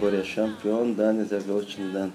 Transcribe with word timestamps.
Maribor 0.00 0.18
je 0.18 0.24
šampion, 0.24 0.94
danes 0.94 1.30
je 1.30 1.38
veličen 1.38 1.92
dan. 1.92 2.12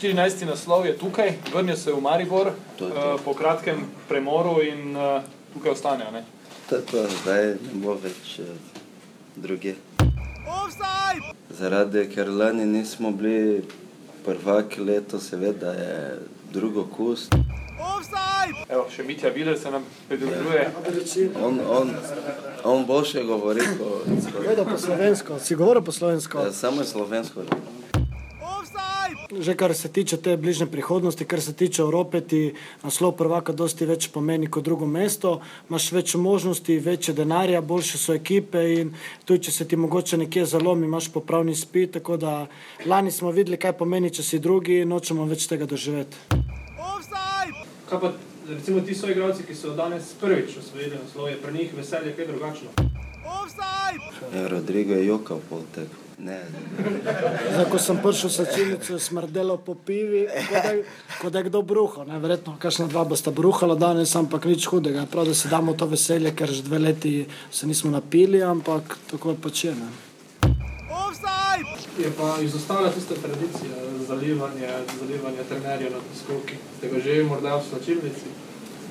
14. 0.00 0.46
naslov 0.46 0.86
je 0.86 0.98
tukaj, 0.98 1.32
vrnil 1.52 1.76
se 1.76 1.90
je 1.90 1.94
v 1.94 2.00
Maribor 2.00 2.52
To 2.78 2.86
je 2.86 2.92
to. 2.92 3.14
eh, 3.14 3.18
po 3.24 3.34
kratkem 3.34 3.84
premoru 4.08 4.62
in 4.62 4.96
eh, 4.96 5.20
tukaj 5.52 5.72
ostane. 5.72 6.04
Ne? 6.12 6.24
To 6.68 6.76
je 6.76 6.82
to, 6.82 7.04
zdaj 7.22 7.44
ne 7.46 7.74
bo 7.74 7.94
več 7.94 8.38
eh, 8.38 8.44
druge. 9.36 9.74
Zaradi, 11.50 12.08
ker 12.08 12.28
lani 12.28 12.64
nismo 12.64 13.10
bili 13.10 13.62
prvaki 14.24 14.80
leto, 14.80 15.20
seveda 15.20 15.72
je 15.72 16.18
drugo 16.52 16.86
kust. 16.86 17.34
Evo, 18.68 18.84
še 18.92 19.02
Mitja 19.02 19.30
Viler 19.32 19.58
se 19.58 19.70
nam 19.70 19.84
pridružuje. 20.08 20.64
On, 21.42 21.60
on, 21.70 21.94
on 22.64 22.86
boljše 22.86 23.22
govori 23.24 23.64
kot 23.78 24.08
Povedal 24.34 24.64
po 24.68 24.78
slovensko, 24.78 25.38
si 25.38 25.54
govoril 25.54 25.82
po 25.82 25.92
slovensko. 25.92 26.48
Ja, 26.48 26.52
samo 26.52 26.84
slovensko. 26.84 27.44
Že 29.28 29.54
kar 29.60 29.74
se 29.76 29.88
tiče 29.92 30.16
te 30.16 30.36
bližnje 30.36 30.66
prihodnosti, 30.72 31.24
kar 31.24 31.40
se 31.40 31.52
tiče 31.52 31.82
Evrope, 31.82 32.20
ti 32.20 32.54
naslov 32.82 33.12
prvaka 33.16 33.52
dosti 33.52 33.84
več 33.84 34.08
pomeni 34.12 34.48
kot 34.48 34.64
drugo 34.64 34.88
mesto. 34.88 35.40
Imaš 35.68 35.90
več 35.92 36.14
možnosti, 36.16 36.78
večje 36.80 37.14
denarja, 37.14 37.60
boljše 37.60 38.00
so 38.00 38.16
ekipe 38.16 38.62
in 38.80 38.94
tudi 39.28 39.48
če 39.48 39.52
se 39.52 39.68
ti 39.68 39.76
mogoče 39.76 40.20
nekje 40.24 40.46
zalomi, 40.48 40.88
imaš 40.88 41.12
popravni 41.12 41.56
spit. 41.56 41.92
Tako 42.00 42.16
da 42.16 42.34
lani 42.86 43.12
smo 43.12 43.32
videli, 43.32 43.60
kaj 43.60 43.76
pomeni, 43.80 44.10
če 44.10 44.24
si 44.24 44.40
drugi, 44.40 44.84
nočemo 44.88 45.28
več 45.28 45.48
tega 45.48 45.68
doživeti. 45.68 46.48
Kaj 47.88 48.00
pa 48.00 48.12
recimo 48.48 48.80
ti 48.80 48.94
so 48.94 49.08
igralci, 49.08 49.42
ki 49.42 49.54
so 49.54 49.72
danes 49.76 50.12
prvič 50.20 50.58
osvojili 50.58 50.98
naslov, 51.04 51.28
je 51.28 51.36
pri 51.42 51.52
njih 51.52 51.74
veselje 51.76 52.16
kaj 52.16 52.26
drugačno? 52.26 52.68
Ja, 54.34 54.48
Rodrigo 54.48 54.94
je 54.94 55.06
jokal 55.06 55.40
pol 55.48 55.62
tega. 55.74 55.96
Ne, 56.18 56.40
Zdaj, 57.52 57.64
ko 57.70 57.78
sem 57.78 58.00
prišel 58.02 58.30
v 58.30 58.34
sačilnico, 58.34 58.92
je 58.92 58.98
smrdelo 58.98 59.56
po 59.62 59.74
pivi, 59.78 60.24
kot 60.26 60.62
da, 60.62 60.72
kot 61.22 61.32
da 61.32 61.38
je 61.38 61.44
kdo 61.46 61.62
bruhal. 61.62 62.08
ne. 62.10 62.18
Verjetno, 62.18 62.56
kakšna 62.58 62.88
dva 62.90 63.04
bosta 63.04 63.30
bruhala 63.30 63.78
danes, 63.78 64.16
ampak 64.18 64.44
nič 64.50 64.66
hudega. 64.66 65.06
Prav, 65.06 65.30
da 65.30 65.34
si 65.34 65.48
damo 65.48 65.76
to 65.78 65.86
veselje, 65.86 66.34
ker 66.34 66.50
že 66.50 66.66
dve 66.66 66.78
leti 66.78 67.26
se 67.50 67.66
nismo 67.66 67.90
napili, 67.90 68.42
ampak 68.42 68.98
tako 69.10 69.36
pač 69.38 69.64
je. 69.64 69.74
Ne. 69.78 70.07
Je 71.98 72.10
pa 72.16 72.38
izostala 72.42 72.90
tista 72.90 73.14
tradicija 73.14 73.74
zalivanja, 74.08 74.68
zalivanja 75.00 75.42
trenerja 75.48 75.90
na 75.90 76.00
skoki. 76.22 76.54
Ste 76.78 76.88
ga 76.88 76.98
že 77.00 77.24
morda 77.24 77.56
v 77.56 77.64
slačilnici? 77.70 78.28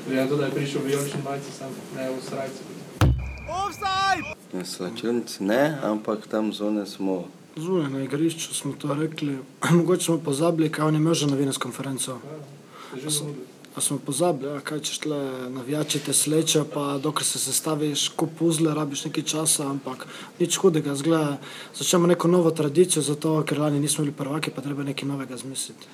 Glede 0.07 0.21
na 0.21 0.27
to, 0.27 0.35
da 0.35 0.45
je 0.45 0.51
prišel 0.51 0.81
v 0.81 0.85
vijolični 0.85 1.21
majici, 1.23 1.51
sam 1.51 1.71
ne 1.95 2.09
v 2.09 2.21
srajci. 2.29 2.61
na 4.53 4.65
slačilnici 4.65 5.43
ne, 5.43 5.79
ampak 5.83 6.27
tam 6.27 6.53
zone 6.53 6.85
smo. 6.85 7.25
Zunaj 7.55 7.89
na 7.89 8.03
igrišču 8.03 8.53
smo 8.53 8.73
to 8.73 8.93
rekli, 8.93 9.37
mogoče 9.79 10.03
smo 10.03 10.17
pozabili, 10.17 10.71
kaj 10.71 10.85
on 10.85 10.93
je 10.93 10.99
imel 10.99 11.13
že 11.13 11.27
novinarsko 11.27 11.63
konferenco. 11.63 12.19
Ste 12.91 13.09
že. 13.09 13.56
Pa 13.77 13.81
smo 13.81 13.99
pozabili, 14.05 14.57
a 14.57 14.59
kaj 14.59 14.79
češ 14.79 14.97
tle 14.99 15.17
navijači 15.49 15.99
te 15.99 16.13
sleče, 16.13 16.63
pa 16.73 16.97
dokler 16.97 17.25
se 17.25 17.39
sestaviš, 17.39 18.07
ko 18.09 18.25
puzle, 18.39 18.73
rabiš 18.73 19.03
nekaj 19.05 19.23
časa, 19.23 19.67
ampak 19.69 20.07
nič 20.39 20.57
hudega, 20.57 20.95
zgleda, 20.97 21.35
začnemo 21.77 22.07
neko 22.07 22.27
novo 22.27 22.49
tradicijo, 22.51 23.03
zato 23.05 23.43
ker 23.45 23.59
lani 23.61 23.79
nismo 23.79 24.01
bili 24.01 24.15
prvaki, 24.17 24.49
pa 24.49 24.63
treba 24.65 24.83
nekaj 24.83 25.05
novega 25.07 25.37
zmisliti. 25.37 25.85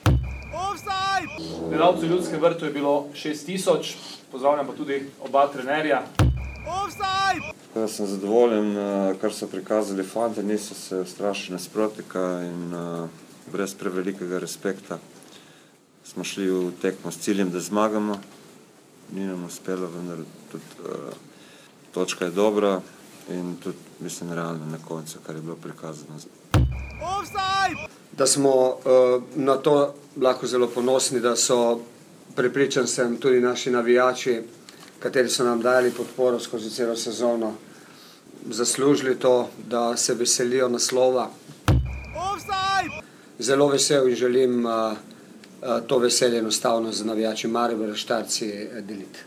Gledalcev 1.70 2.08
v 2.08 2.12
ljudskem 2.12 2.42
vrtu 2.42 2.66
je 2.66 2.72
bilo 2.72 2.94
6000, 3.14 3.96
pozdravljam 4.32 4.68
pa 4.68 4.74
tudi 4.78 5.02
oba 5.28 5.48
trenerja. 5.48 6.06
Jaz 7.76 7.98
sem 7.98 8.08
zadovoljen, 8.08 8.78
eh, 8.78 9.16
kar 9.22 9.34
so 9.34 9.48
prikazali 9.48 10.04
fanti, 10.04 10.44
niso 10.44 10.74
se 10.74 11.02
ustrašili 11.04 11.60
nasprotnika 11.60 12.40
in 12.48 12.74
eh, 12.74 13.10
brez 13.52 13.76
prevelikega 13.76 14.40
respekta 14.40 15.00
smo 16.04 16.24
šli 16.24 16.50
v 16.50 16.72
tekmo 16.82 17.12
s 17.12 17.18
ciljem, 17.20 17.52
da 17.52 17.60
zmagamo. 17.60 18.20
Ni 19.12 19.26
nam 19.26 19.46
uspelo, 19.46 19.88
vendar 19.88 20.18
tudi 20.52 20.64
uh, 20.80 21.14
točka 21.94 22.26
je 22.26 22.32
dobra 22.32 22.82
in 23.30 23.56
tudi 23.64 23.78
mislim 24.00 24.34
realna 24.34 24.66
na 24.66 24.78
koncu, 24.88 25.20
kar 25.26 25.36
je 25.36 25.42
bilo 25.42 25.56
prikazano. 25.56 26.20
da 28.12 28.28
smo 28.28 28.68
uh, 28.68 29.24
na 29.36 29.58
to 29.58 29.96
lahko 30.22 30.48
zelo 30.48 30.68
ponosni, 30.68 31.20
da 31.20 31.36
so, 31.36 31.80
prepričan 32.36 32.88
sem, 32.88 33.18
tudi 33.18 33.40
naši 33.40 33.72
navijači, 33.72 34.42
kateri 35.00 35.30
so 35.30 35.44
nam 35.44 35.62
dali 35.62 35.92
podporo 35.92 36.40
skozi 36.40 36.70
celo 36.70 36.96
sezono, 36.96 37.54
zaslužili 38.50 39.20
to, 39.20 39.50
da 39.70 39.98
se 39.98 40.14
veselijo 40.14 40.70
naslova. 40.70 41.30
Zelo 43.40 43.68
vesel 43.68 44.10
in 44.10 44.16
želim 44.16 44.66
uh, 44.66 44.98
to 45.88 45.98
veselje 45.98 46.40
enostavno 46.40 46.92
z 46.92 47.06
navijači 47.06 47.48
Maribora 47.48 47.96
Štarci 47.96 48.50
eh, 48.50 48.82
deliti. 48.82 49.20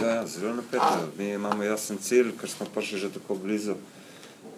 Ja, 0.00 0.06
ja, 0.06 0.26
zelo 0.26 0.54
napeto. 0.54 0.84
Mi 1.18 1.28
imamo 1.30 1.62
jasen 1.62 1.98
cilj, 1.98 2.32
ker 2.40 2.50
smo 2.50 2.66
prišli 2.74 2.98
že 2.98 3.12
tako 3.12 3.34
blizu. 3.34 3.74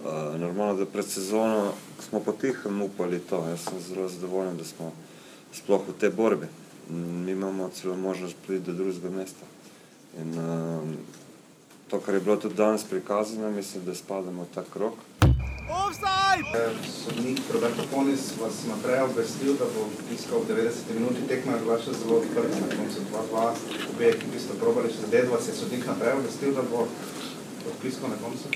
Uh, 0.00 0.40
normalno, 0.40 0.74
da 0.74 0.86
pred 0.86 1.04
sezono 1.04 1.72
smo 2.08 2.20
potihem 2.20 2.82
upali 2.82 3.18
to. 3.18 3.44
Jaz 3.48 3.60
sem 3.60 3.80
zelo 3.80 4.08
zadovoljen, 4.08 4.56
da 4.56 4.64
smo 4.64 4.92
sploh 5.52 5.82
v 5.88 5.92
tej 6.00 6.10
borbi. 6.10 6.46
Mm, 6.90 7.24
Mi 7.24 7.32
imamo 7.32 7.70
celo 7.74 7.96
možnost 7.96 8.36
priti 8.46 8.64
do 8.64 8.72
drugega 8.72 9.10
mesta. 9.10 9.46
In 10.20 10.38
uh, 10.38 10.88
to, 11.88 12.00
kar 12.00 12.14
je 12.14 12.20
bilo 12.20 12.36
tudi 12.36 12.54
danes 12.54 12.84
prikazano, 12.84 13.50
mislim, 13.50 13.84
da 13.84 13.94
spadamo 13.94 14.42
v 14.42 14.54
ta 14.54 14.64
krok. 14.72 14.94
Sodnik 17.04 17.40
Roberto 17.52 17.82
Ponis 17.90 18.20
vas 18.40 18.64
je 18.64 18.68
naprej 18.68 19.02
obvestil, 19.02 19.54
da 19.58 19.64
bo 19.74 19.88
iskal 20.14 20.40
v 20.40 20.52
90 20.52 20.94
minuti 20.94 21.28
tekma, 21.28 21.52
je 21.52 21.60
bila 21.60 21.78
še 21.78 21.92
zelo 21.92 22.20
odprta, 22.20 22.60
na 22.60 22.68
koncu 22.76 23.04
2-2, 23.12 23.44
obe 23.94 24.08
ekipi 24.08 24.40
sta 24.40 24.56
probali 24.60 24.92
še 24.92 25.06
zadeti, 25.06 25.30
vas 25.32 25.48
je 25.48 25.54
sodnik 25.54 25.86
naprej 25.86 26.18
obvestil, 26.18 26.54
da 26.54 26.62
bo 26.62 26.86
odpiskal 27.72 28.10
na 28.10 28.18
koncu. 28.22 28.48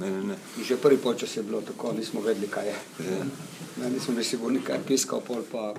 Ne, 0.00 0.10
ne, 0.10 0.22
ne. 0.32 0.36
Že 0.68 0.76
prvi 0.76 0.98
počas 1.00 1.36
je 1.36 1.42
bilo 1.42 1.60
tako, 1.60 1.92
nismo 1.92 2.20
vedeli, 2.20 2.48
kaj 2.48 2.66
je. 2.68 2.76
Ja. 3.08 3.24
Ne, 3.82 3.90
nismo 3.90 4.14
bili 4.14 4.24
sigurni, 4.24 4.60
kaj 4.64 4.76
je 4.76 4.86
piskal, 4.88 5.20
pol 5.20 5.44
pa, 5.52 5.72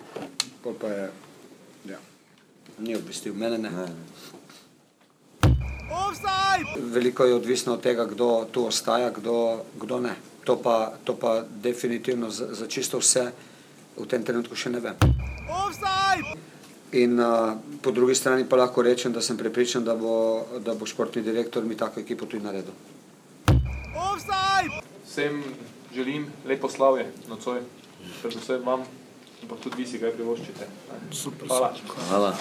pol 0.63 0.77
pa 0.79 0.87
je. 0.87 1.09
Ja. 1.93 1.99
Ni 2.79 2.95
obvestil, 2.95 3.33
mene 3.33 3.57
ne. 3.57 3.69
ne. 3.69 4.12
Veliko 6.75 7.25
je 7.25 7.35
odvisno 7.35 7.73
od 7.73 7.81
tega, 7.81 8.05
kdo 8.05 8.45
tu 8.51 8.65
ostaja, 8.65 9.09
kdo, 9.09 9.63
kdo 9.81 9.99
ne. 9.99 10.15
To 10.43 10.57
pa, 10.61 10.93
to 11.03 11.15
pa 11.15 11.43
definitivno 11.63 12.29
za, 12.29 12.47
za 12.51 12.67
čisto 12.67 12.99
vse 12.99 13.31
v 13.97 14.05
tem 14.09 14.23
trenutku 14.23 14.55
še 14.55 14.69
ne 14.73 14.79
vem. 14.79 14.97
In 16.93 17.19
uh, 17.19 17.57
po 17.81 17.91
drugi 17.91 18.15
strani 18.15 18.45
pa 18.45 18.55
lahko 18.55 18.81
rečem, 18.85 19.13
da 19.13 19.21
sem 19.21 19.37
prepričan, 19.37 19.83
da 19.83 19.95
bo, 19.95 20.45
da 20.59 20.73
bo 20.73 20.85
športni 20.85 21.23
direktor 21.25 21.65
mi 21.65 21.77
tako 21.77 21.99
ekipo 21.99 22.25
tudi 22.25 22.43
naredil. 22.43 22.73
Vsem 25.05 25.43
želim 25.93 26.27
lepo 26.45 26.69
slavje 26.69 27.07
nocoj, 27.29 27.61
predvsem 28.21 28.61
vam, 28.65 28.85
ampak 29.43 29.59
tudi 29.63 29.83
vi 29.83 29.87
si 29.87 29.99
kaj 30.01 30.15
privoščite. 30.15 30.69
Super, 31.11 31.51
Hvala. 31.51 31.73
Hvala. 32.09 32.31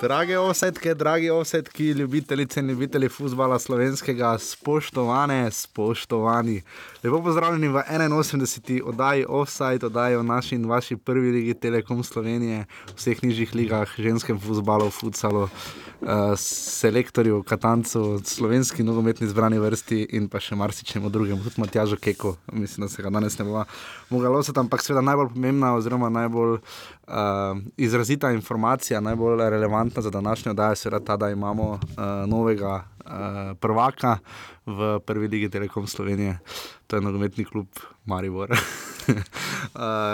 Drage 0.00 0.38
offsetke, 0.38 0.94
dragi 0.94 1.30
offsetki, 1.30 1.90
ljubitelice 1.92 2.60
in 2.60 2.70
ljubitelji 2.70 3.08
futbola 3.08 3.58
slovenskega, 3.58 4.38
spoštovane, 4.38 5.50
spoštovani. 5.50 6.62
Lepo 7.04 7.22
pozdravljeni 7.22 7.68
v 7.68 7.82
81. 7.88 8.82
oddaji 8.84 9.24
Offside, 9.28 9.86
oddaji 9.86 10.16
o 10.16 10.22
naši 10.22 10.54
in 10.54 10.66
vaši 10.66 10.96
prvi 10.96 11.30
ligi 11.30 11.54
Telekom 11.54 12.02
Slovenije, 12.02 12.66
vseh 12.96 13.22
nižjih 13.22 13.54
ligah, 13.54 13.88
ženskem 13.96 14.40
futbalu, 14.40 14.90
futsalu, 14.90 15.42
uh, 15.42 16.08
selektorju, 16.36 17.42
katancu, 17.42 18.20
slovenski 18.24 18.82
nogometni 18.82 19.28
zbrani 19.28 19.58
vrsti 19.58 20.02
in 20.12 20.28
pa 20.28 20.44
še 20.44 20.60
marsičemu 20.60 21.08
drugemu, 21.08 21.40
tudi 21.40 21.64
Matjažu 21.64 21.96
Keku. 21.96 22.34
Mislim, 22.52 22.84
da 22.84 22.92
se 22.92 23.02
ga 23.02 23.10
danes 23.10 23.38
ne 23.38 23.48
bo 23.48 23.64
mogla 24.10 24.28
losati, 24.28 24.60
ampak 24.60 24.84
seveda 24.84 25.00
najbolj 25.00 25.32
pomembna 25.32 25.72
oziroma 25.80 26.12
najbolj 26.12 26.58
uh, 26.58 27.56
izrazita 27.80 28.36
informacija, 28.36 29.00
najbolj 29.00 29.48
relevantna 29.48 30.02
za 30.02 30.10
današnjo 30.10 30.52
oddajo, 30.52 30.76
seveda 30.76 31.04
ta, 31.04 31.16
da 31.16 31.30
imamo 31.30 31.70
uh, 31.72 31.80
novega 32.28 32.89
uh, 33.10 33.56
prvaka 33.58 34.18
v 34.66 35.00
prvi 35.02 35.28
ligi 35.28 35.50
Telekom 35.50 35.86
Slovenije, 35.86 36.38
to 36.86 36.96
je 36.96 37.02
nogometni 37.02 37.44
klub 37.44 37.66
Maribor. 38.06 38.50
Uh, 38.50 38.56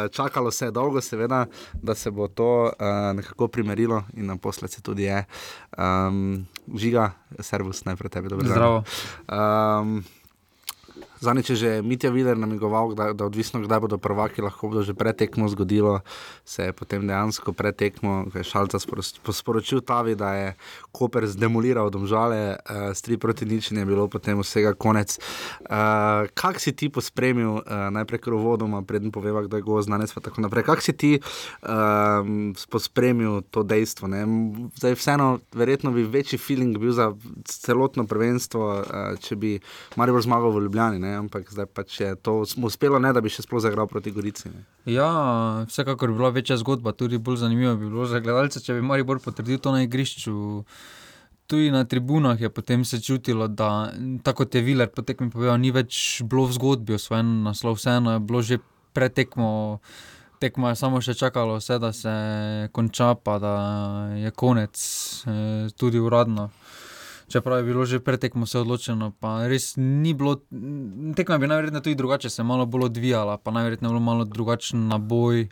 čakalo 0.16 0.50
se 0.50 0.64
je 0.64 0.70
dolgo, 0.70 1.00
seveda, 1.00 1.46
da 1.74 1.94
se 1.94 2.10
bo 2.10 2.28
to 2.28 2.64
uh, 2.64 2.70
nekako 3.16 3.48
primerilo, 3.48 4.02
in 4.16 4.26
naposled 4.26 4.70
se 4.70 4.82
tudi 4.82 5.02
je. 5.02 5.24
Um, 5.78 6.46
žiga, 6.74 7.12
servus, 7.40 7.84
najprej 7.84 8.10
tebi, 8.10 8.28
dobro. 8.28 8.48
Zdravo. 8.48 8.84
Um, 9.28 10.04
Zadnjič 11.26 11.50
je 11.50 11.56
že 11.56 11.70
Mitja 11.82 12.10
Viler 12.14 12.38
namigoval, 12.38 12.94
da, 12.94 13.10
da 13.10 13.26
odvisno 13.26 13.58
kdaj 13.58 13.80
bodo 13.82 13.98
prvaki, 13.98 14.46
lahko 14.46 14.70
bodo 14.70 14.86
že 14.86 14.94
pretekmo 14.94 15.48
zgodilo, 15.50 16.00
se 16.46 16.70
je 16.70 16.72
potem 16.72 17.02
dejansko 17.02 17.50
pretekmo, 17.50 18.30
ko 18.30 18.38
je 18.38 18.46
Šalca 18.46 18.78
sporoč- 18.78 19.18
sporočil 19.18 19.82
Tavi, 19.82 20.14
da 20.14 20.30
je 20.34 20.48
Koper 20.94 21.26
zdemoliral 21.26 21.90
domžale, 21.90 22.54
uh, 22.62 22.94
s 22.94 23.02
tri 23.02 23.18
proti 23.18 23.42
nič 23.42 23.74
in 23.74 23.82
je 23.82 23.86
bilo 23.90 24.06
potem 24.06 24.38
vsega 24.38 24.70
konec. 24.78 25.18
Uh, 25.66 26.30
kak 26.30 26.62
si 26.62 26.70
ti 26.70 26.86
pospremil, 26.86 27.58
uh, 27.58 27.90
najprej 27.90 28.22
kar 28.22 28.38
uvodoma, 28.38 28.86
preden 28.86 29.10
poveva, 29.10 29.42
kdo 29.42 29.58
je 29.58 29.66
gost, 29.66 29.90
znanec 29.90 30.14
pa 30.14 30.22
tako 30.22 30.46
naprej. 30.46 30.62
Kak 30.62 30.78
si 30.78 30.94
ti 30.94 31.18
um, 31.18 32.54
pospremil 32.70 33.42
to 33.50 33.66
dejstvo? 33.66 34.06
Ne? 34.06 34.22
Zdaj, 34.78 34.94
vseeno, 34.94 35.42
verjetno 35.50 35.90
bi 35.90 36.06
večji 36.06 36.38
feeling 36.38 36.78
bil 36.78 36.94
za 36.94 37.10
celotno 37.50 38.06
prvenstvo, 38.06 38.62
uh, 38.62 39.18
če 39.18 39.34
bi 39.34 39.58
Maribor 39.98 40.22
zmagal 40.22 40.54
v 40.54 40.70
Ljubljani, 40.70 41.02
ne? 41.02 41.15
Ampak 41.18 41.48
zdaj 41.52 41.66
pač 41.72 42.00
je 42.00 42.10
to 42.16 42.40
uspelo, 42.42 43.00
ne 43.02 43.12
da 43.12 43.22
bi 43.24 43.32
še 43.32 43.44
sploh 43.46 43.62
zagral 43.64 43.88
proti 43.90 44.12
Gorici. 44.14 44.50
Ne? 44.52 44.64
Ja, 44.90 45.08
vsekakor 45.68 46.12
bi 46.12 46.18
bila 46.20 46.30
večja 46.34 46.58
zgodba, 46.60 46.92
tudi 46.92 47.18
bolj 47.18 47.42
zanimiva 47.44 47.74
bi 47.74 47.88
bilo 47.88 48.06
za 48.06 48.20
gledalce, 48.20 48.62
če 48.62 48.78
bi 48.78 48.86
Maribor 48.86 49.20
potrdil 49.24 49.58
to 49.62 49.74
na 49.74 49.82
igrišču. 49.86 50.36
Tudi 51.46 51.70
na 51.70 51.84
tribunah 51.86 52.40
je 52.40 52.50
potem 52.50 52.84
se 52.84 52.98
čutilo, 53.00 53.46
da 53.48 53.92
tako 54.26 54.46
je 54.52 54.62
Viler 54.66 54.90
potekmi 54.90 55.30
povedal, 55.30 55.60
ni 55.62 55.70
več 55.70 56.22
bilo 56.26 56.48
v 56.50 56.56
zgodbi 56.58 56.96
osvojen 56.98 57.42
naslov, 57.46 57.78
vseeno 57.78 58.16
je 58.16 58.20
bilo 58.20 58.42
že 58.42 58.58
pretekmo, 58.96 59.78
tekmo 60.40 60.72
je 60.72 60.78
samo 60.80 61.00
še 61.04 61.14
čakalo 61.14 61.60
vse, 61.60 61.78
da 61.78 61.92
se 61.92 62.14
konča, 62.72 63.14
pa 63.14 63.38
da 63.38 63.54
je 64.16 64.30
konec, 64.30 64.74
eh, 65.26 65.68
tudi 65.76 66.02
uradno. 66.02 66.50
Čeprav 67.28 67.58
je 67.58 67.64
bilo 67.64 67.84
že 67.84 67.98
pretekmo 68.00 68.46
vse 68.46 68.62
odločeno, 68.62 69.10
pa 69.20 69.48
res 69.50 69.74
ni 69.76 70.14
bilo, 70.14 70.36
tekma 71.16 71.38
bi 71.38 71.50
najverjetneje 71.50 71.82
tudi 71.82 71.98
drugače 71.98 72.30
se 72.30 72.42
malo 72.42 72.66
bolj 72.66 72.84
odvijala, 72.84 73.38
pa 73.38 73.50
najverjetneje 73.50 73.90
bilo 73.90 74.00
malo 74.00 74.24
drugačen 74.24 74.86
naboj, 74.88 75.48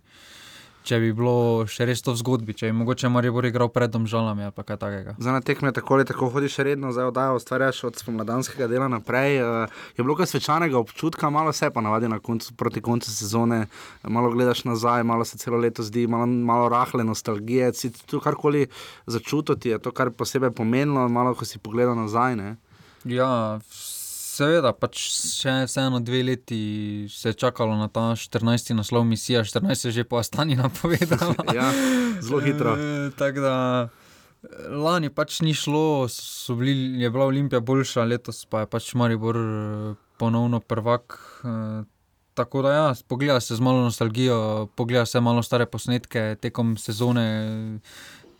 če 0.84 0.98
bi 1.00 1.12
bilo 1.16 1.64
še 1.70 1.86
res 1.88 2.02
to 2.04 2.12
v 2.12 2.20
zgodbi, 2.20 2.54
če 2.56 2.68
bi 2.68 2.76
mogoče 2.76 3.08
Maribor 3.12 3.46
igral 3.48 3.70
pred 3.72 3.92
domžalami 3.92 4.44
ali 4.44 4.52
kaj 4.68 4.78
takega. 4.82 5.14
Za 5.16 5.32
na 5.32 5.40
tekme 5.40 5.72
tako 5.72 5.96
ali 5.96 6.04
tako 6.08 6.28
hodiš 6.34 6.58
redno, 6.66 6.92
zdaj 6.92 7.08
oddajo 7.08 7.38
ustvarjaš 7.38 7.80
od 7.88 8.00
spomladanskega 8.02 8.68
dela 8.68 8.88
naprej. 8.92 9.40
Uh, 9.40 9.80
je 9.96 10.04
bilo 10.04 10.16
kaj 10.18 10.28
svečanega 10.34 10.76
občutka, 10.78 11.30
malo 11.32 11.52
se 11.56 11.70
pa 11.72 11.80
navadi 11.84 12.10
na 12.12 12.20
koncu, 12.20 12.52
proti 12.60 12.84
koncu 12.84 13.10
sezone, 13.10 13.64
malo 14.02 14.32
gledaš 14.34 14.64
nazaj, 14.68 15.06
malo 15.08 15.24
se 15.24 15.40
celo 15.40 15.56
leto 15.58 15.82
zdi, 15.82 16.06
malo, 16.06 16.26
malo 16.26 16.68
rahle 16.68 17.04
nostalgije. 17.04 17.72
Si 17.74 17.92
tu 18.04 18.20
karkoli 18.20 18.66
začutiti, 19.06 19.72
je 19.72 19.80
to 19.80 19.92
kar 19.92 20.12
posebej 20.12 20.52
pomenilo, 20.52 21.08
malo 21.08 21.34
ko 21.34 21.48
si 21.48 21.58
pogledal 21.58 21.96
nazaj. 21.96 22.36
Ne? 22.36 22.56
Ja, 23.04 23.60
seveda, 24.34 24.72
pač 24.76 24.98
še 24.98 25.54
vseeno 25.68 26.00
dve 26.04 26.22
leti 26.26 26.60
se 27.10 27.32
je 27.32 27.38
čakalo 27.44 27.76
na 27.78 27.88
ta 27.88 28.12
14. 28.18 28.74
naslov 28.74 29.06
misija, 29.08 29.44
14 29.44 29.90
je 29.90 29.92
že 30.00 30.04
po 30.04 30.18
Astani 30.22 30.56
napovedala. 30.58 31.36
ja, 31.58 31.70
zelo 32.20 32.42
hitro. 32.44 32.74
E, 32.74 33.10
tako 33.18 33.46
da 33.46 33.54
lani 34.68 35.10
pač 35.10 35.40
ni 35.44 35.54
šlo, 35.54 36.06
bili, 36.58 37.00
je 37.02 37.10
bila 37.10 37.26
Olimpija 37.26 37.60
boljša, 37.60 38.04
letos 38.04 38.44
pa 38.50 38.64
je 38.64 38.70
pač 38.70 38.92
Maribor 38.94 39.36
eh, 39.36 39.94
ponovno 40.18 40.60
prvak. 40.60 41.18
eh, 41.44 41.82
Tako 42.34 42.64
da, 42.66 42.70
ja, 42.72 42.94
pogleda 43.06 43.40
se 43.40 43.54
z 43.54 43.62
malo 43.62 43.84
nostalgijo, 43.86 44.66
pogleda 44.74 45.06
se 45.06 45.20
malo 45.20 45.42
stare 45.42 45.66
posnetke 45.70 46.34
tekom 46.42 46.72
sezone, 46.76 47.78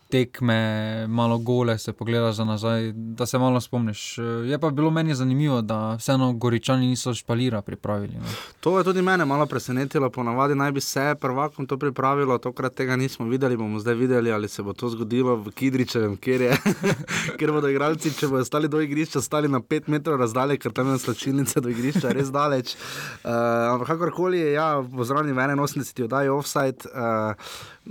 tekme, 0.09 1.06
malo 1.09 1.39
gole 1.39 1.79
se 1.79 1.93
pogleda 1.93 2.33
za 2.33 2.45
nazaj, 2.45 2.93
da 2.93 3.27
se 3.27 3.39
malo 3.39 3.61
spomniš. 3.61 4.19
Eh, 4.19 4.23
Je 4.23 4.59
pa 4.59 4.71
bilo 4.71 4.91
meni 4.91 5.15
zanimivo, 5.15 5.62
da 5.62 5.95
vseeno 5.95 6.33
Goričani 6.33 6.87
niso 6.87 7.15
špalira 7.15 7.62
pripravili. 7.62 8.15
No. 8.15 8.27
To 8.61 8.79
je 8.79 8.85
tudi 8.85 9.03
mene 9.03 9.25
malo 9.25 9.47
presenetilo, 9.47 10.11
ponavadi 10.11 10.55
naj 10.55 10.73
bi 10.73 10.81
se 10.81 11.15
prvakom 11.21 11.67
to 11.67 11.79
pripravilo, 11.79 12.39
tokrat 12.39 12.75
tega 12.75 12.97
nismo 12.97 13.27
videli, 13.27 13.56
bomo 13.56 13.79
zdaj 13.79 13.95
videli, 13.95 14.33
ali 14.33 14.49
se 14.49 14.62
bo 14.62 14.73
to 14.73 14.89
zgodilo 14.89 15.37
v 15.37 15.51
Kidričevem, 15.51 16.17
kjer, 16.17 16.41
je, 16.41 16.56
kjer 17.39 17.53
bodo 17.53 17.69
igralci, 17.69 18.15
če 18.15 18.29
bodo 18.29 18.45
stali 18.45 18.69
do 18.69 18.81
igrišča, 18.81 19.21
stali 19.21 19.49
na 19.49 19.61
5 19.61 19.89
metrov 19.89 20.21
razdalje, 20.21 20.59
ker 20.59 20.73
tam 20.73 20.93
je 20.93 20.99
slačilnica 20.99 21.61
do 21.61 21.69
igrišča, 21.69 22.12
res 22.12 22.31
daleč. 22.31 22.77
Uh, 23.25 23.31
ampak 23.75 23.89
kakorkoli 23.89 24.53
ja, 24.53 24.85
pozdravljeni 24.97 25.33
v 25.33 25.65
81. 25.65 26.05
oddaji 26.05 26.29
offside. 26.29 26.91
Uh, 26.95 27.35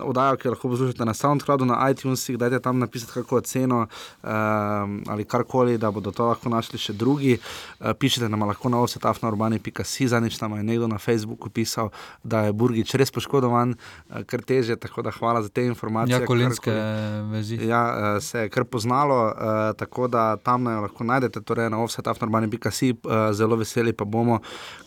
Oddajo, 0.01 0.37
ki 0.41 0.47
jo 0.47 0.51
lahko 0.55 0.69
poslušate 0.69 1.05
na 1.05 1.13
SoundCloudu, 1.13 1.65
na 1.69 1.75
iTunesih, 2.13 2.37
dajte 2.37 2.59
tam 2.59 2.79
napisati 2.79 3.13
kako 3.13 3.35
oceno 3.35 3.87
um, 4.23 5.03
ali 5.07 5.25
karkoli, 5.25 5.77
da 5.77 5.91
bodo 5.91 6.11
to 6.11 6.25
lahko 6.25 6.49
našli 6.49 6.79
še 6.79 6.93
drugi. 6.93 7.37
Uh, 7.79 7.91
pišite 7.93 8.29
nam 8.29 8.45
lahko 8.47 8.69
na 8.69 8.79
osetafnaurbani.si, 8.81 10.07
zadnjič 10.07 10.39
nam 10.41 10.57
je 10.57 10.63
nekdo 10.63 10.87
na 10.87 10.97
Facebooku 10.97 11.49
pisal, 11.49 11.89
da 12.23 12.45
je 12.45 12.53
Burgič 12.53 12.93
res 12.93 13.11
poškodovan, 13.11 13.73
uh, 13.73 14.23
kar 14.25 14.41
teže, 14.41 14.75
tako 14.75 15.01
da 15.01 15.11
hvala 15.11 15.43
za 15.43 15.49
te 15.49 15.65
informacije. 15.65 16.19
Ja, 16.19 16.25
kolenske 16.25 16.71
karkoli- 16.71 17.31
vezi. 17.31 17.59
Ja, 17.67 18.15
eh, 18.17 18.21
se 18.21 18.45
je 18.45 18.49
kar 18.49 18.65
poznalo, 18.65 19.25
uh, 19.27 19.73
tako 19.77 20.07
da 20.07 20.35
tam 20.37 20.63
naj 20.63 20.81
lahko 20.87 21.03
najdete, 21.03 21.41
torej 21.41 21.69
na 21.69 21.81
offsetafnaurbani.si, 21.83 22.93
uh, 22.93 23.31
zelo 23.33 23.55
veseli 23.55 23.93
pa 23.93 24.05
bomo, 24.05 24.39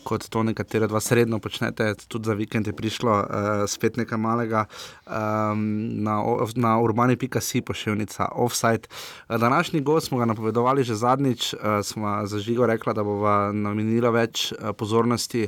kot 0.03 0.29
to 0.29 0.43
nekateri 0.43 0.85
od 0.85 0.91
vas 0.91 1.11
redno 1.11 1.39
počnete, 1.39 1.93
tudi 2.07 2.25
za 2.25 2.33
vikend 2.33 2.67
je 2.67 2.73
prišlo 2.73 3.11
uh, 3.11 3.27
spet 3.67 3.97
nekaj 3.97 4.17
malega 4.17 4.65
um, 5.05 6.03
na, 6.03 6.21
na 6.55 6.77
urbani.si 7.07 7.61
pošiljnica 7.61 8.29
offside. 8.31 8.87
Eh, 9.29 9.37
Današnji 9.37 9.81
gost 9.81 10.07
smo 10.07 10.17
ga 10.17 10.25
napovedovali 10.25 10.83
že 10.83 10.95
zadnjič, 10.95 11.53
uh, 11.53 11.59
smo 11.83 12.25
za 12.25 12.39
žigo 12.39 12.65
rekla, 12.65 12.93
da 12.93 13.03
bova 13.03 13.51
namenila 13.51 14.09
več 14.09 14.51
uh, 14.51 14.71
pozornosti, 14.77 15.47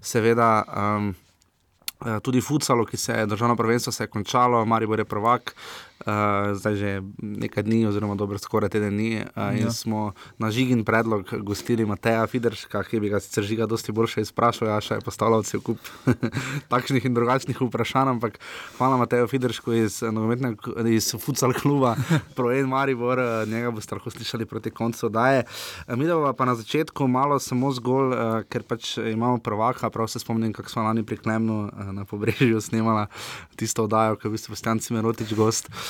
seveda. 0.00 0.64
Um, 0.76 1.14
Eh, 2.00 2.20
Tudi 2.20 2.40
Futsalo, 2.40 2.84
ki 2.84 2.96
se 2.96 3.12
je 3.12 3.26
državno 3.26 3.56
prvenstvo 3.56 3.92
se 3.92 4.02
je 4.04 4.08
končalo, 4.08 4.64
Maribor 4.64 4.98
je 4.98 5.04
prvak, 5.04 5.54
uh, 6.06 6.56
zdaj 6.56 6.74
že 6.76 6.90
nekaj 7.18 7.62
dni, 7.66 7.84
oziroma 7.86 8.14
dobro 8.14 8.38
skoraj 8.38 8.72
teden 8.72 8.96
dni. 8.96 9.24
Uh, 9.36 9.52
in 9.56 9.68
Ja. 9.68 9.70
smo 9.70 10.12
na 10.38 10.50
žigin 10.50 10.84
predlog 10.84 11.28
gostili 11.44 11.86
Mateja 11.86 12.26
Fiderška, 12.26 12.82
ki 12.84 13.00
bi 13.00 13.08
ga 13.08 13.20
sicer 13.20 13.44
žiga 13.44 13.66
dosti 13.66 13.92
boljše 13.92 14.24
izprašal, 14.24 14.68
ja, 14.68 14.80
še 14.80 14.94
je 15.00 15.04
postavljal 15.04 15.42
cel 15.44 15.60
kup 15.60 15.78
takšnih 16.72 17.04
in 17.04 17.14
drugačnih 17.14 17.60
vprašanj, 17.60 18.14
ampak 18.16 18.38
hvala 18.78 18.96
Mateju 18.96 19.28
Fideršku 19.28 19.72
iz, 19.72 20.02
eh, 20.02 20.88
iz 20.88 21.12
Futsal 21.20 21.52
kluba 21.52 21.96
Proen 22.36 22.68
Maribor, 22.68 23.20
njega 23.46 23.70
boste 23.70 23.94
lahko 23.94 24.10
slišali 24.10 24.46
proti 24.46 24.70
koncu 24.70 25.08
daje. 25.08 25.44
Mi 25.88 26.06
da 26.06 26.32
pa 26.32 26.44
na 26.44 26.54
začetku 26.54 27.08
malo 27.08 27.38
samo 27.38 27.72
zgolj, 27.72 28.14
uh, 28.14 28.42
ker 28.48 28.62
pač 28.62 28.96
imamo 28.98 29.38
prvaka, 29.38 29.90
prav 29.90 30.08
se 30.08 30.18
spomnim, 30.18 30.52
kako 30.52 30.68
smo 30.70 30.82
lani 30.82 31.04
pri 31.04 31.16
Klemnu 31.16 31.68
uh, 31.68 31.92
na 31.92 32.04
pobrežju 32.04 32.60
snemala 32.60 33.06
tisto 33.56 33.84
oddajo, 33.84 34.16
ki 34.16 34.26
je 34.26 34.30
v 34.30 34.32
bistvu 34.32 34.56
Stjan 34.56 34.78
Cimerotič 34.80 35.34
gost, 35.34 35.68
uh, 35.68 35.89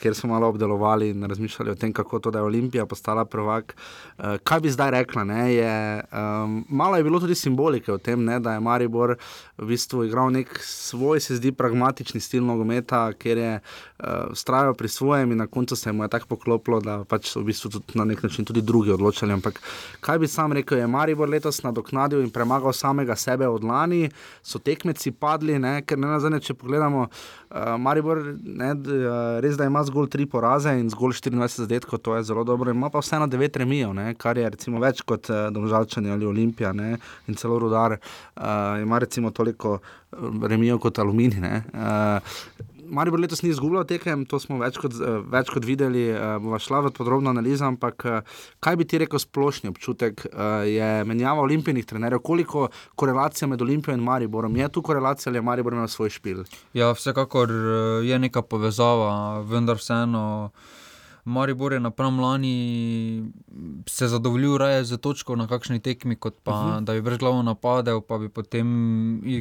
kjer 0.00 0.14
smo 0.14 0.30
malo 0.30 0.48
obdelovali 0.48 1.10
in 1.10 1.24
razmišljali 1.24 1.70
o 1.70 1.74
tem, 1.74 1.92
kako 1.92 2.18
to, 2.18 2.30
da 2.30 2.38
je 2.38 2.44
Olimpija 2.44 2.86
postala 2.86 3.24
prvak. 3.24 3.76
Uh, 4.18 4.24
kaj 4.44 4.60
bi 4.60 4.70
zdaj 4.70 4.90
rekla? 4.90 5.24
Ne, 5.24 5.54
je, 5.54 6.04
um, 6.12 6.64
malo 6.68 6.96
je 6.96 7.04
bilo 7.04 7.20
tudi 7.20 7.34
simbolike 7.34 7.92
v 7.92 7.98
tem, 7.98 8.24
ne, 8.24 8.40
da 8.40 8.52
je 8.52 8.60
Maribor 8.60 9.16
v 9.58 9.66
bistvu 9.66 10.04
igral 10.04 10.30
nek 10.32 10.58
svoj, 10.64 11.20
se 11.20 11.36
zdi, 11.36 11.52
pragmatični 11.52 12.20
stil 12.20 12.44
nogometa, 12.44 13.12
kjer 13.12 13.38
je 13.38 13.52
uh, 13.60 14.06
vztrajal 14.32 14.74
pri 14.74 14.88
svojem 14.88 15.32
in 15.32 15.38
na 15.38 15.46
koncu 15.46 15.76
se 15.76 15.92
mu 15.92 16.04
je 16.04 16.08
tako 16.08 16.26
poklopilo, 16.34 16.80
da 16.80 17.04
pač 17.04 17.34
v 17.36 17.44
bistvu 17.44 17.70
tudi 17.70 17.98
na 17.98 18.04
nek 18.04 18.22
način 18.22 18.44
tudi 18.44 18.62
drugi 18.62 18.92
odločali. 18.92 19.32
Ampak 19.32 19.60
kaj 20.00 20.18
bi 20.18 20.28
sam 20.28 20.52
rekel, 20.52 20.78
je 20.78 20.86
Maribor 20.86 21.28
letos 21.28 21.62
nadoknadil 21.62 22.20
in 22.20 22.30
premagal 22.30 22.72
samega 22.72 23.16
sebe 23.16 23.48
od 23.48 23.64
lani, 23.64 24.08
so 24.42 24.58
tekmeci 24.58 25.12
padli, 25.12 25.58
ne, 25.58 25.80
ker 25.82 25.98
ne 25.98 26.08
nazadnje, 26.08 26.40
če 26.40 26.54
pogledamo, 26.54 27.06
uh, 27.06 27.74
Maribor 27.78 28.22
ne, 28.42 28.74
d, 28.74 29.00
uh, 29.00 29.20
res 29.40 29.56
da 29.56 29.64
ima 29.64 29.82
zgolj 29.84 30.08
tri 30.10 30.26
poraze 30.26 30.72
in 30.78 30.90
zgolj 30.90 31.14
24 31.18 31.64
zadetkov, 31.64 31.98
to 31.98 32.16
je 32.16 32.24
zelo 32.30 32.44
dobro, 32.44 32.70
ima 32.70 32.90
pa 32.90 33.02
vseeno 33.02 33.26
9 33.30 33.58
remijev, 33.62 33.94
ne, 33.94 34.14
kar 34.14 34.38
je 34.38 34.50
recimo 34.50 34.80
več 34.82 35.02
kot 35.02 35.30
uh, 35.30 35.48
Domžalčani 35.54 36.10
ali 36.10 36.26
Olimpija 36.26 36.72
ne, 36.72 36.96
in 37.28 37.38
celo 37.38 37.58
Rudar 37.58 37.96
uh, 37.96 38.42
ima 38.82 38.98
recimo 38.98 39.30
toliko 39.30 39.78
eh, 39.78 40.16
remijev 40.48 40.78
kot 40.78 40.98
Aluminij. 40.98 41.40
ne. 41.40 41.62
Uh, 41.74 42.66
Maribor 42.90 43.20
letos 43.20 43.42
ni 43.42 43.50
izgubljal 43.50 43.86
tekem, 43.88 44.26
to 44.26 44.40
smo 44.42 44.58
več 44.60 44.78
kot, 44.80 44.94
eh, 44.98 45.20
več 45.30 45.50
kot 45.54 45.64
videli, 45.64 46.08
uh, 46.12 46.36
bova 46.42 46.58
šla 46.58 46.82
v 46.86 46.94
podrobno 46.96 47.30
analizo, 47.30 47.64
ampak 47.68 48.04
uh, 48.04 48.40
kaj 48.60 48.76
bi 48.76 48.86
ti 48.88 48.98
rekel 48.98 49.22
splošni 49.22 49.70
občutek, 49.70 50.26
uh, 50.30 50.66
je 50.66 50.90
menjava 51.08 51.44
olimpijskih 51.46 51.86
trenerjev, 51.86 52.22
koliko 52.26 52.68
korelacija 52.96 53.48
med 53.48 53.62
Olimpijo 53.62 53.94
in 53.94 54.04
Mariborom, 54.04 54.56
je 54.56 54.68
tu 54.68 54.82
korelacija 54.82 55.30
ali 55.30 55.38
je 55.38 55.42
Maribor 55.42 55.72
imel 55.72 55.88
svoj 55.88 56.10
špil? 56.10 56.44
Ja, 56.74 56.92
vsekakor 56.92 57.50
eh, 57.50 58.06
je 58.08 58.18
neka 58.18 58.42
povezava, 58.42 59.40
vendar 59.46 59.76
vseeno 59.76 60.50
Maribor 61.24 61.72
je 61.72 61.80
napram 61.80 62.20
lani 62.20 63.32
se 63.86 64.08
zadovoljil 64.08 64.56
raje 64.56 64.84
z 64.84 64.96
točko 64.96 65.36
na 65.36 65.46
kakšni 65.46 65.80
tekmi, 65.80 66.16
kot 66.16 66.34
pa 66.44 66.50
uh 66.50 66.60
Mhm. 66.60 66.68
-huh. 66.70 66.80
da 66.80 66.92
bi 66.92 67.02
brezglavo 67.02 67.42
napadel, 67.42 68.00
pa 68.00 68.18
bi 68.18 68.28
potem, 68.28 68.66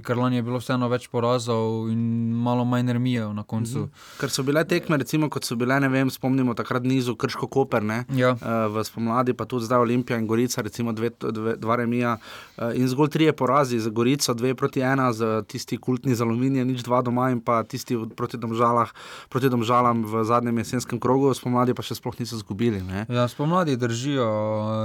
ker 0.03 0.17
lani 0.17 0.35
je 0.35 0.41
bilo 0.41 0.57
vseeno 0.57 0.87
več 0.87 1.07
porazov 1.07 1.89
in 1.89 1.99
malo 2.33 2.65
manj 2.65 2.89
remijev 2.89 3.33
na 3.33 3.43
koncu. 3.43 3.79
Uh 3.79 3.85
-huh. 3.85 4.19
Ker 4.19 4.29
so 4.29 4.43
bile 4.43 4.63
tekme, 4.63 4.97
recimo, 4.97 5.29
kot 5.29 5.43
so 5.43 5.55
bile, 5.55 5.79
ne 5.79 5.89
vem, 5.89 6.09
spomnimo 6.09 6.53
takrat 6.53 6.83
nizu 6.83 7.15
Krško 7.15 7.47
Koper, 7.47 7.83
ne, 7.83 8.05
Ja. 8.09 8.29
eh, 8.31 8.37
v 8.69 8.83
spomladi, 8.83 9.33
pa 9.33 9.45
tudi 9.45 9.65
zdaj 9.65 9.79
Olimpija 9.79 10.19
in 10.19 10.27
Gorica, 10.27 10.61
recimo 10.61 10.91
dve, 10.91 11.09
dve, 11.21 11.55
dva 11.55 11.75
remija 11.75 12.17
eh, 12.57 12.71
in 12.75 12.87
zgolj 12.87 13.09
trije 13.09 13.33
porazi 13.33 13.79
za 13.79 13.89
Gorico, 13.89 14.33
dve 14.33 14.55
proti 14.55 14.79
ena, 14.81 15.13
z 15.13 15.43
tisti 15.43 15.77
kultni 15.77 16.15
z 16.15 16.21
aluminijem, 16.21 16.67
nič 16.67 16.81
dva 16.81 17.01
doma 17.01 17.31
in 17.31 17.41
pa 17.41 17.63
tisti 17.63 17.97
proti, 18.15 18.37
domžalah, 18.37 18.89
proti 19.29 19.49
domžalam 19.49 20.03
v 20.05 20.23
zadnjem 20.23 20.57
jesenskem 20.57 20.99
krogu, 20.99 21.33
spomladi 21.33 21.73
pa 21.79 21.85
še 21.85 21.95
sploh 21.95 22.17
niso 22.19 22.35
izgubili. 22.35 22.83
Ne. 22.83 23.05
Ja, 23.07 23.29
spomladi 23.31 23.79
držijo 23.79 24.27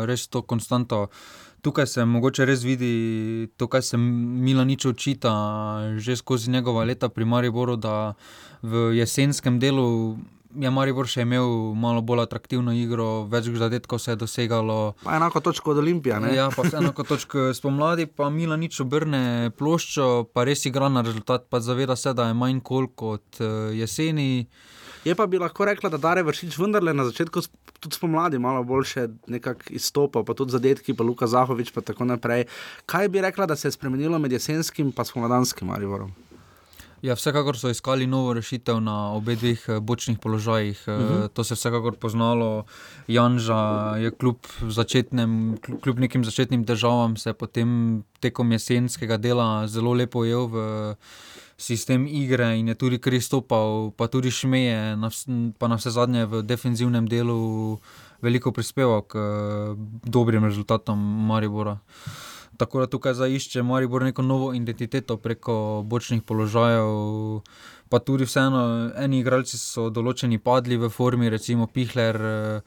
res 0.07 0.29
to 0.31 0.45
konstanto. 0.47 1.09
Tukaj 1.65 1.89
se 1.89 2.05
mogoče 2.07 2.45
res 2.47 2.63
vidi 2.63 3.49
to, 3.59 3.67
kar 3.73 3.83
se 3.83 3.99
Milanič 3.99 4.85
očita 4.87 5.33
že 5.99 6.15
skozi 6.21 6.53
njegova 6.53 6.85
leta 6.85 7.09
pri 7.09 7.25
Mariboru, 7.25 7.75
da 7.81 8.15
v 8.63 8.93
jesenskem 9.01 9.59
delu 9.59 10.19
je 10.55 10.71
Maribor 10.71 11.09
še 11.11 11.25
imel 11.25 11.75
malo 11.75 12.03
bolj 12.07 12.25
atraktivno 12.25 12.75
igro, 12.77 13.25
več 13.31 13.49
zadetkov 13.59 13.99
se 13.99 14.13
je 14.13 14.21
dosegalo. 14.23 14.95
Pa 15.03 15.17
enako 15.17 15.43
točko 15.49 15.73
od 15.75 15.83
Olimpije. 15.83 16.21
Ja, 16.37 16.47
pa 16.55 16.63
vseeno 16.67 16.93
kot 16.95 17.09
točk 17.13 17.35
spomladi, 17.59 18.07
pa 18.07 18.31
Milanič 18.31 18.79
obrne 18.85 19.51
ploščo, 19.59 20.29
pa 20.31 20.47
res 20.47 20.65
igra 20.71 20.93
na 20.93 21.03
rezultat, 21.03 21.49
pa 21.51 21.59
zaveda 21.65 21.97
se, 21.99 22.15
da 22.15 22.31
je 22.31 22.39
manj 22.39 22.63
kol 22.63 22.87
kot 22.95 23.43
eh, 23.43 23.75
jeseni. 23.81 24.47
Je 25.05 25.15
pa 25.15 25.27
bi 25.27 25.39
lahko 25.39 25.65
rekla, 25.65 25.91
da 25.91 25.97
Dare 25.99 26.23
vršič 26.23 26.59
vendarle 26.59 26.95
na 26.95 27.05
začetku 27.05 27.41
tudi 27.81 27.97
spomladi 27.97 28.39
malo 28.39 28.65
boljše 28.65 29.09
nekako 29.27 29.61
izstopal, 29.71 30.25
pa 30.25 30.35
tudi 30.35 30.51
zadetki, 30.51 30.95
pa 30.95 31.05
Luka 31.05 31.27
Zahovič 31.27 31.73
in 31.77 31.83
tako 31.83 32.05
naprej. 32.05 32.45
Kaj 32.87 33.09
bi 33.09 33.21
rekla, 33.21 33.47
da 33.47 33.57
se 33.57 33.69
je 33.69 33.73
spremenilo 33.73 34.19
med 34.19 34.33
jesenskim 34.33 34.87
in 34.89 35.05
spomladanskim 35.05 35.69
Mariborom? 35.69 36.13
Ja, 37.03 37.13
vsekakor 37.15 37.53
so 37.53 37.69
iskali 37.69 38.07
novo 38.07 38.33
rešitev 38.33 38.81
na 38.81 39.13
obeh 39.13 39.37
dveh 39.37 39.61
eh, 39.69 39.81
bočnih 39.81 40.19
položajih. 40.19 40.85
Uh 40.87 40.95
Mhm. 40.95 41.05
-huh. 41.05 41.29
To 41.29 41.45
se 41.45 41.53
je 41.53 41.57
vsekakor 41.57 41.97
poznalo. 41.97 42.65
Janža 43.09 43.61
je 43.97 44.11
kljub, 44.11 44.37
začetnem, 44.69 45.59
kljub- 45.61 45.81
kljub 45.81 45.99
nekim 45.99 46.25
začetnim 46.25 46.65
težavam 46.65 47.17
se 47.17 47.29
je 47.29 47.35
potem 47.35 47.69
tekom 48.21 48.53
jesenskega 48.53 49.17
dela 49.17 49.67
zelo 49.69 49.93
lepo 49.93 50.19
ujel 50.19 50.47
v 50.47 50.57
sistem 51.57 52.07
igre 52.07 52.59
in 52.59 52.69
je 52.69 52.75
tudi 52.75 52.99
Kristopal, 52.99 53.91
pa 53.97 54.07
tudi 54.07 54.31
Šmeje, 54.31 54.97
na 54.97 55.11
pa 55.59 55.69
na 55.69 55.77
vse 55.77 55.91
zadnje 55.91 56.27
v 56.27 56.43
defenzivnem 56.43 57.09
delu 57.09 57.79
veliko 58.23 58.53
prispeval 58.53 59.03
k 59.03 59.19
dobrim 60.05 60.45
rezultatom 60.45 60.99
Maribora. 60.99 61.79
Tako 62.57 62.81
da 62.81 62.87
tukaj 62.87 63.15
zdaj 63.15 63.33
išče 63.35 63.63
Maribor 63.63 64.03
neko 64.03 64.23
novo 64.23 64.53
identiteto 64.55 65.17
preko 65.17 65.83
bočnih 65.87 66.23
položajev. 66.23 67.41
Pa 67.89 67.99
tudi 67.99 68.25
vseeno, 68.25 68.91
eni 68.97 69.21
igralci 69.21 69.59
so 69.59 69.89
določeni 69.91 70.39
padli 70.39 70.79
v 70.81 70.89
formi, 70.91 71.29
recimo 71.31 71.67
Pihler, 71.67 72.17
eh, 72.17 72.61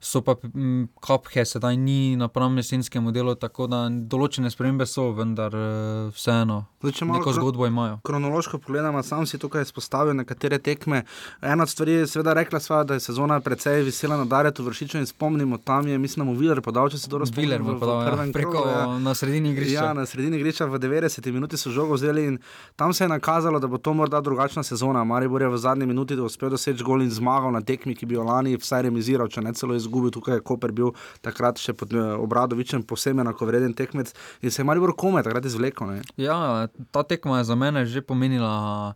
so 0.00 0.22
pa 0.22 0.34
mm, 0.42 0.88
kaphe, 1.00 1.44
sedaj 1.44 1.76
ni 1.76 2.16
napram 2.16 2.56
jesenskemu 2.56 3.12
delu, 3.12 3.34
tako 3.34 3.66
da 3.66 3.84
določene 3.90 4.50
spremembe 4.50 4.86
so, 4.86 5.10
vendar 5.12 5.52
eh, 5.54 6.10
vseeno. 6.10 6.64
Zdaj, 6.80 6.92
če 6.92 7.04
malo 7.04 7.32
zgodbo 7.32 7.66
imajo. 7.66 7.98
Kronološko 8.02 8.58
pogledamo, 8.58 9.02
sam 9.02 9.26
si 9.26 9.38
tukaj 9.38 9.62
izpostavil 9.62 10.16
nekatere 10.16 10.58
tekme. 10.58 11.02
Ena 11.42 11.62
od 11.62 11.68
stvari 11.68 11.92
je, 11.92 12.06
seveda, 12.06 12.32
rekla 12.32 12.60
sva, 12.60 12.84
da 12.84 12.96
je 12.96 13.00
sezona 13.00 13.40
precej 13.40 13.82
vesela 13.82 14.16
na 14.16 14.24
Daretu 14.24 14.64
vršiču 14.64 14.96
in 14.98 15.06
spomnimo, 15.06 15.58
tam 15.58 15.86
je, 15.86 15.98
mislim, 15.98 16.32
Viler 16.32 16.62
podal, 16.62 16.88
če 16.88 16.98
se 16.98 17.08
dobro 17.08 17.26
spomnim. 17.26 17.50
Viler 17.50 17.60
je 17.60 17.66
v- 17.66 17.76
v 17.76 17.80
podal, 17.80 18.00
ja, 18.00 18.32
preko 18.32 18.50
krogu, 18.50 18.68
ja. 18.70 18.98
na 18.98 19.14
sredini 19.14 19.52
igrišča. 19.52 19.74
Ja, 19.74 19.92
na 19.92 20.06
sredini 20.06 20.40
igrišča 20.40 20.64
v 20.64 20.78
90 20.78 21.30
minuti 21.30 21.56
so 21.56 21.68
žogo 21.70 21.94
vzeli 21.94 22.24
in 22.24 22.38
tam 22.76 22.92
se 22.92 23.04
je 23.04 23.08
nakazalo, 23.08 23.60
da 23.60 23.66
bo 23.66 23.76
to 23.76 23.92
morda 23.92 24.20
drugačna 24.20 24.62
sezona. 24.62 25.04
Maribor 25.04 25.42
je 25.42 25.48
v 25.48 25.58
zadnji 25.58 25.86
minuti 25.86 26.16
uspel 26.16 26.48
doseči 26.48 26.80
gol 26.82 27.02
in 27.02 27.10
zmagal 27.10 27.52
na 27.52 27.60
tekmi, 27.60 27.92
ki 27.94 28.06
bi 28.06 28.14
jo 28.14 28.24
lani 28.24 28.56
vsaj 28.56 28.82
remiziral, 28.82 29.28
če 29.28 29.40
ne 29.42 29.52
celo 29.52 29.74
izgubil. 29.74 29.89
Tukaj 29.90 30.38
je 30.38 30.44
Koper 30.46 30.72
bil 30.72 30.94
takrat 31.24 31.60
še 31.60 31.74
pod 31.76 31.92
eh, 31.94 32.14
Obradovičem 32.20 32.84
posebej 32.86 33.24
enakovreden 33.24 33.74
tekmec 33.74 34.12
in 34.42 34.50
se 34.50 34.62
je 34.62 34.66
Maribor 34.66 34.94
komaj 34.96 35.26
takrat 35.26 35.46
izvlekel. 35.46 35.94
Ne. 35.94 36.06
Ja, 36.20 36.68
ta 36.90 37.02
tekma 37.02 37.40
je 37.40 37.50
za 37.50 37.58
mene 37.58 37.86
že 37.86 38.02
pomenila, 38.02 38.94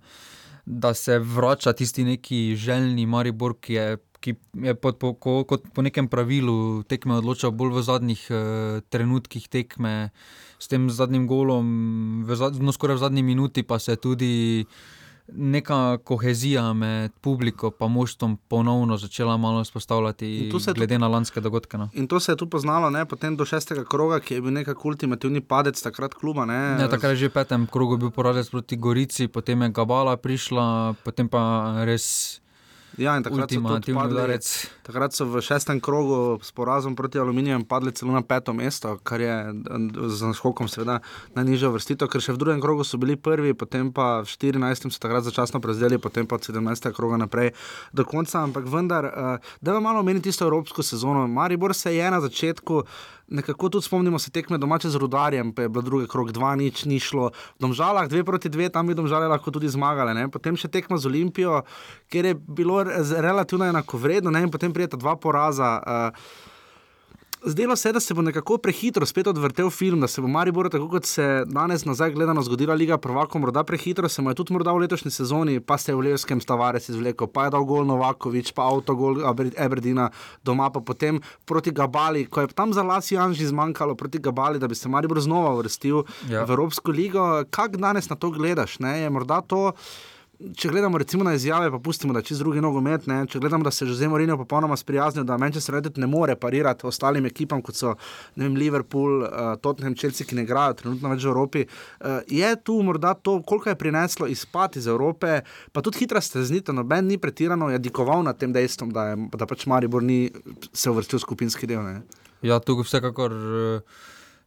da 0.65 0.95
se 0.95 1.19
vrača 1.19 1.73
tisti 1.73 2.05
neki 2.05 2.57
željni 2.57 3.07
Maribor, 3.07 3.57
ki 3.61 3.75
je, 3.75 3.97
ki 4.21 4.35
je 4.65 4.75
pod, 4.75 4.99
po, 4.99 5.13
ko, 5.15 5.43
kot 5.45 5.69
po 5.75 5.85
nekem 5.85 6.09
pravilu 6.09 6.83
tekme 6.89 7.19
odločal 7.21 7.53
bolj 7.53 7.75
v 7.77 7.85
zadnjih 7.85 8.23
uh, 8.31 8.39
trenutkih 8.89 9.49
tekme, 9.53 10.09
s 10.57 10.71
tem 10.73 10.89
zadnjim 10.89 11.27
golom, 11.29 11.69
v 12.25 12.39
zad, 12.41 12.57
no, 12.57 12.73
skoraj 12.73 12.97
v 12.97 13.05
zadnji 13.05 13.23
minuti 13.27 13.67
pa 13.67 13.79
se 13.79 13.93
je 13.93 14.01
tudi 14.01 14.33
neka 15.29 15.99
kohezija 15.99 16.73
med 16.73 17.13
publiko 17.21 17.71
in 17.71 17.89
moštvom 17.89 18.37
ponovno 18.49 18.97
začela 18.97 19.37
malo 19.37 19.59
In 19.59 19.65
vzpostavljati, 19.65 20.49
tu 20.51 20.61
glede 20.73 20.99
na 20.99 21.09
lanske 21.09 21.41
dogodke. 21.41 21.79
No. 21.79 21.89
In 21.93 22.07
to 22.07 22.21
se 22.21 22.33
je 22.33 22.37
tu 22.37 22.51
poznalo, 22.51 22.91
ne? 22.91 23.07
potem 23.07 23.37
do 23.37 23.45
šestega 23.45 23.85
kroga, 23.85 24.21
ki 24.21 24.35
je 24.35 24.41
bil 24.41 24.53
nekako 24.53 24.89
ultimativni 24.89 25.41
padec 25.41 25.83
takrat 25.83 26.15
kluba. 26.15 26.45
Ne? 26.45 26.77
Ja, 26.81 26.89
takrat 26.89 27.17
je 27.17 27.25
že 27.25 27.29
v 27.29 27.39
petem 27.41 27.67
krogu 27.67 27.97
bil 27.97 28.11
porazec 28.11 28.51
proti 28.51 28.77
Gorici, 28.77 29.29
potem 29.29 29.63
je 29.63 29.69
Gabala 29.69 30.17
prišla, 30.17 30.95
potem 31.05 31.29
pa 31.29 31.85
res 31.85 32.41
Ja, 32.99 33.17
in 33.19 33.25
takrat 33.27 33.51
so, 33.51 33.61
padli, 33.95 34.39
takrat 34.87 35.15
so 35.17 35.27
v 35.27 35.43
šestem 35.43 35.81
krogu 35.83 36.39
s 36.43 36.55
porazom 36.55 36.95
proti 36.97 37.19
Aluminiju 37.19 37.65
padli 37.69 37.93
celo 37.93 38.15
na 38.15 38.23
peto 38.23 38.55
mesto, 38.55 38.97
kar 39.03 39.21
je 39.21 39.35
eh, 39.35 39.89
z 40.09 40.31
naskokom 40.31 40.71
seveda 40.71 41.01
najnižja 41.35 41.73
vrstitev, 41.75 42.11
ker 42.11 42.23
še 42.23 42.37
v 42.37 42.43
drugem 42.43 42.63
krogu 42.63 42.87
so 42.87 43.01
bili 43.01 43.17
prvi, 43.17 43.55
potem 43.59 43.91
pa 43.95 44.23
v 44.23 44.31
14. 44.31 44.95
so 44.95 45.03
takrat 45.03 45.27
začasno 45.27 45.59
prezdeli, 45.65 45.99
potem 45.99 46.29
pa 46.29 46.39
od 46.39 46.47
17. 46.47 46.93
kroga 46.95 47.19
naprej 47.19 47.55
do 47.91 48.07
konca. 48.07 48.45
Ampak 48.45 48.71
vendar, 48.71 49.11
uh, 49.11 49.57
da 49.59 49.75
vam 49.75 49.91
malo 49.91 50.07
meni 50.07 50.23
tisto 50.23 50.47
evropsko 50.47 50.87
sezono. 50.87 51.27
Maribor 51.27 51.75
se 51.75 51.97
je 51.97 52.11
na 52.11 52.21
začetku. 52.23 52.85
Nekako 53.35 53.69
tudi 53.69 53.87
spomnimo 53.87 54.19
se 54.19 54.31
tekme 54.31 54.59
domače 54.59 54.89
z 54.89 55.01
rudarjem, 55.03 55.53
pa 55.55 55.67
je 55.67 55.69
bilo 55.69 55.83
drugi 55.83 56.07
krok, 56.09 56.31
dva 56.33 56.55
nič 56.57 56.85
ni 56.87 57.01
šlo. 57.03 57.33
V 57.59 57.67
Domžalah 57.67 58.09
dve 58.09 58.23
proti 58.25 58.49
dve, 58.49 58.69
tam 58.71 58.87
bi 58.87 58.95
domžale 58.95 59.29
lahko 59.29 59.51
tudi 59.51 59.69
zmagale. 59.69 60.15
Ne? 60.15 60.29
Potem 60.31 60.57
še 60.57 60.71
tekma 60.71 60.99
z 60.99 61.11
Olimpijo, 61.11 61.63
kjer 62.13 62.31
je 62.31 62.35
bilo 62.35 62.83
relativno 63.19 63.67
enakovredno, 63.67 64.31
ne? 64.31 64.47
in 64.47 64.55
potem 64.55 64.73
prijeta 64.73 65.01
dva 65.01 65.17
poraza. 65.19 65.79
Uh, 65.83 66.44
Zdelo 67.47 67.77
se 67.77 67.89
je, 67.89 67.93
da 67.93 68.01
se 68.01 68.15
bo 68.15 68.23
nekako 68.23 68.57
prehitro 68.59 69.07
spet 69.07 69.27
odvrtel 69.27 69.71
film, 69.71 70.01
da 70.01 70.09
se 70.09 70.21
bo 70.21 70.29
Maribor, 70.29 70.71
tako 70.71 70.89
kot 70.89 71.05
se 71.05 71.45
danes 71.47 71.85
nazaj 71.85 72.11
gledano 72.11 72.43
zgodila 72.43 72.75
Liga 72.75 72.99
Prvakov, 72.99 73.41
morda 73.41 73.65
prehitro, 73.65 74.09
se 74.09 74.23
mu 74.23 74.31
je 74.31 74.35
tudi 74.35 74.53
morda 74.53 74.73
v 74.73 74.79
letošnji 74.79 75.11
sezoni, 75.11 75.61
pa 75.61 75.79
se 75.79 75.93
je 75.93 75.97
v 75.97 76.01
Levskem 76.01 76.41
Stavares 76.41 76.89
izvlekel, 76.89 77.27
pa 77.27 77.45
je 77.45 77.51
dal 77.51 77.65
gol 77.65 77.85
Novakovič, 77.85 78.53
pa 78.53 78.65
avtogol 78.65 79.21
Aber- 79.25 79.53
Aberdina, 79.59 80.09
doma 80.43 80.71
pa 80.71 80.81
potem 80.81 81.21
proti 81.45 81.71
Gabali, 81.71 82.25
ko 82.25 82.41
je 82.41 82.47
tam 82.49 82.73
za 82.73 82.83
las 82.83 83.13
Janži 83.13 83.47
zmanjkalo 83.47 83.95
proti 83.95 84.19
Gabali, 84.19 84.59
da 84.59 84.69
bi 84.69 84.75
se 84.75 84.89
Maribor 84.89 85.21
znova 85.21 85.53
uvrstil 85.53 86.03
Ja. 86.25 86.45
v 86.45 86.51
Evropsko 86.51 86.91
ligo. 86.91 87.21
Kako 87.45 87.77
danes 87.77 88.09
na 88.09 88.17
to 88.17 88.31
gledaš? 88.31 88.79
Ne? 88.79 89.01
Je 89.01 89.11
morda 89.11 89.41
to. 89.43 89.73
Če 90.35 90.69
gledamo 90.69 90.99
recimo 90.99 91.23
na 91.25 91.37
izjave, 91.37 91.69
pa 91.71 91.79
pustimo, 91.79 92.13
da 92.13 92.23
čez 92.23 92.41
drugi 92.43 92.59
nogomet, 92.61 93.07
ne? 93.07 93.21
če 93.31 93.39
gledamo, 93.39 93.63
da 93.63 93.71
se 93.71 93.87
že 93.87 93.95
Zemljo 93.95 94.19
Rino 94.19 94.37
popolnoma 94.41 94.75
sprijaznil, 94.77 95.23
da 95.25 95.37
Manchester 95.39 95.77
United 95.77 95.99
ne 96.03 96.09
more 96.11 96.35
parirati 96.37 96.89
ostalim 96.91 97.29
ekipam, 97.29 97.63
kot 97.63 97.79
so 97.79 97.93
vem, 98.35 98.57
Liverpool, 98.59 99.23
uh, 99.23 99.53
Tottenham, 99.63 99.95
Chelsea, 99.95 100.27
ki 100.27 100.35
ne 100.35 100.43
igrajo 100.43 100.75
trenutno 100.81 101.13
več 101.13 101.23
v 101.23 101.31
Evropi. 101.31 101.63
Uh, 101.65 102.19
je 102.27 102.51
tu 102.67 102.81
morda 102.83 103.15
to, 103.15 103.37
koliko 103.47 103.71
je 103.71 103.79
prineslo 103.79 104.27
izpad 104.31 104.81
iz 104.81 104.91
Evrope, 104.91 105.39
pa 105.73 105.85
tudi 105.87 106.03
hitra 106.03 106.23
steznitev, 106.25 106.75
noben 106.75 107.07
ni 107.13 107.21
pretirano 107.23 107.71
jadikoval 107.71 108.27
nad 108.27 108.41
tem 108.41 108.53
dejstvom, 108.53 108.91
da, 108.91 109.13
je, 109.13 109.21
da 109.39 109.47
pač 109.47 109.69
Maribor 109.71 110.03
ni 110.03 110.27
se 110.73 110.91
uvrstil 110.91 111.23
v 111.23 111.27
skupinski 111.29 111.71
del. 111.71 111.87
Ne? 111.87 112.03
Ja, 112.45 112.59
tukaj 112.59 112.89
vsekakor 112.91 113.33
eh, 113.33 114.03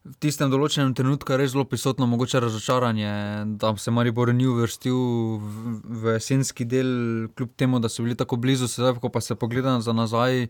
v 0.08 0.16
tistem 0.24 0.52
določenem 0.52 0.94
trenutku 0.96 1.34
je 1.34 1.38
res 1.42 1.52
zelo 1.54 1.66
prisotno 1.68 2.08
mogoče 2.08 2.40
razočaranje, 2.44 3.12
da 3.60 3.74
se 3.78 3.92
Maribor 3.92 4.32
ni 4.34 4.48
uvrstil 4.48 4.96
v, 4.96 5.74
v 5.84 6.16
jesenski 6.18 6.68
del, 6.70 6.92
kljub 7.36 7.52
temu, 7.60 7.82
da 7.84 7.92
so 7.92 8.06
bili 8.06 8.16
tako 8.16 8.40
blizu, 8.40 8.70
sedaj 8.72 9.02
ko 9.04 9.12
pa 9.12 9.22
se 9.22 9.36
pogleda 9.36 9.78
za 9.84 9.96
nazaj. 9.96 10.48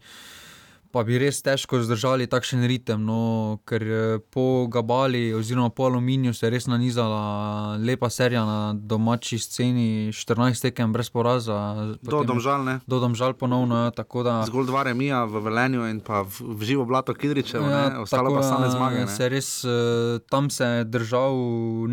Pa 0.98 1.04
bi 1.06 1.20
res 1.22 1.44
težko 1.46 1.78
zdržali 1.86 2.26
takšen 2.26 2.66
ritem. 2.66 3.04
No, 3.06 3.60
ker 3.70 3.84
eh, 3.86 4.18
po 4.34 4.66
Gabali 4.66 5.30
oziroma 5.38 5.70
po 5.70 5.86
Aluminiju 5.86 6.34
se 6.34 6.48
je 6.48 6.54
res 6.56 6.66
nanizala 6.66 7.78
lepa 7.78 8.10
serija 8.10 8.42
na 8.48 8.74
domači 8.74 9.38
sceni, 9.38 10.10
14 10.10 10.66
tekem 10.66 10.94
brez 10.94 11.12
poraza. 11.14 11.58
Do 12.02 12.24
domžal, 12.26 12.66
ne? 12.66 12.80
Do 12.90 12.98
domžal 13.04 13.38
ponovno, 13.38 13.84
ja, 13.86 13.92
tako 13.94 14.26
da. 14.26 14.40
Zgolj 14.50 14.72
dva 14.72 14.88
remija 14.90 15.22
v 15.30 15.44
Velenju 15.46 15.86
in 15.92 16.00
pa 16.02 16.24
v, 16.26 16.50
v 16.58 16.66
živo 16.66 16.88
blato 16.90 17.14
Kidričev, 17.14 17.62
Ja, 17.62 17.70
ja, 17.70 18.02
ostalo 18.02 18.34
tako 18.34 18.42
pa 18.42 18.48
same 18.48 18.72
zmage. 18.74 19.06
Ne? 19.06 19.14
Se 19.14 19.30
res, 19.30 19.52
eh, 19.70 20.18
tam 20.34 20.50
se 20.50 20.66
je 20.66 20.90
držal 20.90 21.38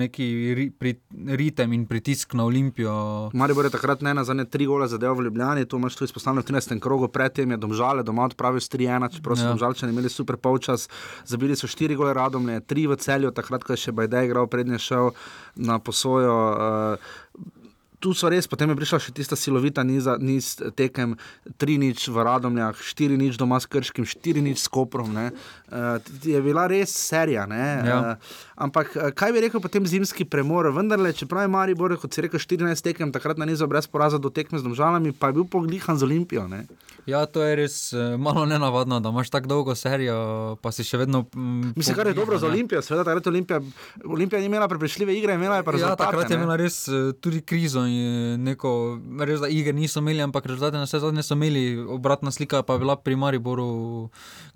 neki 0.01 0.31
ri, 0.57 0.67
pri, 0.73 0.97
ritem 1.37 1.77
in 1.77 1.85
pritisk 1.91 2.33
na 2.33 2.49
Olimpijo. 2.49 2.97
Maribor 3.37 3.69
je 3.69 3.75
takrat 3.77 4.01
ne 4.01 4.17
na 4.17 4.25
zadnje 4.25 4.49
tri 4.49 4.65
gole 4.65 4.89
zadeval 4.89 5.21
v 5.21 5.29
Ljubljani, 5.29 5.69
to 5.69 5.77
imaš 5.77 6.01
tu 6.01 6.09
izpostavljeno 6.09 6.41
v 6.41 6.53
13. 6.55 6.81
krogu, 6.81 7.13
predtem 7.13 7.53
je 7.53 7.61
domžale 7.61 8.01
doma 8.01 8.25
odpravil 8.25 8.65
s 8.65 8.73
3-1, 9.01 9.17
čeprav 9.17 9.37
so 9.37 9.45
Ja. 9.45 9.49
domžalčani 9.49 9.93
imeli 9.93 10.09
super 10.09 10.37
polčas, 10.37 10.89
zabili 11.25 11.57
so 11.57 11.67
štiri 11.67 11.95
gole 11.97 12.15
radomlje, 12.15 12.61
tri 12.61 12.87
v 12.87 12.97
celju, 12.97 13.31
takrat, 13.31 13.65
ko 13.65 13.73
je 13.73 13.77
še 13.77 13.93
Bajdej 13.93 14.25
igral, 14.27 14.47
prednje 14.47 14.79
šel 14.79 15.11
na 15.57 15.79
posojo. 15.79 16.37
Uh, 16.95 17.54
Tu 18.05 18.13
so 18.13 18.29
res, 18.29 18.45
potem 18.45 18.69
je 18.69 18.77
prišla 18.77 18.99
še 19.01 19.13
tista 19.17 19.33
silovita 19.33 19.81
niza, 19.81 20.19
niz 20.21 20.61
tekem, 20.77 21.17
tri 21.57 21.79
nič 21.81 22.05
v 22.13 22.21
Radomljah, 22.21 22.77
štiri 22.77 23.17
nič 23.17 23.41
doma 23.41 23.57
s 23.57 23.65
Krškim, 23.65 24.05
štiri 24.05 24.45
nič 24.45 24.61
s 24.61 24.69
Koprom. 24.69 25.09
Uh, 25.17 25.97
je 26.21 26.37
bila 26.45 26.67
res 26.69 26.93
serija. 26.93 27.49
Ja. 27.49 27.97
Uh, 28.21 28.37
ampak 28.61 28.93
eh, 28.93 29.09
kaj 29.17 29.33
bi 29.33 29.41
rekel 29.41 29.57
potem 29.59 29.89
zimski 29.89 30.29
premor? 30.29 30.69
Vendarle, 30.77 31.17
čeprav 31.17 31.49
je 31.49 31.51
Maribor, 31.51 31.97
kot 31.97 32.13
si 32.13 32.21
rekel, 32.21 32.37
14 32.37 32.85
tekem, 32.85 33.09
takrat 33.09 33.41
na 33.41 33.49
nizu 33.49 33.65
brez 33.65 33.89
poraza 33.89 34.21
do 34.21 34.29
tekme 34.29 34.61
z 34.61 34.69
domžalami, 34.69 35.17
pa 35.17 35.33
je 35.33 35.41
bil 35.41 35.49
poglihan 35.49 35.97
z 35.97 36.05
Olimpijo. 36.05 36.45
Ne? 36.45 36.69
Ja, 37.05 37.25
to 37.25 37.41
je 37.41 37.57
res 37.57 37.75
malo 38.17 38.45
nenavadno, 38.45 39.01
da 39.01 39.09
imaš 39.09 39.29
tako 39.29 39.49
dolgo 39.51 39.73
serijo, 39.77 40.57
pa 40.61 40.73
si 40.73 40.85
še 40.85 41.01
vedno. 41.01 41.25
Mm, 41.33 41.73
Mislim, 41.77 41.97
kar 41.97 42.09
je 42.09 42.17
dobro 42.17 42.37
za 42.37 42.49
ne. 42.49 42.53
Olimpijo, 42.53 42.81
seveda 42.81 43.05
takrat 43.05 43.27
Olimpija, 43.29 43.59
Olimpija 44.05 44.41
ni 44.41 44.49
imela 44.49 44.69
prepričljive 44.69 45.17
igre, 45.17 45.37
imela 45.37 45.59
je 45.59 45.65
pa 45.65 45.73
Ja, 45.73 45.77
rezultate. 45.77 46.05
takrat 46.05 46.31
je 46.31 46.37
ne. 46.37 46.43
imela 46.43 46.57
res 46.57 46.79
tudi 47.21 47.41
krizo 47.41 47.85
in 47.85 47.94
neko, 48.39 48.99
res 49.21 49.41
da 49.41 49.49
igre 49.49 49.73
niso 49.73 50.01
imeli, 50.01 50.23
ampak 50.23 50.47
rezultate 50.47 50.79
na 50.79 50.87
vse 50.87 51.01
zadnje 51.03 51.23
so 51.23 51.35
imeli. 51.35 51.65
Obratna 51.97 52.31
slika 52.31 52.63
pa 52.63 52.77
je 52.77 52.83
bila 52.85 52.97
pri 52.97 53.17
Mariboru, 53.17 53.67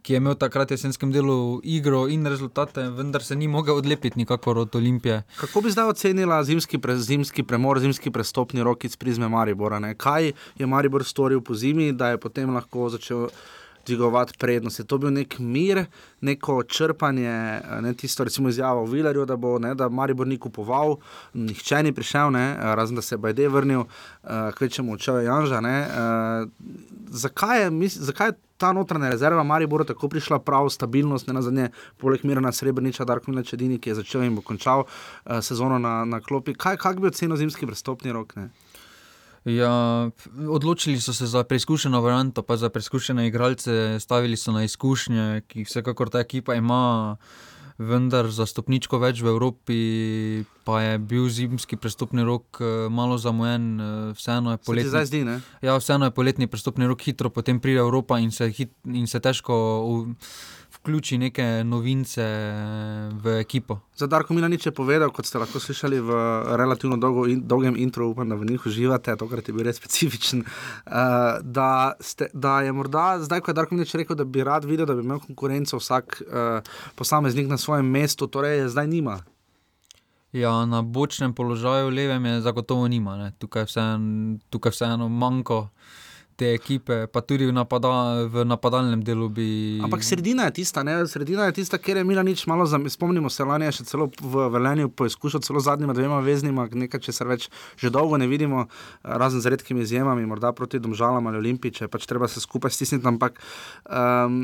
ki 0.03 0.13
je 0.13 0.23
imel 0.23 0.35
takrat 0.35 0.71
jesenskem 0.71 1.13
delu 1.13 1.61
igro 1.65 2.07
in 2.09 2.27
rezultate, 2.27 2.89
vendar 2.91 3.23
se 3.23 3.37
ni 3.37 3.49
mogel 3.49 3.77
odlepiti 3.77 4.19
nikakor 4.19 4.59
od 4.59 4.77
Olimpije. 4.77 5.23
Kako 5.41 5.61
bi 5.61 5.71
zdaj 5.71 5.93
ocenila 5.95 6.43
zimski, 6.45 6.79
pre, 6.79 6.97
zimski 6.97 7.43
premor, 7.43 7.81
zimski 7.81 8.11
prestopni 8.11 8.63
rok 8.63 8.85
iz 8.85 8.97
prizme 8.97 9.29
Maribora? 9.29 9.79
Ne? 9.79 9.95
Kaj 9.95 10.33
je 10.59 10.67
Maribor 10.67 11.05
storil 11.05 11.41
po 11.41 11.55
zimi, 11.55 11.93
da 11.93 12.09
je 12.15 12.21
potem 12.21 12.55
lahko 12.55 12.89
začel 12.89 13.29
dvigovati 13.89 14.39
prednost? 14.39 14.79
Je 14.79 14.87
to 14.87 14.99
bil 14.99 15.13
nek 15.13 15.39
mir, 15.39 15.85
neko 16.21 16.63
črpanje, 16.63 17.61
ne 17.83 17.95
tisto, 17.95 18.25
recimo 18.25 18.49
izjavo 18.49 18.85
Vilerju, 18.85 19.27
da 19.27 19.37
bo 19.37 19.59
ne, 19.59 19.75
da 19.75 19.89
Maribor 19.89 20.27
ni 20.27 20.39
kupoval, 20.39 20.97
nihče 21.35 21.83
ni 21.83 21.93
prišel, 21.93 22.31
ne, 22.33 22.57
razen 22.79 22.97
da 22.97 23.03
se 23.03 23.15
je 23.15 23.19
Bajde 23.19 23.49
vrnil, 23.49 23.81
uh, 23.81 24.51
kaj 24.59 24.69
če 24.77 24.83
mu 24.83 24.97
je 24.97 25.25
Janža. 25.25 25.61
Ne, 25.61 25.79
uh, 25.89 26.49
zakaj, 27.09 27.63
je, 27.63 27.71
mis, 27.71 27.97
zakaj 27.97 28.33
je 28.33 28.39
ta 28.59 28.73
notranja 28.73 29.11
rezerva 29.11 29.43
Mariboru 29.43 29.85
tako 29.85 30.09
prišla 30.09 30.39
prav, 30.39 30.69
stabilnost, 30.71 31.27
ne 31.27 31.35
na 31.35 31.43
zadnje, 31.43 31.69
poleg 31.97 32.25
Mirana 32.27 32.53
Srebreniča, 32.53 33.07
Darko 33.07 33.31
Milč 33.31 33.53
edini, 33.55 33.79
ki 33.79 33.93
je 33.93 34.01
začel 34.03 34.27
in 34.27 34.35
bo 34.35 34.43
končal 34.43 34.85
uh, 34.85 35.39
sezono 35.43 35.79
na, 35.79 36.05
na 36.05 36.21
klopi. 36.21 36.55
Kaj, 36.55 36.77
kak 36.83 36.99
bi 37.01 37.11
ocenil 37.13 37.39
zimski 37.39 37.67
prestopni 37.67 38.13
rok? 38.13 38.35
Ne? 38.37 38.51
Ja, 39.49 40.11
odločili 40.49 41.01
so 41.01 41.15
se 41.15 41.27
za 41.27 41.45
preizkušeno 41.45 42.01
varianto, 42.01 42.43
pa 42.43 42.57
za 42.57 42.69
preizkušene 42.69 43.27
igralce, 43.27 43.97
stavili 44.01 44.37
so 44.37 44.53
na 44.53 44.65
izkušnje, 44.65 45.43
ki 45.49 45.63
jih 45.63 45.69
vsekakor 45.69 46.11
ta 46.11 46.21
ekipa 46.21 46.55
ima, 46.55 47.17
vendar 47.79 48.27
za 48.35 48.45
stopničko 48.47 48.99
več 48.99 49.23
v 49.23 49.31
Evropi, 49.31 49.79
pa 50.67 50.83
je 50.83 50.99
bil 50.99 51.29
zimski 51.31 51.79
prestopni 51.79 52.27
rok 52.27 52.61
eh, 52.61 52.89
malo 52.91 53.19
zamujen, 53.19 53.81
eh, 53.81 54.13
vseeno 54.19 54.53
je 54.53 54.61
poletni. 54.67 54.91
zdaj 54.91 55.07
zdi, 55.07 55.25
ne? 55.25 55.41
Ja, 55.63 55.79
vseeno 55.79 56.11
je 56.11 56.15
poletni 56.15 56.51
prestopni 56.51 56.91
rok 56.91 57.07
hitro, 57.07 57.31
potem 57.31 57.61
pride 57.61 57.81
Evropa 57.81 58.19
in 58.19 58.35
se, 58.35 58.51
hit, 58.51 58.75
in 58.85 59.07
se 59.07 59.21
težko 59.23 59.57
v, 59.87 60.17
vključi 60.79 61.19
neke 61.19 61.45
novince 61.65 62.25
v 63.23 63.39
ekipo. 63.41 63.79
Za 63.97 64.07
Darko 64.07 64.35
Milanič 64.35 64.67
je 64.67 64.73
povedal, 64.73 65.11
kot 65.11 65.27
ste 65.27 65.39
lahko 65.39 65.61
slišali 65.61 66.01
v 66.01 66.19
relativno 66.57 66.97
dolgo 66.97 67.27
in, 67.27 67.43
dolgem 67.47 67.77
intro, 67.77 68.09
upam, 68.09 68.29
da 68.29 68.39
v 68.39 68.47
njih 68.49 68.67
uživate, 68.67 69.17
tokrat 69.17 69.49
je 69.49 69.55
bil 69.55 69.67
res 69.67 69.77
specifičen. 69.77 70.45
Uh, 70.87 71.39
da, 71.43 71.95
ste, 72.01 72.31
da 72.33 72.61
je 72.63 72.73
morda 72.73 73.19
zdaj, 73.21 73.41
ko 73.41 73.51
je 73.51 73.59
Darko 73.59 73.75
Milanič 73.75 73.95
rekel, 73.95 74.17
da 74.17 74.25
bi 74.25 74.45
rad 74.45 74.65
videl, 74.65 74.87
da 74.87 74.95
bi 74.95 75.05
imel 75.05 75.21
konkurenco 75.25 75.81
vsak 75.83 76.23
uh, 76.23 76.63
posameznik 76.95 77.51
na 77.51 77.59
svojem 77.59 77.87
mestu, 77.87 78.27
torej 78.27 78.69
zdaj 78.69 78.87
nima. 78.89 79.21
Ja, 80.33 80.67
na 80.67 80.83
bočnem 80.83 81.33
položaju 81.35 81.89
levem 81.91 82.25
je 82.25 82.41
zagotovo 82.41 82.89
nima. 82.89 83.17
Ne. 83.17 83.33
Tukaj 83.39 83.65
vseeno 83.65 84.71
vseeno 84.71 85.09
manjko 85.09 85.69
te 86.39 86.53
ekipe, 86.55 87.09
pa 87.11 87.21
tudi 87.27 87.49
v, 87.49 87.53
napada, 87.53 87.91
v 88.31 88.45
napadalnem 88.47 89.03
delu 89.03 89.27
bi. 89.27 89.49
Ampak 89.83 90.07
sredina 90.07 90.47
je 90.47 90.63
tista, 90.63 90.85
ne? 90.87 91.01
sredina 91.11 91.49
je 91.51 91.59
tista, 91.59 91.81
kjer 91.83 91.99
je 91.99 92.07
Milanič 92.07 92.47
malo 92.47 92.67
zam... 92.71 92.87
spomnimo 92.87 93.27
se, 93.27 93.43
lani 93.43 93.67
je 93.67 93.81
še 93.81 93.89
celo 93.91 94.07
v 94.23 94.47
Velenju 94.55 94.93
poizkušal 94.95 95.43
celo 95.43 95.59
zadnjima 95.59 95.97
dvema 95.99 96.23
veznima, 96.23 96.69
nekaj 96.71 97.03
česar 97.11 97.27
več 97.35 97.51
že 97.75 97.91
dolgo 97.91 98.15
ne 98.23 98.31
vidimo, 98.31 98.69
razen 99.03 99.43
z 99.43 99.51
redkimi 99.57 99.83
izjemami, 99.83 100.27
morda 100.31 100.55
proti 100.55 100.79
Domžalam 100.79 101.27
ali 101.27 101.43
Olimpiče, 101.43 101.91
pač 101.91 102.07
treba 102.07 102.31
se 102.31 102.41
skupaj 102.45 102.71
stisniti, 102.71 103.07
ampak 103.11 103.43
um, 103.91 104.43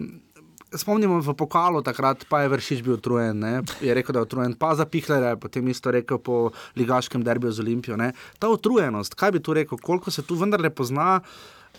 Spomnimo 0.74 1.20
v 1.22 1.38
pokalu, 1.38 1.86
takrat 1.86 2.26
pa 2.26 2.42
je 2.42 2.50
vršič 2.50 2.80
bil 2.82 2.98
utrujen, 2.98 3.38
ne? 3.38 3.62
je 3.78 3.94
rekel, 3.94 4.10
da 4.10 4.18
je 4.22 4.26
utrujen, 4.26 4.58
pa 4.58 4.74
za 4.74 4.82
Pihlere, 4.90 5.36
potem 5.38 5.62
isto 5.70 5.94
rekel 5.94 6.18
po 6.18 6.50
ligaškem 6.74 7.22
derbiju 7.22 7.54
z 7.54 7.62
Olimpijo. 7.62 7.94
Ne? 7.94 8.10
Ta 8.42 8.50
utrujenost, 8.50 9.14
kaj 9.14 9.38
bi 9.38 9.38
tu 9.38 9.54
rekel, 9.54 9.78
koliko 9.78 10.10
se 10.10 10.26
tu 10.26 10.34
vendarle 10.34 10.74
pozna, 10.74 11.22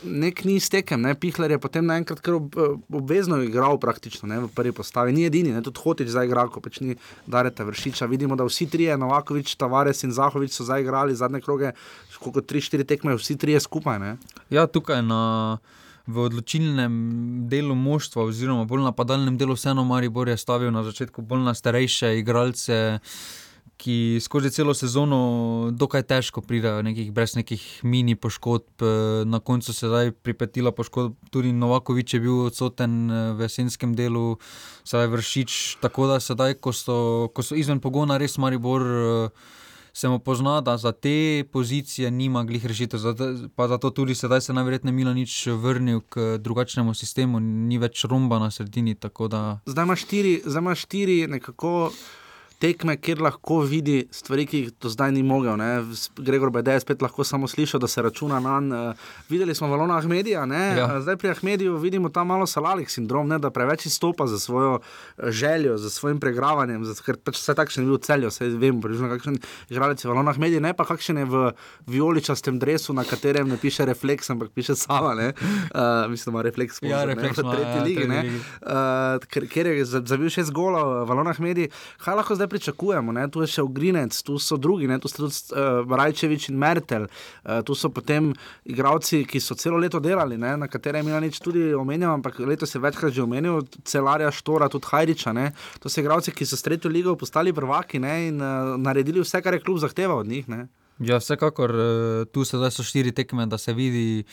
nek 0.03 0.43
ni 0.45 0.59
stekem, 0.59 1.01
ne? 1.01 1.13
Pihler 1.15 1.55
je 1.55 1.59
potem 1.61 1.85
naenkrat 1.85 2.19
kar 2.23 2.37
ob, 2.37 2.55
obvezno 2.93 3.39
igral 3.43 3.79
praktično 3.81 4.29
ne? 4.29 4.39
v 4.45 4.49
prvi 4.55 4.73
postavi, 4.75 5.13
ni 5.15 5.25
edini, 5.25 5.53
ne? 5.55 5.61
tudi 5.65 5.81
Hotič 5.83 6.11
zdaj 6.11 6.27
igra, 6.29 6.47
ko 6.51 6.61
pač 6.63 6.81
ni 6.83 6.97
Dareta 7.27 7.65
Vršiča. 7.67 8.09
Vidimo, 8.11 8.35
da 8.35 8.47
vsi 8.47 8.67
trije, 8.71 8.97
Novakovič, 8.99 9.55
Tavares 9.59 10.03
in 10.03 10.13
Zahovič 10.15 10.57
so 10.57 10.67
zdaj 10.67 10.83
igrali 10.83 11.15
zadnje 11.15 11.41
kroge, 11.45 11.71
tri, 12.45 12.61
štiri 12.61 12.85
tekme, 12.87 13.15
vsi 13.15 13.37
trije 13.37 13.63
skupaj. 13.63 13.99
Ne? 13.99 14.17
Ja, 14.49 14.67
tukaj 14.67 15.03
na. 15.05 15.23
V 16.05 16.21
odločilnem 16.21 16.93
delu 17.49 17.73
moštva, 17.73 18.27
oziroma 18.29 18.67
bolj 18.69 18.83
napadalnem 18.85 19.39
delu, 19.41 19.55
vseeno 19.57 19.81
Maribor 19.89 20.29
je 20.29 20.35
stavil 20.37 20.69
na 20.69 20.83
začetku 20.85 21.23
bolj 21.25 21.41
na 21.47 21.53
starejše 21.57 22.11
igralce, 22.19 22.99
ki 23.77 24.19
skozi 24.21 24.51
celo 24.51 24.73
sezono 24.73 25.19
dokaj 25.71 26.03
težko 26.07 26.41
pridajo, 26.41 26.81
nekih, 26.85 27.11
brez 27.13 27.35
nekih 27.35 27.63
mini 27.83 28.15
poškodb. 28.15 28.85
Na 29.25 29.39
koncu 29.39 29.73
se 29.73 29.87
zdaj 29.87 30.11
pripetila 30.11 30.71
poškodba, 30.71 31.15
tudi 31.31 31.51
Novakovič 31.53 32.13
je 32.13 32.19
bil 32.23 32.45
odsoten 32.47 33.11
v 33.35 33.45
jesenskem 33.45 33.95
delu, 33.95 34.37
sedaj 34.83 35.11
vršič. 35.11 35.59
Tako 35.83 36.07
da 36.13 36.19
sedaj, 36.19 36.57
ko 36.63 36.73
so, 36.73 36.97
ko 37.35 37.43
so 37.43 37.55
izven 37.59 37.83
pogona, 37.83 38.17
res 38.21 38.37
Maribor 38.37 38.87
se 39.95 40.09
mu 40.09 40.19
pozna, 40.19 40.61
da 40.61 40.77
za 40.77 40.91
te 40.91 41.43
pozicije 41.51 42.11
nima 42.11 42.43
glih 42.43 42.65
rešitev. 42.65 42.99
Pa 43.55 43.67
zato 43.67 43.89
tudi 43.89 44.15
sedaj 44.15 44.41
se 44.41 44.53
najverjetneje 44.53 44.95
Milanič 44.95 45.47
vrnil 45.47 46.01
k 46.09 46.35
drugačnemu 46.39 46.93
sistemu, 46.93 47.39
ni 47.39 47.77
več 47.79 48.03
romba 48.03 48.39
na 48.39 48.51
sredini. 48.51 48.95
Da... 49.29 49.59
Zdaj 49.65 49.83
ima 49.83 49.95
štiri, 49.95 50.41
zdaj 50.45 50.61
ima 50.61 50.75
štiri 50.75 51.27
nekako. 51.27 51.91
Tekme, 52.59 52.97
kjer 52.97 53.21
lahko 53.21 53.59
vidi 53.67 54.07
stvari, 54.11 54.45
ki 54.49 54.63
jih 54.63 54.73
do 54.81 54.89
zdaj 54.89 55.11
ni 55.11 55.23
mogel. 55.23 55.57
Ne. 55.59 55.83
Gregor 56.17 56.49
Bede 56.49 56.73
je 56.73 56.85
spet 56.85 57.01
lahko 57.01 57.23
samo 57.23 57.47
slišal, 57.47 57.79
da 57.79 57.87
se 57.87 58.01
računa 58.01 58.39
na 58.39 58.59
njega. 58.59 58.93
Videli 59.29 59.55
smo 59.55 59.67
Valona 59.67 59.97
Ahmedija, 59.97 60.45
ja. 60.45 61.01
zdaj 61.01 61.17
pri 61.17 61.29
Ahmediju 61.29 61.77
vidimo 61.77 62.09
ta 62.09 62.23
malo 62.23 62.45
salalih 62.45 62.91
sindrom, 62.91 63.27
ne, 63.27 63.39
da 63.39 63.49
preveč 63.49 63.85
izstopa 63.85 64.27
za 64.27 64.39
svojo 64.39 64.79
eh, 64.79 65.31
željo, 65.31 65.77
za 65.77 65.89
svojim 65.89 66.19
pregravanjem, 66.19 66.85
za, 66.85 66.93
ker 67.05 67.17
pač 67.17 67.39
vse 67.39 67.55
takšen 67.55 67.83
je 67.83 67.89
bil 67.89 67.97
celjo, 67.97 68.29
vse 68.29 68.49
vem, 68.49 68.81
približno 68.81 69.09
kakšen 69.09 69.37
igralec 69.69 70.03
je 70.03 70.09
Valona 70.09 70.31
Ahmedij, 70.31 70.61
ne 70.61 70.73
pa 70.73 70.85
kakšen 70.85 71.17
je 71.17 71.25
v 71.25 71.51
vijoličastem 71.87 72.59
dresu, 72.59 72.93
na 72.93 73.03
katerem 73.03 73.49
ne 73.49 73.57
piše 73.61 73.85
refleks, 73.85 74.29
ampak 74.29 74.53
piše 74.55 74.75
sama, 74.75 75.15
ne. 75.15 75.33
Uh, 75.35 76.11
mislim, 76.11 76.31
da 76.33 76.37
ima 76.37 76.41
refleks 76.41 76.79
ja, 76.81 77.03
refleks 77.05 77.37
v 77.37 77.51
tretji 77.51 77.81
ligi, 77.85 78.07
ne. 78.07 78.21
Uh, 78.61 79.25
ker, 79.31 79.47
ker 79.51 79.71
je 79.73 79.85
zabil 79.85 80.29
šest 80.29 80.53
golov 80.53 81.07
Valona 81.09 81.33
Ahmedij, 81.35 81.71
kaj 82.03 82.19
lahko 82.21 82.37
zdaj 82.37 82.44
pričakujemo. 82.47 83.11
Ne? 83.11 83.27
Tu 83.31 83.41
je 83.41 83.47
še 83.55 83.63
Ugrinec, 83.65 84.17
tu 84.25 84.37
so 84.39 84.57
drugi, 84.57 84.87
ne? 84.87 84.99
tu 84.99 85.11
so 85.11 85.25
tudi 85.25 85.55
uh, 85.55 85.97
Rajčevič 85.97 86.49
in 86.51 86.59
Mertel, 86.61 87.07
uh, 87.07 87.59
tu 87.65 87.75
so 87.75 87.89
potem 87.93 88.31
igravci, 88.65 89.23
ki 89.29 89.41
so 89.43 89.57
celo 89.59 89.79
leto 89.81 89.99
delali, 89.99 90.37
ne? 90.37 90.55
na 90.57 90.69
katere 90.71 91.01
je 91.01 91.07
Milanič 91.09 91.41
tudi 91.43 91.67
omenjal, 91.73 92.17
ampak 92.19 92.39
letos 92.39 92.75
je 92.75 92.81
večkrat 92.81 93.13
že 93.15 93.25
omenil, 93.25 93.61
celarja 93.83 94.31
Štora, 94.31 94.69
tudi 94.69 94.89
Hajriča. 94.91 95.33
Ne? 95.33 95.51
To 95.83 95.89
so 95.89 96.01
igravci, 96.01 96.33
ki 96.35 96.45
so 96.45 96.57
s 96.59 96.65
tretjo 96.65 96.91
ligo 96.91 97.15
postali 97.15 97.53
prvaki 97.53 97.99
ne? 97.99 98.15
in 98.29 98.41
uh, 98.41 98.75
naredili 98.81 99.23
vse, 99.23 99.41
kar 99.41 99.53
je 99.53 99.63
klub 99.65 99.79
zahteval 99.83 100.25
od 100.25 100.27
njih. 100.27 100.49
Ne? 100.49 100.67
Ja, 100.99 101.17
vsekakor 101.19 101.71
eh, 101.75 102.25
tu 102.31 102.45
sedaj 102.47 102.71
so 102.71 102.83
štiri 102.83 103.11
tekme, 103.11 103.45
da 103.51 103.57
se 103.57 103.73
vidi, 103.73 104.23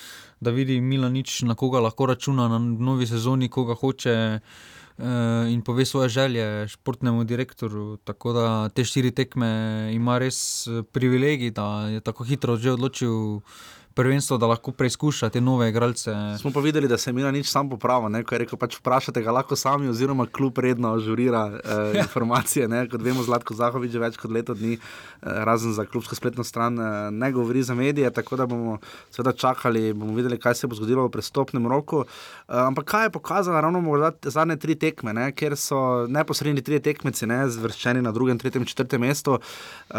da 0.41 0.51
vidi 0.51 0.81
Milanič, 0.81 1.41
na 1.43 1.55
koga 1.55 1.81
lahko 1.81 2.07
računa 2.07 2.47
na 2.49 2.59
novi 2.59 3.07
sezoni, 3.07 3.49
koga 3.49 3.75
hoče 3.75 4.11
eh, 4.11 4.39
in 5.49 5.63
pove 5.63 5.85
svoje 5.85 6.09
želje 6.09 6.69
športnemu 6.69 7.25
direktorju. 7.25 7.97
Tako 8.05 8.33
da 8.33 8.69
te 8.69 8.85
štiri 8.85 9.11
tekme 9.11 9.91
ima 9.95 10.19
res 10.19 10.67
eh, 10.67 10.83
privilegij, 10.83 11.51
da 11.51 11.89
je 11.89 12.01
tako 12.01 12.25
hitro 12.25 12.57
že 12.57 12.73
odločil 12.73 13.41
prvenstvo, 13.95 14.39
da 14.39 14.47
lahko 14.47 14.73
preizkuša 14.73 15.29
te 15.31 15.41
nove 15.41 15.69
igralce. 15.69 16.15
Smo 16.41 16.51
pa 16.53 16.61
videli, 16.61 16.89
da 16.89 16.99
se 16.99 17.11
je 17.11 17.15
Milanič 17.15 17.49
sam 17.51 17.69
popravil, 17.71 18.25
ko 18.25 18.35
je 18.35 18.39
rekel, 18.39 18.59
pač 18.59 18.77
vprašate 18.79 19.23
ga 19.23 19.33
lahko 19.33 19.57
sami, 19.57 19.89
oziroma 19.89 20.27
kljub 20.27 20.59
redno 20.59 20.95
ažurira 20.97 21.43
eh, 21.53 21.99
informacije. 22.05 22.69
Ne? 22.69 22.87
Kot 22.89 23.03
vemo, 23.03 23.23
Zlatko 23.23 23.55
Zahovič 23.55 23.93
že 23.93 24.01
več 24.03 24.17
kot 24.21 24.33
leto 24.33 24.55
dni, 24.55 24.79
eh, 24.79 24.81
razen 25.23 25.75
za 25.77 25.85
klubsko 25.85 26.17
spletno 26.17 26.45
stran, 26.45 26.79
eh, 26.79 27.11
ne 27.11 27.33
govori 27.33 27.63
za 27.63 27.75
medije, 27.75 28.11
tako 28.11 28.37
da 28.37 28.47
bomo 28.47 28.79
seveda 29.11 29.33
čakali, 29.33 29.93
bomo 29.93 30.17
videli, 30.17 30.39
kaj 30.41 30.55
se 30.55 30.67
bo 30.67 30.79
zgodilo 30.79 31.07
v 31.07 31.13
prestopnem 31.13 31.67
roku. 31.67 32.05
Eh, 32.05 32.57
ampak 32.57 32.89
kaj 32.89 33.07
je 33.07 33.11
pokazalo 33.11 33.61
ravno 33.61 33.81
morda 33.81 34.13
zadnje 34.23 34.57
tri 34.57 34.75
tekme, 34.75 35.13
ne? 35.13 35.33
kjer 35.33 35.57
so 35.57 36.07
neposredni 36.09 36.63
tri 36.63 36.81
tekmeci, 36.81 37.27
ne? 37.27 37.45
zvrščeni 37.49 38.03
na 38.03 38.13
drugem, 38.13 38.39
tretjem, 38.39 38.65
četrtem 38.65 39.01
mestu. 39.01 39.39
Uh, 39.93 39.99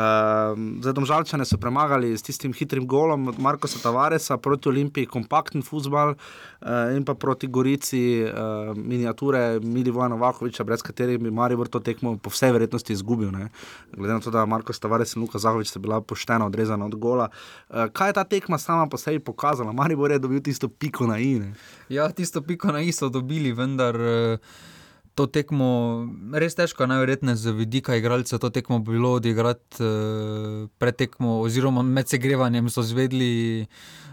za 0.82 0.94
domžalčane 0.96 1.46
so 1.46 1.58
premagali 1.62 2.14
s 2.18 2.24
tistim 2.24 2.54
hitrim 2.54 2.88
golom 2.88 3.28
od 3.28 3.40
Markoša 3.40 3.83
Tavaresa 3.84 4.38
proti 4.38 4.70
Olimpiji, 4.70 5.10
kompakten 5.12 5.64
futbal 5.64 6.16
uh, 6.16 6.96
in 6.96 7.04
pa 7.06 7.16
proti 7.20 7.48
Gorici, 7.48 8.24
uh, 8.24 8.72
miniature 8.78 9.60
Milivoja 9.60 10.08
Novakoviča, 10.14 10.64
brez 10.64 10.82
katerih 10.82 11.20
bi 11.20 11.32
Maribor 11.32 11.68
to 11.68 11.80
tekmo 11.84 12.16
po 12.18 12.32
vsej 12.34 12.56
verjetnosti 12.56 12.94
izgubil. 12.94 13.32
Ne? 13.32 13.50
Glede 13.92 14.14
na 14.14 14.24
to, 14.24 14.32
da 14.32 14.46
Marko 14.46 14.74
Tavares 14.74 15.16
in 15.16 15.22
Luka 15.22 15.40
Zahovič 15.40 15.76
bila 15.78 16.02
pošteno 16.02 16.48
odrezana 16.48 16.86
od 16.86 16.96
gola. 16.96 17.30
Uh, 17.70 17.88
kaj 17.94 18.10
je 18.10 18.20
ta 18.20 18.24
tekma 18.24 18.58
sama 18.58 18.88
po 18.88 18.98
sebi 18.98 19.20
pokazala? 19.20 19.76
Maribor 19.76 20.12
je 20.12 20.20
dobil 20.20 20.42
tisto 20.42 20.70
piko 20.70 21.08
na 21.08 21.20
i. 21.20 21.40
Ne? 21.40 21.54
Ja, 21.90 22.10
tisto 22.12 22.42
piko 22.42 22.72
na 22.72 22.82
i 22.82 22.92
so 22.92 23.10
dobili, 23.10 23.52
vendar. 23.52 23.96
eh, 23.96 24.38
To 25.14 25.28
tekmo, 25.30 25.68
res 26.34 26.56
težko, 26.58 26.88
najverjetneje 26.90 27.38
z 27.38 27.52
vidika 27.54 27.94
igralcev, 28.00 28.40
to 28.42 28.50
tekmo 28.50 28.80
bi 28.82 28.96
bilo 28.96 29.12
odigrati 29.20 29.84
eh, 29.86 30.64
pred 30.82 30.98
tekmo, 30.98 31.38
oziroma 31.46 31.84
med 31.86 32.10
segrevanjem 32.10 32.72
so 32.74 32.82
zvedeli, 32.82 33.68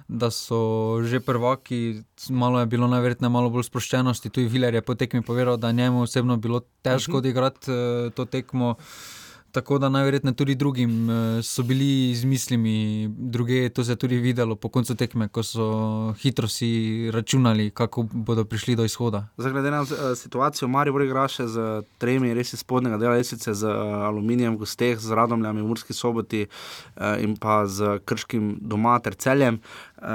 da 0.08 0.28
so 0.34 1.00
že 1.06 1.22
prvaki, 1.24 2.02
malo 2.28 2.60
je 2.60 2.66
bilo 2.66 2.90
najverjetneje 2.90 3.30
malo 3.32 3.48
bolj 3.50 3.70
sproščenosti. 3.70 4.28
Tu 4.28 4.44
je 4.44 4.52
Viler 4.52 4.74
je 4.74 4.82
po 4.82 4.94
tekmi 4.94 5.22
povedal, 5.22 5.56
da 5.56 5.72
njemu 5.72 6.02
osebno 6.02 6.36
bilo 6.36 6.60
težko 6.82 7.22
odigrati 7.22 7.72
eh, 7.72 8.10
to 8.14 8.24
tekmo. 8.24 8.74
Tako 9.52 9.78
da 9.78 9.88
najverjetneje 9.88 10.34
tudi 10.34 10.54
drugim 10.54 11.10
eh, 11.10 11.42
so 11.42 11.62
bili 11.62 12.14
z 12.14 12.24
mislimi, 12.24 13.08
druge 13.18 13.68
to 13.68 13.84
se 13.84 13.92
je 13.92 13.96
tudi 13.96 14.16
videlo 14.16 14.56
po 14.56 14.68
koncu 14.68 14.94
tekme, 14.94 15.28
ko 15.28 15.42
so 15.42 16.14
hitro 16.22 16.48
si 16.48 17.10
računali, 17.10 17.70
kako 17.70 18.02
bodo 18.12 18.44
prišli 18.44 18.76
do 18.76 18.84
izhoda. 18.84 19.26
Zdaj, 19.36 19.52
glede 19.52 19.70
na 19.70 19.80
uh, 19.82 19.88
situacijo, 20.16 20.68
Maribor 20.68 21.02
igra 21.02 21.26
še 21.28 21.48
z 21.50 21.82
tremi, 21.98 22.34
res 22.34 22.54
iz 22.54 22.62
spodnjega 22.62 22.98
dela 22.98 23.16
lesice, 23.18 23.54
z 23.54 23.66
uh, 23.66 24.06
aluminijem, 24.06 24.58
gosteh, 24.58 24.98
z 24.98 25.18
radomljami, 25.18 25.62
v 25.62 25.66
Murski 25.66 25.94
soboti 25.94 26.46
in 27.20 27.36
pa 27.40 27.64
z 27.66 27.98
krškim 28.04 28.58
doma 28.60 28.98
ter 29.02 29.14
celjem. 29.14 29.58
Uh, 30.00 30.06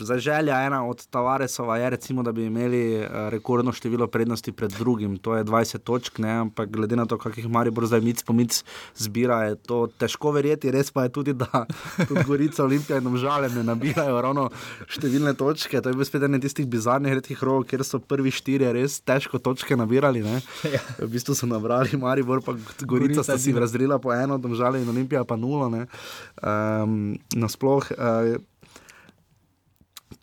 za 0.00 0.18
želja 0.18 0.60
ena 0.66 0.86
od 0.86 1.06
Tavaresova 1.06 1.76
je, 1.76 1.90
recimo, 1.90 2.22
da 2.22 2.32
bi 2.32 2.44
imeli 2.44 2.98
uh, 2.98 3.06
rekordno 3.28 3.72
število 3.72 4.06
prednosti 4.06 4.52
pred 4.52 4.72
drugim, 4.72 5.16
to 5.16 5.36
je 5.36 5.44
20 5.44 5.78
točk, 5.78 6.18
ne? 6.18 6.30
ampak 6.30 6.70
glede 6.70 6.96
na 6.96 7.06
to, 7.06 7.18
kakih 7.18 7.48
Maribor 7.48 7.86
zdaj 7.86 8.00
mic 8.00 8.22
po 8.22 8.32
mic 8.32 8.64
zbira, 8.96 9.44
je 9.44 9.54
to 9.54 9.86
težko 9.98 10.32
verjeti. 10.34 10.70
Res 10.70 10.90
pa 10.90 11.04
je 11.06 11.12
tudi, 11.14 11.32
da 11.32 11.66
tudi 12.08 12.24
Gorica, 12.26 12.64
Olimpija 12.64 12.98
in 12.98 13.16
Žale 13.16 13.48
ne 13.54 13.62
nabirajo 13.62 14.20
ravno 14.20 14.48
številne 14.90 15.36
točke. 15.38 15.80
To 15.80 15.92
je 15.92 16.00
bil 16.00 16.08
spet 16.08 16.26
eden 16.26 16.42
tistih 16.42 16.66
bizarnih 16.66 17.14
redkih 17.20 17.42
rokov, 17.46 17.68
kjer 17.70 17.86
so 17.86 18.02
prvi 18.02 18.34
štirje 18.34 18.72
res 18.74 18.98
težko 19.06 19.38
točke 19.38 19.78
nabirali. 19.78 20.24
Ne? 20.26 20.42
Ja. 20.66 20.82
V 20.98 21.12
bistvu 21.14 21.38
so 21.38 21.46
nabrali 21.46 21.94
Maribor, 21.94 22.42
pa 22.42 22.56
Gorica, 22.58 22.90
Gorica 22.90 23.22
sta 23.22 23.38
si 23.38 23.54
razdelila 23.54 24.00
po 24.02 24.10
eno, 24.12 24.34
Domžale 24.42 24.82
in 24.82 24.90
Olimpija 24.90 25.22
pa 25.24 25.38
nulo. 25.38 25.70
Um, 25.70 27.14
nasploh. 27.38 27.94
Uh, 27.94 28.42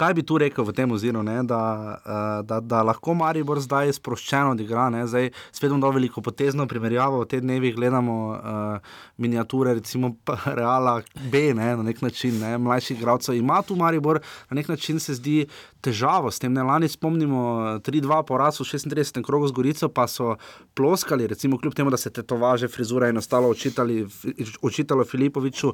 Kaj 0.03 0.13
bi 0.13 0.23
tu 0.27 0.35
rekel 0.37 0.65
v 0.67 0.73
tem 0.75 0.91
oziru, 0.91 1.21
da, 1.23 1.61
uh, 2.03 2.41
da, 2.43 2.57
da 2.59 2.81
lahko 2.83 3.13
Maribor 3.15 3.61
zdaj 3.63 3.93
sproščeno 3.95 4.51
odigra? 4.51 4.89
ne, 4.91 5.05
Zdaj, 5.07 5.29
spet 5.55 5.71
dal 5.71 5.93
veliko 5.95 6.19
potezno 6.19 6.65
primerjavo. 6.67 7.21
V 7.21 7.29
teh 7.31 7.39
dnevih 7.39 7.71
gledamo 7.77 8.15
uh, 8.35 8.97
miniature, 9.15 9.77
recimo 9.79 10.17
Reala 10.59 10.97
B, 11.31 11.53
ne, 11.55 11.69
na 11.79 11.87
nek 11.87 12.01
način, 12.03 12.35
ne, 12.41 12.57
mlajših 12.57 12.99
igralcev. 12.99 13.37
Ima 13.39 13.61
tu 13.63 13.77
Maribor 13.79 14.19
na 14.49 14.59
nek 14.59 14.67
način 14.67 14.99
se 14.99 15.15
zdi 15.15 15.45
težavo 15.79 16.31
s 16.31 16.43
tem. 16.43 16.51
Ne, 16.51 16.67
lani 16.67 16.91
spomnimo 16.91 17.79
3-2 17.87 18.19
poraz 18.27 18.59
v 18.59 18.67
36. 18.67 19.23
krogu 19.23 19.47
z 19.47 19.55
Gorico, 19.55 19.87
pa 19.87 20.09
so 20.11 20.35
ploskali, 20.75 21.29
recimo 21.31 21.57
kljub 21.57 21.79
temu, 21.79 21.95
da 21.95 21.97
se 21.97 22.11
tetovaže, 22.11 22.67
frizura 22.67 23.07
in 23.07 23.23
ostalo 23.23 23.47
očitali, 23.55 24.03
očitalo 24.61 25.07
Filipoviču. 25.07 25.71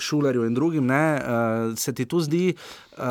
Šulerju 0.00 0.44
in 0.46 0.54
drugim, 0.54 0.86
ne, 0.86 1.20
uh, 1.20 1.78
se 1.78 1.92
ti 1.94 2.06
tu 2.08 2.20
zdi, 2.20 2.54
uh, 2.96 3.04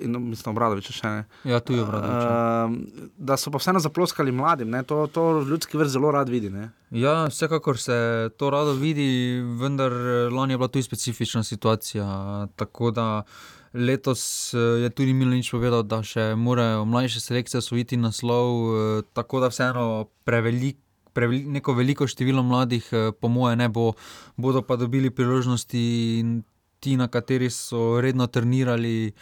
in 0.00 0.14
mislim, 0.28 0.52
Obradovič 0.54 0.90
še 0.94 1.10
ne. 1.10 1.24
Ja, 1.48 1.60
tu 1.60 1.74
je 1.74 1.82
Obradovič, 1.82 2.26
Uh, 2.26 3.10
da 3.18 3.36
so 3.40 3.50
pa 3.50 3.58
vseeno 3.58 3.80
zaploskali 3.82 4.32
mladim, 4.32 4.70
ne, 4.70 4.82
to, 4.86 5.06
to 5.12 5.26
ljudski 5.42 5.78
vrst 5.80 5.96
zelo 5.96 6.12
rad 6.14 6.30
vidi. 6.30 6.50
Ne. 6.52 6.70
Ja, 6.90 7.26
vsekakor 7.30 7.78
se 7.80 8.30
to 8.38 8.50
rado 8.50 8.76
vidi, 8.78 9.42
vendar 9.60 9.92
eh, 9.92 10.30
lani 10.30 10.54
je 10.54 10.58
bila 10.58 10.68
tu 10.68 10.82
specifična 10.82 11.42
situacija. 11.42 12.06
Tako 12.56 12.90
da 12.90 13.22
letos 13.74 14.54
je 14.54 14.90
tudi 14.90 15.12
Milanič 15.12 15.50
povedal, 15.50 15.82
da 15.82 16.02
še 16.06 16.34
morajo 16.38 16.84
mlajše 16.84 17.20
selekcije 17.20 17.58
osvojiti 17.58 17.98
naslov, 18.00 19.02
tako 19.12 19.42
da 19.44 19.50
vseeno 19.52 20.06
prevelik. 20.24 20.78
Preveli, 21.16 21.46
neko 21.48 21.72
veliko 21.72 22.04
število 22.04 22.44
mladih, 22.44 22.88
eh, 22.92 23.08
po 23.16 23.32
moje, 23.32 23.56
ne 23.56 23.70
bo, 23.72 23.94
bodo 24.36 24.60
pa 24.62 24.76
dobili 24.76 25.10
priložnosti, 25.10 25.84
ti, 26.80 26.96
na 26.96 27.08
kateri 27.08 27.48
so 27.50 28.00
redno 28.00 28.26
trenirali 28.26 29.12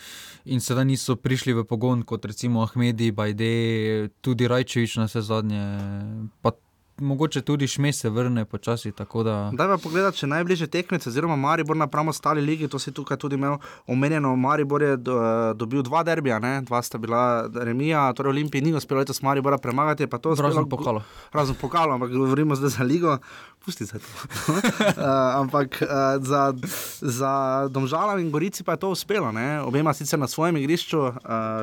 in 0.44 0.61
sedaj 0.61 0.85
niso 0.85 1.16
prišli 1.16 1.54
v 1.54 1.64
pogon, 1.64 2.02
kot 2.02 2.26
recimo 2.26 2.62
Ahmedi, 2.66 3.12
Bajde, 3.14 4.11
tudi 4.20 4.48
Rajčevič 4.50 4.98
na 4.98 5.07
vse 5.07 5.22
zadnje. 5.22 5.62
Pa 6.42 6.52
mogoče 6.98 7.40
tudi 7.40 7.66
Šmes 7.66 8.00
se 8.00 8.11
vrne 8.11 8.44
počasi. 8.44 8.92
tako 8.92 9.22
Da... 9.22 9.52
Pa 9.59 9.78
pogledati, 9.83 10.18
če 10.18 10.26
najbližje 10.26 10.66
tekmece, 10.66 11.09
oziroma 11.09 11.37
Maribor 11.37 11.76
napram 11.76 12.09
ostali 12.09 12.40
ligi, 12.40 12.68
to 12.68 12.78
si 12.78 12.92
tukaj 12.92 13.16
tudi 13.16 13.35
imel 13.35 13.57
omenjeno. 13.87 14.37
Maribor 14.37 14.83
je 14.83 14.96
do, 14.96 15.18
dobil 15.54 15.83
dva 15.83 16.02
derbija, 16.02 16.38
ne? 16.38 16.61
dva 16.61 16.83
sta 16.83 16.98
bila 16.98 17.48
remija, 17.54 18.12
torej 18.12 18.30
Olimpiji 18.30 18.62
ni 18.62 18.74
uspelo 18.74 19.00
letos 19.00 19.22
Maribora 19.22 19.59
premagati. 19.59 20.07
Razen 20.07 20.38
uspelo- 20.38 20.68
pokala. 20.70 21.02
Razen 21.33 21.54
pokala, 21.61 21.94
ampak 21.94 22.11
govorimo 22.11 22.54
zdaj 22.54 22.70
za 22.70 22.85
ligo. 22.85 23.18
Pusti 23.64 23.87
se 23.87 23.98
to. 23.98 24.07
uh, 24.52 24.61
ampak 25.42 25.83
uh, 25.83 25.88
za, 26.24 26.52
za 27.00 27.33
Domžala 27.70 28.20
in 28.20 28.30
Gorici 28.30 28.64
pa 28.64 28.72
je 28.72 28.78
to 28.78 28.90
uspelo. 28.90 29.33
Ne? 29.33 29.62
Obema 29.62 29.94
sicer 29.94 30.18
na 30.18 30.28
svojem 30.28 30.57
igrišču, 30.57 31.00
uh, 31.00 31.14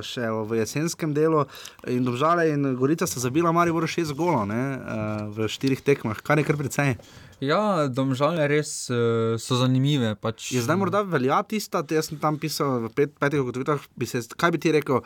še 0.01 0.25
v 0.25 0.57
jesenskem 0.57 1.13
delu. 1.13 1.45
In 1.87 2.03
Domžale 2.05 2.49
in 2.49 2.75
Gorica 2.75 3.07
sta 3.07 3.19
zabila 3.21 3.51
Maribor 3.51 3.87
šest 3.87 4.17
golov 4.17 4.47
ne? 4.49 4.61
uh, 4.81 5.20
v 5.29 5.49
štirih 5.51 5.81
tekmah, 5.83 6.23
kar 6.25 6.41
je 6.41 6.47
kar 6.47 6.57
precej. 6.57 6.95
Ja, 7.41 7.89
domžale 7.89 8.45
res 8.45 8.69
uh, 8.93 9.33
so 9.41 9.57
zanimive. 9.57 10.13
Pač, 10.21 10.51
Je 10.53 10.61
zdaj 10.61 10.77
morda 10.77 11.01
velja 11.01 11.39
tista, 11.41 11.81
jaz 11.89 12.11
sem 12.11 12.19
tam 12.21 12.37
pisal 12.37 12.85
v 12.85 12.91
pet, 12.93 13.15
petih 13.17 13.41
ugotovitvah, 13.41 13.81
bi 13.97 14.05
se, 14.05 14.21
kaj 14.37 14.53
bi 14.53 14.61
ti 14.61 14.73
rekel, 14.75 15.01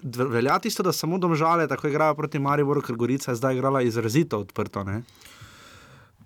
velja 0.00 0.56
tisto, 0.64 0.80
da 0.80 0.94
samo 0.96 1.20
domžale 1.20 1.68
tako 1.68 1.92
igrajo 1.92 2.16
proti 2.16 2.40
Mariboru, 2.40 2.80
ker 2.80 2.96
Gorica 2.96 3.34
je 3.34 3.40
zdaj 3.42 3.60
igrala 3.60 3.84
izrazito 3.84 4.40
odprto. 4.40 4.80
Ne? 4.88 5.02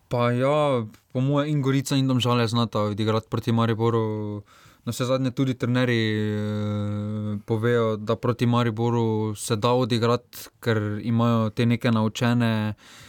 Pa 0.08 0.30
ja, 0.30 0.86
po 1.10 1.24
mojem, 1.26 1.50
in 1.56 1.66
Gorica 1.66 1.98
in 1.98 2.06
Domžale 2.06 2.46
znata 2.46 2.94
odigrati 2.94 3.26
proti 3.28 3.52
Mariboru. 3.52 4.44
Na 4.86 4.94
vse 4.94 5.04
zadnje 5.04 5.34
tudi 5.36 5.58
trenerji 5.58 6.06
eh, 6.14 7.34
povejo, 7.44 7.98
da 7.98 8.16
proti 8.16 8.46
Mariboru 8.46 9.34
se 9.36 9.58
da 9.58 9.74
odigrati, 9.74 10.48
ker 10.62 10.78
imajo 11.02 11.50
te 11.50 11.66
neke 11.66 11.90
naučene 11.90 12.52
eh, 12.70 13.07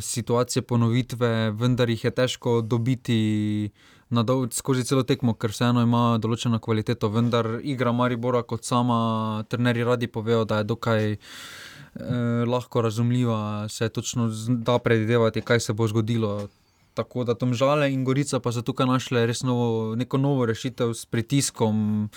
situacije, 0.00 0.62
ponovitve, 0.62 1.50
vendar 1.50 1.90
jih 1.90 2.04
je 2.04 2.10
težko 2.10 2.60
dobiti 2.60 3.70
na 4.14 4.22
dol, 4.22 4.48
skozi 4.52 4.84
celo 4.84 5.02
tekmo, 5.06 5.34
ker 5.34 5.52
vseeno 5.54 5.82
ima 5.84 6.16
določeno 6.22 6.60
kvaliteto. 6.62 7.10
Vendar 7.12 7.58
igra 7.62 7.92
Maribora, 7.92 8.42
kot 8.42 8.66
sama 8.66 9.44
trenerji 9.50 9.86
radi 9.86 10.10
povejo, 10.10 10.44
da 10.48 10.60
je 10.60 10.68
dokaj 10.70 11.14
eh, 11.14 12.44
lahko 12.48 12.84
razumljiva, 12.84 13.68
se 13.68 13.88
točno 13.88 14.28
da 14.48 14.78
predvidevati, 14.78 15.42
kaj 15.42 15.60
se 15.68 15.72
bo 15.72 15.88
zgodilo. 15.90 16.48
Tako 16.94 17.24
da 17.26 17.34
tam 17.34 17.54
žale 17.58 17.88
in 17.90 18.04
Gorica 18.06 18.38
pa 18.38 18.52
so 18.54 18.62
tukaj 18.62 18.86
našle 18.86 19.24
res 19.26 19.42
novo, 19.42 19.96
neko 19.98 20.18
novo 20.18 20.46
rešitev 20.46 20.94
s 20.94 21.08
pritiskom 21.10 22.08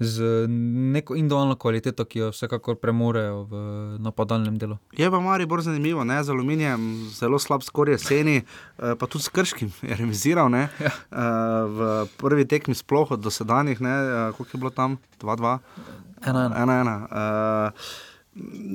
z 0.00 0.46
neko 0.92 1.16
individualno 1.16 1.56
kvaliteto, 1.56 2.04
ki 2.04 2.18
jo 2.18 2.30
vsekakor 2.32 2.78
premorejo 2.78 3.42
v 3.50 3.54
napadalnem 4.02 4.58
delu. 4.58 4.78
Je 4.96 5.10
pa 5.10 5.20
Maribor 5.20 5.62
zanimivo, 5.62 6.04
ne? 6.04 6.22
z 6.24 6.30
aluminijem, 6.30 7.08
zelo 7.14 7.38
slab 7.38 7.62
skor 7.62 7.88
jeseni, 7.88 8.42
eh, 8.42 8.94
pa 8.98 9.06
tudi 9.06 9.24
s 9.24 9.28
krškim 9.28 9.72
je 9.88 9.96
remiziral. 9.96 10.50
Ne? 10.50 10.68
Ja. 10.80 10.92
Eh, 10.94 11.64
v 11.66 12.06
prvi 12.16 12.46
tekmi 12.46 12.74
sploh 12.74 13.10
od 13.10 13.20
dosedanjih, 13.20 13.80
eh, 13.80 14.32
koliko 14.36 14.56
je 14.56 14.60
bilo 14.60 14.70
tam, 14.70 14.98
2-2. 15.20 15.58
1-1 16.26 17.72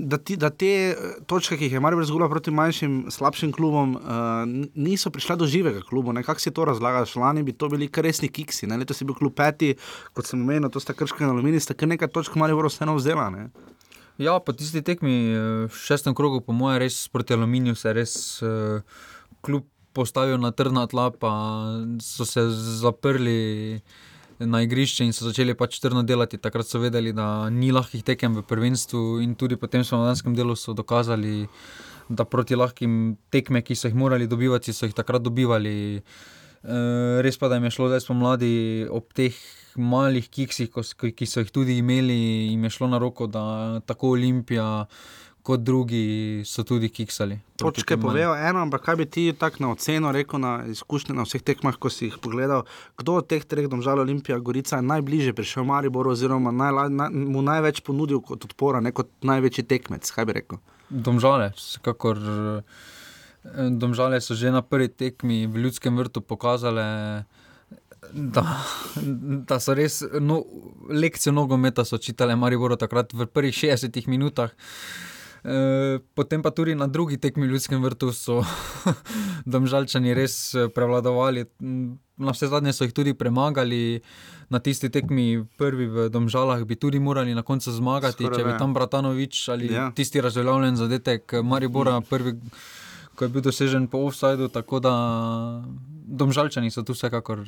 da, 0.05 0.17
ti, 0.17 0.35
da 0.37 0.49
te 0.49 0.71
eh, 0.91 0.95
točke, 1.27 1.57
ki 1.57 1.67
jih 1.67 1.77
je 1.77 1.81
Maribor 1.83 2.05
zgubila 2.05 2.29
proti 2.29 2.51
manjšim, 2.51 2.97
slabšim 3.13 3.51
klubom, 3.55 3.95
uh, 3.95 4.43
niso 4.75 5.11
prišle 5.13 5.37
do 5.39 5.47
živega 5.47 5.81
kluba. 5.87 6.13
Kako 6.23 6.39
si 6.39 6.51
to 6.51 6.65
razlagaš? 6.65 7.15
Lani 7.15 7.43
bi 7.43 7.53
to 7.53 7.69
bili 7.69 7.87
kar 7.87 8.03
resni 8.03 8.27
kiksi. 8.27 8.67
Ne? 8.67 8.77
Letos 8.77 9.01
je 9.01 9.07
bil 9.07 9.15
klub 9.15 9.35
peti, 9.35 9.73
kot 10.13 10.27
sem 10.27 10.41
omenil, 10.41 10.69
to 10.69 10.81
sta 10.83 10.93
krški 10.93 11.23
in 11.23 11.31
aluminij, 11.31 11.63
sta 11.63 11.77
kar 11.77 11.89
nekaj 11.91 12.11
točk 12.11 12.35
Maribor 12.39 12.67
vseeno 12.67 12.95
vzela. 12.99 13.29
Ne? 13.33 13.49
Ja, 14.21 14.37
po 14.39 14.53
tisti 14.53 14.83
tekmi, 14.85 15.15
v 15.71 15.83
šestem 15.85 16.15
krogu, 16.17 16.43
po 16.45 16.53
mojem, 16.53 16.83
res 16.83 17.07
proti 17.09 17.33
aluminiju 17.33 17.75
se 17.75 17.89
je 17.89 17.97
res 17.97 18.15
uh, 18.43 19.05
kljub 19.41 19.65
postavil 19.93 20.41
na 20.41 20.51
trdna 20.51 20.87
tla, 20.89 21.11
pa 21.13 21.31
so 22.01 22.25
se 22.25 22.47
zaprli 22.81 23.81
na 24.39 24.61
igrišče 24.61 25.05
in 25.05 25.13
so 25.13 25.25
začeli 25.27 25.55
pač 25.57 25.79
trdo 25.83 26.03
delati. 26.03 26.39
Takrat 26.41 26.67
so 26.67 26.81
vedeli, 26.81 27.13
da 27.13 27.49
ni 27.49 27.71
lahkih 27.71 28.03
tekem 28.03 28.35
v 28.37 28.45
prvenstvu, 28.47 29.21
in 29.23 29.35
tudi 29.35 29.57
potem 29.59 29.83
so 29.83 29.97
na 29.97 30.11
danskem 30.11 30.35
delu 30.35 30.55
dokazali, 30.55 31.47
da 32.09 32.25
proti 32.25 32.55
lahkim 32.55 33.17
tekmem, 33.31 33.63
ki 33.63 33.75
so 33.75 33.87
jih 33.87 33.95
morali 33.95 34.27
dobivati, 34.27 34.73
so 34.73 34.85
jih 34.85 34.95
takrat 34.95 35.23
dobivali. 35.23 36.01
E, 36.63 36.77
res 37.23 37.37
pa, 37.37 37.49
da 37.49 37.55
jim 37.55 37.67
je 37.67 37.75
šlo 37.75 37.89
zdaj 37.91 38.05
spomladi 38.05 38.53
ob 38.89 39.11
teh 39.13 39.35
malih 39.75 40.29
kiksih, 40.29 40.69
ki 40.69 41.25
so 41.25 41.43
jih 41.43 41.51
tudi 41.51 41.77
imeli, 41.81 42.49
jim 42.51 42.63
je 42.63 42.73
šlo 42.77 42.87
na 42.87 42.99
roko, 43.01 43.27
da 43.27 43.81
tako 43.85 44.13
Olimpija 44.17 44.85
kot 45.43 45.59
drugi 45.59 46.43
so 46.47 46.63
tudi 46.63 46.87
kiksali. 46.89 47.37
Točke 47.59 47.97
povejo 47.99 48.31
eno, 48.35 48.61
ampak 48.63 48.81
kaj 48.85 48.95
bi 48.95 49.05
ti 49.05 49.23
tako 49.39 49.63
na 49.63 49.71
oceno 49.71 50.11
rekel, 50.15 50.39
na 50.39 50.53
izkušnje 50.71 51.15
na 51.15 51.25
vseh 51.27 51.43
tekmah, 51.43 51.75
ko 51.75 51.91
si 51.91 52.07
jih 52.07 52.15
pogledal, 52.23 52.63
kdo 52.97 53.19
od 53.19 53.27
teh 53.27 53.43
treh 53.43 53.67
domžal 53.67 53.99
Olimpija 53.99 54.39
Gorica 54.39 54.79
je 54.79 54.87
najbližje 54.87 55.35
prišel 55.35 55.67
Maribor 55.67 56.07
oziroma 56.07 56.55
naj, 56.55 56.87
naj, 56.89 57.11
mu 57.11 57.43
največ 57.43 57.83
ponudil 57.83 58.23
kot 58.23 58.47
odpora, 58.47 58.79
ne 58.79 58.95
kot 58.95 59.11
največji 59.21 59.67
tekmec, 59.67 60.11
kaj 60.15 60.31
bi 60.31 60.39
rekel? 60.39 60.63
Domžale, 60.89 61.51
vsekakor. 61.59 62.23
Domžale 63.83 64.21
so 64.23 64.39
že 64.39 64.51
na 64.51 64.61
prvi 64.63 64.87
tekmi 64.87 65.43
v 65.51 65.67
ljudskem 65.67 65.97
vrtu 65.99 66.21
pokazale, 66.23 67.25
da, 68.13 68.43
da 69.43 69.59
so 69.59 69.75
res 69.75 69.99
no, 70.23 70.45
lekcijo 70.87 71.35
nogometa 71.35 71.83
čitale 71.83 72.35
Mariboru 72.39 72.79
takrat 72.79 73.11
v 73.11 73.27
prvih 73.27 73.55
60 73.55 74.07
minutah. 74.07 74.55
Potem 76.15 76.39
pa 76.41 76.51
tudi 76.55 76.75
na 76.75 76.87
drugi 76.87 77.17
tekmi 77.19 77.47
v 77.47 77.51
Ljudskem 77.51 77.83
vrtu 77.83 78.13
so 78.15 78.39
domžalčani 79.53 80.15
res 80.15 80.55
eh, 80.55 80.69
prevladovali. 80.71 81.45
Na 82.23 82.31
vse 82.31 82.47
zadnje 82.47 82.71
so 82.71 82.87
jih 82.87 82.93
tudi 82.95 83.13
premagali, 83.13 83.99
na 84.53 84.61
tisti 84.63 84.87
tekmi, 84.93 85.43
prvi 85.57 85.87
v 85.89 86.07
Domžalah, 86.13 86.63
bi 86.63 86.77
tudi 86.79 87.01
morali 87.01 87.33
na 87.35 87.41
koncu 87.43 87.73
zmagati, 87.73 88.23
Skoraj 88.23 88.39
če 88.39 88.45
bi 88.45 88.53
tam 88.61 88.73
Bratanovič 88.77 89.49
ali 89.49 89.73
ja. 89.73 89.89
tisti 89.91 90.21
razveljavljen 90.21 90.77
zadetek 90.77 91.41
Maribora, 91.43 91.99
prvi, 92.05 92.37
ko 93.17 93.25
je 93.25 93.33
bil 93.33 93.41
dosežen 93.41 93.89
po 93.89 94.05
offsajdu. 94.07 94.47
Tako 94.53 94.79
da 94.79 94.93
Domžalčani 96.05 96.71
so 96.71 96.85
tu 96.85 96.93
vsekakor 96.93 97.43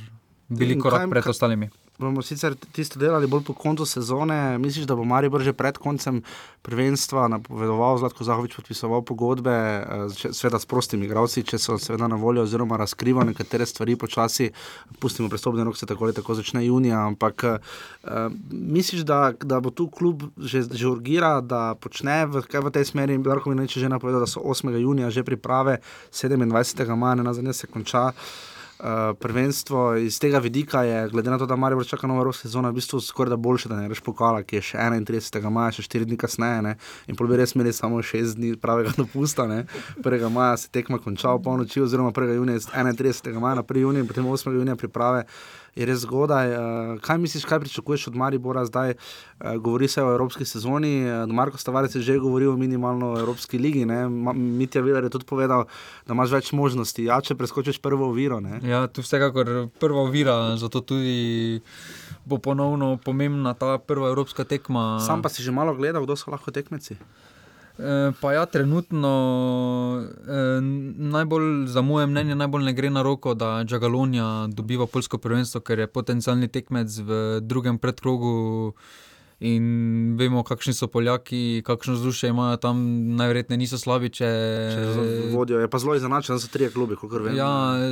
bili 0.50 0.80
korak 0.80 1.10
pred 1.10 1.28
ostalimi. 1.28 1.70
Bomo 1.98 2.22
sicer 2.22 2.56
tisto 2.76 3.00
delali 3.00 3.28
bolj 3.28 3.44
po 3.48 3.54
koncu 3.54 3.86
sezone. 3.86 4.58
Misliš, 4.60 4.84
da 4.86 4.96
bo 4.96 5.04
Maribor 5.08 5.42
že 5.42 5.54
pred 5.54 5.78
koncem 5.78 6.24
prvenstva 6.62 7.28
napovedoval, 7.32 7.98
Zlatko 7.98 8.24
Zahovič 8.24 8.56
podpisoval 8.56 9.02
pogodbe, 9.02 9.52
eh, 9.52 9.86
sveda 10.32 10.60
s 10.60 10.66
prostimi 10.66 11.06
igravci, 11.06 11.44
če 11.44 11.58
so 11.58 11.78
seveda 11.80 12.08
na 12.12 12.20
voljo, 12.20 12.44
oziroma 12.44 12.78
razkriva 12.78 13.24
nekatere 13.24 13.66
stvari 13.66 13.96
počasi. 13.96 14.50
Pustimo 15.00 15.30
prestopne 15.30 15.64
rok, 15.64 15.78
se 15.78 15.86
tako 15.86 16.04
ali 16.04 16.14
tako 16.14 16.36
začne 16.36 16.66
junija. 16.66 17.00
Ampak 17.08 17.44
uh, 17.44 17.60
misliš, 18.52 19.02
da, 19.02 19.32
da 19.42 19.60
bo 19.60 19.72
tu 19.72 19.88
klub 19.88 20.24
že, 20.38 20.66
že 20.72 20.88
urgira, 20.88 21.40
da 21.42 21.76
počne 21.80 22.26
v, 22.26 22.44
v 22.44 22.72
tej 22.72 22.86
smeri? 22.86 23.18
Lahko 23.18 23.50
mi 23.50 23.62
reče 23.62 23.80
že 23.80 23.90
napovedal, 23.90 24.20
da 24.20 24.28
so 24.28 24.44
8. 24.44 24.68
junija 24.78 25.10
že 25.10 25.24
priprave, 25.24 25.80
27. 26.12 26.96
maja, 26.96 27.16
na 27.16 27.34
zadnje 27.34 27.54
se 27.54 27.68
konča. 27.68 28.12
Eh, 28.80 29.14
prvenstvo 29.20 29.96
iz 29.96 30.20
tega 30.20 30.40
vidika 30.40 30.84
je, 30.84 31.10
glede 31.10 31.30
na 31.30 31.38
to, 31.38 31.46
da 31.46 31.56
Marijo 31.56 31.84
čaka 31.84 32.08
nova 32.08 32.20
evropska 32.20 32.42
sezona, 32.42 32.70
v 32.70 32.74
bistvu 32.74 33.00
skoraj 33.00 33.30
da 33.30 33.36
boljše, 33.36 33.70
da 33.70 33.76
ne 33.76 33.88
reš 33.88 34.02
pokala, 34.04 34.44
ki 34.44 34.56
je 34.56 34.62
še 34.62 34.78
31. 34.78 35.50
maja, 35.50 35.72
še 35.78 35.86
4 35.88 36.06
dni 36.10 36.18
kasneje. 36.20 36.62
Ne? 36.62 36.74
In 37.08 37.16
pol 37.16 37.32
bi 37.32 37.40
res 37.40 37.56
imeli 37.56 37.72
samo 37.74 38.02
6 38.04 38.36
dni 38.36 38.58
pravega 38.60 38.92
dopusta. 39.00 39.48
1. 39.48 40.30
maja 40.30 40.58
se 40.58 40.68
tekma 40.68 41.00
konča 41.00 41.38
v 41.38 41.44
polnoči, 41.48 41.82
oziroma 41.82 42.12
1. 42.12 42.36
junija, 42.36 42.60
31. 42.60 43.40
maja 43.40 43.62
na 43.62 43.64
1. 43.64 43.80
junija 43.80 44.10
potem 44.12 44.28
8. 44.28 44.52
junija 44.60 44.76
priprave 44.76 45.24
je 45.76 45.86
res 45.86 46.04
zgodaj. 46.06 46.52
Uh, 46.56 47.02
kaj 47.04 47.18
misliš, 47.20 47.46
kaj 47.46 47.60
pričakuješ 47.60 48.08
od 48.08 48.16
Maribora 48.16 48.66
zdaj? 48.66 48.96
Uh, 48.96 49.56
govori 49.60 49.88
se 49.88 50.04
o 50.04 50.12
evropski 50.12 50.46
sezoni, 50.46 51.04
uh, 51.04 51.28
Marko 51.28 51.58
Stavarec 51.58 51.96
je 51.96 52.02
že 52.02 52.18
govoril 52.20 52.54
o 52.54 52.58
minimalno 52.58 53.20
evropski 53.20 53.58
ligi. 53.58 53.86
Mitja 53.86 54.82
Viler 54.82 55.04
je 55.04 55.10
tudi 55.10 55.26
povedal, 55.26 55.66
da 56.08 56.14
imaš 56.14 56.32
več 56.32 56.52
možnosti. 56.52 57.04
Ja, 57.04 57.20
če 57.22 57.36
preskočiš 57.36 57.80
prvo 57.84 58.10
oviro. 58.10 58.40
Ne? 58.40 58.60
Ja, 58.64 58.88
tu 58.88 59.04
vsekakor 59.04 59.70
prva 59.80 60.08
ovira, 60.08 60.56
zato 60.58 60.82
tudi. 60.82 61.62
Bo 62.26 62.40
ponovno 62.42 62.98
pomembna 62.98 63.54
ta 63.54 63.78
prva 63.78 64.10
evropska 64.10 64.44
tekma. 64.44 64.98
Sam 65.06 65.22
pa 65.22 65.30
si 65.30 65.44
že 65.44 65.52
malo 65.52 65.76
gledal, 65.76 66.08
kdo 66.08 66.16
so 66.18 66.32
lahko 66.32 66.52
tekmeci. 66.52 66.98
Eh, 67.80 68.12
pa 68.22 68.34
ja, 68.34 68.46
trenutno 68.46 69.12
eh, 70.28 70.62
najbolj, 70.98 71.68
za 71.68 71.82
moje 71.82 72.08
mnenje, 72.08 72.36
najbolj 72.36 72.64
ne 72.64 72.74
gre 72.74 72.90
na 72.90 73.02
roko, 73.02 73.34
da 73.34 73.64
Džagalonija 73.64 74.48
dobiva 74.48 74.88
polsko 74.88 75.18
prvenstvo, 75.18 75.60
ker 75.62 75.80
je 75.80 75.88
potencialni 75.88 76.48
tekmec 76.48 77.00
v 77.00 77.40
drugem 77.42 77.78
predkrogu. 77.78 78.74
In 79.44 80.16
vemo, 80.16 80.46
kakšni 80.48 80.72
so 80.74 80.88
Poljaki, 80.88 81.60
kakšno 81.68 81.98
vzdušje 81.98 82.30
imajo 82.32 82.56
tam, 82.64 82.78
najverjetneje 83.20 83.60
niso 83.60 83.78
slabi. 83.78 84.08
Če... 84.08 84.30
Če 84.72 84.86
vodijo, 85.34 85.60
je 85.60 85.68
pa 85.68 85.82
zelo 85.84 85.98
izenačen, 86.00 86.40
so 86.40 86.48
tri 86.48 86.70
klubi, 86.72 86.96
kot 86.96 87.12
vemo. 87.12 87.36
Ja, 87.36 87.50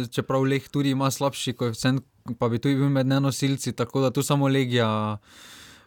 čeprav 0.07 0.47
Leh 0.47 0.63
tudi 0.71 0.95
ima 0.95 1.11
slabši 1.11 1.53
koeficient, 1.59 2.05
pa 2.39 2.47
bi 2.47 2.63
tudi 2.63 2.79
bil 2.79 2.87
med 2.87 3.11
nenosilci, 3.11 3.75
tako 3.75 4.05
da 4.05 4.13
tu 4.15 4.23
samo 4.23 4.47
Legija 4.47 4.87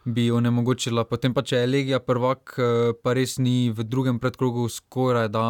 bi 0.07 0.31
onemogočila. 0.31 1.03
Potem 1.03 1.33
pa, 1.35 1.43
če 1.43 1.61
je 1.61 1.67
Legija 1.67 1.99
prvak, 1.99 2.55
eh, 2.57 2.93
pa 3.03 3.13
res 3.17 3.37
ni 3.43 3.69
v 3.75 3.83
drugem 3.83 4.19
predkrogu 4.23 4.69
skoraj 4.71 5.27
da 5.33 5.43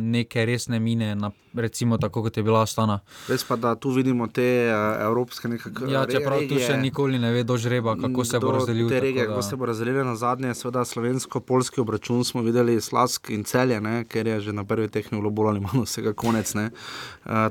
neke 0.00 0.46
resne 0.48 0.80
mine, 0.80 1.12
na, 1.14 1.30
recimo 1.54 1.98
tako 2.00 2.22
kot 2.24 2.36
je 2.36 2.42
bila 2.42 2.64
Stana. 2.66 3.00
Res 3.28 3.44
pa, 3.44 3.56
da 3.60 3.74
tu 3.74 3.92
vidimo 3.92 4.26
te 4.32 4.68
uh, 4.72 5.02
evropske 5.04 5.48
nekakšne. 5.48 5.92
Ja, 5.92 6.06
čeprav 6.08 6.40
regije, 6.40 6.56
tu 6.56 6.72
še 6.72 6.78
nikoli 6.80 7.20
ne 7.20 7.32
ve 7.34 7.44
do 7.44 7.58
žreba, 7.60 7.98
kako 8.00 8.24
se 8.24 8.40
bo 8.40 8.54
razdelil. 8.56 8.88
Te 8.88 9.00
regije, 9.04 9.26
kako 9.28 9.42
se 9.44 9.60
bo 9.60 9.68
razdelile 9.68 10.04
na 10.06 10.16
zadnje, 10.16 10.54
seveda 10.56 10.84
slovensko-polski 10.88 11.82
obračun 11.84 12.24
smo 12.24 12.44
videli 12.46 12.78
Slask 12.80 13.28
in 13.34 13.44
Celje, 13.44 13.80
ne, 13.84 14.02
ker 14.08 14.26
je 14.26 14.40
že 14.48 14.56
na 14.56 14.64
prvi 14.64 14.88
tehni 14.88 15.20
bilo 15.20 15.30
bolj 15.34 15.52
ali 15.52 15.64
manj 15.64 15.84
vsega 15.84 16.14
konec. 16.16 16.54
Uh, 16.56 16.70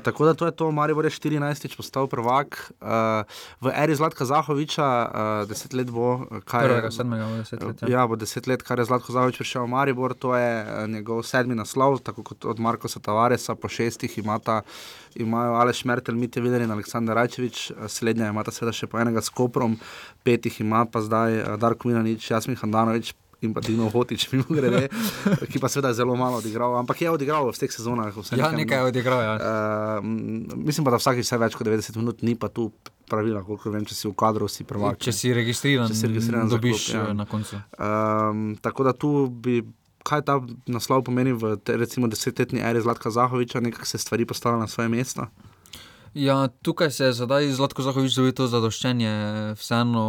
tako 0.02 0.26
da 0.26 0.34
to 0.34 0.50
je 0.50 0.56
to, 0.58 0.72
Marijo 0.74 1.06
je 1.06 1.14
14. 1.14 1.70
postal 1.76 2.10
prvak. 2.10 2.72
Uh, 2.80 3.22
v 3.62 3.70
eri 3.76 3.94
Zlatka 3.94 4.26
Zahoviča, 4.26 4.88
uh, 4.88 5.48
deset 5.48 5.76
let 5.76 5.90
bo, 5.94 6.26
to? 6.48 6.90
Sedmega, 6.94 7.28
deset 7.36 7.62
let. 7.62 7.82
Ja. 7.82 7.88
ja, 7.94 8.06
bo 8.08 8.16
deset 8.18 8.48
let, 8.50 8.62
kar 8.66 8.80
je 8.80 8.86
Zlatko 8.88 9.12
Zavič 9.14 9.38
prišel 9.40 9.66
v 9.66 9.72
Maribor, 9.74 10.14
to 10.18 10.34
je 10.36 10.48
eh, 10.62 10.86
njegov 10.90 11.22
sedmi 11.28 11.56
naslov, 11.58 12.00
tako 12.04 12.24
kot 12.26 12.48
od 12.48 12.60
Markoša 12.64 13.02
Tavaresa, 13.04 13.54
po 13.54 13.70
šestih 13.72 14.18
imata, 14.18 14.62
imajo 15.14 15.58
Aleš 15.60 15.84
Mertel, 15.88 16.18
Mitja 16.18 16.42
Videl 16.42 16.66
in 16.66 16.74
Aleksandar 16.74 17.20
Rajčevič, 17.20 17.70
eh, 17.70 17.88
slednja 17.92 18.32
imata 18.32 18.54
seveda 18.54 18.74
še 18.76 18.90
po 18.90 19.00
enega 19.02 19.22
s 19.22 19.32
Koprom, 19.32 19.78
petih 20.26 20.60
ima 20.64 20.84
pa 20.88 21.04
zdaj 21.04 21.40
eh, 21.40 21.56
Darko 21.60 21.92
Minanič, 21.92 22.30
Jasmin 22.30 22.58
Handanovič. 22.60 23.14
In 23.38 23.52
pa 23.54 23.62
Dino 23.62 23.86
Hotič, 23.86 24.24
mimo 24.34 24.50
grede, 24.50 24.88
ki 25.46 25.60
pa 25.62 25.68
seveda 25.70 25.92
zelo 25.94 26.16
malo 26.18 26.40
odigral, 26.42 26.74
ampak 26.74 27.06
je 27.06 27.10
odigral 27.14 27.46
v 27.46 27.54
vseh 27.54 27.70
sezonah. 27.70 28.10
Ja, 28.34 28.50
nekaj 28.50 28.82
je 28.82 28.88
odigral. 28.90 29.22
Ja. 29.22 29.34
Uh, 29.38 30.56
mislim 30.58 30.82
pa, 30.82 30.90
da 30.90 30.98
vsakih 30.98 31.22
vse 31.22 31.38
več 31.38 31.54
kot 31.54 31.70
90 31.70 32.02
minut 32.02 32.26
ni 32.26 32.34
pa 32.34 32.50
tu 32.50 32.72
pravila, 33.08 33.42
koliko 33.46 33.72
vem, 33.74 33.84
če 33.88 33.96
si 33.96 34.06
v 34.08 34.14
kadru, 34.18 34.48
si 34.50 34.66
prvak. 34.68 35.00
Če 35.02 35.14
si 35.14 35.32
registriran, 35.34 35.90
če 35.90 35.98
si 35.98 36.10
registriran 36.10 36.50
dobiš 36.52 36.86
klub, 36.90 36.94
ja. 36.94 37.04
Eh, 37.10 37.18
na 37.18 37.26
koncu. 37.28 37.60
Um, 37.78 38.42
tako 38.62 38.86
da 38.88 38.94
tu 38.94 39.12
bi, 39.28 39.60
kaj 40.08 40.24
ta 40.28 40.38
naslov 40.70 41.04
pomeni 41.08 41.34
v 41.36 41.56
te, 41.60 41.76
recimo 41.80 42.10
desetletni 42.10 42.64
eri 42.64 42.82
Zlatka 42.84 43.12
Zahoviča, 43.14 43.62
nekako 43.64 43.88
se 43.88 44.00
stvari 44.00 44.28
postavljajo 44.28 44.64
na 44.64 44.70
svoje 44.70 44.92
mesto. 44.92 45.28
Ja, 46.14 46.48
tukaj 46.62 46.90
se 46.90 47.10
je 47.10 47.12
zdaj 47.12 47.52
Zlatko 47.52 47.84
Zahovič 47.84 48.16
dobil 48.16 48.32
to 48.32 48.48
zadoščenje, 48.48 49.14
vseeno 49.60 50.04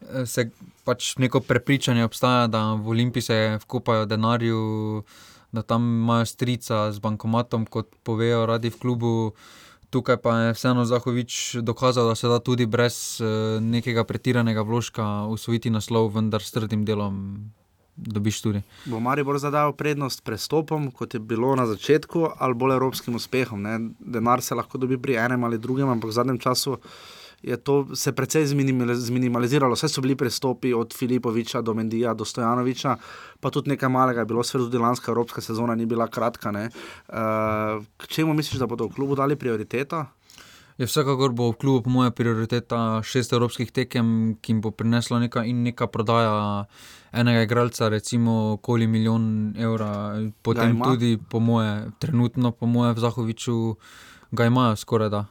eh, 0.00 0.26
se 0.26 0.50
pač 0.88 1.16
neko 1.18 1.42
prepričanje 1.44 2.06
obstaja, 2.06 2.46
da 2.46 2.72
v 2.74 2.94
Olimpiji 2.94 3.22
se 3.22 3.38
vkopajo 3.64 4.06
denarju, 4.06 4.60
da 5.52 5.62
tam 5.62 5.82
imajo 5.82 6.26
strica 6.26 6.92
z 6.92 7.02
bankomatom, 7.04 7.66
kot 7.66 7.90
povejo 8.04 8.46
radi 8.46 8.70
v 8.70 8.78
klubu 8.78 9.12
Tukaj 9.90 10.16
pa 10.20 10.34
je 10.38 10.52
vseeno 10.52 10.84
Zahovič 10.84 11.56
dokazal, 11.64 12.08
da 12.08 12.14
se 12.14 12.28
da 12.28 12.38
tudi 12.38 12.66
brez 12.66 13.20
uh, 13.20 13.62
nekega 13.62 14.04
pretiranega 14.04 14.62
vložka 14.62 15.24
usvojiti 15.32 15.70
naslov, 15.70 16.10
vendar 16.12 16.44
s 16.44 16.52
trdim 16.52 16.84
delom 16.84 17.48
dobiš 17.96 18.42
tudi. 18.42 18.62
Bo 18.84 19.00
Maribor 19.00 19.38
zadal 19.38 19.72
prednost 19.72 20.24
prestopom, 20.24 20.90
kot 20.90 21.14
je 21.14 21.20
bilo 21.20 21.54
na 21.56 21.66
začetku, 21.66 22.28
ali 22.38 22.54
bolj 22.54 22.76
evropskim 22.76 23.14
uspehom. 23.14 23.62
Ne? 23.62 23.78
Denar 23.98 24.42
se 24.42 24.54
lahko 24.54 24.78
dobi 24.78 24.98
pri 24.98 25.16
enem 25.18 25.44
ali 25.44 25.58
drugem, 25.58 25.88
ampak 25.88 26.10
v 26.10 26.14
zadnjem 26.14 26.38
času 26.38 26.76
je 27.42 27.56
to 27.56 27.86
se 27.94 28.12
precej 28.12 28.46
zminimali- 28.46 28.94
zminimaliziralo. 28.94 29.74
Vse 29.74 29.88
so 29.88 30.00
bili 30.00 30.16
prestopi 30.16 30.74
od 30.74 30.94
Filipoviča 30.94 31.60
do 31.60 31.74
Mendija 31.74 32.14
do 32.14 32.24
Stojanoviča, 32.24 32.96
pa 33.40 33.50
tudi 33.50 33.70
nekaj 33.70 33.88
malega 33.88 34.20
je 34.20 34.26
bilo, 34.26 34.42
svet 34.42 34.62
tudi 34.62 34.78
lanska 34.78 35.12
evropska 35.12 35.40
sezona 35.40 35.74
ni 35.74 35.86
bila 35.86 36.08
kratka. 36.08 36.50
ne. 36.50 36.70
Uh, 37.08 37.84
k 37.96 38.06
čemu 38.06 38.34
misliš, 38.34 38.58
da 38.58 38.66
bodo 38.66 38.86
v 38.86 38.94
klubu 38.94 39.14
dali 39.14 39.36
prioriteto? 39.36 40.06
Je 40.78 40.86
vsekakor 40.86 41.32
bo 41.32 41.50
v 41.50 41.58
klubu, 41.58 41.82
po 41.82 41.90
mojem, 41.90 42.12
prioriteta 42.12 43.02
šest 43.02 43.32
evropskih 43.32 43.72
tekem, 43.74 44.36
ki 44.40 44.52
jim 44.52 44.60
bo 44.60 44.70
prinesla 44.70 45.18
neka, 45.18 45.42
in 45.44 45.62
neka 45.66 45.86
prodaja 45.86 46.66
enega 47.12 47.42
igralca, 47.42 47.88
recimo 47.88 48.52
okoli 48.52 48.86
milijon 48.86 49.54
evra. 49.58 50.22
Potem 50.42 50.78
tudi, 50.78 51.18
po 51.18 51.40
moje, 51.40 51.90
trenutno, 51.98 52.52
po 52.52 52.66
moje, 52.66 52.94
v 52.94 53.02
Zahoviču 53.02 53.74
ga 54.30 54.46
imajo 54.46 54.76
skoraj 54.76 55.10
da. 55.10 55.24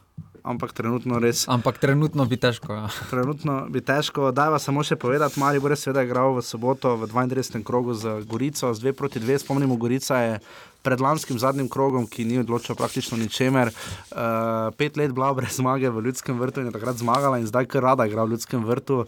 Ampak 0.48 0.72
trenutno 0.72 1.20
res. 1.20 1.44
Ampak 1.52 1.78
trenutno 1.84 2.26
bi 2.26 2.40
težko. 2.40 2.72
Ja. 2.74 2.88
Trenutno 3.12 3.66
bi 3.70 3.84
težko, 3.84 4.32
da 4.32 4.48
pa 4.54 4.60
samo 4.64 4.86
še 4.88 4.96
povedati, 4.96 5.40
Mari 5.42 5.60
bo 5.60 5.68
res 5.68 5.84
seveda 5.84 6.06
igral 6.08 6.38
v 6.38 6.44
soboto 6.46 6.96
v 6.96 7.10
32. 7.12 7.64
krogu 7.68 7.98
z 7.98 8.24
Gorico, 8.24 8.72
z 8.72 8.88
2 8.88 8.96
proti 8.96 9.20
2. 9.20 9.44
Spomnimo, 9.44 9.76
Gorica 9.76 10.24
je 10.24 10.40
pred 10.88 11.02
lanskim 11.04 11.36
zadnjim 11.36 11.68
krogom, 11.68 12.08
ki 12.08 12.24
ni 12.24 12.40
odločil 12.40 12.78
praktično 12.80 13.20
ničemer, 13.20 13.74
uh, 13.74 14.72
pet 14.80 14.96
let 14.96 15.12
bila 15.12 15.34
brez 15.36 15.58
zmage 15.60 15.92
v 15.92 16.06
Ljudskem 16.06 16.40
vrtu 16.40 16.64
in 16.64 16.72
je 16.72 16.76
takrat 16.78 17.02
zmagala 17.02 17.42
in 17.42 17.50
zdaj 17.50 17.68
kar 17.68 17.84
rada 17.84 18.08
igra 18.08 18.24
v 18.24 18.38
Ljudskem 18.38 18.64
vrtu. 18.64 19.04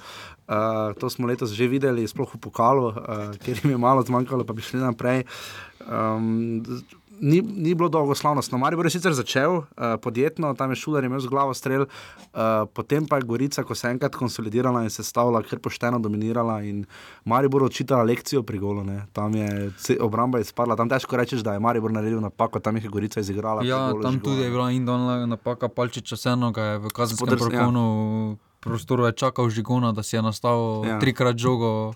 Uh, 0.50 0.92
to 1.00 1.08
smo 1.14 1.30
letos 1.30 1.54
že 1.56 1.70
videli, 1.72 2.04
sploh 2.10 2.28
v 2.36 2.42
pokalu, 2.42 2.92
uh, 2.92 3.32
kjer 3.40 3.64
jim 3.64 3.78
je 3.78 3.80
malo 3.80 4.04
zmanjkalo, 4.04 4.44
pa 4.44 4.58
bi 4.58 4.66
šli 4.66 4.82
naprej. 4.84 5.24
Um, 5.88 6.66
Ni, 7.22 7.42
ni 7.42 7.76
bilo 7.76 7.90
dolgo 7.90 8.16
slavnostno. 8.16 8.58
Maribor 8.58 8.86
je 8.86 8.92
sicer 8.96 9.14
začel 9.14 9.58
uh, 9.58 9.66
podjetno, 10.02 10.54
tam 10.56 10.72
je 10.72 10.80
šuler 10.80 11.04
imel 11.04 11.20
z 11.20 11.28
glavo 11.28 11.54
strel, 11.54 11.86
uh, 11.86 12.66
potem 12.74 13.08
pa 13.08 13.20
je 13.20 13.28
Gorica, 13.28 13.64
ko 13.64 13.76
se 13.76 13.88
je 13.88 13.92
enkrat 13.92 14.16
konsolidirala 14.16 14.84
in 14.84 14.90
se 14.90 15.04
stavila, 15.04 15.44
ker 15.44 15.60
pošteno 15.60 16.00
dominirala 16.00 16.62
in 16.64 16.86
Maribor 17.26 17.64
odčitala 17.64 18.04
lekcijo 18.04 18.44
pri 18.44 18.60
golu. 18.60 18.84
Ne. 18.84 19.06
Tam 19.14 19.36
je 19.36 19.72
obramba 20.00 20.40
izpadla, 20.40 20.76
tam 20.80 20.90
težko 20.90 21.18
rečeš, 21.20 21.44
da 21.44 21.54
je 21.54 21.60
Maribor 21.60 21.92
naredil 21.92 22.22
napako, 22.24 22.60
tam 22.60 22.78
je 22.78 22.88
Gorica 22.88 23.20
izigrala. 23.20 23.64
Ja, 23.68 23.92
golu 23.92 24.04
tam 24.04 24.20
tudi 24.20 24.42
je 24.42 24.50
bila 24.50 24.72
indolna 24.72 25.26
napaka 25.26 25.68
Palčiča, 25.68 26.16
vseeno 26.16 26.52
ga 26.52 26.64
je 26.64 26.78
v 26.80 26.94
kazenskem 26.96 27.28
Spodrs- 27.28 27.54
ja. 27.54 27.68
Prostoru 28.60 29.06
je 29.06 29.12
čakal 29.12 29.50
žigona, 29.50 29.92
da 29.92 30.04
si 30.04 30.16
je 30.16 30.22
nastal 30.22 30.86
Ja. 30.86 31.00
trikrat 31.00 31.38
žogo, 31.38 31.94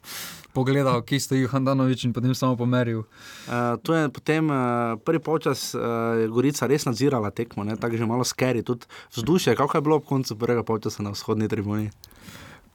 pogledal, 0.53 1.01
kje 1.01 1.19
stoji 1.19 1.47
Handanovič 1.47 2.03
in 2.05 2.13
potem 2.13 2.35
samo 2.35 2.55
pomeril. 2.55 2.99
Uh, 2.99 3.75
to 3.83 3.95
je 3.95 4.09
potem 4.09 4.49
uh, 4.49 4.99
prvi 5.05 5.19
polčas, 5.19 5.73
uh, 5.75 5.81
Gorica 6.29 6.67
res 6.67 6.85
nadzirala 6.85 7.31
tekmo, 7.31 7.65
tako 7.75 7.97
že 7.97 8.05
malo 8.05 8.23
skeri, 8.23 8.63
tudi 8.63 8.85
vzdušje, 9.15 9.55
kako 9.55 9.77
je 9.77 9.81
bilo 9.81 9.95
ob 9.95 10.05
koncu 10.05 10.35
prvega 10.35 10.63
polčasa 10.63 11.03
na 11.03 11.11
vzhodni 11.11 11.47
tribuni. 11.47 11.89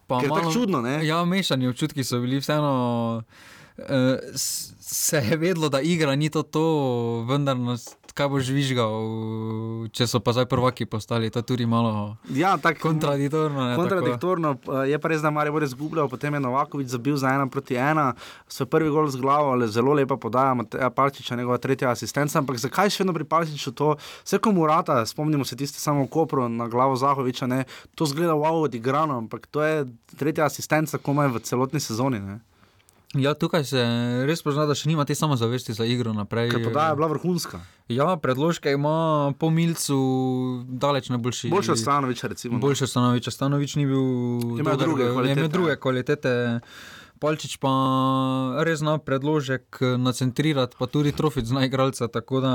Pa 0.06 0.20
Ker 0.20 0.30
je 0.30 0.34
tako 0.34 0.52
čudno, 0.52 0.80
ne? 0.80 1.06
Ja, 1.06 1.24
mešani 1.24 1.68
občutki 1.68 2.04
so 2.04 2.20
bili 2.20 2.40
vseeno. 2.40 3.22
Uh, 3.78 3.84
se 4.90 5.16
je 5.16 5.36
vedelo, 5.36 5.68
da 5.68 5.80
igra 5.80 6.14
ni 6.16 6.30
to, 6.30 6.42
to 6.42 6.64
vendar 7.28 7.56
nas, 7.56 7.96
kaj 8.16 8.28
boš 8.32 8.48
žvižgal, 8.48 8.94
če 9.92 10.06
so 10.10 10.18
pa 10.24 10.32
zdaj 10.32 10.46
prvaki 10.50 10.86
postali. 10.90 11.28
To 11.30 11.38
je 11.38 11.46
tudi 11.46 11.66
malo 11.66 12.16
Ja, 12.34 12.56
tako 12.56 12.88
kontradiktorno. 12.88 13.68
ne. 13.68 13.76
Kontradiktorno 13.76 14.56
eh, 14.56 14.88
je 14.90 14.98
pa 14.98 15.12
res, 15.12 15.20
da 15.22 15.30
Marijo 15.30 15.52
bo 15.52 15.62
izgubljal, 15.62 16.08
potem 16.08 16.34
je 16.34 16.40
Novakovič 16.40 16.88
zabil 16.88 17.16
za 17.20 17.28
ena 17.36 17.46
proti 17.46 17.76
ena, 17.76 18.14
svoj 18.48 18.66
prvi 18.66 18.90
gol 18.90 19.06
z 19.12 19.20
glavo, 19.20 19.52
ali 19.52 19.68
zelo 19.68 19.92
lepa 19.92 20.16
podaja 20.16 20.54
Mateja 20.54 20.90
Palčiča, 20.90 21.36
njegova 21.36 21.58
tretja 21.58 21.92
asistenca. 21.92 22.38
Ampak 22.38 22.58
zakaj 22.58 22.90
še 22.90 23.04
vedno 23.04 23.14
pri 23.14 23.28
Palčiču 23.28 23.72
to, 23.76 23.94
vse 24.24 24.38
komu 24.38 24.66
rata, 24.66 25.04
spomnimo 25.06 25.44
se 25.44 25.56
tiste 25.56 25.78
samo 25.78 26.08
v 26.08 26.10
Kopru 26.10 26.48
na 26.48 26.68
glavo 26.68 26.96
Zahoviča, 26.96 27.46
ne, 27.46 27.64
to 27.94 28.06
zgleda 28.06 28.32
wow 28.34 28.64
odigrano, 28.64 29.18
ampak 29.18 29.46
to 29.46 29.62
je 29.62 29.84
tretja 30.16 30.48
asistenca 30.48 30.98
komaj 30.98 31.28
v 31.28 31.44
celotni 31.44 31.80
sezoni. 31.80 32.18
Ne. 32.18 32.40
Ja, 33.16 33.32
tukaj 33.34 33.64
se 33.64 33.80
res 34.28 34.42
pozna, 34.44 34.66
da 34.68 34.74
še 34.76 34.90
nima 34.90 35.06
te 35.08 35.14
samozavesti 35.16 35.72
za 35.72 35.86
igro 35.88 36.12
naprej. 36.12 36.50
Ker 36.52 36.64
podaja 36.66 36.92
je 36.92 36.98
bila 37.00 37.08
vrhunska. 37.08 37.60
Ja, 37.88 38.08
predložke 38.20 38.74
ima 38.76 39.32
po 39.40 39.48
milcu 39.50 39.96
daleč 40.68 41.08
najboljši. 41.08 41.48
Boljše 41.48 41.72
od 41.72 41.80
Stanoviča, 41.80 42.28
recimo. 42.28 42.60
Boljše 42.60 42.84
od 42.84 42.90
Stanoviča. 42.90 43.30
Stanovič 43.32 43.76
ni 43.80 43.86
bil 43.88 44.04
Ima 44.60 44.76
druge 44.76 45.08
je 45.08 45.12
kvalitete. 45.12 45.40
imel 45.40 45.48
druge 45.48 45.76
kvalitete. 45.76 46.60
Palčič 47.18 47.56
pa 47.56 47.72
res 48.62 48.84
zna 48.84 48.98
predložek 49.00 49.80
nacentrirati, 49.80 50.76
pa 50.78 50.86
tudi 50.86 51.12
trofit 51.12 51.48
zna 51.48 51.64
igralca. 51.64 52.08
Tako 52.12 52.40
da 52.44 52.52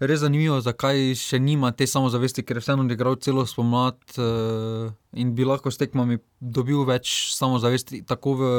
res 0.00 0.22
zanimivo, 0.22 0.60
zakaj 0.62 1.14
še 1.18 1.40
nima 1.42 1.72
te 1.74 1.86
samozavesti, 1.90 2.44
ker 2.46 2.58
je 2.58 2.64
vseeno 2.64 2.84
odigral 2.86 3.18
celo 3.22 3.44
spomlad 3.48 3.98
eh, 4.18 4.90
in 5.18 5.34
bi 5.34 5.46
lahko 5.48 5.72
s 5.74 5.80
tekmami 5.80 6.20
dobil 6.38 6.84
več 6.86 7.34
samozavesti, 7.34 8.04
tako 8.06 8.34
v 8.38 8.50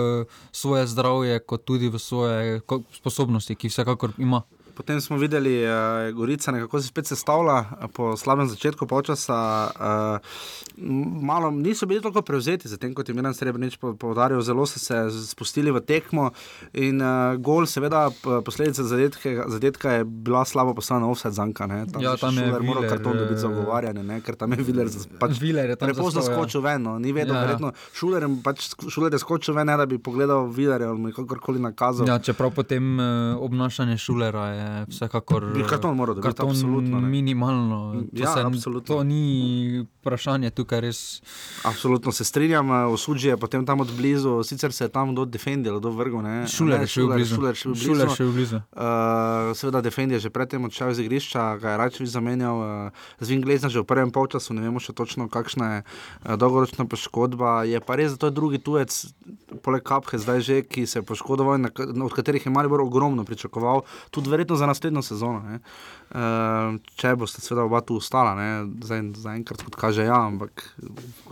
svoje 0.51 0.87
zdravje, 0.91 1.39
kot 1.47 1.63
tudi 1.67 1.91
v 1.91 2.01
svoje 2.01 2.59
sposobnosti, 2.99 3.55
ki 3.55 3.71
vsekakor 3.71 4.17
ima. 4.19 4.43
Potem 4.79 5.01
smo 5.01 5.17
videli, 5.19 5.57
da 5.61 5.99
je 5.99 6.11
Gorica 6.15 6.51
nekako 6.51 6.79
se 6.81 6.87
spet 6.87 7.07
sestavlja 7.07 7.57
eh, 7.59 7.87
po 7.93 8.17
slabem 8.17 8.47
začetku 8.47 8.87
počasa. 8.87 9.67
Uh, 9.75 10.19
malo 11.23 11.51
niso 11.51 11.85
bili 11.85 12.01
tako 12.01 12.21
prevzeti, 12.21 12.67
zatem 12.67 12.93
kot 12.95 13.09
je 13.09 13.15
Milan 13.15 13.33
Srebrenic 13.33 13.75
povdarjal, 13.99 14.41
zelo 14.41 14.65
so 14.65 14.79
se 14.79 15.27
spustili 15.27 15.71
v 15.71 15.81
tekmo. 15.83 16.29
In 16.73 17.01
uh, 17.01 17.35
gol, 17.35 17.67
seveda, 17.67 18.07
posledica 18.45 18.83
zadetka, 18.83 19.49
zadetka 19.51 19.91
je 19.91 20.05
bila 20.05 20.45
slabo 20.45 20.73
poslana 20.73 21.09
offset 21.11 21.33
zanka. 21.33 21.67
Ne. 21.67 21.83
Tam 21.91 22.01
Ja, 22.01 22.15
tam 22.15 22.37
je 22.37 22.47
Šuler 22.47 22.63
moral 22.63 22.81
Viler, 22.81 22.89
karton 22.95 23.17
dobiti 23.17 23.39
za 23.39 23.47
eh, 23.47 23.51
ogovarjanje, 23.51 24.03
ne, 24.03 24.21
ker 24.21 24.35
tam 24.35 24.55
je 24.55 24.63
Viler 24.63 24.87
pač 25.19 25.41
Viler 25.41 25.69
je 25.69 25.75
tam 25.75 25.91
prepozno 25.91 26.23
skočil 26.23 26.61
ven. 26.61 26.87
No. 26.87 26.95
Ni 26.99 27.11
vedel, 27.11 27.35
Ja, 27.35 27.41
ja, 27.41 27.47
verjetno 27.47 27.73
Šuler, 27.93 28.29
pač, 28.43 28.69
Šuler 28.87 29.11
je 29.13 29.19
skočil 29.19 29.59
ven, 29.59 29.67
ne 29.67 29.75
da 29.77 29.85
bi 29.85 29.99
pogledal 29.99 30.47
Vilerja 30.47 30.89
ali 30.95 31.11
kakorkoli 31.11 31.59
nakazal. 31.59 32.07
Ja, 32.07 32.19
čeprav 32.23 32.55
potem 32.55 32.95
eh, 32.99 33.35
obnašanje 33.35 33.97
Šulera 33.97 34.47
je 34.55 34.68
vsekakor. 34.87 35.45
Karton 35.69 35.95
moral 35.95 36.15
dobiti, 36.15 36.27
karton 36.27 36.49
absolutno, 36.49 36.99
ne. 37.01 37.07
Minimalno. 37.07 37.79
To, 37.93 38.07
Ja, 38.13 38.33
se, 38.33 38.41
absolutno. 38.41 38.95
to 38.95 39.03
ni 39.03 39.85
vprašanje 40.01 40.49
tukaj 40.49 40.81
res. 40.81 41.21
Absolutno 41.63 42.11
se 42.11 42.23
strinjam, 42.23 42.69
osuđi 42.93 43.27
je 43.27 43.37
potem 43.37 43.65
tam 43.65 43.79
od 43.79 43.91
blizu, 43.97 44.43
sicer 44.43 44.71
se 44.73 44.83
je 44.83 44.89
tam 44.89 45.11
kdo 45.11 45.25
defendil, 45.25 45.79
kdo 45.79 45.89
vrgel. 45.89 46.21
Ne? 46.21 46.47
Šuler 46.47 46.81
je 46.81 46.87
šel 46.87 47.07
blizu. 47.07 47.35
Šuler, 47.35 47.55
šel 47.55 47.71
blizu. 47.71 47.85
Šuler 47.85 48.09
šel 48.17 48.31
blizu. 48.31 48.55
Uh, 48.55 49.55
seveda, 49.55 49.81
Defend 49.81 50.11
je 50.11 50.19
že 50.19 50.29
predtem 50.29 50.65
odšel 50.65 50.91
iz 50.91 50.99
igrišča, 50.99 51.57
ga 51.57 51.71
je 51.71 51.77
Rajčevič 51.77 52.09
zamenjal, 52.11 52.57
uh, 52.57 52.91
Zvin 53.19 53.41
Glezna 53.41 53.69
že 53.69 53.79
v 53.79 53.87
prvem 53.87 54.11
polčasu, 54.11 54.53
ne 54.53 54.61
vemo 54.61 54.79
še 54.79 54.93
točno, 54.93 55.29
kakšna 55.29 55.65
je 55.73 55.79
uh, 55.83 56.35
dolgoročna 56.35 56.85
poškodba. 56.85 57.63
Je 57.63 57.79
pa 57.79 57.95
res, 57.95 58.11
da 58.15 58.17
to 58.17 58.25
je 58.27 58.35
drugi 58.35 58.59
tujec, 58.59 58.91
poleg 59.63 59.83
Kaphe, 59.83 60.17
zdaj 60.19 60.39
že, 60.41 60.57
ki 60.67 60.85
se 60.85 60.99
je 60.99 61.03
poškodoval, 61.07 61.57
na 61.57 61.69
od 62.05 62.13
katerih 62.13 62.45
je 62.45 62.51
Maribor 62.51 62.81
ogromno 62.81 63.23
pričakoval, 63.23 63.83
tudi 64.11 64.29
verjetno 64.29 64.58
za 64.59 64.65
naslednjo 64.65 65.01
sezono. 65.01 65.39
Ne? 65.39 65.59
Uh, 66.09 66.79
če 66.97 67.13
boste 67.19 67.41
seveda 67.43 67.67
oba 67.67 67.83
tu 67.85 67.99
ostala, 68.01 68.33
ne? 68.33 68.49
zdaj 68.81 69.03
zaenkrat 69.21 69.61
kot 69.61 69.75
kaže 69.77 70.07
ja, 70.07 70.17
ampak 70.25 70.65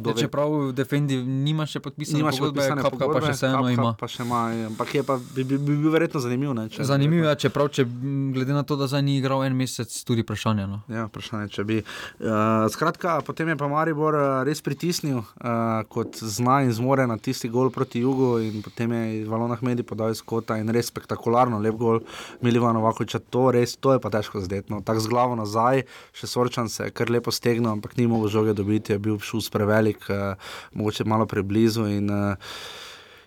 Ja, 0.05 0.13
čeprav 0.13 0.71
Defendi 0.77 1.17
nima 1.17 1.65
še 1.65 1.79
podpisane 1.83 2.19
Nima 2.21 2.31
še 2.31 2.43
pogodbe, 2.43 2.61
podpisane 2.61 2.83
Kapka 2.85 2.99
pa 2.99 3.07
pogodbe, 3.07 3.25
še 3.25 3.33
vseeno 3.35 3.61
Kapka 3.63 3.73
ima. 3.73 3.91
Pa 3.97 4.09
še 4.11 4.25
ima, 4.25 4.41
ampak 4.69 4.93
je 4.93 5.03
pa, 5.07 5.15
bi, 5.17 5.45
bi, 5.47 5.57
bi 5.57 5.77
bil 5.81 5.93
verjetno 5.93 6.21
zanimiv. 6.21 6.53
Ne, 6.57 6.67
če, 6.73 6.85
Zanimivo 6.87 7.25
je, 7.29 7.35
čeprav 7.47 7.71
če, 7.73 7.87
glede 8.35 8.55
na 8.55 8.61
to, 8.67 8.77
da 8.79 8.87
zdaj 8.91 9.03
ni 9.07 9.17
igral 9.17 9.43
en 9.47 9.57
mesec, 9.57 9.93
tudi 10.07 10.25
vprašanje. 10.25 10.67
No. 10.69 10.79
Ja, 10.93 11.07
vprašanje, 11.09 11.49
če 11.55 11.65
bi. 11.67 11.79
Uh, 11.81 12.67
skratka, 12.73 13.17
potem 13.27 13.49
je 13.53 13.57
pa 13.59 13.69
Maribor 13.71 14.17
uh, 14.17 14.27
res 14.47 14.61
pritisnil, 14.65 15.23
uh, 15.23 15.81
kot 15.89 16.21
zna 16.21 16.59
in 16.67 16.73
zmore 16.77 17.07
na 17.09 17.17
tisti 17.17 17.49
gol 17.51 17.71
proti 17.73 18.03
jugu, 18.05 18.35
in 18.45 18.61
potem 18.65 18.93
je 18.93 19.25
Valona 19.29 19.57
Hmedi 19.57 19.85
podal 19.87 20.13
iz 20.13 20.21
kota 20.21 20.59
in 20.61 20.69
res 20.73 20.91
spektakularno 20.93 21.61
lep 21.63 21.81
gol 21.81 22.03
Milivana 22.45 22.83
Vakoviča. 22.83 23.23
To, 23.33 23.49
res, 23.55 23.73
to 23.81 23.97
je 23.97 24.03
pa 24.03 24.13
težko 24.13 24.43
zdeti. 24.45 24.66
No. 24.69 24.81
Tako 24.85 25.03
z 25.05 25.11
glavo 25.11 25.37
nazaj, 25.39 25.85
še 26.15 26.27
Sorčan 26.27 26.69
se 26.69 26.89
je 26.89 26.95
kar 26.95 27.11
lepo 27.13 27.31
stegnil, 27.31 27.71
ampak 27.71 27.97
ni 27.97 28.07
mogel 28.07 28.31
žoge 28.33 28.57
dobiti, 28.57 28.95
je 28.95 28.99
bil 28.99 29.19
šus 29.23 29.49
prevelik, 29.53 30.03
uh, 30.09 30.35
mogoče 30.73 31.07
malo 31.07 31.27
preblizu. 31.29 31.87
In, 31.91 32.11
uh, 32.11 32.51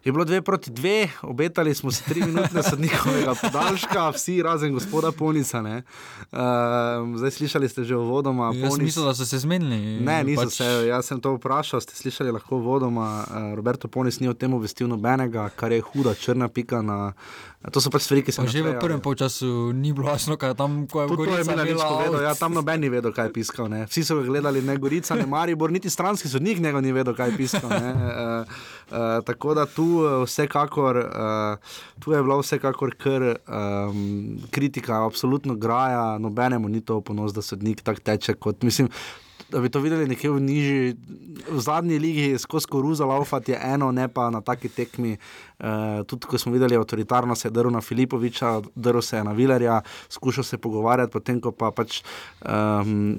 Je 0.04 0.12
bilo 0.12 0.24
dve 0.24 0.42
proti 0.42 0.70
dve, 0.70 1.08
obetali 1.22 1.74
smo 1.74 1.92
si 1.92 2.04
tri 2.04 2.20
minute 2.20 2.62
sodnikovega 2.62 3.34
podaljška, 3.42 4.08
vsi 4.10 4.42
razen 4.42 4.72
gospoda 4.72 5.12
Ponica. 5.12 5.60
Uh, 5.60 5.76
zdaj 7.16 7.30
slišali 7.30 7.68
ste 7.68 7.84
že 7.84 7.96
uvodoma. 7.96 8.52
Jaz 8.54 8.74
sem 8.74 8.84
mislil, 8.84 9.04
da 9.04 9.14
so 9.14 9.26
se 9.26 9.38
zmenili. 9.38 10.00
Ne, 10.00 10.24
niso 10.24 10.42
pač, 10.42 10.56
se. 10.56 10.64
Jaz 10.88 11.04
sem 11.04 11.20
to 11.20 11.34
vprašal, 11.36 11.84
ste 11.84 11.92
slišali 11.92 12.32
lahko 12.32 12.56
uvodoma. 12.56 13.24
Uh, 13.28 13.52
Roberto 13.54 13.88
Ponis 13.88 14.20
ni 14.20 14.28
o 14.28 14.34
tem 14.34 14.54
obvestil 14.54 14.88
nobenega, 14.88 15.50
kar 15.56 15.72
je 15.72 15.84
huda 15.84 16.14
črna 16.14 16.48
pika 16.48 16.80
na. 16.82 17.12
To 17.60 17.76
so 17.76 17.90
pač 17.92 18.06
stvari, 18.06 18.22
ki 18.24 18.32
se 18.32 18.40
Pa 18.40 18.48
že 18.48 18.62
v 18.64 18.80
prvem 18.80 19.04
polčasu 19.04 19.68
ni 19.76 19.92
bilo 19.92 20.08
jasno, 20.08 20.40
kaj 20.40 20.56
tam, 20.56 20.88
ko 20.88 21.04
je 21.04 21.08
Tudi 21.12 21.28
to 21.28 21.36
je 21.36 21.44
Milanič 21.44 21.76
imela 21.76 21.88
povedal, 21.92 22.20
ja, 22.24 22.32
tam 22.32 22.56
noben 22.56 22.80
ni 22.80 22.88
vedel, 22.88 23.12
kaj 23.12 23.28
je 23.28 23.32
piskal. 23.36 23.68
Ne. 23.68 23.84
Vsi 23.84 24.00
so 24.00 24.16
ga 24.16 24.24
gledali, 24.24 24.64
ne 24.64 24.80
Gorica, 24.80 25.12
ne 25.12 25.28
Maribor, 25.28 25.68
niti 25.68 25.92
stranski 25.92 26.24
sodnik 26.32 26.56
njega 26.56 26.80
ni 26.80 26.88
vedel, 26.88 27.12
kaj 27.12 27.28
je 27.28 27.36
piskal. 27.36 27.68
ne. 27.68 27.92
Uh, 27.92 28.48
uh, 28.96 29.20
tako 29.28 29.52
da 29.60 29.68
tu, 29.68 29.89
eh, 30.02 30.24
vsekakor, 30.24 30.96
uh, 30.96 31.80
tu 32.00 32.12
je 32.12 32.22
bila 32.22 32.38
vsekakor 32.40 32.94
kar 32.98 33.22
um, 33.22 34.38
kritika, 34.50 35.04
absolutno 35.06 35.54
graja, 35.54 36.18
nobenemu 36.18 36.68
ni 36.68 36.80
to 36.80 37.00
ponos, 37.00 37.34
da 37.34 37.42
sodnik 37.42 37.82
tako 37.82 38.00
teče 38.00 38.34
kot 38.34 38.62
mislim. 38.62 38.88
Da 39.50 39.58
bi 39.60 39.68
to 39.68 39.80
videli 39.82 40.06
nekje 40.06 40.30
v 40.30 40.40
nižji, 40.40 40.96
v 41.50 41.60
zadnji 41.60 41.98
ligi, 41.98 42.38
skozi 42.38 42.68
koruzo 42.70 43.06
laufati 43.06 43.52
je 43.52 43.58
eno, 43.62 43.90
ne 43.92 44.06
pa 44.08 44.28
na 44.30 44.40
taki 44.40 44.68
tekmi. 44.68 45.16
Uh, 45.60 46.06
tudi 46.06 46.26
ko 46.26 46.38
smo 46.38 46.52
videli 46.52 46.76
avtoritarno, 46.76 47.34
se 47.36 47.48
je 47.48 47.52
drl 47.52 47.70
na 47.70 47.80
Filipoviča, 47.80 48.60
drl 48.74 49.00
se 49.00 49.16
je 49.16 49.24
na 49.24 49.32
Vilerja, 49.32 49.80
skušal 50.08 50.44
se 50.44 50.58
pogovarjati, 50.58 51.12
potem 51.12 51.40
ko 51.40 51.52
pa 51.52 51.70
pač 51.70 52.00
um, 52.40 53.18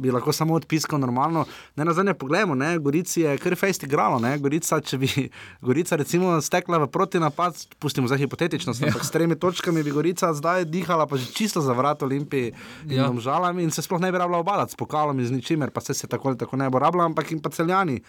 bi 0.00 0.10
lahko 0.10 0.32
samo 0.32 0.54
odpiskal 0.54 1.00
normalno. 1.00 1.44
Ne 1.76 1.84
na 1.84 1.92
zadnje 1.92 2.14
pogledamo, 2.14 2.54
ne, 2.54 2.78
Gorici 2.78 3.20
je 3.20 3.36
kar 3.38 3.56
fejst 3.56 3.84
igralo, 3.84 4.18
ne, 4.18 4.38
Gorica, 4.38 4.80
če 4.80 4.98
bi 4.98 5.10
Gorica 5.68 5.96
recimo 6.00 6.40
stekla 6.40 6.78
v 6.78 6.88
protinapad, 6.88 7.60
pustimo 7.78 8.08
za 8.08 8.16
hipotetično, 8.16 8.72
ja. 8.80 8.92
s 9.02 9.10
tremi 9.10 9.36
točkami 9.36 9.82
bi 9.82 9.90
Gorica 9.92 10.32
zdaj 10.32 10.64
dihala 10.64 11.06
pa 11.06 11.20
že 11.20 11.28
čisto 11.32 11.60
za 11.60 11.76
vrat 11.76 12.02
Olimpiji 12.02 12.52
in 12.88 13.02
Ja. 13.02 13.12
žalami 13.20 13.62
in 13.62 13.70
se 13.70 13.82
sploh 13.82 14.00
ne 14.00 14.12
bi 14.12 14.18
rabila 14.18 14.38
obadati 14.38 14.72
s 14.72 14.76
pokalom 14.76 15.18
in 15.20 15.26
z 15.26 15.32
ničimer, 15.32 15.70
pa 15.70 15.80
se 15.80 15.94
se 15.94 16.06
tako 16.06 16.28
ali 16.28 16.38
tako 16.38 16.56
ne 16.56 16.70
bo 16.70 16.78
rabila, 16.78 17.04
ampak 17.04 17.32
in 17.32 17.40
pa 17.40 17.50
celjani 17.50 18.00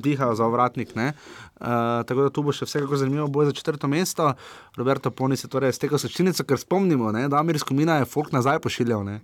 dihajo 0.00 0.34
za 0.34 0.46
ovratnik. 0.46 0.94
Uh, 0.96 1.66
tako 2.06 2.22
da 2.22 2.30
tu 2.30 2.42
bo 2.42 2.52
še 2.54 2.68
vsekakor 2.68 3.00
zanimivo 3.00 3.26
boj 3.26 3.50
za 3.50 3.52
četrto 3.52 3.88
mesto. 3.88 4.32
Roberto 4.76 5.10
Poni 5.10 5.36
se 5.36 5.48
torej 5.48 5.72
stekel 5.72 5.98
sečinico, 5.98 6.44
ker 6.44 6.58
spomnimo, 6.58 7.12
ne, 7.12 7.26
da 7.28 7.40
Amir 7.42 7.58
Skomina 7.58 7.98
je 7.98 8.10
folk 8.10 8.32
nazaj 8.32 8.60
pošiljal. 8.62 9.04
ne. 9.04 9.20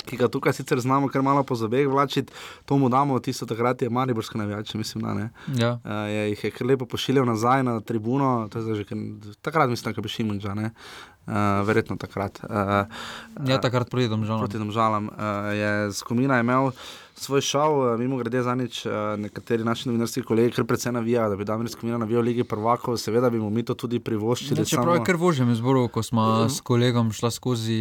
Ki 0.09 0.17
ga 0.17 0.25
tukaj 0.31 0.55
sicer 0.57 0.79
znamo, 0.81 1.05
kar 1.11 1.21
malo 1.21 1.43
po 1.45 1.53
zobeh 1.59 1.85
vlačiti, 1.85 2.33
to 2.65 2.77
mu 2.81 2.87
damo, 2.89 3.19
tisto 3.19 3.45
takrat 3.45 3.81
je 3.81 3.89
Mariborsko 3.93 4.37
navijače, 4.37 4.77
mislim, 4.77 5.03
da 5.03 5.13
ne. 5.13 5.29
Ja. 5.59 5.73
Uh, 5.83 6.07
je, 6.09 6.23
jih 6.31 6.43
je 6.43 6.51
kar 6.55 6.67
lepo 6.67 6.87
pošiljal 6.89 7.27
nazaj 7.29 7.63
na 7.63 7.75
tribuno, 7.79 8.49
že 8.49 8.85
takrat 9.41 9.69
mislim, 9.69 9.93
da 9.93 10.01
bi 10.01 10.09
Šimunča, 10.09 10.55
ne. 10.57 10.71
Uh, 11.29 11.61
verjetno 11.61 11.93
takrat. 12.01 12.41
Uh, 12.41 12.89
Ja, 13.45 13.61
takrat 13.61 13.85
proti 13.85 14.09
domžalam. 14.09 14.41
proti 14.41 14.57
domžalam. 14.57 15.13
Uh, 15.13 15.53
je 15.53 15.71
Skomina 15.93 16.39
imel 16.41 16.73
svoj 17.19 17.41
šov, 17.41 17.77
uh, 17.79 17.99
mimo 17.99 18.17
grede 18.17 18.43
za 18.43 18.55
nič, 18.55 18.85
uh, 18.85 18.93
nekateri 19.17 19.63
naši 19.63 19.89
novinarski 19.89 20.21
kolegi 20.21 20.55
kar 20.55 20.65
precej 20.65 20.91
navijajo, 20.91 21.29
da 21.29 21.35
bi 21.35 21.45
Damir 21.45 21.69
Skomina 21.69 21.97
navijal 21.97 22.23
Ligi 22.23 22.43
prvakov, 22.43 22.97
seveda 22.97 23.29
bi 23.29 23.39
mu 23.39 23.49
mi 23.49 23.63
to 23.63 23.73
tudi 23.73 23.99
privoščili. 23.99 24.61
Ja, 24.61 24.65
čeprav 24.65 24.95
je 24.95 25.03
kar 25.05 25.15
vožem 25.15 25.51
izboru, 25.51 25.87
ko 25.87 26.03
smo 26.03 26.49
s 26.49 26.61
kolegom 26.61 27.11
šla 27.11 27.31
skozi 27.31 27.73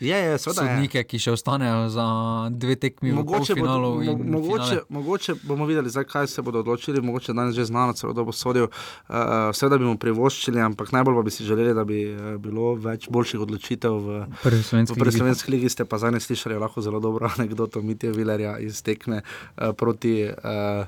Je, 0.00 0.16
je, 0.16 0.38
seveda 0.38 0.62
je. 0.62 0.74
sodnike, 0.74 1.04
ki 1.04 1.18
še 1.18 1.32
ostanejo 1.32 1.88
za 1.88 2.06
dve 2.50 2.76
tekmi 2.76 3.12
v 3.12 3.14
Mogoče, 3.20 3.54
bo, 3.54 3.60
finalu. 3.60 3.92
mo, 4.04 4.16
mogoče, 4.38 4.80
mogoče 4.88 5.34
bomo 5.42 5.66
videli, 5.66 5.90
zdaj, 5.90 6.04
kaj 6.04 6.26
se 6.26 6.42
bodo 6.42 6.60
odločili, 6.60 7.00
mogoče 7.00 7.32
danes 7.32 7.54
že 7.54 7.64
znano, 7.64 7.92
celo 7.92 8.12
da 8.12 8.24
bo 8.24 8.32
sodil. 8.32 8.68
Uh, 9.08 9.50
Seveda 9.54 9.78
bi 9.78 9.84
mu 9.84 9.96
privoščili, 9.98 10.60
ampak 10.60 10.92
najbolj 10.92 11.16
pa 11.20 11.22
bi 11.22 11.30
si 11.30 11.44
želeli, 11.44 11.74
da 11.74 11.84
bi 11.84 12.04
uh, 12.10 12.36
bilo 12.42 12.74
več 12.74 13.08
boljših 13.10 13.40
odločitev 13.46 13.92
v 13.92 14.20
Prvi 14.42 14.62
slovenski 14.62 15.00
v 15.00 15.08
ligi. 15.08 15.50
ligi. 15.50 15.68
Ste 15.72 15.84
pa 15.84 15.98
zadnjič 15.98 16.28
slišali 16.28 16.58
lahko 16.58 16.80
zelo 16.84 17.00
dobro 17.00 17.30
anegdoto 17.36 17.82
Mitja 17.82 18.10
Vilerja 18.10 18.58
iz 18.58 18.81
tekme 18.82 19.22
uh, 19.22 19.72
proti. 19.72 20.28
Uh, 20.28 20.84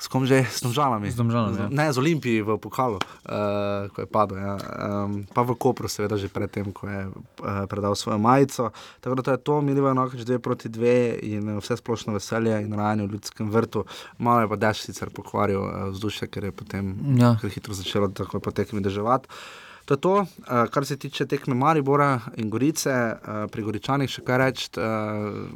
S 0.00 0.08
kom 0.08 0.24
že, 0.24 0.48
s 0.48 0.64
domžalami. 0.64 1.12
Z 1.12 1.16
Domžalami, 1.20 1.56
ja. 1.60 1.68
Ne, 1.68 1.92
z 1.92 2.00
Olimpiji 2.00 2.40
v 2.40 2.56
pokalu, 2.56 2.96
uh, 2.96 3.84
ko 3.92 4.00
je 4.00 4.08
padel. 4.08 4.40
Ja. 4.40 4.56
Um, 5.04 5.28
pa 5.28 5.44
v 5.44 5.52
Kopru, 5.60 5.92
seveda, 5.92 6.16
že 6.16 6.32
predtem, 6.32 6.72
ko 6.72 6.88
je 6.88 7.00
uh, 7.12 7.68
predal 7.68 7.92
svojo 7.92 8.16
majico. 8.16 8.72
Tako 9.04 9.20
da 9.20 9.22
to 9.28 9.30
je 9.36 9.40
to, 9.44 9.54
milijo 9.60 9.92
enako, 9.92 10.16
dve 10.24 10.40
proti 10.40 10.72
dve 10.72 11.20
in 11.20 11.44
vse 11.60 11.76
splošno 11.76 12.16
veselje 12.16 12.64
in 12.64 12.72
rajanje 12.72 13.04
v 13.04 13.12
ljudskem 13.12 13.52
vrtu. 13.52 13.84
Malo 14.16 14.40
je 14.40 14.48
pa 14.48 14.56
dež 14.56 14.80
sicer 14.88 15.12
pokvaril 15.12 15.60
uh, 15.60 15.92
vzdušje, 15.92 16.32
ker 16.32 16.48
je 16.48 16.52
potem 16.56 16.96
Ja. 17.20 17.36
hitro 17.36 17.76
začelo 17.76 18.08
tako 18.08 18.40
po 18.40 18.56
tekmi 18.56 18.80
deževati. 18.80 19.28
To 19.90 19.94
je 19.94 20.00
to, 20.00 20.12
uh, 20.14 20.26
kar 20.70 20.86
se 20.86 20.96
tiče 20.96 21.26
tekme 21.26 21.54
Maribora 21.54 22.20
in 22.38 22.50
Gorice, 22.50 22.90
uh, 22.90 23.50
pri 23.50 23.62
Goričanih 23.66 24.06
še 24.10 24.22
kaj 24.22 24.36
reči. 24.38 24.68
Uh, 24.78 24.84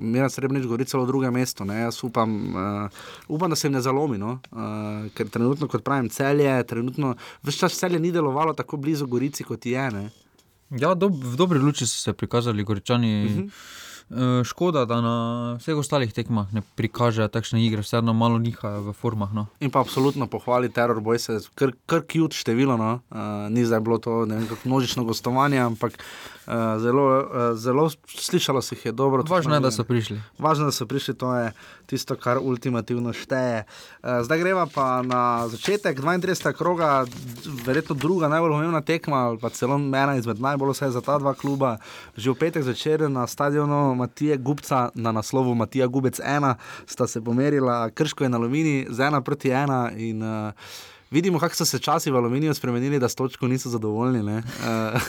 Mira 0.03 0.26
Srebrenic, 0.26 0.66
Gorica 0.66 0.99
v 0.99 1.07
drugem 1.07 1.37
mestu. 1.39 1.62
Ne? 1.62 1.76
Jaz 1.85 2.01
upam, 2.03 2.32
uh, 2.51 3.05
upam, 3.30 3.55
da 3.55 3.57
se 3.57 3.68
jim 3.68 3.76
ne 3.78 3.82
zalomi, 3.85 4.18
no? 4.18 4.41
uh, 4.51 5.07
ker 5.14 5.30
trenutno, 5.30 5.68
kot 5.70 5.85
pravim, 5.87 6.11
celje, 6.11 6.51
trenutno, 6.66 7.12
vse 7.47 7.62
čas 7.62 7.78
celje 7.78 8.03
ni 8.03 8.11
delovalo 8.11 8.57
tako 8.59 8.76
blizu 8.82 9.07
Gorici, 9.07 9.47
kot 9.47 9.70
je. 9.70 9.87
Ne? 9.95 10.09
Ja, 10.82 10.97
dob, 10.99 11.14
v 11.14 11.39
dobri 11.39 11.62
luči 11.62 11.87
so 11.87 12.03
se 12.03 12.12
prikazali 12.12 12.66
Goričani. 12.66 13.14
Uh 13.14 13.30
Mhm. 13.30 13.41
-huh. 13.47 13.51
Škoda, 14.45 14.85
da 14.85 15.01
na 15.01 15.15
vseh 15.59 15.77
ostalih 15.81 16.13
tekmah 16.13 16.53
ne 16.53 16.63
prikažejo 16.77 17.27
takšne 17.33 17.63
igre, 17.65 17.83
vseeno 17.83 18.13
malo 18.13 18.39
nihajo 18.39 18.91
v 18.91 18.93
formah. 18.93 19.33
No. 19.33 19.47
In 19.65 19.73
pa 19.73 19.81
absolutno 19.81 20.29
pohvali 20.31 20.69
teror, 20.69 21.01
boj 21.01 21.19
se, 21.19 21.39
kar, 21.57 21.73
kar 21.89 22.05
kjut 22.05 22.37
število. 22.37 22.77
No? 22.77 23.01
Uh, 23.09 23.49
ni 23.51 23.65
zdaj 23.65 23.81
bilo 23.81 23.99
to 23.99 24.23
ne 24.29 24.37
vem, 24.37 24.47
kako 24.51 24.69
množično 24.69 25.05
gostovanje, 25.09 25.59
ampak 25.59 25.97
uh, 25.97 26.77
zelo, 26.85 27.07
uh, 27.25 27.57
zelo 27.57 27.89
slišalo 28.07 28.63
se 28.63 28.77
jih 28.77 28.87
je 28.87 28.93
dobro. 28.93 29.25
Važno 29.29 29.57
je, 29.57 29.65
da 29.65 29.73
so 29.73 29.89
prišli. 29.89 30.21
Važno 30.39 30.69
je, 30.69 30.75
da 30.75 30.77
so 30.77 30.87
prišli, 30.87 31.17
to 31.17 31.35
je 31.37 31.53
tisto, 31.87 32.16
kar 32.16 32.39
ultimativno 32.39 33.12
šteje. 33.12 33.64
Uh, 34.03 34.22
zdaj 34.24 34.39
greva 34.39 34.66
pa 34.66 35.03
na 35.03 35.49
začetek 35.49 36.01
32. 36.01 36.53
kroga, 36.57 37.05
verjetno 37.66 37.97
druga 37.97 38.28
najbolj 38.28 38.57
pomembna 38.57 38.80
tekma, 38.80 39.37
pa 39.41 39.51
celo 39.51 39.76
ena 39.76 40.16
izmed 40.16 40.41
najbolj 40.41 40.74
vseh 40.74 40.95
za 40.95 41.01
ta 41.01 41.18
dva 41.18 41.35
kluba. 41.35 41.76
Že 42.16 42.35
v 42.35 42.39
petek 42.41 42.62
zvečer 42.62 43.07
na 43.11 43.26
stadionu 43.26 43.95
Matije 43.95 44.37
Gubca 44.37 44.91
na 44.95 45.12
naslovu 45.12 45.55
Matija 45.55 45.87
Gubec 45.87 46.20
1 46.20 46.55
sta 46.87 47.07
se 47.07 47.20
pomerila 47.20 47.91
Krško 47.91 48.24
in 48.24 48.35
Alumini 48.35 48.87
z 48.91 48.99
1 48.99 49.20
proti 49.20 49.49
1. 49.51 49.99
In, 49.99 50.22
uh, 50.22 50.53
Vidimo, 51.15 51.39
kako 51.39 51.55
so 51.55 51.65
se 51.65 51.79
časi 51.79 52.11
v 52.11 52.17
aluminiju 52.17 52.55
spremenili, 52.55 52.99
da 52.99 53.09
s 53.09 53.15
točko 53.15 53.47
niso 53.49 53.71
zadovoljni. 53.71 54.37
Uh, 54.37 54.41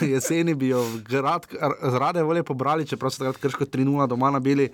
jeseni 0.12 0.54
bi 0.54 0.68
jo 0.68 0.84
grad, 1.08 1.46
rade 1.82 2.22
volje 2.22 2.42
pobrali, 2.42 2.86
čeprav 2.86 3.10
so 3.10 3.18
takrat 3.18 3.36
krško 3.36 3.64
3-0 3.64 4.06
doma 4.06 4.30
nabili. 4.30 4.68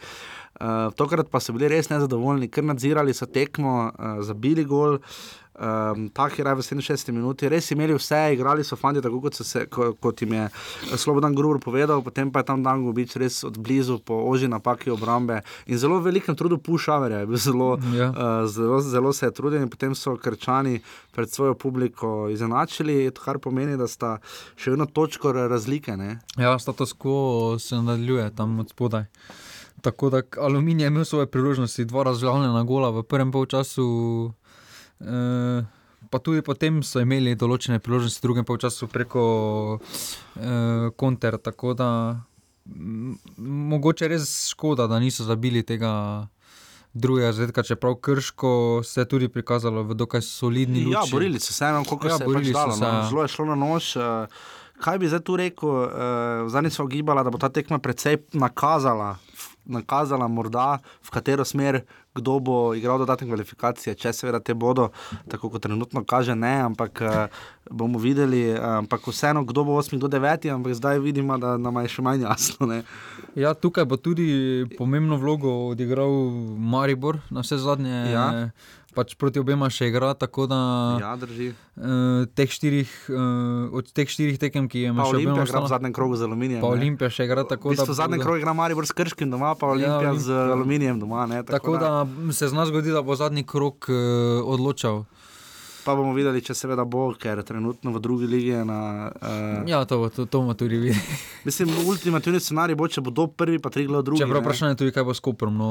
Uh, 0.60 0.66
tokrat 0.96 1.30
pa 1.30 1.40
so 1.40 1.52
bili 1.56 1.70
res 1.72 1.88
nezadovoljni, 1.88 2.50
ker 2.52 2.64
nadzirali 2.64 3.14
so 3.16 3.26
tekmo, 3.26 3.72
uh, 3.88 4.20
zabili 4.20 4.64
gol. 4.64 4.98
Um, 5.62 6.08
tak 6.10 6.34
je 6.34 6.44
raj 6.44 6.54
v 6.54 6.62
67 6.80 7.12
minuti, 7.12 7.46
res 7.46 7.70
imeli 7.70 7.94
vse, 7.94 8.32
igrali 8.34 8.64
so 8.64 8.74
fanti, 8.74 8.98
tako 8.98 9.20
kot, 9.20 9.34
so 9.34 9.44
se, 9.44 9.66
ko, 9.66 9.92
kot 9.94 10.18
jim 10.18 10.32
je 10.34 10.48
Slobodan 10.98 11.34
Gruber 11.34 11.60
povedal, 11.62 12.02
potem 12.02 12.32
pa 12.32 12.40
je 12.40 12.46
tam 12.46 12.62
Dan 12.62 12.82
Gobič 12.82 13.14
res 13.14 13.44
od 13.44 13.58
blizu 13.58 14.00
po 14.00 14.14
oži 14.26 14.48
napaki 14.48 14.90
obrambe 14.90 15.36
in 15.66 15.78
zelo 15.78 16.00
velikem 16.00 16.34
trudu 16.34 16.58
pušaverja, 16.58 17.18
je 17.18 17.26
bil 17.26 17.36
zelo, 17.38 17.68
Ja. 17.94 18.08
uh, 18.08 18.16
zelo, 18.46 18.80
zelo 18.80 19.12
se 19.12 19.26
je 19.26 19.30
trudil 19.30 19.62
in 19.62 19.70
potem 19.70 19.94
so 19.94 20.16
krčani 20.16 20.80
pred 21.12 21.30
svojo 21.30 21.54
publiko 21.54 22.26
izenačili, 22.28 23.12
kar 23.14 23.38
pomeni, 23.38 23.76
da 23.76 23.86
sta 23.86 24.16
še 24.56 24.70
vedno 24.70 24.86
točko 24.86 25.30
razlike. 25.32 25.94
Ne? 25.96 26.18
Ja, 26.36 26.58
status 26.58 26.90
quo 26.92 27.54
se 27.56 27.76
nadaljuje 27.76 28.34
tam 28.34 28.58
od 28.58 28.70
spodaj. 28.70 29.04
Tako 29.80 30.10
da 30.10 30.22
Aluminij 30.38 30.84
je 30.84 30.88
imel 30.88 31.04
svoje 31.04 31.26
priložnosti, 31.26 31.84
dva 31.84 32.02
razglavljena 32.04 32.62
gola 32.64 32.90
v 32.90 33.02
prvem 33.02 33.30
polčasu. 33.32 34.32
Eh, 35.02 35.64
pa 36.08 36.18
tudi 36.18 36.42
potem 36.42 36.82
so 36.82 37.00
imeli 37.00 37.34
določene 37.34 37.78
priložnosti 37.78 38.18
v 38.18 38.22
drugem 38.22 38.44
polčasu 38.44 38.86
preko 38.86 39.22
eh, 40.36 40.90
konter. 40.92 41.38
Tako 41.38 41.74
da 41.74 41.88
m, 42.66 43.16
mogoče 43.38 44.08
res 44.08 44.26
škoda, 44.48 44.86
da 44.86 44.98
niso 44.98 45.24
zabili 45.24 45.62
tega. 45.62 46.28
Drugega 46.94 47.30
zadetka, 47.32 47.62
čeprav 47.62 47.94
krško 47.96 48.48
se 48.84 49.00
je 49.00 49.06
tudi 49.06 49.28
prikazalo 49.28 49.80
v 49.82 49.94
dokaj 49.94 50.20
solidni 50.20 50.82
luči. 50.82 50.92
Ja, 50.92 51.00
borili 51.08 51.40
so 51.40 51.48
se, 51.50 51.64
eno, 51.64 51.84
koliko 51.84 52.06
Ja, 52.06 52.10
ja, 52.10 52.18
se 52.18 52.24
je 52.24 52.34
pač 52.34 52.48
dalo. 52.48 52.72
se, 52.72 52.80
No. 52.80 52.86
ja. 52.86 53.08
Zelo 53.08 53.22
je 53.22 53.28
šlo 53.28 53.44
na 53.46 53.54
nož. 53.56 53.96
Uh, 53.96 54.26
kaj 54.76 54.98
bi 54.98 55.08
zdaj 55.08 55.20
tu 55.20 55.36
rekel? 55.36 55.68
Uh, 55.70 55.88
Zadnjič 56.46 56.76
so 56.76 56.84
ugibala, 56.84 57.24
da 57.24 57.32
bo 57.32 57.40
ta 57.40 57.48
tekma 57.48 57.78
precej 57.78 58.20
nakazala. 58.34 59.16
Nakazala, 59.64 60.28
morda 60.28 60.78
v 61.02 61.10
katero 61.10 61.44
smer, 61.44 61.82
kdo 62.14 62.38
bo 62.40 62.56
igral 62.76 62.98
dodatne 63.00 63.26
kvalifikacije, 63.28 63.94
če 63.96 64.12
seveda 64.12 64.40
te 64.40 64.54
bodo, 64.54 64.90
tako 65.32 65.48
kot 65.54 65.64
trenutno 65.64 66.04
kaže, 66.04 66.34
ne, 66.36 66.52
ampak 66.66 67.00
uh, 67.00 67.40
bomo 67.70 68.00
videli. 68.02 68.50
Uh, 68.52 68.82
ampak 68.82 69.06
vseeno, 69.08 69.46
kdo 69.48 69.64
bo 69.64 69.78
8 69.80 69.96
do 70.02 70.10
9, 70.12 70.50
ampak 70.52 70.76
zdaj 70.76 71.00
vidimo, 71.00 71.38
da 71.40 71.56
nam 71.56 71.80
je 71.80 71.94
še 71.94 72.04
manj 72.04 72.26
jasno. 72.26 72.68
Ne. 72.68 72.82
Ja, 73.38 73.54
tukaj 73.54 73.88
bo 73.88 73.96
tudi 73.96 74.66
pomembno 74.76 75.16
vlogo 75.16 75.72
odigral 75.72 76.12
Maribor, 76.58 77.22
na 77.30 77.46
vse 77.46 77.56
zadnje. 77.62 78.12
Ja. 78.12 78.28
Pač 78.92 79.14
proti 79.14 79.38
obema 79.38 79.66
še 79.66 79.86
igra, 79.86 80.12
tako 80.14 80.44
da 80.44 80.56
Ja, 80.98 81.16
drži. 81.16 81.46
uh, 81.74 81.84
teh 82.30 82.44
štirih, 82.46 82.90
uh, 83.08 83.16
od 83.72 83.88
teh 83.88 84.04
štirih 84.06 84.36
tekem, 84.36 84.66
ki 84.66 84.78
je 84.80 84.88
imel 84.88 85.00
še 85.02 85.16
Olimpija 85.16 85.44
igra 85.44 85.60
v 85.60 85.70
zadnjem 85.70 85.92
krogu 85.92 86.12
z 86.14 86.22
aluminijem. 86.22 86.60
pa 86.60 86.68
ne. 86.68 86.76
Olimpija 86.76 87.08
še 87.10 87.24
igra 87.24 87.40
V 87.40 87.48
tako, 87.48 87.70
bistvu 87.70 87.86
da 87.86 87.94
zadnji 87.94 88.16
bodo- 88.16 88.26
krog 88.26 88.36
igra 88.36 88.52
Maribor 88.52 88.84
s 88.84 88.92
Krškim 88.92 89.28
doma, 89.28 89.54
pa 89.54 89.66
Olimpija 89.68 90.02
ja, 90.06 90.14
z 90.14 90.28
Olimpija. 90.28 90.52
aluminijem 90.52 90.96
doma. 90.98 91.24
Ne, 91.26 91.40
Tako 91.42 91.78
da 91.78 92.04
se 92.30 92.46
zna 92.46 92.66
zgoditi, 92.66 92.92
da 92.92 93.00
bo 93.00 93.16
zadnji 93.16 93.44
krok 93.44 93.88
uh, 93.88 93.96
odločal. 94.46 95.04
Pa 95.84 95.94
bomo 95.94 96.12
videli, 96.14 96.38
če 96.38 96.54
seveda 96.54 96.84
bo, 96.84 97.08
ker 97.14 97.42
trenutno 97.42 97.90
v 97.90 98.00
drugi 98.00 98.26
ligi 98.26 98.48
je 98.48 98.64
na. 98.64 98.80
Uh, 99.12 99.66
Ja, 99.66 99.84
to, 99.84 99.98
to, 100.08 100.26
to 100.26 100.40
bomo 100.40 100.54
tudi 100.54 100.76
videli. 100.76 101.00
Mislim, 101.48 101.72
ultimativni 101.86 102.38
scenarij 102.40 102.76
bo, 102.76 102.86
če 102.86 103.00
bo 103.00 103.10
do 103.10 103.26
prvi, 103.26 103.58
pa 103.58 103.66
tri 103.68 103.86
glavo 103.86 104.02
drugi. 104.02 104.22
Čeprav 104.22 104.42
vprašanje 104.42 104.72
je 104.72 104.76
tudi, 104.76 104.92
kaj 104.92 105.04
bo 105.04 105.14
s 105.14 105.20
Koprom, 105.20 105.56
no, 105.56 105.70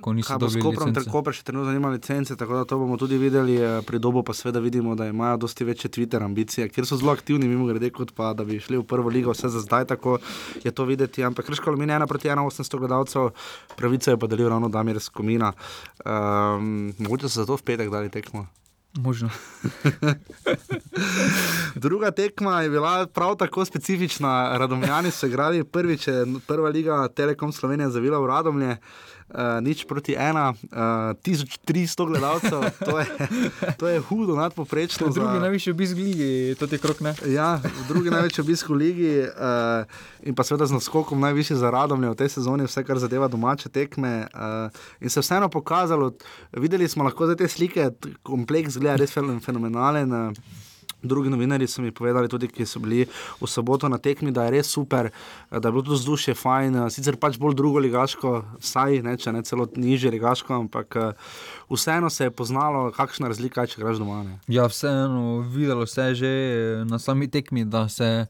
ko 0.00 0.12
niso 0.12 0.28
Kaj 0.28 0.38
bo 0.38 0.46
s 0.46 0.54
dobili 0.54 0.66
Koprom, 0.68 0.94
ter. 0.94 1.06
Koper 1.08 1.34
še 1.34 1.42
trenutno 1.42 1.72
nima 1.72 1.90
licence, 1.90 2.36
tako 2.36 2.54
da 2.54 2.64
to 2.64 2.78
bomo 2.78 2.96
tudi 2.96 3.18
videli. 3.18 3.56
eh, 3.56 3.80
Pri 3.82 3.98
dobu 3.98 4.22
pa 4.22 4.32
seveda 4.32 4.60
vidimo, 4.60 4.94
da 4.94 5.06
imajo 5.06 5.36
dosti 5.38 5.64
večje 5.64 5.90
Twitter 5.90 6.22
ambicije, 6.22 6.68
ker 6.68 6.86
so 6.86 6.96
zelo 6.96 7.10
aktivni, 7.10 7.48
mimo 7.48 7.66
grede, 7.66 7.90
kot 7.90 8.12
pa 8.12 8.30
da 8.32 8.44
bi 8.44 8.60
šli 8.60 8.78
v 8.78 8.84
prvo 8.84 9.08
ligo, 9.08 9.32
vse 9.32 9.48
za 9.48 9.60
zdaj 9.60 9.84
tako 9.86 10.18
je 10.62 10.70
to 10.70 10.84
videti. 10.84 11.24
Ampak 11.24 11.46
Krško 11.46 11.70
Aluminij 11.70 11.92
je 11.92 11.96
ena 11.96 12.06
proti 12.06 12.28
ena 12.28 12.42
800 12.42 12.78
gledalcev, 12.78 13.30
pravico 13.74 14.10
je 14.10 14.16
pa 14.16 14.26
delil 14.26 14.48
ravno 14.48 14.68
Damir 14.68 15.00
Skomina. 15.00 15.52
Um, 16.04 16.94
mogoče 16.98 17.28
so 17.28 17.40
zato 17.40 17.56
v 17.56 17.62
petek 17.64 17.90
dali 17.90 18.08
tekmo. 18.08 18.46
Možno. 18.96 19.30
Druga 21.74 22.10
tekma 22.10 22.62
je 22.62 22.70
bila 22.70 23.06
prav 23.06 23.36
tako 23.36 23.64
specifična. 23.64 24.58
Radomljani 24.58 25.10
so 25.10 25.26
igrali 25.26 25.64
prvič, 25.64 26.08
prva 26.46 26.68
liga 26.68 27.08
Telekom 27.08 27.52
Slovenije 27.52 27.90
zavila 27.90 28.18
v 28.18 28.26
Radomlje. 28.26 28.76
Uh, 29.28 29.60
nič 29.60 29.84
proti 29.84 30.14
ena, 30.14 30.50
uh, 30.50 30.78
1300 31.18 31.68
gledalcev, 32.06 32.64
to 32.80 32.96
je, 32.96 33.06
to 33.76 33.84
je 33.86 34.00
hudo, 34.00 34.32
nadpoprečno. 34.34 35.08
Drugi 35.08 35.20
za- 35.28 35.40
najvišji 35.40 35.70
obisk 35.70 35.92
v 35.92 36.00
ligi, 36.00 36.28
to 36.54 36.64
je 36.64 36.78
krok 36.78 37.00
ne. 37.00 37.12
Ja, 37.26 37.60
drugi 37.84 38.08
največji 38.08 38.40
obisk 38.40 38.68
v 38.68 38.74
ligi 38.74 39.12
uh, 39.20 39.84
in 40.22 40.32
pa 40.32 40.40
seveda 40.42 40.64
z 40.64 40.72
naskokom 40.72 41.20
najvišji 41.20 41.56
za 41.56 41.68
radomlje 41.68 42.08
v 42.08 42.16
tej 42.16 42.28
sezoni, 42.30 42.64
vse 42.64 42.80
kar 42.82 42.96
zadeva 42.96 43.28
domače 43.28 43.68
tekme. 43.68 44.28
Uh, 44.28 44.72
in 44.98 45.08
se 45.08 45.18
je 45.18 45.22
vseeno 45.22 45.48
pokazalo, 45.48 46.16
videli 46.54 46.88
smo 46.88 47.04
lahko 47.04 47.26
za 47.26 47.36
te 47.36 47.44
slike, 47.46 47.90
kompleks 48.22 48.76
gleda 48.76 48.96
res 48.96 49.12
fen- 49.12 49.40
fenomenalen. 49.40 50.08
Uh, 50.08 50.32
Drugi 51.02 51.30
novinari 51.30 51.66
so 51.66 51.82
mi 51.82 51.90
povedali, 51.90 52.28
tudi 52.28 52.48
ki 52.48 52.66
so 52.66 52.80
bili 52.82 53.04
v 53.40 53.46
soboto 53.46 53.88
na 53.88 53.98
tekmi, 53.98 54.32
da 54.34 54.44
je 54.44 54.50
res 54.50 54.66
super, 54.66 55.06
eh, 55.06 55.60
da 55.60 55.68
je 55.68 55.72
bilo 55.72 55.82
tudi 55.82 55.94
vzdušje 55.94 56.34
fajn, 56.34 56.74
eh, 56.74 56.90
sicer 56.90 57.16
pač 57.16 57.38
bolj 57.38 57.54
drugo 57.54 57.78
ligaško, 57.78 58.44
saj 58.60 59.02
ne, 59.02 59.16
če 59.16 59.32
ne 59.32 59.42
celo 59.42 59.68
nižje 59.76 60.10
ligaško, 60.10 60.54
ampak 60.54 60.96
eh, 60.96 61.12
vseeno 61.70 62.10
se 62.10 62.24
je 62.24 62.30
poznalo, 62.30 62.90
kakšna 62.90 63.28
razlika 63.28 63.62
je, 63.62 63.74
če 63.74 63.82
greš 63.82 64.02
doma. 64.02 64.22
Ne. 64.24 64.38
Ja, 64.48 64.66
vseeno, 64.66 65.40
videlo 65.46 65.86
se 65.86 66.02
je 66.02 66.14
že 66.14 66.32
na 66.84 66.98
sami 66.98 67.28
tekmi, 67.30 67.64
da, 67.64 67.88
se, 67.88 68.26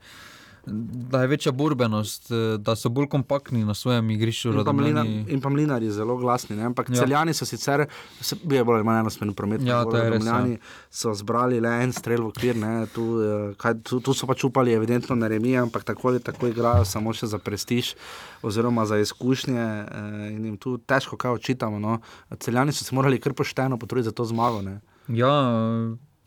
da 1.11 1.21
je 1.23 1.27
večja 1.27 1.53
borbenost, 1.53 2.31
eh, 2.31 2.59
da 2.59 2.77
so 2.77 2.89
bolj 2.89 3.09
kompaktni 3.09 3.65
na 3.65 3.75
svojem 3.75 4.11
igrišču. 4.11 4.53
In 4.53 4.65
pa, 4.65 4.73
mlina, 4.73 5.05
in 5.05 5.41
pa 5.41 5.49
mlinari 5.49 5.91
zelo 5.91 6.17
glasni, 6.17 6.57
ne? 6.57 6.65
ampak 6.65 6.89
Ja. 6.89 6.95
ja. 6.95 7.01
celjani 7.01 7.35
so 7.35 7.45
sicer, 7.45 7.87
se, 8.21 8.37
je 8.51 8.65
bolj 8.65 8.77
ali 8.77 8.85
manj 8.85 9.01
enosmerni 9.01 9.35
promet, 9.35 9.63
Ja, 9.63 9.85
res, 9.93 10.25
Domljani 10.25 10.59
so 10.91 11.15
zbrali 11.15 11.61
le 11.61 11.73
en 11.83 11.93
strel 11.93 12.23
v 12.23 12.33
okvir, 12.33 12.57
ne? 12.57 12.87
tu, 12.95 13.07
eh, 13.23 13.55
kaj, 13.57 13.81
tu, 13.83 14.01
tu 14.01 14.15
so 14.15 14.27
pač 14.27 14.45
upali 14.45 14.73
evidentno 14.73 15.17
na 15.17 15.29
remi, 15.29 15.57
ampak 15.57 15.85
tako 15.85 16.09
ali 16.09 16.21
tako 16.21 16.49
igrajo 16.49 16.85
samo 16.85 17.13
še 17.13 17.27
za 17.27 17.39
prestiž 17.39 17.95
oziroma 18.43 18.87
za 18.87 18.99
izkušnje 18.99 19.61
eh, 19.61 20.33
in 20.33 20.45
jim 20.45 20.57
tu 20.57 20.79
težko 20.79 21.17
kaj 21.17 21.39
očitamo. 21.41 21.79
No? 21.79 22.01
Celjani 22.39 22.73
so 22.73 22.85
se 22.85 22.95
morali 22.95 23.21
kar 23.21 23.33
pošteno 23.33 23.79
potruditi 23.79 24.11
za 24.11 24.13
to 24.13 24.25
zmago. 24.25 24.63
Ne? 24.63 24.81
Ja, 25.09 25.33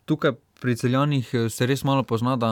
tukaj 0.06 0.36
pri 0.62 0.76
celjanih 0.78 1.30
eh, 1.34 1.50
se 1.50 1.66
res 1.66 1.84
malo 1.84 2.04
pozna, 2.08 2.36
da 2.38 2.52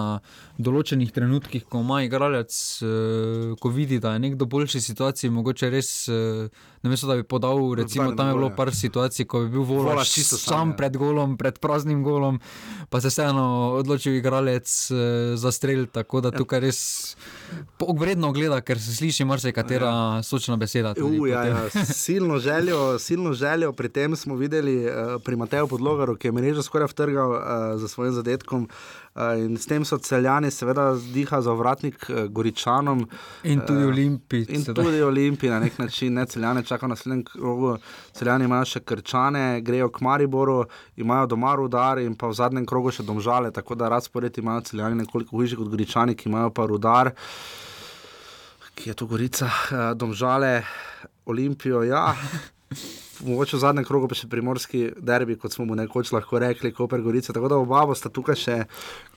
v 0.57 0.65
določenih 0.65 1.11
trenutkih, 1.13 1.67
ko 1.69 1.83
ima 1.85 2.01
igralec, 2.07 2.51
eh, 2.81 3.53
ko 3.61 3.71
vidi, 3.73 3.99
da 4.01 4.15
je 4.15 4.23
nekdo 4.25 4.47
v 4.47 4.53
boljši 4.55 4.81
situaciji, 4.81 5.31
mogoče 5.35 5.69
res, 5.69 5.91
eh, 6.09 6.49
namesto 6.81 7.09
da 7.11 7.19
bi 7.19 7.27
podal, 7.27 7.61
recimo, 7.77 8.09
tam 8.17 8.31
je 8.31 8.39
bilo 8.39 8.49
ja. 8.49 8.55
par 8.57 8.73
situacij, 8.73 9.27
ko 9.29 9.43
bi 9.45 9.53
bil 9.53 9.67
Volaš 9.69 10.15
sam, 10.25 10.73
ja. 10.73 10.79
pred 10.81 10.97
golom, 10.97 11.37
pred 11.37 11.59
praznim 11.61 12.01
golom, 12.03 12.41
pa 12.89 13.01
se 13.03 13.13
vseeno 13.13 13.45
odločil 13.77 14.17
igralec 14.17 14.65
za 15.37 15.51
strel, 15.53 15.85
tako 15.91 16.23
da 16.25 16.31
tukaj 16.33 16.63
res 16.63 16.79
vredno 17.77 18.31
gleda, 18.33 18.61
ker 18.65 18.79
se 18.81 18.95
sliši 18.95 19.27
marsikatera 19.27 19.91
sočna 20.25 20.57
beseda. 20.57 20.95
U, 20.97 21.27
ja, 21.29 21.43
ja, 21.45 21.85
silno, 22.05 22.39
željo, 22.41 22.97
silno 22.99 23.33
željo 23.37 23.73
pri 23.75 23.91
tem 23.93 24.15
smo 24.15 24.39
videli 24.39 24.79
pri 25.25 25.35
Mateju 25.35 25.67
Podlogaru, 25.67 26.15
ki 26.17 26.31
je 26.31 26.35
mrežo 26.39 26.65
skoraj 26.65 26.89
vtrgal 26.93 27.35
uh, 27.35 27.41
za 27.81 27.91
svojim 27.99 28.13
zadetkom. 28.13 28.67
Uh, 29.15 29.35
in 29.35 29.57
s 29.57 29.67
tem 29.67 29.83
so 29.85 29.97
celjani, 29.97 30.51
seveda, 30.51 30.93
diha 31.13 31.41
za 31.41 31.53
vratnik 31.53 32.05
uh, 32.09 32.29
Goričanom. 32.31 33.03
In 33.43 33.59
tudi 33.67 33.83
Olimpiji. 33.83 34.45
In 34.49 34.63
sedaj. 34.63 34.85
tudi 34.85 35.01
Olimpiji 35.03 35.49
na 35.49 35.59
nek 35.59 35.79
način, 35.79 36.13
ne 36.13 36.25
celjane 36.25 36.63
čaka 36.63 36.87
na 36.87 36.95
naslednjem 36.95 37.25
krogu. 37.27 37.73
Celjani 38.15 38.47
imajo 38.47 38.69
še 38.69 38.79
krčane, 38.79 39.61
grejo 39.61 39.89
k 39.91 40.05
Mariboru, 40.05 40.61
imajo 40.95 41.27
doma 41.33 41.55
rudar 41.59 41.99
in 41.99 42.15
pa 42.15 42.29
v 42.31 42.37
zadnjem 42.39 42.69
krogu 42.69 42.93
še 42.95 43.03
domžale, 43.03 43.51
tako 43.51 43.75
da 43.75 43.89
razpored 43.91 44.37
imajo 44.37 44.63
celjani 44.71 45.01
nekoliko 45.03 45.35
hujši 45.35 45.59
kot 45.59 45.73
Goričani, 45.73 46.15
ki 46.15 46.29
imajo 46.29 46.53
pa 46.55 46.69
rudar, 46.69 47.11
ki 48.79 48.93
je 48.93 48.95
tu 48.95 49.09
Gorica, 49.09 49.51
eh, 49.51 49.91
domžale, 49.99 50.63
Olimpijo, 51.25 51.83
ja. 51.83 52.13
Mogoče 53.25 53.57
v 53.57 53.59
zadnjem 53.59 53.85
krogu 53.85 54.07
pa 54.07 54.15
še 54.15 54.29
primorski 54.31 54.85
derbi, 54.95 55.35
kot 55.39 55.53
smo 55.55 55.65
mu 55.67 55.75
nekoč 55.75 56.13
lahko 56.15 56.39
rekli, 56.39 56.71
Koper 56.75 57.01
Gorica. 57.03 57.33
Tako 57.35 57.51
da 57.51 57.59
oba 57.59 57.83
bosta 57.89 58.11
tukaj 58.13 58.39
še 58.39 58.55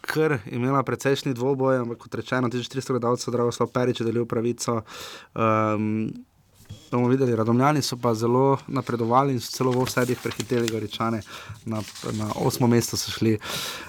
kar 0.02 0.40
imela 0.50 0.82
precejšnji 0.86 1.36
dvoboj, 1.38 1.82
ampak 1.84 2.02
kot 2.06 2.18
rečeno, 2.18 2.50
1400 2.50 2.96
gledalcev, 2.96 3.34
Dragoslav 3.34 3.70
Perič 3.74 4.02
je 4.02 4.08
delil 4.08 4.26
pravico. 4.26 4.80
Um, 5.34 6.10
bomo 6.96 7.08
videli, 7.08 7.36
radomljani 7.36 7.82
so 7.82 7.96
pa 7.96 8.14
zelo 8.14 8.58
napredovali 8.68 9.32
in 9.32 9.40
so 9.40 9.52
celo 9.56 9.72
v 9.72 9.84
vsedih 9.86 10.18
prehiteli 10.22 10.68
Goričane, 10.68 11.22
na, 11.64 11.82
na 12.12 12.28
osmo 12.36 12.66
mesto 12.66 12.96
so 12.96 13.10
šli. 13.10 13.38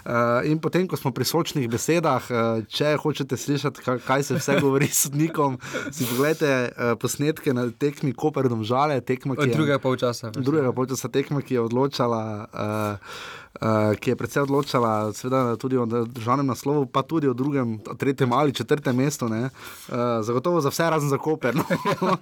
Uh, 0.06 0.46
in 0.50 0.60
potem, 0.60 0.88
ko 0.88 0.98
smo 0.98 1.12
pri 1.12 1.26
sočnih 1.26 1.70
besedah, 1.70 2.30
uh, 2.32 2.64
če 2.68 2.96
hočete 3.04 3.38
slišati, 3.38 3.84
kaj, 3.84 4.02
kaj 4.08 4.24
se 4.24 4.40
vse 4.40 4.58
govori 4.62 4.88
s 4.88 5.06
sodnikom, 5.08 5.60
si 5.92 6.08
pogledajte 6.10 6.52
uh, 6.72 6.96
posnetke 7.00 7.54
na 7.54 7.70
tekmi 7.72 8.14
Koper 8.14 8.50
Domžale, 8.50 9.02
tekma, 9.02 9.36
Od 9.38 9.44
ki 9.44 9.50
je 9.50 9.56
drugega 9.56 9.80
polčasa. 9.80 10.32
drugega 10.36 10.74
polčasa 10.74 11.10
tekma, 11.10 11.42
ki 11.42 11.60
je 11.60 11.62
odločala. 11.62 12.24
Uh, 12.54 13.42
Uh, 13.54 13.94
ki 14.02 14.10
je 14.10 14.18
predvsej 14.18 14.50
odločala, 14.50 15.14
seveda 15.14 15.54
tudi 15.62 15.78
o 15.78 15.86
državnem 15.86 16.48
naslovu, 16.50 16.88
pa 16.90 17.04
tudi 17.06 17.30
o 17.30 17.38
drugem, 17.38 17.78
tretjem 18.02 18.34
ali 18.34 18.54
četrtem 18.54 18.98
mestu. 18.98 19.30
Uh, 19.30 19.46
zagotovo 20.26 20.62
za 20.62 20.74
vse, 20.74 20.90
razen 20.90 21.10
za 21.10 21.18
Koper. 21.18 21.56
No. 21.56 21.62
uh, 21.62 22.18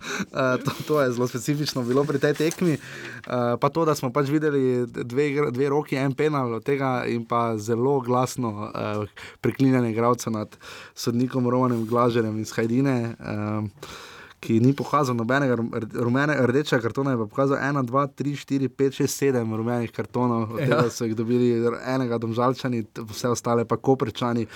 to, 0.65 0.71
to 0.88 1.01
je 1.01 1.11
zelo 1.11 1.27
specifično 1.27 1.84
bilo 1.88 2.03
pri 2.03 2.19
tej 2.19 2.34
tekmi. 2.34 2.73
Uh, 2.73 3.55
pa 3.61 3.69
to, 3.69 3.86
da 3.86 3.95
smo 3.95 4.11
pač 4.11 4.27
videli 4.27 4.86
dve, 4.88 5.51
dve 5.51 5.69
roki, 5.69 5.95
en 5.95 6.13
penal 6.13 6.59
od 6.59 6.67
tega 6.67 7.05
in 7.07 7.23
pa 7.25 7.57
zelo 7.57 7.99
glasno 8.03 8.67
uh, 8.67 9.07
preklinjanje 9.41 9.91
igralcev 9.91 10.34
nad 10.34 10.57
sodnikom 10.93 11.47
Romanem 11.49 11.88
Glažerjem 11.88 12.39
iz 12.39 12.51
Hajdine. 12.51 13.15
Uh, 13.19 14.11
ki 14.41 14.57
ni 14.57 14.73
pokazal 14.73 15.13
nobenega 15.13 15.55
rum- 15.55 15.69
rumenega, 15.95 16.41
rdečega 16.43 16.81
kartona, 16.81 17.11
je 17.11 17.17
pa 17.17 17.27
pokazal 17.27 17.57
1, 17.59 17.83
2, 17.83 18.05
3, 18.15 18.33
4, 18.35 18.69
5, 18.69 18.97
6, 18.97 19.05
7 19.05 19.53
rumenih 19.53 19.91
kartonov, 19.91 20.51
od 20.51 20.59
Ja. 20.59 20.65
tega 20.67 20.89
so 20.89 21.05
jih 21.05 21.13
dobili 21.13 21.51
enega 21.85 22.17
domžalčani, 22.17 22.81
vse 23.05 23.29
ostale 23.29 23.65
pa 23.65 23.77
koprčani. 23.77 24.47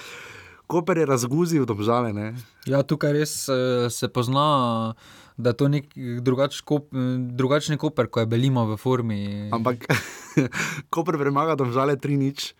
Koper 0.65 0.97
je 0.97 1.05
razguzil 1.05 1.63
domžale. 1.63 2.09
Ne? 2.11 2.33
Ja, 2.65 2.81
tukaj 2.81 3.13
res 3.13 3.45
eh, 3.45 3.53
se 3.87 4.09
pozna, 4.09 4.95
da 5.37 5.49
je 5.49 5.53
to 5.53 5.67
nek 5.67 5.85
drugač, 6.19 6.61
kop, 6.61 6.89
drugačni 7.29 7.77
koper, 7.77 8.07
ko 8.07 8.19
je 8.19 8.25
Belima 8.25 8.65
v 8.65 8.73
formi. 8.75 9.21
Ampak 9.53 9.85
Koper 10.89 11.15
premaga 11.15 11.53
domžale 11.55 11.93
3 11.95 12.17
nič. 12.17 12.55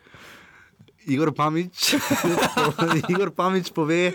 Igor 1.06 1.34
Pamič, 1.34 1.96
Igor 3.12 3.32
Pamič 3.32 3.72
pove, 3.74 4.12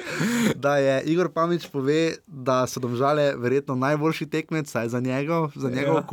da 0.56 0.76
je 0.76 1.02
Igor 1.02 1.28
Pamič 1.32 1.66
pove, 1.72 2.14
da 2.26 2.66
so 2.66 2.80
domžale 2.80 3.34
verjetno 3.36 3.74
najboljši 3.74 4.26
tekmec, 4.26 4.70
saj 4.70 4.88
za 4.88 5.00
njegov, 5.00 5.50
za 5.54 5.70
njegov 5.70 5.94
Ja. 5.94 6.00
ja. 6.00 6.06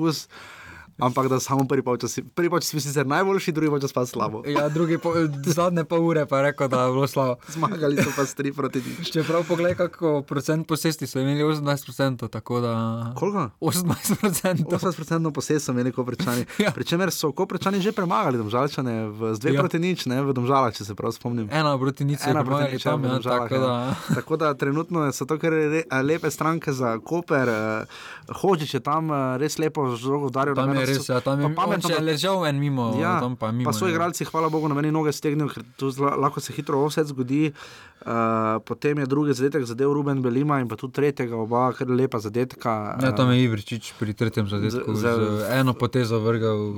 Ampak 0.99 1.27
da 1.27 1.39
samo 1.39 1.67
prvi 1.67 1.81
polčas, 1.81 2.19
prvi 2.35 2.49
polčas 2.49 2.69
si 2.69 2.79
sicer 2.81 3.07
najboljši, 3.07 3.51
drugi 3.51 3.69
polčas 3.69 3.93
pa 3.93 4.05
slabo. 4.05 4.43
Ja, 4.47 4.69
drugi 4.69 4.97
po, 4.97 5.13
zadnje 5.45 5.83
pol 5.83 6.05
ure 6.07 6.25
pa 6.25 6.37
je 6.37 6.43
rekel, 6.43 6.67
da 6.67 6.83
je 6.83 6.91
bilo 6.91 7.07
slabo. 7.07 7.35
Zmagali 7.47 7.97
so 7.97 8.09
pa 8.15 8.25
s 8.25 8.35
3 8.35 8.53
proti 8.55 8.81
nič. 8.81 9.11
Čeprav 9.11 9.43
pogledaj, 9.47 9.75
kako 9.75 10.21
procent 10.21 10.67
posesti 10.67 11.07
so 11.07 11.19
imeli 11.19 11.43
18%, 11.43 12.29
tako 12.29 12.59
da. 12.59 12.73
Koliko? 13.15 13.49
18%. 13.59 14.65
18% 14.65 15.31
posest 15.31 15.65
so 15.65 15.71
imeli 15.71 15.91
koprčani. 15.91 16.45
Ja. 16.57 16.71
Pričemer 16.71 17.11
so 17.11 17.31
koprčani 17.31 17.81
že 17.81 17.91
premagali 17.91 18.37
domžalčane 18.37 19.07
v, 19.07 19.33
z 19.35 19.39
2 19.39 19.53
Ja. 19.53 19.61
proti 19.61 19.79
nič, 19.79 20.05
ne, 20.05 20.21
v 20.21 20.33
domžalah, 20.33 20.73
če 20.73 20.85
se 20.85 20.95
prav 20.95 21.11
spomnim. 21.13 21.47
Ena 21.51 21.77
proti 21.77 22.05
nič, 22.05 22.19
Ena 22.25 22.43
proti 22.43 22.73
nič, 22.73 22.83
tam, 22.83 23.01
v 23.01 23.05
ja, 23.05 23.11
Domžalah, 23.13 23.49
tako 23.49 23.61
da. 23.61 23.67
ja. 23.67 23.95
Tako 24.17 24.33
da 24.37 24.53
trenutno 24.53 25.11
so 25.13 25.25
to 25.25 25.37
kar 25.37 25.53
a, 25.53 26.01
lepe 26.01 26.31
stranke 26.31 26.73
za 26.73 26.97
Koper. 26.99 27.49
Uh, 27.49 28.35
Hočič 28.41 28.73
je 28.73 28.81
tam 28.83 29.09
uh, 29.09 29.37
res 29.37 29.57
lepo 29.61 29.95
žogo 29.95 30.27
udaril. 30.27 30.55
Tam 30.55 30.73
na 30.73 30.86
res, 30.89 30.99
so- 30.99 31.09
ja, 31.09 31.19
tam 31.19 31.39
je 31.39 31.49
pa 31.49 31.61
pametno, 31.61 31.85
če 31.85 31.95
je 31.95 32.03
ležal 32.03 32.45
en 32.45 32.57
mimo, 32.57 32.95
Ja, 32.97 33.19
tam 33.19 33.35
pa 33.35 33.51
mimo. 33.51 33.65
pa 33.65 33.73
so 33.73 33.85
ja. 33.85 33.91
igralci, 33.91 34.25
hvala 34.25 34.49
Bogu, 34.49 34.65
na 34.65 34.75
meni 34.75 34.89
noge 34.89 35.11
stegnijo, 35.11 35.47
ker 35.49 35.63
tu 35.75 35.89
zla, 35.89 36.15
lahko 36.17 36.39
se 36.39 36.51
hitro 36.51 36.81
vse 36.83 37.03
zgodi. 37.05 37.51
Uh, 37.99 38.13
potem 38.61 38.93
je 38.95 39.05
drugi 39.05 39.33
zadetek 39.33 39.65
zadev 39.65 39.89
Ruben 39.89 40.21
Belima 40.21 40.59
in 40.59 40.67
pa 40.67 40.75
tudi 40.75 40.93
tretjega, 40.93 41.35
oba 41.35 41.73
kar 41.73 41.89
lepa 41.89 42.19
zadetka. 42.19 42.95
Ja, 42.95 43.09
tam 43.11 43.31
je 43.31 43.41
Ivričič 43.41 43.93
pri 43.95 44.13
tretjem 44.13 44.45
zadetku 44.45 44.93
z, 44.93 45.01
z- 45.01 45.15
z 45.41 45.49
eno 45.51 45.73
potezo 45.73 46.19
vrgel 46.19 46.77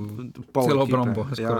pol 0.49 0.63
celo 0.63 0.83
obrambo. 0.83 1.27
ja. 1.35 1.51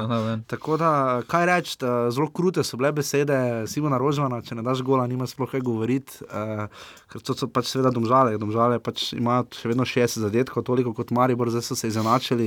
Tako 0.48 0.78
da, 0.78 0.92
kaj 1.24 1.46
reči, 1.46 1.76
zelo 2.10 2.30
krute 2.30 2.64
so 2.64 2.78
bile 2.78 2.92
besede 2.94 3.36
Simona 3.66 3.98
Rožmana, 3.98 4.40
če 4.40 4.56
ne 4.56 4.64
daš 4.64 4.80
gola, 4.82 5.04
nima 5.06 5.28
sploh 5.28 5.50
kaj 5.50 5.62
govoriti, 5.62 6.24
uh, 6.24 6.66
ker 7.06 7.20
to 7.20 7.36
so 7.36 7.46
pač 7.46 7.68
seveda 7.68 7.92
domžale. 7.92 8.38
Domžale 8.38 8.80
pač 8.80 9.12
imajo 9.14 9.52
še 9.52 9.68
vedno 9.68 9.84
60 9.84 10.24
zadetkov, 10.24 10.64
toliko 10.64 10.94
kot 10.94 11.12
Maribor, 11.12 11.50
zdaj 11.50 11.62
so 11.64 11.76
se 11.76 11.88
izenačili, 11.90 12.39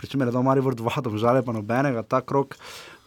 pričemer 0.00 0.30
je 0.30 0.36
dal 0.36 0.46
Maribor 0.46 0.76
dva, 0.78 1.02
domžale 1.04 1.44
pa 1.46 1.54
nobenega, 1.56 2.02
ta 2.02 2.22
krok. 2.24 2.56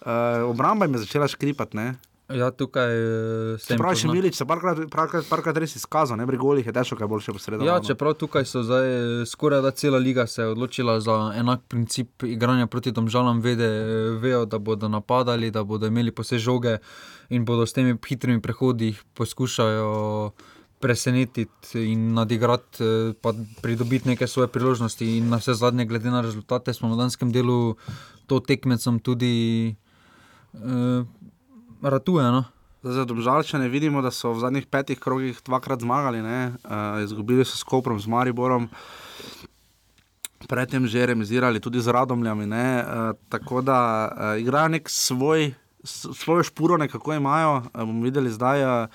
Uh, 0.01 0.45
obramba 0.47 0.85
jim 0.85 0.95
je 0.95 1.05
začela 1.07 1.27
škripati, 1.27 1.77
ne? 1.77 1.87
Ja, 2.35 2.51
tukaj 2.51 2.91
eh, 2.91 3.57
se 3.57 3.71
je 3.73 3.77
še 3.77 3.83
pozna. 3.83 4.11
Milič, 4.11 4.35
se 4.35 4.45
parkrat, 4.47 4.81
parkrat, 4.91 5.23
parkrat 5.29 5.59
res 5.63 5.77
izkazal, 5.79 6.17
ne 6.19 6.25
pri 6.27 6.39
golih 6.41 6.65
je 6.67 6.73
težko, 6.75 6.97
kaj 6.99 7.07
boljše 7.07 7.35
posredovati. 7.37 7.69
Ja, 7.69 7.77
čeprav 7.79 8.17
tukaj 8.19 8.43
so 8.49 8.65
zdaj 8.67 8.87
eh, 8.87 9.21
skoraj 9.29 9.63
da 9.63 9.71
cela 9.71 10.01
liga 10.03 10.27
se 10.27 10.41
je 10.41 10.49
odločila 10.51 10.97
za 10.99 11.15
enak 11.39 11.63
princip 11.71 12.27
igranja 12.27 12.67
proti 12.67 12.91
domžalam, 12.91 13.39
vede, 13.39 13.69
vejo, 14.19 14.43
da 14.45 14.59
bodo 14.59 14.91
napadali, 14.91 15.53
da 15.55 15.63
bodo 15.63 15.87
imeli 15.87 16.11
vse 16.11 16.41
žoge 16.43 16.77
in 17.31 17.47
bodo 17.47 17.63
s 17.63 17.77
temi 17.77 17.95
hitrimi 17.95 18.43
prehodi 18.43 18.91
jih 18.91 19.01
poskušajo 19.15 19.87
presenetiti 20.79 21.91
in 21.91 22.13
nadigrati, 22.13 22.83
eh, 22.83 23.13
pa 23.21 23.33
pridobiti 23.61 24.07
neke 24.07 24.27
svoje 24.27 24.47
priložnosti. 24.47 25.17
In 25.17 25.29
na 25.29 25.37
vse 25.37 25.53
zadnje, 25.53 25.85
glede 25.85 26.11
na 26.11 26.21
rezultate, 26.21 26.73
smo 26.73 26.93
v 26.93 26.97
danskem 26.97 27.31
delu 27.31 27.75
to 28.27 28.39
tekmecem 28.39 28.99
tudi 28.99 29.75
uh, 30.53 31.07
ratuje. 31.81 32.25
No? 32.31 32.43
Za 32.83 33.05
Domžalčane 33.05 33.71
vidimo, 33.71 34.01
da 34.01 34.11
so 34.11 34.35
v 34.35 34.43
zadnjih 34.43 34.67
petih 34.67 34.99
krogih 34.99 35.39
dvakrat 35.45 35.81
zmagali, 35.81 36.21
ne? 36.21 36.53
uh, 36.67 36.99
izgubili 37.03 37.45
so 37.45 37.57
s 37.57 37.63
Koprom, 37.63 37.99
z 37.99 38.07
Mariborom, 38.07 38.67
predtem 40.47 40.87
že 40.87 41.05
remizirali 41.07 41.59
tudi 41.59 41.79
z 41.81 41.87
Radomljami. 41.87 42.45
ne, 42.45 42.83
Uh, 42.83 43.15
tako 43.29 43.61
da 43.61 43.79
uh, 44.11 44.41
igrajo 44.41 44.67
nek 44.67 44.89
svoj, 44.89 45.55
svojo 46.13 46.43
špuro, 46.43 46.77
nekako 46.77 47.15
imajo. 47.15 47.63
Uh, 47.73 47.87
bomo 47.87 48.03
videli 48.03 48.29
zdaj. 48.29 48.83
Uh, 48.83 48.89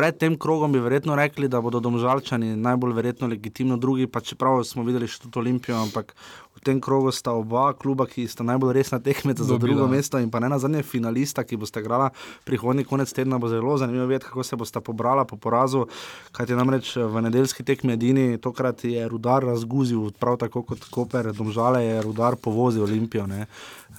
Pred 0.00 0.16
tem 0.16 0.36
krogom 0.40 0.72
bi 0.72 0.80
verjetno 0.80 1.12
rekli, 1.12 1.48
da 1.52 1.58
bodo 1.60 1.76
domžalčani 1.84 2.54
najbolj 2.56 2.94
verjetno 2.96 3.26
legitimno 3.28 3.76
drugi, 3.76 4.06
pa 4.06 4.22
čeprav 4.24 4.62
smo 4.64 4.80
videli 4.86 5.04
še 5.04 5.26
tudi 5.26 5.36
Olimpijo, 5.42 5.76
ampak 5.76 6.14
v 6.56 6.62
tem 6.64 6.80
krogu 6.80 7.12
sta 7.12 7.34
oba 7.36 7.66
kluba, 7.76 8.06
ki 8.08 8.24
sta 8.24 8.40
najbolj 8.48 8.72
resna 8.78 8.96
tekmeca 9.04 9.44
za 9.44 9.58
drugo 9.60 9.84
mesto 9.92 10.16
in 10.16 10.30
pa 10.32 10.40
ne 10.40 10.48
na 10.48 10.56
zadnje 10.56 10.80
finalista, 10.88 11.44
ki 11.44 11.58
boste 11.60 11.82
igrala 11.84 12.08
prihodnji 12.48 12.86
konec 12.88 13.12
tedna, 13.12 13.36
bo 13.36 13.52
zelo 13.52 13.76
zanimivo 13.76 14.06
videti, 14.08 14.30
kako 14.30 14.44
se 14.44 14.56
boste 14.56 14.80
pobrala 14.80 15.26
po 15.28 15.36
porazu. 15.36 15.84
Kajti 16.32 16.56
namreč 16.56 16.94
v 16.96 17.24
nedeljski 17.28 17.68
tekmi 17.68 17.92
edini 17.92 18.40
tokrat 18.40 18.84
je 18.88 19.04
rudar 19.04 19.44
razguzil, 19.44 20.14
prav 20.16 20.40
tako 20.40 20.64
kot 20.64 20.88
Koper, 20.88 21.28
domžale 21.36 21.84
je 21.84 22.00
rudar 22.08 22.40
povozil 22.40 22.88
Olimpijo. 22.88 23.28
Ne. 23.28 23.50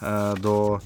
Eh, 0.02 0.39
Do 0.39 0.80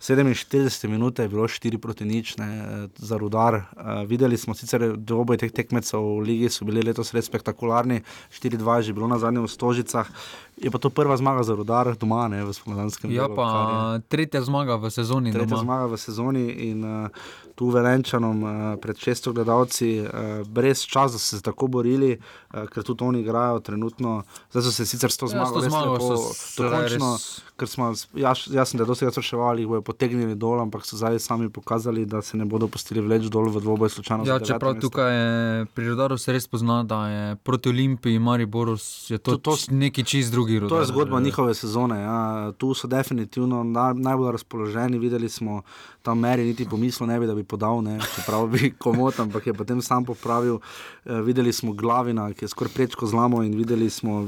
47 0.00 0.90
minut 0.90 1.18
je 1.18 1.28
bilo 1.28 1.48
4 1.48 1.78
proti 1.78 2.04
nič 2.04 2.36
ne, 2.36 2.46
eh, 2.46 2.88
za 2.98 3.16
rudar. 3.16 3.54
Eh, 3.54 4.06
Videli 4.06 4.36
smo 4.38 4.54
sicer, 4.54 4.96
da 4.96 5.14
oboje 5.14 5.38
teh 5.38 5.52
tekmecev 5.52 6.02
v 6.02 6.20
ligi 6.26 6.50
so 6.50 6.66
bili 6.66 6.82
letos 6.82 7.14
res 7.14 7.30
spektakularni, 7.30 8.02
4-2 8.30 8.76
je 8.76 8.82
že 8.82 8.92
bilo 8.92 9.06
na 9.06 9.18
zadnjem 9.18 9.46
v 9.46 9.50
Stožicah. 9.50 10.10
Je 10.56 10.70
pa 10.70 10.78
to 10.78 10.88
prva 10.90 11.12
zmaga 11.14 11.42
za 11.42 11.52
rudar 11.52 11.94
doma, 11.94 12.28
ne 12.28 12.40
v 12.40 12.50
spomladanskem 12.50 13.10
Ja, 13.10 13.22
delu. 13.22 13.36
kar 13.36 13.44
je- 13.44 14.00
pa 14.00 14.08
tretja 14.08 14.40
zmaga 14.40 14.76
v 14.76 14.88
sezoni. 14.88 15.28
Tretja 15.30 15.46
doma. 15.50 15.62
zmaga 15.62 15.86
v 15.86 15.96
sezoni 15.96 16.44
in 16.64 16.80
uh, 16.80 17.08
tu 17.54 17.66
Velenčanom 17.66 18.38
uh, 18.38 18.50
pred 18.76 18.96
600 18.96 19.32
gledalci, 19.34 20.00
uh, 20.00 20.08
brez 20.46 20.80
časa, 20.82 21.14
so 21.14 21.28
se 21.30 21.42
tako 21.42 21.68
borili, 21.68 22.16
uh, 22.16 22.64
ker 22.66 22.82
tudi 22.82 23.02
oni 23.02 23.20
igrajo 23.20 23.60
trenutno. 23.60 24.22
Zdaj 24.48 24.62
so 24.62 24.72
se 24.72 24.86
sicer 24.86 25.08
s 25.08 25.16
to 25.16 25.26
Ja, 25.26 25.30
zmago 25.34 25.56
res 25.56 25.68
zmago 25.68 25.92
lepo 25.92 26.08
dokončno, 26.56 27.10
res- 27.12 27.28
ker 27.54 27.66
smo, 27.66 27.84
jaz, 28.14 28.48
jaz 28.48 28.66
sem 28.66 28.76
da 28.76 28.84
dosti 28.84 29.04
spraševali, 29.06 29.60
jih 29.60 29.68
bojo 29.68 29.82
potegnili 29.82 30.34
dol, 30.34 30.56
ampak 30.58 30.82
so 30.82 30.96
zdaj 30.96 31.18
sami 31.18 31.48
pokazali, 31.50 32.06
da 32.06 32.22
se 32.22 32.34
ne 32.34 32.44
bodo 32.46 32.64
pustili 32.66 33.00
vleč 33.00 33.28
dol 33.28 33.48
v 33.48 33.60
dvoboj 33.60 33.88
slučajno. 33.90 34.24
Ja, 34.24 34.38
čeprav 34.38 34.76
tukaj 34.78 35.10
je, 35.10 35.26
pri 35.66 35.84
Rudaru 35.86 36.16
se 36.16 36.32
res 36.32 36.46
pozna, 36.46 36.80
da 36.82 37.00
je 37.06 37.22
proti 37.38 37.68
Olimpiji, 37.68 38.18
Mariboru 38.18 38.76
je 39.06 39.18
to, 39.18 39.32
To- 39.32 39.52
to, 39.52 39.56
neki 39.70 40.00
čist 40.02 40.32
drugi 40.46 40.58
Rudar. 40.58 40.76
To 40.76 40.80
je 40.80 40.86
zgodba 40.86 41.20
njihove 41.20 41.54
sezone. 41.54 42.00
Ja. 42.00 42.52
Tu 42.58 42.74
so 42.74 42.86
definitivno 42.86 43.64
na, 43.64 43.92
najbolj 43.92 44.32
razpoloženi. 44.32 44.98
Videli 44.98 45.28
smo 45.28 45.62
tam 46.02 46.18
meri, 46.18 46.44
niti 46.44 46.68
pomislil 46.70 47.08
ne 47.08 47.20
bi, 47.20 47.26
da 47.26 47.34
bi 47.34 47.44
podal, 47.44 47.82
ne. 47.82 47.98
čeprav 48.16 48.46
bi 48.46 48.72
komot, 48.84 49.20
ampak 49.20 49.46
je 49.46 49.54
potem 49.54 49.82
sam 49.82 50.04
popravil. 50.04 50.58
E, 51.04 51.20
videli 51.20 51.52
smo 51.52 51.72
Glavina, 51.72 52.32
ki 52.32 52.44
je 52.44 52.48
skoraj 52.48 52.72
prečko 52.74 53.06
zlamo 53.06 53.42
in 53.42 53.56
videli 53.56 53.90
smo 53.90 54.26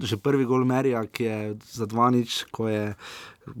že 0.00 0.16
prvi 0.16 0.44
gol 0.48 0.64
Merija, 0.64 1.04
ki 1.06 1.24
je 1.24 1.56
za 1.72 1.86
dva 1.86 2.10
nič, 2.10 2.44
ko 2.50 2.68
je 2.68 2.94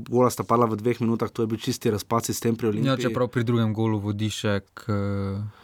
gola 0.08 0.30
sta 0.30 0.44
padla 0.44 0.66
v 0.66 0.76
dveh 0.76 1.00
minutah, 1.00 1.28
to 1.28 1.44
je 1.44 1.46
bil 1.46 1.60
čisti 1.60 1.90
razpad 1.90 2.24
sistem 2.24 2.56
pri 2.56 2.72
Olimpiji. 2.72 2.88
Ja, 2.88 2.96
čeprav 2.96 3.28
pri 3.28 3.44
drugem 3.44 3.74
golu 3.74 3.98
vodišek. 4.00 4.84
eh, 4.88 5.59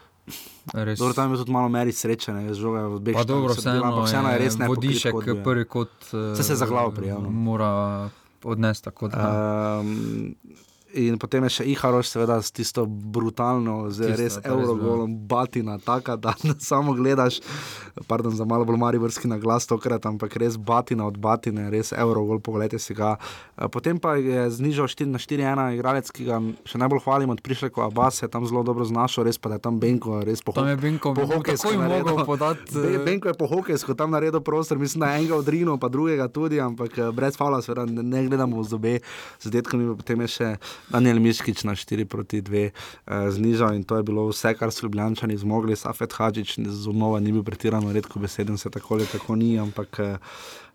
Res. 0.72 0.98
Dobro, 0.98 1.14
tam 1.14 1.32
je 1.32 1.38
tudi 1.38 1.52
malo 1.52 1.68
meri 1.68 1.92
sreče, 1.92 2.32
ne, 2.32 2.54
z 2.54 2.58
žoga 2.58 2.86
v 2.90 2.98
obeh 2.98 3.14
Pa 3.14 3.24
dobro, 3.24 3.54
se 3.54 3.60
vseeno 3.60 4.02
vseeno 4.02 4.28
je 4.28 4.34
je 4.34 4.38
res 4.38 4.58
ne 4.58 4.68
vodišek, 4.68 5.14
prvi 5.44 5.64
kot. 5.64 5.92
Saj 6.10 6.42
se 6.42 6.52
je 6.52 6.56
za 6.56 6.66
glavo 6.66 6.90
prijel, 6.90 7.22
no. 7.22 7.30
Mora 7.30 8.08
odnesti 8.42 8.84
tako. 8.84 9.08
Da. 9.08 9.28
Um, 9.80 10.34
in 10.92 11.16
potem 11.16 11.42
je 11.42 11.50
še 11.50 11.64
Iharoš, 11.66 12.08
seveda, 12.08 12.38
s 12.38 12.50
tisto 12.50 12.86
brutalno, 12.86 13.88
z 13.88 14.06
Tisto, 14.06 14.16
res 14.16 14.34
je 14.34 14.42
evrogolom, 14.44 15.18
batina, 15.20 15.78
taka, 15.78 16.16
da 16.22 16.30
samo 16.58 16.92
gledaš. 16.92 17.40
Pardon 18.06 18.30
za 18.30 18.44
malo 18.44 18.62
bolj 18.62 18.76
marivrski 18.76 19.24
na 19.24 19.36
glas 19.36 19.64
tokrat, 19.64 20.00
ampak 20.02 20.36
res 20.36 20.56
batina 20.56 21.04
od 21.04 21.16
batine, 21.16 21.68
res 21.68 21.90
evrogol, 21.90 22.38
pogledajte 22.38 22.78
si 22.78 22.92
ga. 22.92 23.16
Eh, 23.54 23.66
Potem 23.66 23.96
pa 23.96 24.14
je 24.14 24.50
znižal 24.52 24.86
4 24.86 25.06
na 25.06 25.18
4-1 25.18 25.36
igralec, 25.72 26.06
ki 26.06 26.22
ga 26.22 26.36
še 26.62 26.76
najbolj 26.76 27.00
hvalim 27.00 27.30
od 27.30 27.40
prišleko 27.40 27.82
Abbas, 27.82 28.20
je 28.20 28.28
tam 28.28 28.44
zelo 28.44 28.62
dobro 28.62 28.84
znašel, 28.84 29.24
res 29.24 29.36
pa 29.36 29.48
da 29.48 29.54
je 29.54 29.62
tam 29.62 29.76
Benko, 29.76 30.20
res 30.20 30.40
po 30.40 30.52
Tam 30.52 30.66
je 30.66 30.76
Benko, 30.76 31.12
po 31.12 31.24
hokejsko 31.26 31.72
naredil. 31.74 32.04
mogel 32.06 32.24
podati, 32.26 32.68
Be- 32.76 33.00
Benko 33.02 33.28
je 33.28 33.34
po 33.34 33.46
hokejsko 33.46 33.92
tam 33.92 34.10
naredil 34.10 34.40
prostor, 34.40 34.76
mislim, 34.76 35.00
da 35.00 35.12
enega 35.14 35.34
odrinil, 35.34 35.76
pa 35.76 35.88
drugega 35.88 36.28
tudi, 36.28 36.56
ampak 36.58 36.92
eh, 36.94 37.10
brez 37.10 37.34
fala, 37.34 37.58
seveda 37.58 37.84
ne, 37.86 38.02
ne 38.02 38.24
gledamo 38.24 38.56
v 38.56 38.66
zobe 38.66 38.94
z 39.36 39.46
detkami, 39.48 39.88
potem 39.94 40.20
je 40.20 40.30
še 40.30 40.48
Daniel 40.88 41.18
Miškič 41.20 41.64
na 41.64 41.74
4 41.74 42.04
proti 42.04 42.42
2 42.42 42.70
uh, 42.70 43.28
znižal 43.30 43.74
in 43.74 43.84
to 43.84 43.96
je 43.96 44.02
bilo 44.02 44.28
vse, 44.28 44.54
kar 44.54 44.70
so 44.72 44.86
ljubljani 44.86 45.36
zmogli. 45.36 45.76
Safet 45.76 46.12
Hadžič 46.12 46.58
znova 46.58 47.20
ni 47.20 47.32
bil 47.32 47.42
pretirano 47.42 47.92
redko 47.92 48.18
beseden, 48.18 48.58
se 48.58 48.70
tako 48.70 48.94
ali 48.94 49.06
tako 49.06 49.36
ni, 49.36 49.58
ampak 49.58 49.98
uh, 49.98 50.16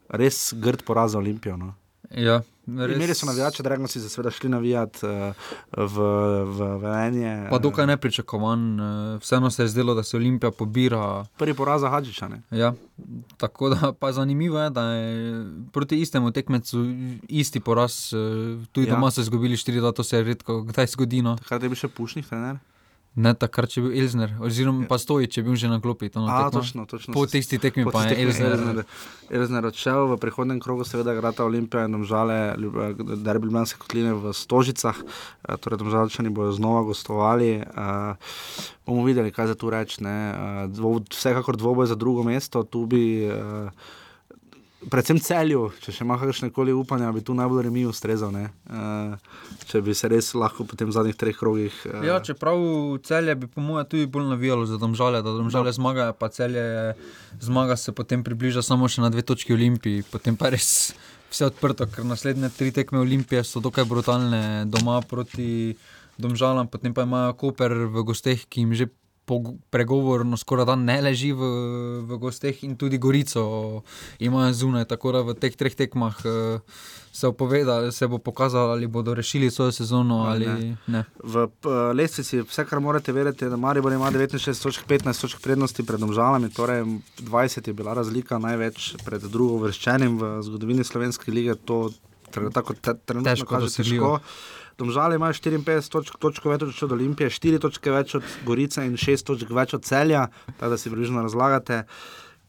res 0.09 0.53
grd 0.53 0.83
poraz 0.83 1.11
za 1.11 1.17
Olimpijo. 1.17 1.57
No. 1.57 1.73
Ja, 2.11 2.41
Res... 2.67 2.95
Imeli 2.95 3.13
so 3.13 3.25
navijače, 3.25 3.63
Dragon 3.63 3.87
si 3.87 4.01
se 4.01 4.09
seveda 4.09 4.31
šli 4.31 4.49
navijati 4.49 5.05
uh, 5.05 5.33
v, 5.77 6.01
v 6.45 6.77
Velenje. 6.77 7.47
Pa 7.49 7.57
dokaj 7.59 7.87
nepričakovan, 7.87 8.79
eh, 8.79 9.17
vseeno 9.17 9.49
se 9.51 9.63
je 9.63 9.67
zdelo, 9.67 9.93
da 9.93 10.03
se 10.03 10.17
Olimpija 10.17 10.51
pobira. 10.51 11.25
Prvi 11.37 11.53
poraz 11.53 11.81
za 11.81 11.89
Hadžiča. 11.89 12.27
Ne? 12.27 12.41
Ja, 12.51 12.73
tako 13.37 13.69
da 13.69 13.93
pa 13.99 14.11
zanimivo 14.11 14.59
je, 14.59 14.69
da 14.69 14.83
je 14.83 15.45
proti 15.71 16.01
istemu 16.01 16.31
tekmecu 16.31 16.85
isti 17.27 17.59
poraz, 17.59 18.13
eh, 18.13 18.17
tudi 18.71 18.87
Ja. 18.87 18.93
doma 18.93 19.11
so 19.11 19.21
izgubili 19.21 19.57
4-2, 19.57 19.93
to 19.93 20.03
se 20.03 20.17
je 20.17 20.23
redko 20.23 20.61
kdaj 20.61 20.87
zgodi. 20.87 21.21
No. 21.21 21.35
Takrat 21.35 21.63
je 21.63 21.69
bil 21.69 21.75
še 21.75 21.87
pušnih 21.87 22.27
trener. 22.27 22.57
Ne 23.15 23.33
takrat, 23.35 23.67
je 23.75 23.83
bil 23.83 23.91
Elzner, 23.91 24.31
oziroma 24.39 24.87
pa 24.87 24.95
stoji, 24.95 25.27
če 25.27 25.41
je 25.41 25.43
bil 25.43 25.55
že 25.59 25.67
na 25.67 25.81
klopi. 25.83 26.07
to 26.07 26.23
na 26.23 26.31
A, 26.31 26.47
točno, 26.47 26.85
točno. 26.87 27.11
Po 27.11 27.27
tisti 27.27 27.59
tekmi 27.59 27.83
Po 27.83 27.91
pa 27.91 28.07
je 28.07 28.15
Elzner. 28.23 28.87
Elzner 29.27 29.65
odšel, 29.67 30.15
v 30.15 30.17
prihodnem 30.17 30.63
krogu 30.63 30.87
seveda 30.87 31.11
igrata 31.11 31.43
Olimpija 31.43 31.85
in 31.85 31.91
Domžale, 31.91 32.55
derbi 33.19 33.51
Ljubljanske 33.51 33.83
kotline 33.83 34.15
v 34.15 34.31
Stožicah, 34.31 34.95
eh, 34.95 35.57
torej 35.59 35.83
Domžalčani 35.83 36.31
bodo 36.31 36.55
znova 36.55 36.87
gostovali. 36.87 37.59
Uh, 37.59 38.15
bomo 38.87 39.03
videli, 39.03 39.31
kaj 39.31 39.47
za 39.47 39.55
tu 39.59 39.67
reči. 39.67 39.99
Eh, 39.99 40.71
dvo- 40.71 41.03
Vsekakor 41.03 41.59
dvoboj 41.59 41.91
za 41.91 41.99
drugo 41.99 42.23
mesto, 42.23 42.63
tu 42.63 42.87
bi. 42.87 43.27
Uh, 43.27 43.67
predvsem 44.89 45.19
celju, 45.21 45.67
če 45.83 45.93
še 45.93 46.05
ima 46.05 46.17
kakšne 46.17 46.49
koli 46.55 46.73
upanja, 46.73 47.11
bi 47.13 47.21
tu 47.25 47.35
najbolj 47.37 47.67
remi 47.67 47.83
ustrezal. 47.85 48.33
Uh, 48.33 49.13
če 49.69 49.81
bi 49.85 49.93
se 49.97 50.09
res 50.11 50.31
lahko 50.37 50.65
po 50.65 50.77
tem 50.79 50.91
zadnjih 50.93 51.17
treh 51.19 51.37
krogih. 51.37 51.75
Uh, 51.85 52.01
Ja, 52.07 52.19
čeprav 52.23 52.57
celje 53.05 53.35
bi 53.37 53.49
po 53.51 53.61
mojem 53.61 53.89
tudi 53.91 54.09
bolj 54.09 54.31
navijalo 54.31 54.65
za 54.69 54.79
domžale, 54.81 55.21
da 55.21 55.35
domžale 55.35 55.73
zmagajo, 55.75 56.15
pa 56.17 56.31
celje 56.33 56.95
zmaga 57.41 57.77
se 57.77 57.93
potem 57.93 58.23
približa 58.23 58.63
samo 58.65 58.89
še 58.89 59.03
na 59.03 59.11
dve 59.13 59.25
točki 59.25 59.53
Olimpiji, 59.53 60.05
potem 60.09 60.39
pa 60.39 60.53
res 60.53 60.93
vse 61.31 61.47
odprto, 61.51 61.87
ker 61.87 62.07
naslednje 62.07 62.51
tri 62.57 62.71
tekme 62.75 62.99
Olimpije 62.99 63.43
so 63.47 63.61
dokaj 63.63 63.87
brutalne 63.87 64.65
doma 64.67 64.99
proti 65.05 65.75
domžalam, 66.21 66.67
potem 66.67 66.93
pa 66.93 67.05
imajo 67.07 67.37
Koper 67.39 67.73
v 67.91 68.03
gosteh, 68.07 68.43
ki 68.49 68.65
jim 68.65 68.73
že 68.75 68.89
pregovorno 69.69 70.37
skoraj 70.37 70.65
da 70.65 70.75
ne 70.75 71.01
leži 71.01 71.31
v, 71.31 71.45
v 72.03 72.17
gosteh 72.17 72.63
in 72.63 72.75
tudi 72.75 72.97
Gorico 72.97 73.83
imajo 74.19 74.53
zunaj, 74.53 74.85
tako 74.85 75.11
da 75.11 75.21
v 75.21 75.35
teh 75.39 75.55
treh 75.55 75.75
tekmah 75.75 76.15
eh, 76.25 76.59
se, 77.11 77.27
opoveda, 77.27 77.91
se 77.91 78.07
bo 78.07 78.17
pokazalo, 78.17 78.71
ali 78.71 78.87
bodo 78.87 79.13
rešili 79.13 79.51
svojo 79.51 79.71
sezono 79.71 80.23
ali 80.27 80.47
Ali 80.47 80.75
ne. 80.87 81.03
V 81.23 81.43
uh, 81.43 81.49
lestvici 81.95 82.41
vse, 82.41 82.65
kar 82.65 82.79
morate 82.79 83.11
vedeti, 83.11 83.45
da 83.45 83.55
Maribor 83.55 83.93
ima 83.93 84.11
69 84.11 84.63
točk, 84.63 84.87
15 84.87 85.21
točk 85.21 85.41
prednosti 85.41 85.85
pred 85.85 85.99
domžalami, 85.99 86.49
torej 86.49 86.83
20 87.19 87.67
je 87.67 87.73
bila 87.73 87.93
razlika 87.93 88.39
največ 88.39 88.95
pred 89.05 89.21
drugo 89.21 89.57
vrščenim 89.57 90.17
v 90.17 90.41
zgodovini 90.43 90.83
slovenske 90.83 91.31
lige. 91.31 91.55
To 91.55 91.89
tako 92.31 92.73
te- 92.73 92.97
trenutno 93.05 93.31
Težko 93.31 93.47
kaže 93.47 93.65
dosegljivo. 93.65 94.17
težko. 94.17 94.60
Domžale 94.77 95.15
imajo 95.15 95.33
54 95.33 95.91
točk, 95.91 96.17
točko 96.21 96.53
več 96.53 96.83
od 96.83 96.95
Olimpije, 96.95 97.29
4 97.29 97.61
točke 97.61 97.91
več 97.91 98.15
od 98.19 98.27
Gorice 98.47 98.85
in 98.87 98.97
6 98.99 99.27
točk 99.27 99.51
več 99.51 99.75
od 99.77 99.85
Celja, 99.87 100.27
tako 100.57 100.71
da 100.73 100.77
si 100.77 100.91
približno 100.91 101.23
razlagate. 101.25 101.83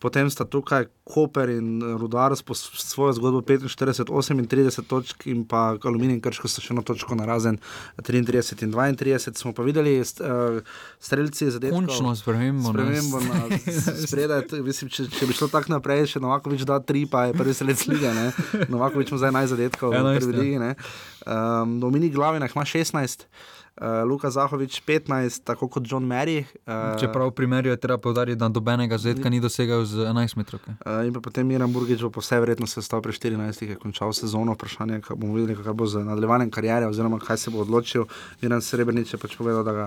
Potem 0.03 0.30
sta 0.30 0.44
tukaj 0.44 0.88
Koper 1.07 1.50
in 1.55 1.78
Rudar 1.98 2.34
s 2.34 2.42
svojo 2.74 3.12
zgodbo 3.12 3.40
45, 3.40 4.11
38 4.11 4.82
točk 4.90 5.26
in 5.30 5.44
pa 5.46 5.76
Aluminij 5.84 6.18
in 6.18 6.20
Krško 6.20 6.50
so 6.50 6.62
še 6.62 6.72
eno 6.74 6.82
točko 6.82 7.14
na 7.14 7.26
razen 7.28 7.61
33 8.03 8.66
in 8.66 8.74
32. 8.74 9.38
Smo 9.38 9.53
pa 9.55 9.62
videli 9.62 10.00
uh, 10.00 10.59
streljci 10.98 11.50
za 11.55 11.62
dejansko. 11.62 11.86
Končno 11.86 12.16
spremembo. 12.18 12.74
Spremembo 12.74 13.20
na 13.20 13.61
spredaj, 14.07 14.42
mislim, 14.66 14.90
če, 14.90 15.07
če 15.07 15.30
bi 15.30 15.38
šlo 15.38 15.48
tako 15.55 15.76
naprej, 15.76 16.09
še 16.16 16.22
Novakovič 16.24 16.66
da 16.66 16.80
tri, 16.82 17.07
pa 17.07 17.28
je 17.30 17.38
prvi 17.38 17.55
selec 17.55 17.86
lige. 17.86 18.11
ne. 18.18 18.32
Novakovič 18.74 19.14
ima 19.14 19.22
zdaj 19.22 19.36
najzadetkov 19.38 19.94
v 19.94 20.03
11, 20.03 20.18
prvi 20.18 20.34
ja. 20.34 20.42
ligi. 20.42 20.62
ne. 20.66 20.74
Um, 21.22 21.78
Dominik 21.82 22.14
Glavina 22.18 22.50
ima 22.50 22.66
16. 22.66 23.28
Uh, 23.73 24.05
Luka 24.05 24.29
Zahovič 24.29 24.85
15, 24.85 25.49
tako 25.49 25.64
kot 25.68 25.89
John 25.89 26.05
Mary. 26.05 26.45
Uh, 26.68 26.93
Čeprav 27.01 27.33
v 27.33 27.35
primeru 27.35 27.73
je 27.73 27.81
treba 27.81 27.97
povdariti, 27.97 28.37
da 28.37 28.53
nobenega 28.53 29.01
zadetka 29.01 29.33
ni 29.33 29.41
dosegel 29.41 29.89
z 29.89 30.12
11 30.12 30.37
metrov. 30.37 30.61
Uh, 30.85 31.09
in 31.09 31.16
potem 31.16 31.49
Miran 31.49 31.73
Burgič 31.73 32.05
bo 32.05 32.12
po 32.12 32.20
vsej 32.20 32.45
verjetnosti 32.45 32.85
ostal 32.85 33.01
pri 33.01 33.16
14, 33.16 33.64
je 33.64 33.81
končal 33.81 34.12
sezono. 34.12 34.53
Vprašanje, 34.53 35.01
kaj 35.01 35.16
bomo 35.16 35.41
videli, 35.41 35.57
kaj 35.57 35.73
bo 35.73 35.89
z 35.89 36.05
nadaljevanjem 36.05 36.53
karijere, 36.53 36.85
oziroma 36.85 37.16
kaj 37.16 37.37
se 37.41 37.49
bo 37.49 37.64
odločil. 37.64 38.05
Miran 38.45 38.61
Srebrenic 38.61 39.09
je 39.09 39.16
pač 39.16 39.41
povedal, 39.41 39.64
da, 39.64 39.73
ga, 39.73 39.87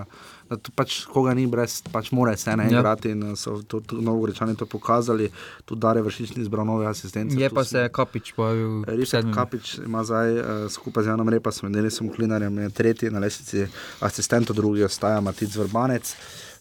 da 0.50 0.56
pač 0.74 1.04
koga 1.04 1.34
ni 1.34 1.46
brez, 1.46 1.82
pač 1.92 2.10
mora 2.10 2.36
se 2.36 2.50
ene 2.50 2.64
Ja. 2.64 2.78
igrati 2.78 3.10
in 3.10 3.22
uh, 3.22 3.36
so 3.36 3.62
to, 3.62 3.80
to 3.80 3.96
novogorečani 3.96 4.56
to 4.56 4.66
pokazali. 4.66 5.30
Tudi 5.64 5.80
Dare 5.80 6.02
Vršični 6.02 6.42
izbral 6.42 6.66
nove 6.66 6.86
asistence. 6.86 7.36
Je 7.36 7.50
pa 7.50 7.64
se 7.64 7.88
Kapič 7.92 8.32
pojavil 8.32 8.84
sedmem. 9.06 9.34
Kapič 9.34 9.78
ima 9.78 10.04
zdaj 10.04 10.38
uh, 10.38 10.44
skupaj 10.70 11.04
z 11.04 11.06
Janom 11.06 11.28
Repasom 11.28 11.66
in 11.68 11.72
Denisom 11.72 12.08
Klinarjem 12.08 12.58
je 12.58 12.70
tretji 12.70 13.10
na 13.10 13.18
lestvici 13.18 13.66
asistentov, 14.00 14.56
drugi 14.56 14.84
ostaja 14.84 15.20
Matic 15.20 15.56
Vrbanec. 15.56 16.14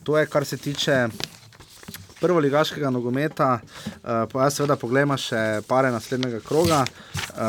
To 0.04 0.18
je, 0.18 0.26
kar 0.26 0.46
se 0.46 0.58
tiče 0.58 1.08
prvoligaškega 2.16 2.90
nogometa, 2.90 3.60
uh, 3.60 4.26
pa 4.26 4.44
jaz 4.44 4.56
seveda 4.56 4.76
pogledam 4.76 5.16
še 5.18 5.42
pare 5.64 5.92
naslednjega 5.92 6.40
kroga. 6.40 6.84
Uh, 7.32 7.42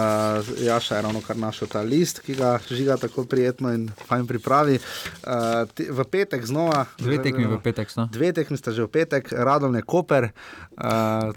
Jaša 0.58 0.96
je 0.96 1.02
ravno 1.02 1.20
kar 1.20 1.36
našel 1.36 1.68
ta 1.68 1.82
list, 1.82 2.20
ki 2.20 2.34
ga 2.34 2.56
žiga 2.64 2.96
tako 2.96 3.24
prijetno 3.24 3.72
in 3.72 3.86
fajn 4.02 4.26
pripravi. 4.26 4.78
Uh, 5.22 5.68
ti- 5.70 5.86
v 5.86 6.04
petek 6.04 6.42
znova. 6.42 6.86
Dve 6.98 7.18
tekmi 7.18 7.46
v 7.46 7.60
petek. 7.60 7.88
No. 7.96 8.08
Dve 8.08 8.32
tekmi 8.32 8.56
sta 8.56 8.72
že 8.72 8.82
v 8.82 8.90
petek, 8.90 9.32
Radom 9.32 9.74
je 9.74 9.82
Koper. 9.82 10.30
Uh, 10.74 11.30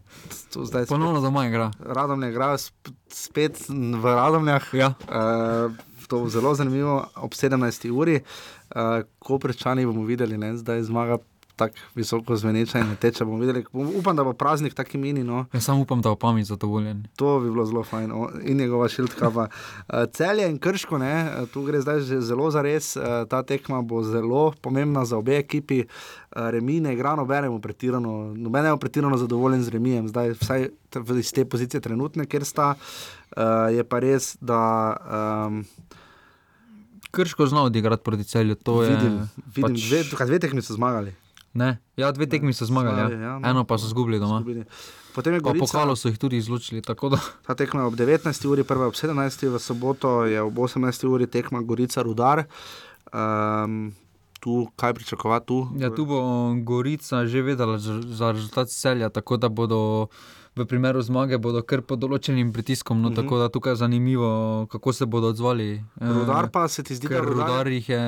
zdaj 0.49 0.85
Ponovno 0.85 1.21
doma 1.21 1.45
igra. 1.45 1.71
Radomlje 1.79 2.29
igrajo 2.29 2.57
sp- 2.59 2.91
spet 3.07 3.61
v 3.69 4.03
Radomljah. 4.05 4.65
Ja. 4.73 4.93
Uh, 5.03 5.69
to 6.07 6.19
bo 6.19 6.29
zelo 6.29 6.55
zanimivo 6.55 7.05
ob 7.15 7.31
17. 7.31 7.53
uri. 7.91 8.21
Uh, 8.69 9.01
ko 9.19 9.37
prečani 9.37 9.85
bomo 9.85 10.03
videli, 10.03 10.37
ne? 10.37 10.57
zdaj 10.57 10.83
zmaga 10.83 11.17
tako 11.59 11.75
visoko 11.95 12.35
zveneča 12.39 12.79
in 12.79 12.89
leteče. 12.93 13.25
Bomo 13.27 13.41
videli. 13.43 13.65
Upam, 13.73 14.15
da 14.15 14.23
bo 14.23 14.33
praznik 14.33 14.73
taki 14.73 14.97
mini. 14.97 15.23
No? 15.23 15.45
Jaz 15.53 15.67
samo 15.67 15.83
upam, 15.83 16.01
da 16.01 16.09
bo 16.09 16.15
pamet 16.15 16.47
zadovoljen. 16.47 17.03
To 17.19 17.39
bi 17.43 17.51
bilo 17.51 17.65
zelo 17.67 17.83
fajn. 17.83 18.11
O, 18.11 18.29
in 18.43 18.57
njegova 18.57 18.87
šiltka. 18.89 19.31
Pa. 19.35 19.47
Uh, 19.49 20.07
celje 20.15 20.47
in 20.49 20.57
krško, 20.59 20.97
ne? 20.97 21.11
eh, 21.27 21.45
tu 21.53 21.63
gre 21.67 21.81
zdaj 21.81 21.99
zelo 22.23 22.47
za 22.51 22.63
res. 22.65 22.95
Uh, 22.95 23.03
ta 23.29 23.43
tekma 23.43 23.81
bo 23.81 24.03
zelo 24.03 24.53
pomembna 24.61 25.05
za 25.05 25.17
obe 25.19 25.37
ekipi. 25.43 25.83
Remi 26.31 26.79
ne 26.79 26.93
igra 26.93 27.15
nobenemu 27.17 27.59
pretirano, 27.59 28.33
nobenemu 28.37 28.77
pretirano 28.77 29.17
zadovoljen 29.17 29.63
z 29.63 29.73
remijem, 29.73 30.07
zdaj 30.07 30.35
vsaj 30.37 30.67
iz 31.19 31.31
te 31.33 31.45
pozicije 31.45 31.81
trenutne, 31.81 32.25
kjer 32.25 32.45
sta. 32.45 32.75
Je 33.73 33.83
pa 33.83 33.99
res, 33.99 34.35
da 34.41 34.59
um, 35.49 35.63
Krško 37.11 37.47
zna 37.49 37.63
odigrati 37.63 38.03
proti 38.03 38.23
celju. 38.23 38.55
to 38.55 38.83
je 38.83 38.89
vidim, 38.89 39.29
vidim 39.55 39.63
pač- 39.75 39.89
dve, 39.89 40.25
dve 40.25 40.39
tekmi 40.39 40.61
so 40.61 40.73
zmagali. 40.73 41.13
Ne, 41.59 41.69
ja, 41.95 42.11
dve 42.11 42.25
tekmi 42.25 42.53
so 42.53 42.63
zmagali, 42.65 42.97
ja. 42.97 43.07
ja, 43.21 43.33
no. 43.35 43.43
eno 43.45 43.63
pa 43.63 43.75
so 43.75 43.87
zgubili 43.87 44.15
doma. 44.17 44.39
Izgubili. 44.39 44.63
Potem 45.11 45.33
je 45.33 45.39
Gorica, 45.41 45.59
pokalo 45.61 45.95
so 45.95 46.07
jih 46.07 46.17
tudi 46.17 46.37
izločili, 46.37 46.79
ta 46.81 46.95
tekma 47.53 47.81
je 47.81 47.87
ob 47.87 47.95
19. 47.95 48.23
uri, 48.47 48.63
prva 48.63 48.87
ob 48.87 48.95
17. 48.95 49.19
v 49.47 49.59
soboto 49.59 50.23
je 50.25 50.39
ob 50.39 50.55
18. 50.55 50.79
uri 51.05 51.27
tekma 51.27 51.59
Gorica 51.61 52.01
Rudar. 52.01 52.45
Um, 53.11 53.91
tu 54.39 54.69
kaj 54.75 54.93
pričakovati? 54.93 55.45
Tu? 55.45 55.67
ja, 55.75 55.89
tu 55.89 56.05
bo 56.05 56.19
Gorica 56.57 57.25
že 57.25 57.41
vedela 57.41 57.77
za, 57.77 58.31
rezultat 58.31 58.69
celja, 58.69 59.09
tako 59.09 59.37
da 59.37 59.49
bodo 59.49 60.07
v 60.55 60.65
primeru 60.65 61.01
zmage 61.01 61.37
bodo 61.37 61.61
kar 61.61 61.81
pod 61.81 61.99
določenim 61.99 62.51
pritiskom, 62.51 62.99
no, 62.99 63.09
Mhm. 63.09 63.15
tako 63.15 63.37
da 63.37 63.49
tukaj 63.49 63.71
je 63.71 63.75
zanimivo, 63.77 64.29
kako 64.67 64.93
se 64.93 65.05
bodo 65.05 65.27
odzvali. 65.27 65.73
eh, 65.73 66.13
Rudar 66.13 66.49
pa 66.49 66.67
se 66.67 66.83
ti 66.83 66.95
zdi, 66.95 67.07
da 67.07 67.19
Rudar, 67.19 67.47
rudar 67.47 67.67
jih 67.67 67.89
je, 67.89 68.03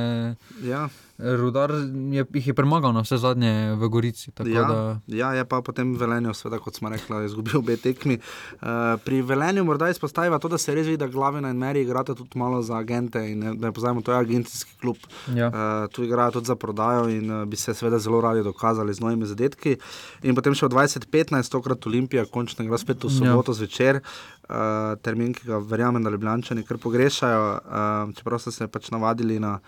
Ja, 0.64 0.90
rudar 1.22 1.72
je, 2.12 2.26
jih 2.34 2.48
je 2.48 2.54
premagal 2.54 2.94
na 2.94 3.04
vse 3.06 3.18
zadnje 3.18 3.76
v 3.76 3.90
Gorici. 3.90 4.32
ja, 4.46 4.64
Da, 4.64 5.00
ja, 5.08 5.34
je 5.34 5.46
pa 5.46 5.62
potem 5.62 5.96
Velenjo, 5.98 6.34
seveda, 6.34 6.60
kot 6.60 6.76
smo 6.76 6.90
rekli, 6.90 7.26
izgubil 7.26 7.60
obe 7.60 7.78
tekmi. 7.78 8.18
Uh, 8.62 8.98
pri 9.06 9.22
Velenju 9.22 9.64
morda 9.66 9.90
izpostavlja 9.90 10.40
to, 10.40 10.48
da 10.48 10.58
se 10.58 10.76
res 10.76 10.88
vidi, 10.88 10.98
da 10.98 11.08
Glavina 11.08 11.50
in 11.50 11.58
Meri 11.58 11.82
igrata 11.82 12.16
tudi 12.16 12.40
malo 12.40 12.62
za 12.62 12.78
agente 12.78 13.22
in 13.32 13.40
ne, 13.40 13.56
da 13.56 13.68
ne 13.68 13.74
pozabimo, 13.74 14.02
to 14.02 14.12
je 14.12 14.18
agencijski 14.18 14.78
klub. 14.82 14.98
ja. 15.36 15.48
Uh, 15.48 15.92
tu 15.92 16.04
igrajo 16.04 16.32
tudi 16.32 16.48
za 16.48 16.56
prodajo 16.56 17.10
in 17.10 17.32
uh, 17.32 17.46
bi 17.46 17.56
se 17.56 17.74
seveda 17.74 18.00
zelo 18.00 18.22
radi 18.22 18.44
dokazali 18.44 18.94
z 18.94 19.00
novimi 19.00 19.26
zadetki. 19.26 19.78
In 20.24 20.36
potem 20.36 20.56
še 20.56 20.68
v 20.68 20.76
2015, 20.76 21.52
tokrat 21.52 21.88
Olimpija, 21.88 22.26
končno 22.26 22.66
igra 22.66 22.78
spet 22.78 23.04
v 23.04 23.14
soboto 23.14 23.52
ja. 23.52 23.62
zvečer. 23.62 24.02
Uh, 24.52 24.98
termin, 25.00 25.32
ki 25.32 25.46
ga 25.48 25.62
verjamem, 25.64 26.04
da 26.04 26.10
Ljubljani 26.12 26.66
kar 26.68 26.78
pogrešajo, 26.82 27.44
uh, 27.56 28.14
čeprav 28.18 28.40
so 28.44 28.52
se 28.52 28.68
pač 28.68 28.90
navadili 28.92 29.40
na 29.40 29.60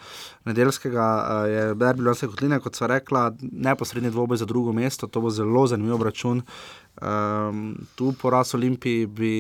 nedeljskega, 0.44 1.06
uh, 1.24 1.43
je 1.46 1.76
Derby 1.76 2.02
Ljubljanske 2.02 2.28
kotline, 2.28 2.60
kot 2.60 2.76
so 2.76 2.88
rekla, 2.88 3.32
neposredni 3.42 4.12
dvoboj 4.12 4.38
za 4.38 4.46
drugo 4.46 4.74
mesto, 4.74 5.08
to 5.08 5.22
bo 5.22 5.30
zelo 5.30 5.68
zanimiv 5.68 6.04
račun. 6.04 6.42
Um, 6.96 7.62
tu 7.96 8.14
poraz 8.14 8.54
Olimpiji 8.54 9.08
bi 9.08 9.32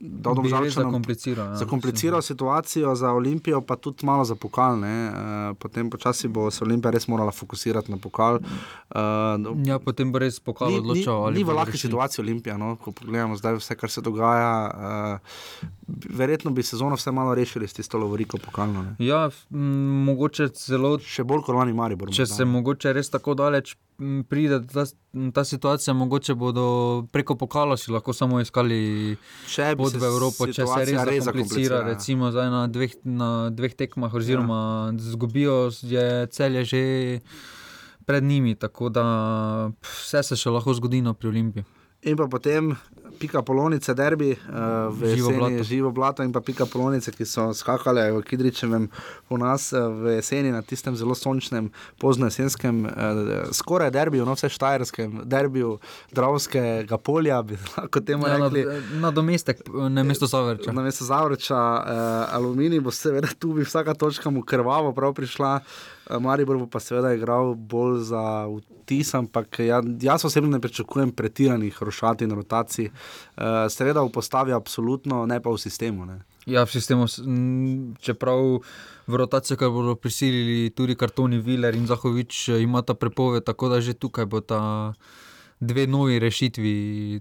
dal 0.00 0.34
domžalčanom 0.34 0.90
zakompliciral. 0.90 1.46
Ja, 1.46 1.56
zakompliciral 1.56 2.22
situacijo 2.22 2.94
za 2.94 3.12
Olimpijo, 3.12 3.60
pa 3.60 3.76
tudi 3.76 4.02
malo 4.02 4.24
za 4.24 4.34
pokal. 4.34 4.76
ne. 4.76 5.06
Eh, 5.06 5.12
Potem 5.56 5.90
počasi 5.90 6.28
bo 6.28 6.50
se 6.50 6.64
Olimpija 6.64 6.90
res 6.90 7.06
morala 7.06 7.30
fokusirati 7.30 7.90
na 7.90 7.96
pokal. 7.96 8.40
Uh, 8.90 8.98
Ja, 9.64 9.78
potem 9.78 10.12
bo 10.12 10.18
res 10.18 10.40
pokal 10.40 10.68
Ni, 10.68 10.74
ni, 10.74 10.80
odločal. 10.80 11.24
ali 11.24 11.34
ni 11.34 11.44
v 11.44 11.52
lahki 11.52 11.78
situaciji 11.78 12.22
Olimpija, 12.22 12.56
no? 12.56 12.76
ko 12.76 12.90
pogledamo 12.92 13.36
zdaj 13.36 13.54
vse, 13.54 13.76
kar 13.76 13.90
se 13.90 14.00
dogaja. 14.00 14.50
Uh, 14.66 15.68
verjetno 16.10 16.50
bi 16.50 16.62
sezono 16.62 16.94
vse 16.94 17.10
malo 17.10 17.34
rešili 17.34 17.68
s 17.68 17.72
tisto 17.72 17.98
lovoriko 17.98 18.38
pokalno. 18.38 18.82
Ne? 18.82 18.96
Ja, 19.00 19.30
m, 19.50 19.58
mogoče 20.04 20.48
celo 20.50 20.98
Še 20.98 21.24
bolj 21.24 21.42
kot 21.42 21.54
lani 21.54 21.72
Maribor. 21.72 22.10
Če 22.10 22.26
se 22.26 22.44
mogoče 22.44 22.92
res 22.92 23.10
tako 23.10 23.34
daleč 23.34 23.76
pride 24.28 24.60
ta, 24.66 24.84
ta 25.34 25.44
situacija, 25.44 25.94
mogoče 25.94 26.34
bodo 26.34 26.66
preko 27.12 27.34
pokala 27.34 27.76
si 27.76 27.90
lahko 27.90 28.12
samo 28.12 28.40
iskali 28.40 29.16
pot 29.76 29.94
v 29.94 30.04
Evropo, 30.04 30.46
če 30.46 30.66
se 30.66 30.84
res 30.84 30.90
zakomplicira. 30.94 31.20
zakomplicira, 31.24 31.76
ja. 31.76 31.82
Recimo 31.82 32.30
zdaj 32.30 32.50
na 32.50 32.66
dveh, 32.68 32.96
na 33.04 33.30
dveh 33.50 33.74
tekmah, 33.74 34.14
oziroma 34.14 34.60
ja. 34.92 34.98
zgubijo, 34.98 35.70
je 35.82 36.26
celje 36.26 36.64
že 36.64 36.82
pred 38.06 38.24
njimi, 38.24 38.54
tako 38.54 38.88
da 38.88 39.04
vse 39.82 40.22
se 40.22 40.36
še 40.36 40.50
lahko 40.50 40.74
zgodi 40.74 41.02
no, 41.02 41.14
pri 41.14 41.28
Olimpiji. 41.28 41.64
In 42.06 42.16
pa 42.16 42.28
potem 42.30 42.76
pika 43.18 43.42
polonice, 43.42 43.94
derbi, 43.94 44.30
uh, 44.32 44.92
v 44.92 45.14
Živo 45.16 45.30
jeseni 45.30 45.38
blato. 45.38 45.64
živo 45.64 45.90
blato 45.90 46.22
in 46.22 46.32
pa 46.32 46.40
pika 46.40 46.66
polonice, 46.66 47.12
ki 47.12 47.24
so 47.26 47.48
skakale 47.54 48.10
v 48.12 48.22
Kidričevem 48.22 48.88
po 49.28 49.38
nas 49.40 49.72
uh, 49.72 49.88
v 49.88 50.16
jeseni 50.18 50.52
na 50.52 50.62
tistem 50.62 50.96
zelo 50.96 51.14
sončnem, 51.14 51.70
pozno 51.98 52.26
jesenskem, 52.26 52.84
uh, 52.84 53.50
skoraj 53.52 53.90
derbiju, 53.90 54.24
no 54.28 54.36
vse 54.36 54.48
štajerskem, 54.52 55.22
derbiju 55.24 55.78
Dravskega 56.12 56.98
polja, 56.98 57.42
bi 57.42 57.58
lahko 57.76 58.00
temu 58.00 58.26
Ja, 58.28 58.38
na, 58.38 58.48
rekli. 58.48 59.00
na 59.00 59.10
domestek, 59.10 59.64
na 59.90 60.02
mesto 60.04 60.28
Savrča. 60.28 60.72
Na 60.72 60.82
mestu 60.82 61.04
Zavrča, 61.04 61.56
uh, 61.58 62.36
aluminij 62.36 62.80
bo 62.80 62.90
seveda 62.90 63.28
tu 63.38 63.52
bi 63.56 63.64
vsaka 63.64 63.94
točka 63.94 64.30
mu 64.30 64.42
krvavo 64.42 64.92
prav 64.92 65.14
prišla. 65.14 65.60
Uh, 65.64 65.95
Maribor 66.12 66.56
bo 66.56 66.66
pa 66.66 66.78
seveda 66.78 67.10
igral 67.10 67.54
bolj 67.56 68.00
za 68.04 68.22
vtis, 68.46 69.10
ampak 69.12 69.58
ja, 69.60 69.78
jaz 70.00 70.24
osebno 70.24 70.48
ne 70.48 70.60
pričakujem 70.60 71.10
pretiranih 71.10 71.74
rošat 71.80 72.22
in 72.22 72.30
rotacij. 72.30 72.86
Uh, 72.86 73.42
seveda 73.66 74.00
v 74.00 74.10
postavi 74.10 74.52
absolutno, 74.52 75.24
ne 75.24 75.38
pa 75.38 75.48
v 75.48 75.58
sistemu. 75.58 76.04
Ne. 76.04 76.22
Ja, 76.46 76.62
v 76.62 76.70
sistemu, 76.70 77.10
čeprav 77.98 78.62
v 79.04 79.14
rotacijo, 79.14 79.56
kar 79.56 79.68
bodo 79.68 79.96
prisilili 79.96 80.70
tudi 80.70 80.94
kartoni 80.94 81.38
Viler 81.38 81.74
in 81.74 81.86
Zahovič, 81.86 82.48
eh, 82.48 82.60
imata 82.60 82.94
prepoved, 82.94 83.42
tako 83.42 83.68
da 83.68 83.80
že 83.80 83.94
tukaj 83.94 84.24
bo 84.24 84.40
ta 84.40 84.94
dve 85.58 85.86
novi 85.86 86.18
rešitvi. 86.18 86.72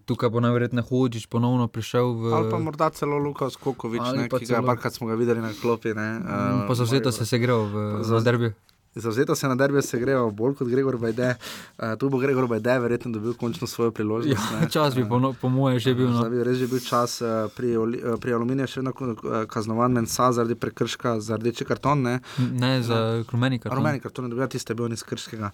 Tukaj 0.02 0.30
bo 0.30 0.40
najverjetneje 0.40 0.84
Hodžič 0.84 1.26
ponovno 1.26 1.66
prišel 1.66 2.06
v. 2.12 2.24
Ali 2.32 2.52
pa 2.52 2.60
morda 2.60 2.90
celo 2.90 3.18
Lukas 3.18 3.56
Kokovič, 3.56 4.02
Ali 4.04 4.18
ne, 4.18 4.28
pa 4.28 4.38
ki 4.38 4.46
ga 4.46 4.56
celo- 4.56 4.68
parkrat 4.68 4.94
smo 4.94 5.08
ga 5.08 5.16
videli 5.16 5.40
na 5.40 5.50
klopi. 5.52 5.90
Ne, 5.92 6.20
Mm, 6.20 6.68
Pa 6.68 6.74
zavzeto 6.76 7.10
se 7.10 7.26
je 7.26 7.40
grel 7.40 7.66
v, 7.66 7.76
Za- 8.04 8.18
v 8.18 8.24
derbiju. 8.24 8.54
Zavzeto 8.96 9.36
se 9.36 9.48
na 9.48 9.56
derbi 9.56 9.82
se 9.82 10.00
grejo 10.00 10.30
bolj 10.32 10.56
kot 10.56 10.68
Gregor 10.68 10.98
Bajde. 10.98 11.36
Uh, 11.78 11.98
tu 12.00 12.10
bo 12.10 12.18
Gregor 12.18 12.48
Bajde 12.48 12.80
verjetno 12.80 13.12
dobil 13.12 13.34
končno 13.34 13.68
svojo 13.68 13.92
priložnost. 13.92 14.52
Ja, 14.54 14.60
ne. 14.62 14.70
čas 14.70 14.96
bi 14.96 15.04
po, 15.10 15.20
no, 15.20 15.34
po 15.34 15.50
mojem 15.50 15.80
že 15.80 15.94
bil. 15.94 16.08
Zdaj 16.08 16.24
No. 16.24 16.30
bi 16.30 16.44
res 16.44 16.58
že 16.58 16.68
bil 16.68 16.80
čas 16.80 17.22
uh, 17.22 17.52
pri, 17.56 17.74
eh, 17.76 18.16
pri 18.22 18.34
Aluminiju, 18.34 18.68
še 18.68 18.80
vedno 18.80 18.94
eh, 18.96 19.44
kaznovan 19.52 19.92
Mensa 19.92 20.32
zaradi 20.32 20.56
prekrška 20.56 21.20
za 21.20 21.36
rdeči 21.36 21.66
karton. 21.66 22.02
Ne, 22.02 22.20
Ne 22.40 22.82
za 22.82 23.24
rumeni 23.32 23.60
karton. 23.60 23.78
Rumeni 23.78 24.00
karton, 24.00 24.30
da 24.30 24.36
bi 24.36 24.48
tiste 24.48 24.74
bil 24.74 24.88
iz 24.94 25.04
krškega. 25.04 25.52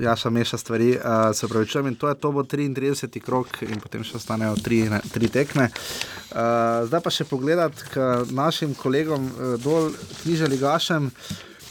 Jaša 0.00 0.30
meša 0.30 0.56
stvari, 0.58 0.96
uh, 0.96 1.28
se 1.36 1.48
pravi, 1.48 1.68
čujem 1.68 1.92
in 1.92 1.94
to 1.94 2.08
je 2.08 2.14
to 2.14 2.32
bo 2.32 2.42
33. 2.42 3.20
krok 3.20 3.62
in 3.68 3.80
potem 3.84 4.00
še 4.00 4.16
ostanejo 4.16 4.56
tri, 4.64 4.88
ne, 4.88 5.04
tri 5.12 5.28
tekme. 5.28 5.68
Uh, 6.32 6.88
zdaj 6.88 7.04
pa 7.04 7.12
še 7.12 7.28
pogledat 7.28 7.76
k 7.92 8.24
našim 8.32 8.72
kolegom 8.74 9.28
uh, 9.28 9.56
dol, 9.60 9.92
knjižali 10.24 10.56
gašem. 10.56 11.12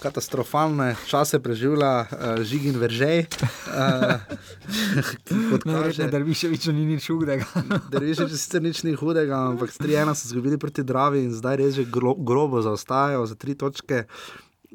Katastrofalne 0.02 0.96
čase 1.06 1.40
preživlja 1.40 1.92
uh, 2.02 2.42
Žigin 2.42 2.78
Veržej. 2.82 3.26
Uh, 3.70 4.18
kot 5.52 5.66
Najverjetneje, 5.70 6.10
da 6.10 6.22
bi 6.26 6.34
še 6.34 6.50
več 6.50 6.66
ni 6.74 6.88
nič 6.90 7.06
hudega. 7.14 7.46
Derviši 7.94 8.26
sicer 8.34 8.66
nič 8.66 8.82
ni 8.88 8.96
hudega, 8.98 9.44
ampak 9.54 9.70
s 9.70 9.78
3-1 9.78 10.18
so 10.18 10.32
izgubili 10.32 10.58
proti 10.58 10.82
Dravi 10.82 11.22
in 11.28 11.36
zdaj 11.38 11.60
res 11.62 11.78
že 11.78 11.86
gro, 11.86 12.16
grobo 12.18 12.64
zaostajajo 12.66 13.28
za 13.30 13.38
tri 13.38 13.54
točke. 13.54 14.08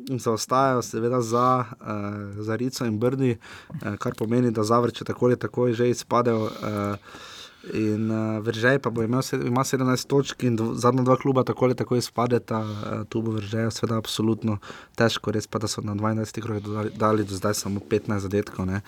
In 0.06 0.20
zaostajajo, 0.22 0.84
seveda, 0.84 1.18
za, 1.24 1.64
uh, 1.74 2.42
za 2.46 2.54
Rico 2.60 2.86
in 2.86 3.00
Brni, 3.02 3.32
uh, 3.34 3.96
kar 3.98 4.14
pomeni, 4.14 4.52
da 4.54 4.62
zavrče 4.62 5.08
tako 5.08 5.32
ali 5.32 5.40
tako 5.40 5.72
že 5.72 5.90
izpadejo. 5.90 6.52
Uh, 6.52 7.34
in 7.74 8.10
uh, 8.10 8.42
Veržej 8.44 8.78
pa 8.78 8.90
bo 8.90 9.02
imel 9.02 9.22
ima 9.46 9.64
17 9.64 10.06
točk 10.06 10.42
in 10.42 10.56
dv, 10.56 10.74
zadnja 10.74 11.02
dva 11.02 11.16
kluba 11.16 11.44
tako 11.44 11.64
ali 11.64 11.74
tako 11.74 11.96
izpadeta. 11.96 12.60
Uh, 12.60 13.06
tu 13.08 13.22
bo 13.22 13.32
Veržej, 13.32 13.70
seveda, 13.70 13.96
absolutno 13.96 14.58
težko, 14.94 15.30
res 15.30 15.46
pa, 15.46 15.58
da 15.58 15.68
so 15.68 15.80
na 15.82 15.94
22 15.94 16.42
krogih 16.42 16.64
dodali- 16.64 16.94
dali 16.96 17.24
do 17.24 17.34
zdaj 17.34 17.54
samo 17.54 17.80
15 17.80 18.18
zadetkov. 18.18 18.66
Uh, 18.66 18.80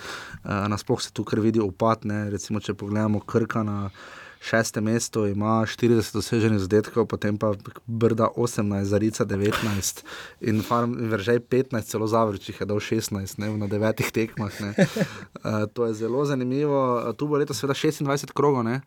Nasploh 0.68 1.02
se 1.02 1.12
tu 1.12 1.24
kar 1.24 1.40
vidi 1.40 1.60
upad, 1.60 2.04
ne. 2.04 2.30
recimo 2.30 2.60
če 2.60 2.74
pogledamo 2.74 3.20
Krka 3.20 3.62
na 3.62 3.90
šestem 4.40 4.84
mestu, 4.84 5.26
ima 5.26 5.62
40 5.66 6.12
doseženih 6.14 6.60
zadetkov, 6.62 7.06
potem 7.06 7.38
pa 7.38 7.52
Brda 7.86 8.28
18, 8.36 8.84
Zarica 8.84 9.24
19 9.24 10.02
in, 10.40 10.62
farm, 10.62 10.94
Veržej 11.10 11.40
15, 11.40 11.82
celo 11.82 12.06
Zavrčih 12.06 12.60
je 12.60 12.66
dal 12.66 12.80
16 12.80 13.38
ne, 13.38 13.50
na 13.56 13.66
devetih 13.66 14.10
tekmah. 14.12 14.60
ne. 14.60 14.74
Uh, 14.74 15.66
to 15.74 15.86
je 15.86 15.94
zelo 15.94 16.24
zanimivo. 16.24 17.12
Tu 17.18 17.26
bo 17.26 17.36
letos 17.36 17.60
seveda 17.60 17.74
26 17.74 18.32
krogov 18.32 18.64
ne, 18.64 18.80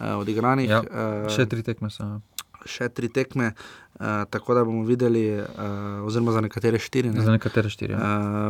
uh, 0.00 0.16
odigranih. 0.20 0.70
Ja, 0.70 0.80
uh, 0.80 1.28
še 1.28 1.46
tri 1.46 1.62
tekme 1.62 1.90
so. 1.90 2.20
še 2.64 2.88
tri 2.88 3.08
tekme, 3.12 3.52
uh, 3.94 4.06
tako 4.30 4.54
da 4.54 4.64
bomo 4.64 4.84
videli, 4.84 5.40
uh, 5.40 5.46
oziroma 6.04 6.32
za 6.32 6.40
nekatere 6.40 6.78
štiri. 6.78 7.10
Ne. 7.10 7.22
Za 7.22 7.32
nekatere 7.32 7.70
štiri. 7.70 7.92
Ja. 7.92 7.98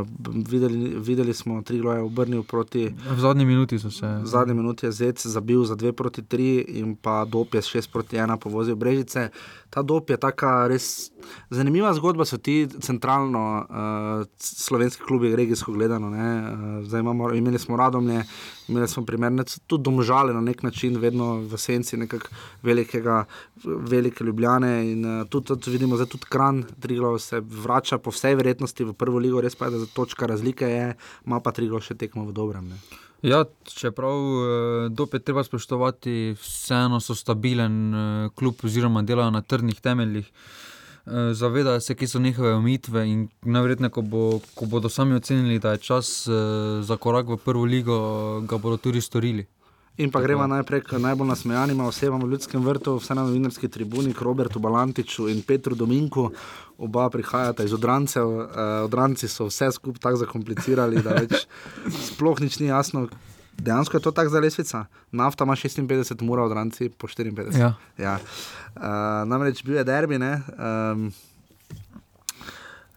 Uh, 0.01 0.07
videli, 0.49 0.95
videli 0.99 1.35
smo, 1.35 1.63
tri 1.63 1.79
gloje 1.79 2.01
obrnil 2.01 2.43
proti. 2.43 2.95
V 3.11 3.21
zadnji 3.21 3.45
minuti 3.45 3.79
so 3.79 3.91
se. 3.91 4.07
V 4.07 4.27
zadnji 4.27 4.55
minuti 4.55 4.87
je 4.87 4.93
Zec 4.93 5.27
zabil 5.27 5.65
za 5.65 5.77
2 5.77 5.93
proti 5.93 6.23
3 6.23 6.65
in 6.69 6.97
pa 6.97 7.25
Dop 7.25 7.55
je 7.55 7.63
s 7.63 7.75
6 7.75 7.93
proti 7.93 8.17
1 8.17 8.37
povozil 8.37 8.77
Brežice. 8.77 9.29
Ta 9.71 9.83
Dop 9.83 10.11
je 10.11 10.17
taka 10.17 10.69
res 10.69 11.11
zanimiva 11.51 11.93
zgodba, 11.95 12.25
so 12.25 12.39
ti 12.39 12.69
centralno 12.81 13.65
uh, 13.65 14.27
slovenski 14.39 15.03
klubi, 15.03 15.37
regijsko 15.37 15.73
gledano. 15.73 16.11
ne. 16.11 16.31
Uh, 16.41 16.85
zdaj 16.87 17.01
imamo, 17.01 17.33
imeli 17.35 17.59
smo 17.59 17.77
Radomlje, 17.77 18.25
imeli 18.69 18.89
smo 18.89 19.05
primerne, 19.05 19.45
tudi 19.67 19.83
domžale 19.83 20.35
na 20.35 20.41
nek 20.41 20.63
način, 20.63 20.97
vedno 20.99 21.35
v 21.41 21.59
senci 21.59 21.97
nekako 21.97 22.29
velikega, 22.63 23.25
velike 23.65 24.25
ljubljane 24.25 24.93
in 24.93 25.05
uh, 25.05 25.27
tudi, 25.41 25.61
tudi 25.61 25.75
vidimo, 25.75 25.97
da 25.97 26.07
tudi 26.07 26.31
Kran, 26.31 26.63
Triglav 26.81 27.19
se 27.19 27.41
vrača 27.41 27.99
po 27.99 28.15
vsej 28.15 28.39
verjetnosti 28.39 28.85
v 28.85 28.95
prvo 28.95 29.19
ligo, 29.19 29.41
res 29.41 29.57
pa 29.59 29.67
je, 29.67 29.83
da 29.83 29.91
točka 29.95 30.27
razlike 30.31 30.69
je, 30.69 30.93
ima 31.27 31.41
pa 31.41 31.53
Triglav 31.53 31.83
še 31.83 31.99
tekmo 31.99 32.27
v 32.29 32.37
dobrem. 32.37 32.71
Ne. 32.75 32.79
Ja, 33.25 33.45
čeprav 33.65 34.19
eh, 34.21 34.89
dop 34.91 35.15
je 35.15 35.21
treba 35.25 35.45
spoštovati, 35.45 36.35
vseeno 36.41 37.01
so 37.01 37.15
stabilen 37.17 37.95
eh, 37.95 38.29
klub, 38.37 38.61
oziroma 38.63 39.03
delajo 39.03 39.31
na 39.33 39.41
trdnih 39.43 39.81
temeljih. 39.81 40.29
Eh, 40.29 41.33
Zavedajo 41.33 41.81
se, 41.81 41.95
kje 41.95 42.09
so 42.09 42.21
njihove 42.21 42.53
omejitve, 42.55 43.07
in 43.09 43.29
najverjetneje, 43.43 43.91
ko, 43.97 44.03
bo, 44.03 44.25
ko 44.55 44.69
bodo 44.69 44.93
sami 44.93 45.17
ocenili, 45.17 45.59
da 45.59 45.73
je 45.73 45.79
čas 45.89 46.29
za 46.81 46.97
korak 46.97 47.29
v 47.33 47.41
prvo 47.41 47.65
ligo, 47.65 47.97
ga 48.41 48.59
bodo 48.59 48.77
tudi 48.77 49.01
storili. 49.01 49.47
In 49.97 50.11
pa 50.11 50.19
gremo 50.19 50.43
najprej 50.47 50.81
k 50.83 50.99
najbolj 50.99 51.29
nasmejanima 51.29 51.85
osebam 51.87 52.23
v 52.23 52.33
Ljudskem 52.33 52.65
vrtu, 52.67 52.97
vse 52.99 53.15
na 53.15 53.23
novinarski 53.23 53.69
tribuni, 53.71 54.15
k 54.15 54.23
Robertu 54.27 54.59
Balantiču 54.59 55.29
in 55.31 55.43
Petru 55.47 55.79
Dominku. 55.79 56.33
Oba 56.79 57.07
prihajata 57.11 57.63
iz 57.63 57.73
odrancev. 57.73 58.27
Uh, 58.27 58.49
odranci 58.89 59.29
so 59.31 59.47
vse 59.47 59.71
skupaj 59.77 60.03
tako 60.03 60.19
zakomplicirali, 60.25 61.03
da 61.03 61.15
več 61.15 61.47
sploh 62.11 62.43
nič 62.43 62.59
ni 62.59 62.73
jasno. 62.73 63.07
Dejansko 63.55 64.01
je 64.01 64.03
to 64.03 64.11
tako 64.11 64.35
za 64.35 64.43
lesvica. 64.43 64.81
Nafta 65.15 65.47
ima 65.47 65.55
56, 65.55 66.27
mora 66.27 66.43
odranci 66.43 66.91
po 66.91 67.07
54. 67.07 67.55
Ja. 67.55 67.71
Ja. 67.99 68.17
Uh, 68.75 69.23
namreč 69.31 69.63
bil 69.63 69.79
je 69.79 69.87
derbi, 69.87 70.19
ne. 70.19 70.41
Um, 70.59 71.07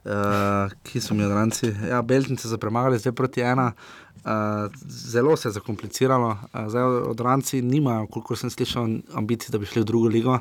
Uh, 0.07 0.71
ki 0.87 1.01
so 1.03 1.11
mi 1.11 1.25
odranci, 1.25 1.67
ja, 1.89 1.97
Beltince 1.99 2.47
so 2.47 2.55
premagali 2.55 2.95
zdaj 2.95 3.11
proti 3.11 3.41
ena, 3.43 3.65
uh, 3.75 4.06
zelo 4.87 5.37
se 5.37 5.47
je 5.47 5.53
zakompliciralo. 5.59 6.29
Uh, 6.29 6.65
zdaj 6.67 6.83
odranci 6.83 7.61
nimajo, 7.61 8.07
koliko 8.07 8.35
sem 8.35 8.49
slišal, 8.49 8.87
ambicij, 9.13 9.51
da 9.51 9.57
bi 9.57 9.65
šli 9.65 9.81
v 9.81 9.85
drugo 9.85 10.07
ligo. 10.07 10.39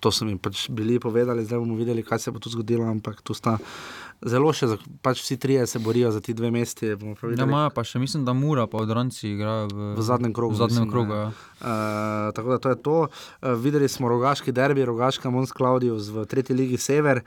To 0.00 0.12
so 0.12 0.24
mi 0.28 0.36
pač 0.38 0.68
bili 0.68 0.98
povedali, 1.00 1.44
zdaj 1.44 1.58
bomo 1.58 1.78
videli, 1.78 2.02
kaj 2.04 2.18
se 2.18 2.30
bo 2.30 2.38
tu 2.38 2.50
zgodilo, 2.52 2.84
ampak 2.84 3.22
tu 3.24 3.34
sta 3.34 3.56
zelo 4.22 4.52
še, 4.52 4.68
pač 5.04 5.22
vsi 5.22 5.36
trije 5.40 5.66
se 5.66 5.78
borijo 5.78 6.10
za 6.14 6.20
ti 6.20 6.34
dve 6.34 6.50
mesti. 6.50 6.92
Ja, 6.94 7.44
imajo 7.44 7.70
pa 7.74 7.84
še, 7.86 7.98
mislim, 7.98 8.24
da 8.24 8.32
Mura, 8.36 8.66
pa 8.70 8.82
odranci 8.84 9.28
igrajo 9.34 9.68
v, 9.72 9.90
V 9.98 10.06
zadnjem 10.06 10.34
krogu. 10.36 10.54
V 10.54 10.62
zadnjem 10.62 10.86
mislim, 10.86 10.92
krogu, 10.92 11.14
ja. 11.14 11.26
Uh, 11.64 12.30
tako 12.36 12.54
da 12.54 12.58
to 12.58 12.72
je 12.72 12.78
to. 12.82 12.96
Uh, 13.08 13.52
videli 13.60 13.88
smo 13.88 14.08
rogaški 14.12 14.52
derbi, 14.52 14.84
rogaška 14.84 15.30
Mons 15.30 15.52
Claudius 15.52 16.10
v 16.14 16.26
tretji 16.30 16.56
ligi 16.56 16.80
Sever. 16.80 17.22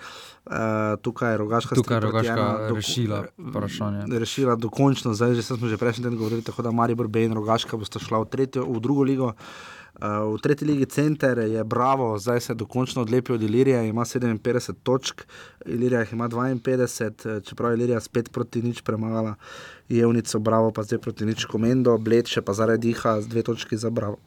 Uh, 0.48 0.96
tukaj 1.04 1.36
je 1.36 1.38
rogaška 1.44 1.76
Tukaj 1.76 2.00
Rogaška 2.00 2.34
ena 2.34 2.74
rešila 2.74 3.24
vprašanje. 3.36 4.06
Rešila 4.08 4.56
dokončno, 4.56 5.14
zdaj 5.18 5.36
že 5.36 5.44
smo 5.44 5.68
že 5.68 5.78
prejšnji 5.78 6.08
teden 6.08 6.20
govorili, 6.20 6.46
tako 6.46 6.64
da 6.64 6.72
Maribor 6.72 7.12
B 7.12 7.28
in 7.28 7.36
Rogaška 7.36 7.78
bosta 7.78 8.00
šla 8.00 8.24
v, 8.24 8.32
tretjo, 8.32 8.64
v 8.64 8.80
drugo 8.80 9.04
ligo. 9.04 9.34
Uh, 9.36 9.77
v 10.02 10.38
tretji 10.42 10.68
ligi 10.68 10.86
Center 10.86 11.38
je 11.38 11.64
Bravo, 11.64 12.18
zdaj 12.20 12.40
se 12.40 12.54
dokončno 12.54 13.02
odlepil 13.02 13.36
od 13.36 13.42
Ilirije, 13.42 13.88
ima 13.90 14.06
57 14.06 14.74
točk, 14.84 15.22
Ilirija 15.66 16.00
jih 16.00 16.14
ima 16.14 16.30
52, 16.30 17.26
eh, 17.26 17.42
čeprav 17.42 17.72
je 17.72 17.78
Ilirija 17.78 18.00
spet 18.00 18.32
proti 18.32 18.62
nič 18.62 18.82
premagala, 18.82 19.36
Jevnico, 19.90 20.40
Bravo 20.40 20.72
pa 20.72 20.84
zdaj 20.84 21.00
proti 21.00 21.26
nič 21.26 21.46
komendo, 21.46 21.98
Bled 21.98 22.28
še 22.28 22.42
pa 22.42 22.54
zaradi 22.54 22.88
diha 22.88 23.22
z 23.22 23.28
dve 23.28 23.42
točki 23.42 23.78
za 23.78 23.90
Bravo. 23.90 24.18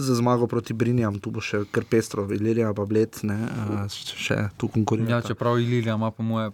Za 0.00 0.14
zmago 0.14 0.46
proti 0.46 0.72
Brinjam, 0.72 1.18
tu 1.18 1.30
bo 1.30 1.40
še 1.40 1.64
kar 1.68 1.84
pestro, 1.84 2.24
Ilirija 2.26 2.72
pa 2.72 2.84
Bled, 2.84 3.18
ne, 3.22 3.36
uh, 3.36 3.84
še 4.16 4.48
tu 4.56 4.68
konkurirata. 4.68 5.12
Ja, 5.12 5.20
čeprav 5.22 5.58
Ilirija 5.58 5.94
ima, 5.94 6.10
po 6.10 6.22
moje, 6.22 6.50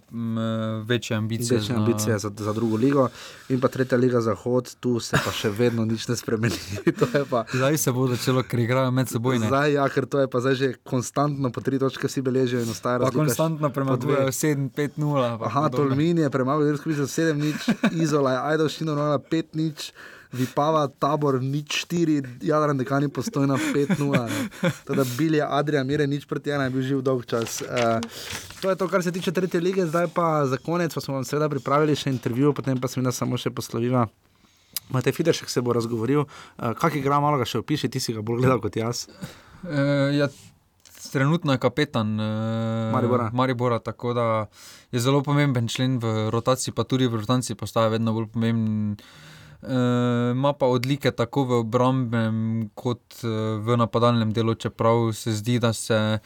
večje 0.83 1.15
ambicije. 1.15 1.57
Večje 1.57 1.73
za- 1.73 1.79
ambicije 1.79 2.19
za, 2.19 2.31
za 2.37 2.53
drugo 2.53 2.75
ligo, 2.75 3.07
in 3.47 3.59
pa 3.59 3.67
tretja 3.67 3.97
liga 3.97 4.21
Zahod, 4.21 4.75
tu 4.75 4.99
se 4.99 5.15
pa 5.17 5.31
še 5.31 5.49
vedno 5.49 5.85
nič 5.85 6.07
ne 6.07 6.15
spremeni. 6.15 6.59
Je 7.13 7.25
pa, 7.25 7.45
Zdaj 7.49 7.77
se 7.77 7.91
bo 7.91 8.07
začelo, 8.07 8.43
ker 8.43 8.59
igrajo 8.59 8.91
med 8.91 9.07
seboj. 9.07 9.39
ne. 9.39 9.47
zdaj, 9.47 9.73
ja, 9.73 9.87
ker 9.89 10.05
to 10.05 10.19
je 10.19 10.27
pa 10.27 10.39
zdaj 10.39 10.55
že 10.55 10.67
konstantno, 10.83 11.49
po 11.49 11.61
tri 11.61 11.79
točke 11.79 12.05
vsi 12.05 12.21
beležijo 12.21 12.59
in 12.59 12.69
ostaja 12.69 12.99
konstantno 13.11 13.69
premagujejo 13.69 14.27
dve. 14.27 14.31
7-5-0. 14.33 15.39
pa 15.39 15.45
Aha. 15.45 15.69
Tolmin 15.69 16.17
je 16.17 16.29
premagal, 16.29 16.63
zdaj 16.63 16.77
skušal 16.77 17.07
7 17.07 17.33
nič, 17.35 17.59
Izola 17.93 18.31
je 18.31 18.39
Ajdo 18.43 18.65
Šino, 18.67 18.93
5 19.21 19.43
nič. 19.53 19.91
Vipava, 20.35 20.87
tabor, 20.91 21.39
nič 21.39 21.87
4, 21.87 22.43
Jadran 22.43 22.77
dekani 22.77 23.07
postojna 23.07 23.55
5-0. 23.55 24.27
Teda 24.87 25.03
Bilja, 25.17 25.47
Adrian, 25.55 25.87
Mire, 25.87 26.07
nič 26.07 26.27
proti 26.27 26.51
ena 26.51 26.67
je 26.67 26.73
bil 26.75 26.83
živ 26.83 26.99
dolg 27.05 27.23
čas. 27.23 27.61
Uh, 27.63 28.03
to 28.59 28.69
je 28.69 28.75
to, 28.75 28.87
kar 28.91 29.03
se 29.03 29.11
tiče 29.11 29.31
tretje 29.31 29.61
lige, 29.63 29.87
zdaj 29.87 30.11
pa 30.11 30.43
za 30.45 30.59
konec, 30.59 30.93
pa 30.93 31.01
smo 31.01 31.15
vam 31.15 31.27
seveda 31.27 31.47
pripravili 31.49 31.95
še 31.95 32.11
intervju, 32.11 32.51
potem 32.53 32.75
pa 32.75 32.91
se 32.91 32.99
mi 32.99 33.07
nas 33.07 33.15
samo 33.15 33.39
še 33.39 33.53
posloviva. 33.55 34.07
Matej 34.91 35.15
Fideršek 35.15 35.49
se 35.51 35.63
bo 35.63 35.75
razgovoril, 35.75 36.27
uh, 36.27 36.73
kak 36.75 36.99
igra 36.99 37.21
malo 37.23 37.39
ga 37.39 37.47
še 37.47 37.63
opiši, 37.63 37.91
ti 37.91 38.03
si 38.03 38.15
ga 38.15 38.23
bolj 38.23 38.43
gledal 38.43 38.59
kot 38.63 38.75
jaz. 38.75 39.07
Uh, 39.63 40.11
ja, 40.15 40.27
trenutno 41.11 41.55
je 41.55 41.63
kapetan 41.63 42.19
uh, 42.19 42.91
Maribora. 42.91 43.31
Maribora, 43.33 43.79
tako 43.79 44.13
da 44.13 44.27
je 44.91 44.99
zelo 44.99 45.23
pomemben 45.23 45.67
člen 45.67 45.99
v 46.03 46.27
rotaciji, 46.35 46.75
pa 46.75 46.83
tudi 46.83 47.07
v 47.07 47.23
rotaciji 47.23 47.55
postaja 47.55 47.91
vedno 47.95 48.13
bolj 48.15 48.27
pomemben. 48.35 48.99
Uh, 49.61 49.69
ima 50.31 50.53
pa 50.53 50.65
odlike 50.65 51.11
tako 51.11 51.43
v 51.43 51.59
obrambnem, 51.63 52.69
kot 52.75 53.23
uh, 53.23 53.57
v 53.63 53.77
napadalnem 53.77 54.33
delu, 54.33 54.53
čeprav 54.55 55.11
se 55.13 55.33
zdi, 55.33 55.59
da 55.59 55.73
se. 55.73 56.19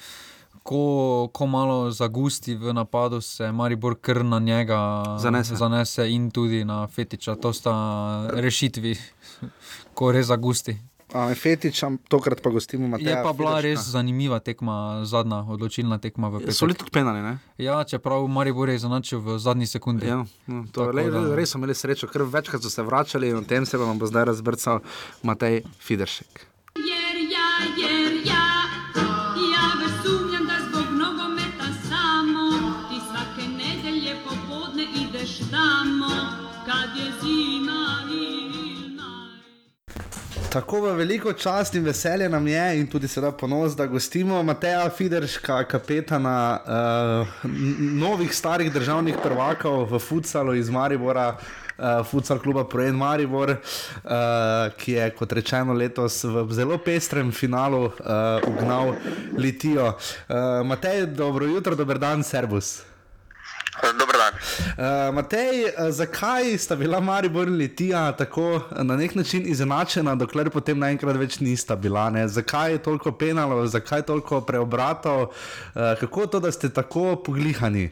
Ko, 0.64 1.30
ko 1.34 1.48
malo 1.50 1.90
zagusti 1.92 2.54
v 2.56 2.74
napadu, 2.74 3.18
se 3.22 3.52
Maribor 3.52 3.96
kar 4.02 4.20
na 4.26 4.40
njega 4.40 4.78
Zanese. 5.18 5.56
zanese 5.56 6.06
in 6.12 6.30
tudi 6.32 6.62
na 6.66 6.88
Fetiča. 6.88 7.36
To 7.36 7.54
sta 7.54 7.74
rešitvi, 8.30 8.94
ko 9.98 10.12
res 10.12 10.28
zagusti. 10.30 10.78
Uh, 11.12 11.36
Fetič, 11.36 11.84
tokrat 12.08 12.40
pa 12.40 12.50
gostimo 12.50 12.84
Je 12.84 12.90
Mateja. 12.90 13.24
pa 13.24 13.34
bila 13.34 13.60
Fiderška. 13.60 13.68
res 13.68 13.92
zanimiva 13.92 14.40
tekma, 14.40 15.04
zadnja 15.04 15.44
odločilna 15.44 16.00
tekma 16.00 16.30
v 16.30 16.48
So 16.52 16.66
bili 16.66 16.78
tudi 16.78 16.92
penali, 16.92 17.20
ne? 17.20 17.40
Ja, 17.58 17.84
čeprav 17.84 18.24
Maribor 18.28 18.70
je 18.70 18.80
zanačil 18.80 19.20
v 19.20 19.36
zadnji 19.36 19.68
sekundi. 19.68 20.08
Ja, 20.08 20.24
no, 20.48 20.64
to, 20.72 20.88
Tako 20.88 20.96
le, 20.96 21.12
da- 21.12 21.36
res 21.36 21.52
so 21.52 21.60
imeli 21.60 21.76
srečo, 21.76 22.08
ker 22.08 22.24
večkrat 22.24 22.64
so 22.64 22.70
se 22.70 22.80
vračali 22.82 23.28
in 23.28 23.36
o 23.36 23.44
tem 23.44 23.66
se 23.66 23.78
vam 23.78 24.00
bo 24.00 24.08
zdaj 24.08 24.26
razbrcal 24.26 24.80
Matej 25.22 25.68
Fideršek. 25.80 26.51
Tako 40.52 40.82
v 40.82 40.96
veliko 41.00 41.32
čast 41.34 41.76
in 41.76 41.84
veselje 41.84 42.30
nam 42.30 42.48
je, 42.48 42.80
in 42.80 42.88
tudi 42.88 43.08
sedaj 43.08 43.32
ponos, 43.40 43.76
da 43.76 43.86
gostimo 43.88 44.44
Mateja 44.44 44.90
Fiderška, 44.90 45.64
kapetana 45.64 46.60
uh, 46.60 47.28
novih 47.80 48.36
starih 48.36 48.74
državnih 48.74 49.16
prvakov 49.24 49.86
v 49.94 50.00
futsalu 50.00 50.58
iz 50.60 50.70
Maribora. 50.70 51.38
Uh, 51.78 52.04
Futsal 52.06 52.40
kluba 52.44 52.66
Projen 52.68 52.96
Maribor, 52.96 53.50
uh, 53.50 54.76
ki 54.78 54.92
je 54.92 55.10
kot 55.16 55.32
rečeno 55.32 55.74
letos 55.74 56.20
v 56.24 56.46
zelo 56.54 56.78
pestrem 56.78 57.32
finalu 57.32 57.86
uh, 57.86 57.94
ugnal 58.48 58.96
Litijo. 59.38 59.88
Uh, 59.88 60.68
Matej, 60.68 61.06
dobro 61.16 61.46
jutro, 61.48 61.76
dober 61.76 61.98
dan, 61.98 62.24
servus. 62.24 62.91
Dober 63.80 64.16
dan. 64.18 64.34
Uh, 64.36 65.16
Matej, 65.16 65.64
uh, 65.66 65.92
zakaj 65.92 66.58
sta 66.58 66.76
bila 66.76 67.00
Maribor 67.00 67.48
in 67.48 67.56
Litija 67.56 68.12
tako 68.18 68.56
eh, 68.56 68.84
na 68.84 68.96
nek 68.96 69.16
način 69.16 69.48
izenačena, 69.48 70.16
dokler 70.16 70.50
potem 70.52 70.80
naenkrat 70.80 71.16
več 71.16 71.40
nista 71.40 71.76
bila? 71.76 72.10
Ne? 72.12 72.28
Zakaj 72.28 72.72
je 72.72 72.82
toliko 72.84 73.12
penalov, 73.16 73.64
zakaj 73.72 74.04
toliko 74.10 74.42
preobratov, 74.42 75.22
uh, 75.22 75.32
kako 76.00 76.28
to, 76.28 76.40
da 76.44 76.52
ste 76.52 76.70
tako 76.74 77.16
poglihani? 77.24 77.90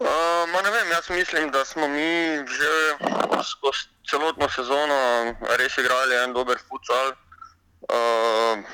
Uh, 0.00 0.62
ne 0.64 0.70
vem, 0.70 0.88
jaz 0.96 1.10
mislim, 1.10 1.50
da 1.50 1.64
smo 1.64 1.88
mi 1.88 2.40
že 2.48 2.72
skozi 3.44 3.92
celotno 4.08 4.48
sezono 4.48 4.96
res 5.58 5.78
igrali 5.78 6.16
en 6.24 6.32
dober 6.32 6.56
futsal. 6.68 7.12
Uh, 7.92 8.64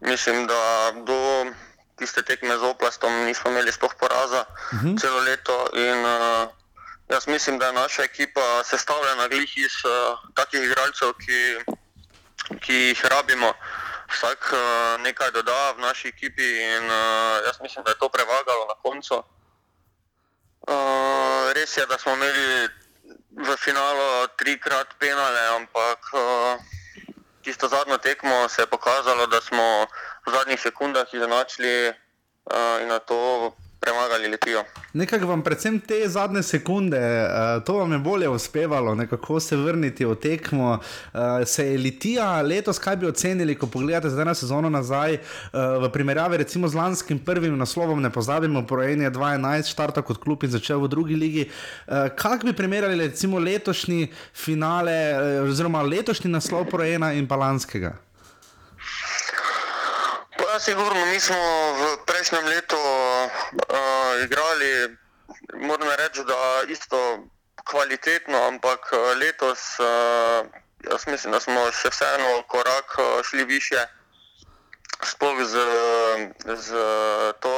mislim, 0.00 0.46
da 0.46 0.92
do 1.04 1.52
tiste 1.96 2.22
tekme 2.22 2.56
z 2.58 2.62
Oplastom 2.62 3.24
nismo 3.24 3.50
imeli 3.50 3.72
sploh 3.72 3.94
poraza 3.94 4.44
uh 4.44 4.82
-huh. 4.82 5.00
celo 5.00 5.20
leto. 5.20 5.70
In, 5.74 5.98
uh, 6.04 6.48
jaz 7.08 7.26
mislim, 7.26 7.58
da 7.58 7.66
je 7.66 7.72
naša 7.72 8.02
ekipa 8.02 8.64
sestavljena 8.64 9.28
glih 9.28 9.58
iz 9.58 9.76
uh, 9.84 10.18
takih 10.34 10.60
igralcev, 10.64 11.12
ki, 11.12 11.40
ki 12.60 12.74
jih 12.74 13.04
rabimo. 13.04 13.52
Vsak 14.12 14.52
uh, 14.52 15.00
nekaj 15.02 15.30
doda 15.30 15.72
v 15.72 15.80
naši 15.80 16.08
ekipi 16.08 16.46
in 16.62 16.84
uh, 16.84 17.44
jaz 17.46 17.60
mislim, 17.60 17.84
da 17.84 17.90
je 17.90 17.98
to 17.98 18.08
prevagalo 18.08 18.66
na 18.68 18.74
koncu. 18.82 19.22
Uh, 20.68 21.52
res 21.54 21.76
je, 21.76 21.86
da 21.86 21.98
smo 21.98 22.12
imeli 22.12 22.68
v 23.36 23.56
finalu 23.56 24.26
trikrat 24.36 24.88
penale, 24.98 25.46
ampak 25.56 26.00
uh, 26.12 26.60
tisto 27.46 27.68
zadnjo 27.68 27.98
tekmo 27.98 28.48
se 28.48 28.62
je 28.62 28.66
pokazalo, 28.66 29.26
da 29.26 29.40
smo 29.40 29.86
v 30.26 30.30
zadnjih 30.34 30.60
sekundah 30.60 31.14
izenačili 31.14 31.88
uh, 31.88 32.82
in 32.82 32.88
na 32.88 32.98
to 32.98 33.54
premagali 33.86 34.28
Litijo. 34.28 34.64
Nekako 34.92 35.26
vam 35.26 35.42
predvsem 35.42 35.80
te 35.80 36.08
zadnje 36.08 36.42
sekunde, 36.42 36.98
uh, 36.98 37.64
to 37.64 37.78
vam 37.78 37.92
je 37.92 37.98
bolje 37.98 38.28
uspevalo, 38.28 38.94
nekako 38.94 39.40
se 39.40 39.56
vrniti 39.56 40.04
v 40.04 40.14
tekmo. 40.14 40.78
Uh, 41.14 41.20
se 41.46 41.66
je 41.66 41.78
Litija 41.78 42.42
letos, 42.42 42.78
kaj 42.78 42.96
bi 42.96 43.06
ocenili, 43.06 43.54
ko 43.54 43.66
pogledate 43.66 44.10
zdaj 44.10 44.24
na 44.24 44.34
sezono 44.34 44.70
nazaj, 44.70 45.14
uh, 45.14 45.60
v 45.84 45.90
primerjavi 45.92 46.36
recimo 46.36 46.68
z 46.68 46.74
lanskim 46.74 47.18
prvim 47.18 47.58
naslovom, 47.58 48.02
ne 48.02 48.10
pozabimo, 48.10 48.66
Projen 48.66 49.02
je 49.02 49.10
2-11, 49.10 49.70
štarta 49.70 50.02
kot 50.02 50.18
klub 50.18 50.44
in 50.44 50.50
začel 50.50 50.80
v 50.80 50.88
drugi 50.88 51.16
ligi. 51.16 51.46
Uh, 51.86 52.08
Kak 52.16 52.44
bi 52.44 52.52
primerjali 52.52 52.98
recimo 53.06 53.38
letošnji 53.38 54.08
finale, 54.34 54.98
uh, 55.12 55.50
oziroma 55.50 55.82
letošnji 55.82 56.30
naslov 56.30 56.66
Projena 56.70 57.12
in 57.12 57.28
pa 57.28 57.36
lanskega? 57.36 57.94
Pa 57.94 58.05
ja, 60.56 60.60
sigurno, 60.60 61.06
mi 61.06 61.20
smo 61.20 61.36
v 61.76 61.82
prejšnjem 62.08 62.44
letu 62.48 62.80
uh, 62.80 64.24
igrali, 64.24 64.96
moram 65.68 65.88
reči, 66.00 66.24
da 66.24 66.64
isto 66.68 66.96
kvalitetno, 67.70 68.40
ampak 68.48 68.80
uh, 68.92 69.12
letos 69.20 69.76
uh, 69.76 70.48
jaz 70.90 71.04
mislim, 71.06 71.32
da 71.36 71.40
smo 71.40 71.60
še 71.76 71.92
vseeno 71.92 72.40
korak 72.48 72.96
uh, 72.96 73.20
šli 73.20 73.44
više. 73.44 73.84
Sploh 75.04 75.44
z, 75.44 75.54
z 76.56 76.68
to 77.44 77.52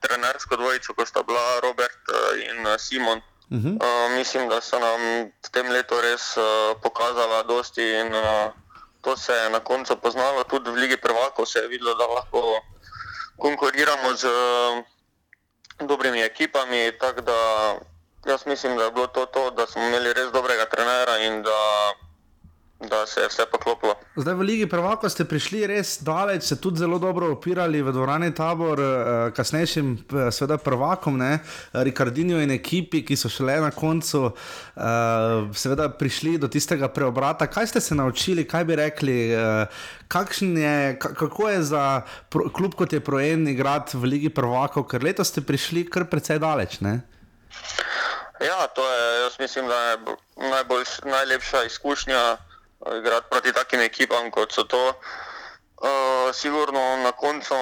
trenersko 0.00 0.56
dvojico, 0.56 0.94
ko 0.96 1.04
sta 1.06 1.20
bila 1.22 1.60
Robert 1.60 2.00
eh, 2.08 2.48
in 2.48 2.66
eh, 2.66 2.78
Simon. 2.78 3.20
Uh 3.52 3.58
-huh. 3.60 3.76
Uh, 3.76 4.16
mislim, 4.16 4.48
da 4.48 4.60
so 4.60 4.78
nam 4.78 5.28
v 5.44 5.48
tem 5.52 5.68
letu 5.68 6.00
res 6.00 6.36
uh, 6.36 6.80
pokazala 6.82 7.42
dosti 7.42 7.84
in 8.00 8.14
uh, 8.14 8.52
to 9.00 9.16
se 9.16 9.32
je 9.32 9.50
na 9.50 9.60
koncu 9.60 9.96
poznalo. 9.96 10.44
Tudi 10.44 10.70
v 10.70 10.74
Ligi 10.74 10.96
prvakov 10.96 11.46
se 11.46 11.58
je 11.58 11.68
videlo, 11.68 11.94
da 11.94 12.06
lahko 12.06 12.60
konkuriramo 13.36 14.14
z 14.14 14.24
uh, 14.24 14.84
dobrimi 15.86 16.22
ekipami. 16.22 16.92
Tako 16.98 17.20
da 17.20 17.38
jaz 18.26 18.46
mislim, 18.46 18.76
da 18.76 18.84
je 18.84 18.90
bilo 18.90 19.06
to 19.06 19.26
to, 19.26 19.50
da 19.50 19.66
smo 19.66 19.82
imeli 19.82 20.12
res 20.12 20.32
dobrega 20.32 20.66
trenera 20.66 21.18
in 21.18 21.42
da, 21.42 21.58
da 22.80 23.06
se 23.06 23.20
je 23.20 23.28
vse 23.28 23.42
poklopilo. 23.52 23.94
Zdaj 24.16 24.34
v 24.34 24.40
Ligi 24.40 24.66
Prvako 24.66 25.08
ste 25.08 25.24
prišli 25.24 25.66
res 25.66 25.98
daleč, 26.02 26.42
se 26.42 26.60
tudi 26.60 26.78
zelo 26.78 26.98
dobro 26.98 27.32
opirali 27.32 27.82
v 27.82 27.92
dvorani 27.92 28.34
tabor, 28.34 28.80
eh, 28.80 28.86
kasnejšim, 29.34 29.94
eh, 29.94 30.30
seveda, 30.30 30.58
prvakom, 30.58 31.18
ne, 31.18 31.38
Rikardinjo 31.72 32.38
in 32.38 32.50
ekipi, 32.50 33.02
ki 33.02 33.16
so 33.16 33.28
šele 33.28 33.60
na 33.60 33.70
koncu, 33.70 34.30
eh, 34.30 34.80
seveda, 35.52 35.88
prišli 35.88 36.38
do 36.38 36.48
tistega 36.48 36.88
preobrata. 36.88 37.46
Kaj 37.46 37.66
ste 37.66 37.80
se 37.80 37.94
naučili, 37.94 38.44
kaj 38.44 38.64
bi 38.64 38.76
rekli, 38.76 39.32
eh, 39.32 39.66
je, 40.40 40.98
ka- 40.98 41.14
kako 41.14 41.48
je 41.48 41.62
za 41.62 42.02
pro, 42.28 42.48
klub 42.48 42.74
kot 42.74 42.92
je 42.92 43.00
Projen 43.00 43.48
igrati 43.48 43.96
v 43.96 44.04
Ligi 44.04 44.28
Prvakov, 44.30 44.86
ker 44.88 45.02
letos 45.02 45.28
ste 45.28 45.40
prišli 45.40 45.90
kar 45.90 46.04
precej 46.04 46.38
daleč, 46.38 46.80
ne? 46.80 47.00
Ja, 48.40 48.66
to 48.66 48.82
je, 48.86 49.22
jaz 49.22 49.38
mislim, 49.38 49.66
da 49.66 49.74
je 49.74 49.98
najbolj, 50.36 50.84
najlepša 51.04 51.64
izkušnja 51.64 52.47
igrati 52.86 53.26
proti 53.30 53.52
takim 53.52 53.80
ekipam, 53.80 54.30
kot 54.30 54.52
so 54.52 54.64
to. 54.64 54.94
Uh, 55.78 56.34
sigurno 56.34 56.96
na 56.96 57.12
koncu 57.12 57.54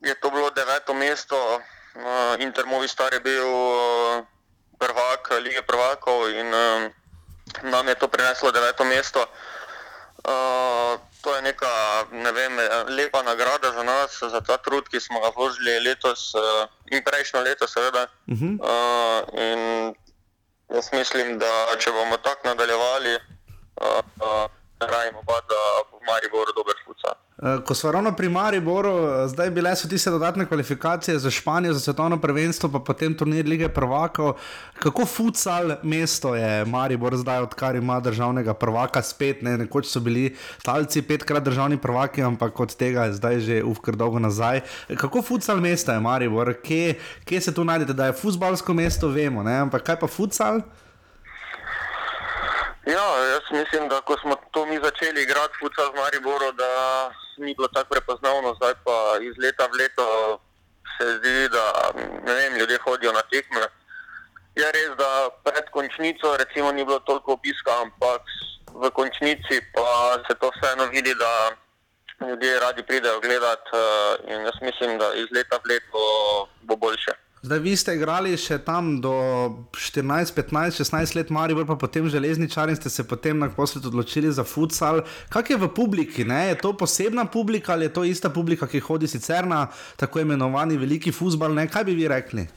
je 0.00 0.14
to 0.20 0.30
bilo 0.30 0.50
deveto 0.50 0.94
mesto, 0.94 1.36
uh, 1.54 2.40
Inter 2.40 2.66
Movistar 2.66 3.12
je 3.12 3.20
bil 3.20 3.48
uh, 3.48 4.24
prvak 4.78 5.30
lige 5.42 5.62
prvakov 5.62 6.30
in 6.30 6.46
uh, 6.46 6.88
nam 7.62 7.88
je 7.88 7.94
to 7.94 8.08
prineslo 8.08 8.52
deveto 8.52 8.84
mesto. 8.84 9.26
Uh, 10.24 11.00
to 11.22 11.36
je 11.36 11.42
neka 11.42 12.04
ne 12.12 12.32
vem, 12.32 12.52
lepa 12.88 13.22
nagrada 13.22 13.72
za 13.72 13.82
nas, 13.82 14.18
za 14.20 14.40
ta 14.40 14.56
trud, 14.56 14.88
ki 14.88 15.00
smo 15.00 15.20
ga 15.20 15.30
vložili 15.36 15.80
letos 15.80 16.34
uh, 16.34 16.68
in 16.90 17.04
prejšnjo 17.04 17.40
leto, 17.40 17.66
seveda. 17.66 18.06
Uh 18.26 18.38
-huh. 18.38 18.54
Uh, 18.60 19.20
in 19.40 19.60
jaz 20.68 20.92
mislim, 20.92 21.38
da 21.38 21.76
če 21.78 21.90
bomo 21.92 22.16
tako 22.16 22.48
nadaljevali, 22.48 23.18
uh, 23.80 24.02
uh, 24.22 24.50
rajmo 24.80 25.22
pa, 25.26 25.40
da 25.50 25.60
bo 25.90 25.98
Maribor 26.08 26.46
dober 26.56 26.76
futsal. 26.86 27.14
Uh, 27.38 27.64
ko 27.64 27.74
smo 27.74 27.92
ravno 27.92 28.12
pri 28.12 28.28
Mariboru, 28.28 28.92
uh, 28.92 29.28
zdaj 29.30 29.50
bile 29.50 29.76
so 29.76 29.88
tiste 29.88 30.10
dodatne 30.10 30.46
kvalifikacije 30.46 31.18
za 31.18 31.30
Španijo, 31.30 31.72
za 31.72 31.80
svetovno 31.80 32.20
prvenstvo, 32.20 32.68
pa 32.72 32.78
potem 32.78 33.14
turnir 33.14 33.46
lige 33.46 33.68
prvakov. 33.68 34.32
Kako 34.78 35.06
futsal 35.06 35.76
mesto 35.82 36.34
je 36.34 36.64
Maribor 36.64 37.16
zdaj, 37.16 37.42
odkar 37.42 37.76
ima 37.76 38.00
državnega 38.00 38.54
prvaka 38.54 39.02
spet, 39.02 39.42
ne? 39.42 39.58
nekoč 39.58 39.86
so 39.86 40.00
bili 40.00 40.36
talci 40.62 41.02
petkrat 41.02 41.42
državni 41.42 41.78
prvaki, 41.78 42.22
ampak 42.22 42.60
od 42.60 42.74
tega 42.76 43.04
je 43.04 43.12
zdaj 43.12 43.40
že 43.40 43.62
ufkar 43.64 43.96
dolgo 43.96 44.18
nazaj. 44.18 44.60
Kako 44.96 45.22
futsal 45.22 45.60
mesto 45.60 45.92
je 45.92 46.00
Maribor, 46.00 46.54
kje, 46.62 46.98
kje 47.24 47.40
se 47.40 47.54
tu 47.54 47.64
najdete, 47.64 47.92
da 47.92 48.06
je 48.06 48.18
futbalsko 48.18 48.74
mesto, 48.74 49.08
vemo, 49.08 49.42
ne? 49.42 49.58
ampak 49.58 49.82
kaj 49.82 50.00
pa 50.00 50.06
futsal? 50.06 50.60
Ja, 52.88 53.06
jaz 53.32 53.44
mislim, 53.50 53.88
da 53.88 54.00
ko 54.00 54.16
smo 54.22 54.34
to 54.50 54.66
mi 54.66 54.76
začeli 54.84 55.22
igrati 55.22 55.58
futsal 55.60 55.92
v 55.92 55.96
Mariboru, 55.96 56.52
da 56.52 56.70
ni 57.36 57.54
bilo 57.54 57.68
tako 57.68 57.88
prepoznavno, 57.94 58.54
zdaj 58.54 58.74
pa 58.84 58.96
iz 59.20 59.34
leta 59.44 59.66
v 59.66 59.76
leto 59.80 60.06
se 60.96 61.06
zdi, 61.16 61.48
da 61.48 61.64
vem, 62.32 62.56
ljudje 62.56 62.78
hodijo 62.84 63.12
na 63.12 63.22
tekme. 63.32 63.60
Je 64.60 64.72
res, 64.72 64.90
da 65.02 65.28
pred 65.44 65.68
končnico 65.70 66.36
recimo 66.36 66.72
ni 66.72 66.84
bilo 66.84 66.98
toliko 66.98 67.32
obiska, 67.32 67.72
ampak 67.84 68.22
v 68.82 68.90
končnici 68.90 69.60
pa 69.74 69.88
se 70.26 70.34
to 70.40 70.50
vseeno 70.56 70.86
vidi, 70.86 71.14
da 71.14 71.32
ljudje 72.28 72.60
radi 72.60 72.82
pridejo 72.82 73.20
gledati 73.20 73.70
eh, 73.72 74.34
in 74.34 74.40
jaz 74.48 74.58
mislim, 74.62 74.98
da 74.98 75.14
iz 75.14 75.28
leta 75.36 75.56
v 75.56 75.68
leto 75.68 76.02
bo 76.62 76.76
boljše. 76.76 77.12
Zdaj, 77.42 77.58
vi 77.62 77.72
ste 77.78 77.94
igrali 77.94 78.32
še 78.34 78.56
tam 78.66 78.96
do 78.98 79.12
14, 79.70 80.34
15, 80.34 80.80
16 80.82 81.14
let, 81.14 81.28
Marijo, 81.30 81.62
pa 81.68 81.76
potem 81.78 82.08
železničar 82.10 82.66
in 82.72 82.76
ste 82.76 82.90
se 82.90 83.04
potem 83.06 83.38
na 83.38 83.46
posled 83.46 83.86
odločili 83.86 84.32
za 84.34 84.42
futsal. 84.42 85.04
Kak 85.30 85.50
je 85.54 85.58
v 85.60 85.68
publiki? 85.70 86.26
Ne? 86.26 86.48
Je 86.50 86.58
to 86.58 86.72
posebna 86.74 87.28
publika 87.30 87.76
ali 87.76 87.86
je 87.86 87.94
to 87.94 88.04
ista 88.04 88.30
publika, 88.30 88.66
ki 88.66 88.82
hodi 88.82 89.06
sicer 89.06 89.46
na 89.46 89.68
tako 89.96 90.24
imenovani 90.24 90.80
veliki 90.82 91.14
futbal? 91.14 91.54
Kaj 91.70 91.86
bi 91.86 91.94
vi 91.94 92.10
rekli? 92.10 92.48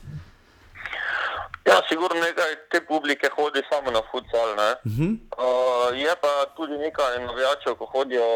Ja, 1.62 1.78
sigurno 1.86 2.18
nekaj 2.18 2.58
te 2.74 2.82
publike 2.82 3.30
hodi 3.36 3.62
samo 3.70 3.94
na 3.94 4.02
futsal. 4.10 4.50
Uh 4.58 4.92
-huh. 4.92 5.14
uh, 5.38 5.94
je 5.94 6.10
pa 6.20 6.32
tudi 6.56 6.74
nekaj 6.78 7.22
navijačev, 7.26 7.78
ko 7.78 7.86
hodijo 7.86 8.26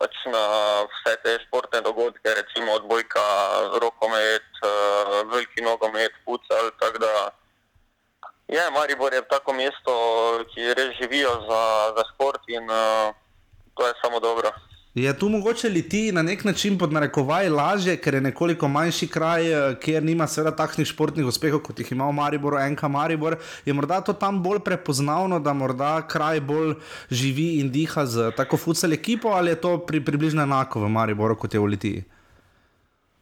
pač 0.00 0.16
na 0.32 0.42
vse 0.88 1.12
te 1.20 1.36
športne 1.44 1.82
dogodke, 1.84 2.24
recimo 2.24 2.72
odbojka, 2.80 3.20
rokomet, 3.84 4.48
uh, 4.64 5.20
veliki 5.28 5.60
nogomet, 5.60 6.16
futsal. 6.24 6.72
Je, 8.50 8.62
Maribor 8.74 9.12
je 9.14 9.20
tako 9.28 9.52
mesto, 9.52 9.94
ki 10.50 10.72
res 10.74 10.96
živijo 10.98 11.30
za, 11.46 11.62
za 11.96 12.02
šport 12.14 12.48
in 12.48 12.64
uh, 12.64 13.12
to 13.76 13.86
je 13.86 13.94
samo 14.02 14.18
dobro. 14.20 14.50
Je 14.94 15.18
tu 15.18 15.28
mogoče 15.28 15.68
liti 15.68 16.12
na 16.12 16.22
nek 16.22 16.44
način 16.44 16.78
pod 16.78 16.92
narekovaj 16.92 17.48
lažje, 17.48 17.96
ker 17.96 18.14
je 18.14 18.20
nekoliko 18.20 18.68
manjši 18.68 19.06
kraj, 19.08 19.52
eh, 19.52 19.74
kjer 19.80 20.02
nima 20.02 20.26
seveda 20.26 20.56
takšnih 20.56 20.86
športnih 20.86 21.26
uspehov, 21.26 21.60
kot 21.62 21.78
jih 21.78 21.92
ima 21.92 22.08
v 22.08 22.12
Mariboru, 22.12 22.58
enka 22.58 22.88
Maribor. 22.88 23.36
Je 23.64 23.72
morda 23.72 24.00
to 24.00 24.12
tam 24.12 24.42
bolj 24.42 24.58
prepoznavno, 24.66 25.38
da 25.38 25.52
morda 25.52 26.02
kraj 26.08 26.40
bolj 26.40 26.74
živi 27.10 27.60
in 27.60 27.70
diha 27.70 28.06
z 28.06 28.32
tako 28.36 28.56
futsal 28.56 28.92
ekipo, 28.92 29.28
ali 29.28 29.50
je 29.50 29.60
to 29.60 29.78
pri, 29.78 30.00
približno 30.04 30.42
enako 30.42 30.80
v 30.80 30.88
Mariboru, 30.88 31.36
kot 31.36 31.54
je 31.54 31.60
v 31.60 31.70
Litiji? 31.70 32.04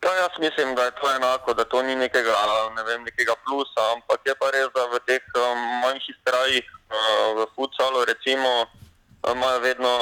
Ja, 0.04 0.14
jaz 0.14 0.40
mislim, 0.40 0.74
da 0.74 0.84
je 0.84 0.90
to 0.90 1.12
enako, 1.16 1.54
da 1.54 1.64
to 1.64 1.82
ni 1.82 1.96
nekega, 1.96 2.32
ne 2.76 2.82
vem, 2.82 3.04
nekega 3.04 3.36
plusa, 3.44 3.92
ampak 3.92 4.20
je 4.24 4.34
pa 4.40 4.50
res, 4.56 4.72
da 4.72 4.86
v 4.88 5.04
teh 5.04 5.22
um, 5.36 5.60
manjših 5.84 6.16
krajih, 6.24 6.64
uh, 6.64 6.96
v 7.42 7.46
futsalu, 7.56 8.04
recimo, 8.08 8.64
imajo 9.26 9.60
vedno 9.60 9.92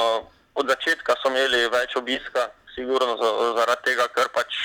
od 0.57 0.69
začetka 0.73 1.15
so 1.21 1.29
imeli 1.29 1.67
več 1.73 1.95
obiska, 1.99 2.49
sigurno 2.75 3.15
zaradi 3.57 3.91
tega, 3.91 4.09
ker 4.15 4.29
pač 4.33 4.57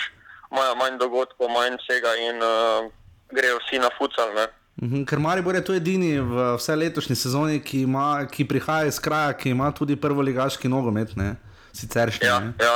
imajo 0.52 0.74
manj 0.80 0.98
dogodkov, 1.00 1.48
manj 1.52 1.78
vsega 1.82 2.16
in 2.28 2.42
uh, 2.44 2.90
grejo 3.32 3.60
vsi 3.62 3.80
na 3.80 3.92
futsal. 3.98 4.34
Ne. 4.36 4.48
Mhm, 4.82 5.04
ker 5.08 5.20
Maribor 5.20 5.54
je 5.54 5.64
to 5.64 5.76
edini 5.76 6.16
v 6.20 6.52
vse 6.56 6.76
letošnji 6.76 7.16
sezoni, 7.16 7.60
ki, 7.60 7.84
ima, 7.88 8.24
ki 8.32 8.48
prihaja 8.48 8.88
iz 8.88 9.00
kraja, 9.00 9.32
ki 9.36 9.52
ima 9.52 9.70
tudi 9.72 9.96
prvo 10.00 10.24
ligaški 10.24 10.68
nogomet. 10.68 11.16
Ne? 11.16 11.34
Sicer 11.72 12.12
še 12.12 12.26
ja, 12.28 12.36
ne. 12.44 12.52
Ja. 12.60 12.74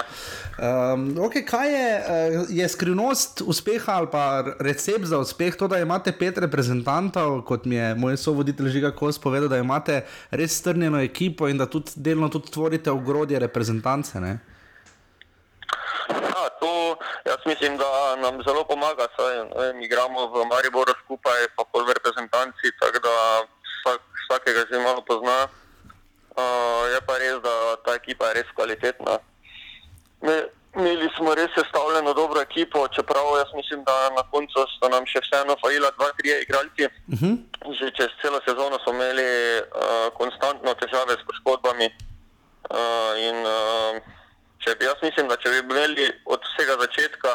Um, 0.56 1.10
okay, 1.20 1.44
kaj 1.44 1.68
je, 1.68 1.88
uh, 2.00 2.46
je 2.48 2.68
skrivnost 2.72 3.42
uspeha 3.44 3.98
ali 4.00 4.08
pa 4.08 4.24
recept 4.64 5.04
za 5.04 5.18
uspeh, 5.20 5.52
to, 5.56 5.68
da 5.68 5.82
imate 5.84 6.14
pet 6.16 6.38
reprezentantov, 6.40 7.42
kot 7.44 7.68
mi 7.68 7.76
je 7.76 7.90
moj 8.00 8.16
sovoditelj 8.16 8.72
Žiga 8.78 8.94
Kos 8.96 9.20
povedal, 9.20 9.50
da 9.52 9.60
imate 9.60 10.00
res 10.32 10.56
strnjeno 10.56 11.02
ekipo 11.04 11.50
in 11.52 11.60
da 11.60 11.68
tudi 11.68 12.00
delno 12.00 12.32
tudi 12.32 12.52
tvorite 12.56 12.90
ogrodje 12.90 13.38
reprezentance? 13.42 14.16
Ne? 14.20 14.38
Ja, 16.08 16.48
to 16.60 16.96
jaz 17.28 17.44
mislim, 17.44 17.76
da 17.76 18.16
nam 18.16 18.40
zelo 18.48 18.64
pomaga. 18.64 19.10
Saj, 19.16 19.36
vem, 19.60 19.84
igramo 19.84 20.26
v 20.32 20.48
Mariboru 20.48 20.96
skupaj, 21.04 21.52
pa 21.56 21.68
pol 21.68 21.84
reprezentanci, 21.92 22.72
tako 22.80 23.04
da 23.04 23.14
vsak, 23.44 24.00
vsakega 24.24 24.64
že 24.72 24.80
malo 24.80 25.04
pozna. 25.04 25.65
Uh, 26.36 26.84
je 26.92 27.00
pa 27.06 27.14
res, 27.18 27.38
da 27.42 27.76
ta 27.84 27.94
ekipa 27.94 28.28
je 28.28 28.34
res 28.34 28.48
kvalitetna. 28.54 29.18
Imeli 30.76 31.08
smo 31.16 31.34
res 31.34 31.48
sestavljeno 31.56 32.12
dobro 32.14 32.40
ekipo, 32.40 32.88
čeprav 32.88 33.24
jaz 33.38 33.50
mislim, 33.54 33.84
da 33.84 34.10
na 34.16 34.22
koncu 34.30 34.66
so 34.74 34.88
nam 34.92 35.06
še 35.08 35.22
vseeno 35.24 35.56
fajila 35.62 35.90
dva, 35.96 36.10
tri 36.18 36.34
igralci. 36.42 36.84
Uh 36.84 37.14
Mhm. 37.14 37.26
-huh. 37.26 37.78
Že 37.78 37.90
čez 37.96 38.10
celo 38.22 38.40
sezono 38.48 38.78
smo 38.82 38.92
imeli 38.92 39.28
uh, 39.60 40.12
konstantno 40.14 40.74
težave 40.74 41.12
s 41.16 41.24
poškodbami. 41.26 41.88
Uh, 42.70 43.12
in, 43.28 43.36
uh, 43.46 43.96
če 44.58 44.74
bi, 44.78 44.84
jaz 44.84 44.98
mislim, 45.02 45.28
da 45.28 45.36
če 45.36 45.48
bi 45.50 45.58
imeli 45.58 46.06
od 46.24 46.40
vsega 46.48 46.74
začetka 46.84 47.32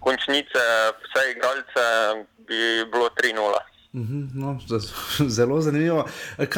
končnice 0.00 0.62
vse 1.02 1.30
igralce, 1.30 1.84
bi 2.38 2.84
bilo 2.92 3.08
3-0. 3.08 3.58
No, 3.92 4.58
zelo 5.36 5.60
zanimivo. 5.60 6.04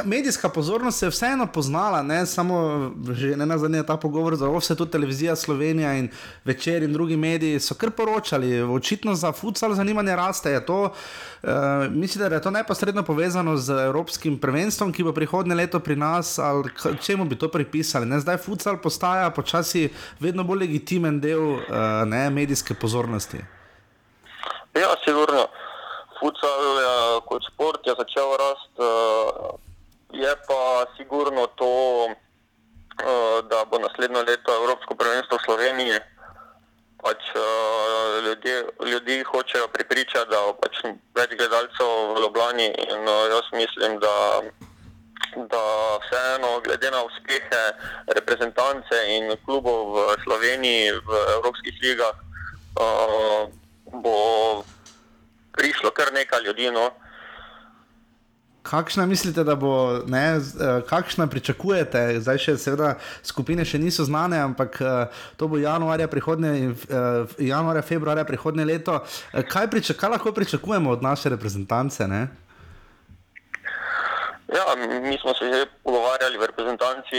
Medijska 0.05 0.49
pozornost 0.49 0.99
se 0.99 1.07
je 1.07 1.11
vseeno 1.11 1.47
poznala, 1.47 2.03
ne 2.03 2.26
samo 2.26 2.91
že 3.12 3.37
ne 3.37 3.47
na 3.47 3.59
zadnje 3.59 3.83
ta 3.83 3.97
pogovor, 3.97 4.37
za 4.37 4.49
vse 4.49 4.76
tudi 4.76 4.91
televizija 4.91 5.37
Slovenija 5.37 5.95
in 5.95 6.09
večer 6.45 6.83
in 6.83 6.93
drugi 6.93 7.16
mediji 7.16 7.61
so 7.61 7.74
kar 7.74 7.91
poročali. 7.91 8.62
Očitno 8.62 9.14
za 9.14 9.33
futsal 9.33 9.74
zanimanje 9.74 10.16
raste. 10.16 10.66
To, 10.66 10.83
uh, 10.83 11.51
mislite, 11.91 12.28
da 12.28 12.35
je 12.35 12.43
to 12.43 12.51
neposredno 12.51 13.03
povezano 13.03 13.57
z 13.57 13.70
Evropskim 13.70 14.39
prvenstvom, 14.39 14.93
ki 14.93 15.03
bo 15.03 15.12
prihodnje 15.12 15.55
leto 15.55 15.80
pri 15.80 15.97
nas, 15.97 16.39
ali 16.39 16.68
čemu 17.03 17.24
bi 17.24 17.37
to 17.37 17.49
pripisali? 17.49 18.07
Ne? 18.07 18.20
Zdaj 18.20 18.37
futsal 18.37 18.76
postaja 18.76 19.30
počasi 19.30 19.89
vedno 20.20 20.45
bolj 20.45 20.59
legitimen 20.59 21.20
del 21.20 21.41
uh, 21.41 21.64
ne, 22.07 22.30
medijske 22.30 22.74
pozornosti. 22.74 23.41
Ja, 24.74 24.93
sigurno 25.05 25.49
futsal 26.23 26.62
je, 26.79 26.95
kot 27.27 27.43
šport 27.51 27.83
je 27.87 27.95
začel 27.99 28.29
rasti, 28.39 28.89
je 30.12 30.33
pa 30.47 30.87
sigurno 30.97 31.47
to, 31.59 32.09
da 33.51 33.64
bo 33.64 33.79
naslednjo 33.79 34.23
leto 34.23 34.55
Evropsko 34.55 34.95
prvenstvo 34.95 35.39
v 35.39 35.45
Sloveniji. 35.45 35.99
Pač, 37.03 37.18
ljudje, 38.25 38.57
ljudi 38.87 39.23
hočejo 39.27 39.66
pripričati, 39.68 40.31
da 40.31 40.39
bo 40.47 40.53
pač 40.62 40.85
več 41.18 41.33
gledalcev 41.35 41.89
v 42.14 42.20
Ljubljani 42.23 42.68
in 42.70 43.09
jaz 43.33 43.49
mislim, 43.53 43.99
da, 43.99 44.14
da 45.51 45.62
vseeno, 46.05 46.61
glede 46.62 46.93
na 46.95 47.03
uspehe 47.03 47.62
reprezentance 48.07 49.01
in 49.16 49.35
klubov 49.43 49.97
v 49.97 50.14
Sloveniji, 50.23 50.95
v 51.03 51.25
evropskih 51.41 51.83
ligah, 51.83 52.14
bo 54.05 54.16
prišlo 55.53 55.91
kar 55.91 56.13
nekaj 56.13 56.43
ljudi. 56.47 56.71
No. 56.71 56.91
Kakšna 58.63 59.07
mislite, 59.07 59.45
da 59.45 59.55
bo, 59.55 60.03
ne, 60.07 60.39
kakšna 60.89 61.27
pričakujete? 61.27 62.21
Zdaj 62.23 62.39
še 62.39 62.55
seveda 62.63 62.95
skupine 63.27 63.65
še 63.67 63.81
niso 63.83 64.07
znane, 64.07 64.39
ampak 64.39 64.79
to 65.37 65.49
bo 65.51 65.59
januarja, 65.59 66.07
prihodnje, 66.09 66.75
januarja 67.43 67.83
februarja 67.83 68.25
prihodnje 68.25 68.65
leto. 68.65 69.01
Kaj, 69.33 69.67
pričak, 69.71 69.99
kaj 69.99 70.15
lahko 70.15 70.33
pričakujemo 70.33 70.95
od 70.95 71.03
naše 71.03 71.35
reprezentance? 71.35 72.07
Ne? 72.07 72.29
Ja, 74.53 74.77
mi 74.77 75.19
smo 75.19 75.35
se 75.35 75.49
že 75.49 75.67
pogovarjali 75.83 76.39
v 76.39 76.47
reprezentanci. 76.47 77.19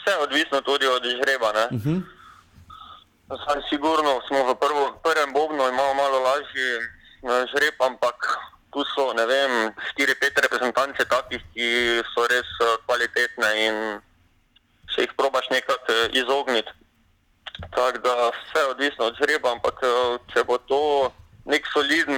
Vse 0.00 0.10
je 0.10 0.22
odvisno 0.22 0.60
tudi 0.60 0.86
od 0.86 1.02
žreba. 1.04 1.50
Uh 1.70 1.78
-huh. 1.78 2.02
Zdaj, 3.30 3.62
sigurno 3.70 4.20
smo 4.26 4.38
v 4.42 4.54
prvo, 4.58 4.98
prvem 5.02 5.32
bobnu 5.32 5.68
imamo 5.68 5.94
malo 5.94 6.18
lažji 6.18 6.70
žreb, 7.52 7.74
ampak 7.78 8.16
tu 8.72 8.84
so, 8.94 9.12
ne 9.14 9.26
vem, 9.26 9.50
4-5 9.98 10.42
reprezentance 10.42 11.04
takih, 11.04 11.42
ki 11.54 11.68
so 12.14 12.26
res 12.26 12.48
kvalitetne 12.86 13.48
in 13.66 13.74
se 14.94 15.02
jih 15.02 15.12
probaš 15.16 15.50
nekako 15.50 15.92
izogniti. 16.12 16.72
Tako 17.74 17.98
da 17.98 18.30
vse 18.30 18.58
je 18.58 18.66
odvisno 18.66 19.04
od 19.04 19.14
žreba, 19.20 19.52
ampak 19.52 19.78
če 20.32 20.44
bo 20.44 20.58
to 20.58 21.12
nek 21.46 21.66
soliden 21.72 22.14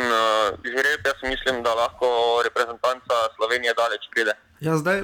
žreb, 0.65 1.01
jaz 1.05 1.19
mislim, 1.23 1.63
da 1.63 1.75
lahko 1.75 2.41
reprezentanca 2.45 3.15
Slovenije 3.37 3.73
Slovenije 3.73 3.75
daleč 3.75 4.09
pride. 4.11 4.35
Ja, 4.61 4.77
zdaj, 4.77 5.03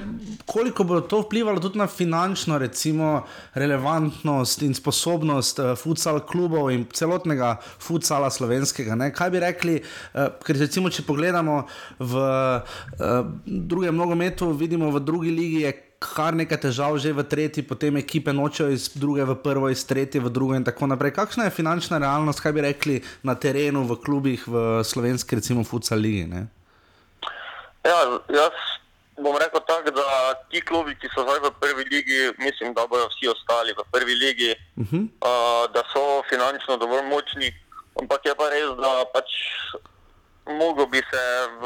koliko 0.78 0.94
bo 0.94 1.00
to 1.00 1.20
vplivalo 1.20 1.60
tudi 1.60 1.78
na 1.78 1.86
finančno 1.86 2.58
recimo, 2.58 3.24
relevantnost 3.54 4.62
in 4.62 4.74
sposobnost 4.74 5.58
uh, 5.58 5.74
futsal 5.74 6.20
klubov 6.26 6.70
in 6.70 6.86
celotnega 6.92 7.56
futsala 7.78 8.30
slovenskega? 8.30 8.94
Ne? 8.94 9.10
Kaj 9.12 9.30
bi 9.30 9.40
rekli, 9.42 9.74
uh, 9.82 10.28
ker 10.44 10.58
recimo, 10.58 10.90
če 10.90 11.02
pogledamo 11.02 11.64
v 11.98 12.14
uh, 12.14 13.26
drugem 13.46 13.96
nogometu, 13.96 14.52
vidimo 14.54 14.92
v 14.94 15.02
drugi 15.02 15.34
ligi 15.34 15.66
je 15.66 15.74
kar 15.98 16.36
nekaj 16.38 16.60
težav, 16.68 16.94
že 17.02 17.10
v 17.10 17.26
tretji, 17.26 17.66
potem 17.66 17.98
ekipe 17.98 18.30
nočejo 18.30 18.70
iz 18.70 18.86
druge 18.94 19.26
v 19.26 19.34
prvo, 19.42 19.66
iz 19.66 19.82
tretje 19.82 20.22
v 20.22 20.30
drugo 20.30 20.54
in 20.54 20.62
tako 20.62 20.86
naprej. 20.86 21.16
Kakšna 21.18 21.48
je 21.48 21.56
finančna 21.58 21.98
realnost, 21.98 22.38
kaj 22.38 22.54
bi 22.54 22.68
rekli 22.70 23.00
na 23.26 23.34
terenu, 23.34 23.82
v 23.82 23.98
klubih, 23.98 24.46
v 24.46 24.84
slovenski, 24.86 25.42
recimo, 25.42 25.66
futsal 25.66 25.98
ligi? 25.98 26.28
Ne? 26.30 26.46
Ja, 27.82 27.98
jaz 28.30 28.86
bom 29.22 29.36
rekel 29.36 29.60
tako, 29.66 29.90
da 29.90 30.34
ti 30.50 30.60
klubi, 30.60 30.94
ki 31.00 31.08
so 31.14 31.22
zdaj 31.22 31.40
v 31.44 31.50
prvi 31.60 31.84
ligi, 31.84 32.20
mislim, 32.38 32.74
da 32.74 32.86
bodo 32.86 33.08
vsi 33.08 33.28
ostali 33.28 33.72
v 33.72 33.84
prvi 33.92 34.14
ligi, 34.14 34.52
uh 34.76 34.86
-huh. 34.86 35.02
uh, 35.28 35.64
da 35.74 35.82
so 35.92 36.22
finančno 36.30 36.76
dovolj 36.76 37.02
močni. 37.02 37.50
Ampak 38.00 38.20
je 38.26 38.34
pa 38.34 38.48
res, 38.48 38.70
da 38.82 39.04
pač 39.14 39.30
mogo 40.46 40.86
bi 40.86 40.98
se 41.10 41.24
v 41.60 41.64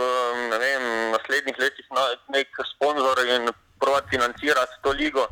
ne 0.50 0.58
vem, 0.58 0.82
naslednjih 1.14 1.56
letih 1.58 1.86
najti 1.90 2.32
nek 2.32 2.48
sponzor 2.74 3.18
in 3.26 3.50
provat 3.80 4.04
financirati 4.10 4.82
to 4.82 4.90
ligo. 4.90 5.26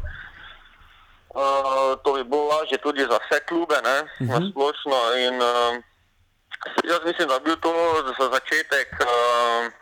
Uh, 1.30 1.94
to 2.04 2.12
bi 2.12 2.24
bilo 2.24 2.44
lažje 2.46 2.78
tudi 2.78 3.00
za 3.00 3.18
vse 3.22 3.40
klube, 3.48 3.78
ne, 3.82 3.98
uh 4.00 4.08
-huh. 4.08 4.28
na 4.28 4.50
splošno. 4.50 4.98
In, 5.26 5.34
uh, 5.42 5.74
jaz 6.84 7.00
mislim, 7.04 7.28
da 7.28 7.38
bi 7.38 7.44
bil 7.44 7.56
to 7.56 7.72
za 8.18 8.26
začetek. 8.34 8.88
Uh, 9.00 9.79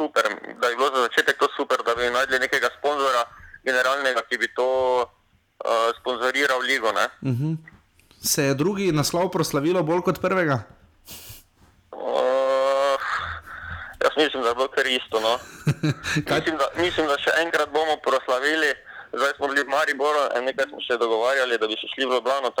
super, 0.00 0.24
da 0.60 0.66
je 0.68 0.76
bilo 0.76 0.88
za 0.94 1.00
začetek 1.06 1.36
to 1.38 1.48
super, 1.56 1.78
da 1.86 1.92
bi 1.94 2.10
najdli 2.16 2.38
nekega 2.46 2.68
sponzora, 2.78 3.22
generalnega, 3.68 4.22
ki 4.28 4.36
bi 4.40 4.48
to 4.56 4.68
uh, 5.04 5.88
sponzoriral 6.00 6.60
ligo. 6.70 6.88
Uh 6.88 7.28
mhm. 7.32 7.44
-huh. 7.44 7.56
Se 8.22 8.42
je 8.44 8.54
drugi 8.54 8.92
naslov 8.92 9.30
proslavilo 9.30 9.82
bolj 9.82 10.00
kot 10.00 10.20
prvega? 10.20 10.58
Uh, 11.92 13.00
jaz 14.04 14.14
mislim, 14.16 14.42
da 14.42 14.48
je 14.48 14.54
bilo 14.54 14.68
kar 14.68 14.86
isto. 14.86 15.20
No. 15.20 15.32
mislim, 16.36 16.56
da, 16.60 16.66
mislim, 16.76 17.06
da 17.06 17.16
še 17.24 17.32
enkrat 17.44 17.68
bomo 17.72 17.96
proslavili. 18.08 18.70
Zdaj 19.12 19.32
smo 19.36 19.48
bili 19.48 19.62
v 19.64 19.72
Mariboru, 19.74 20.20
nekaj 20.44 20.66
smo 20.68 20.78
še 20.80 20.98
dogovarjali, 20.98 21.58
da 21.58 21.66
bi 21.66 21.74
se 21.80 21.86
šli 21.94 22.06
v 22.06 22.12
Ljubljano. 22.14 22.52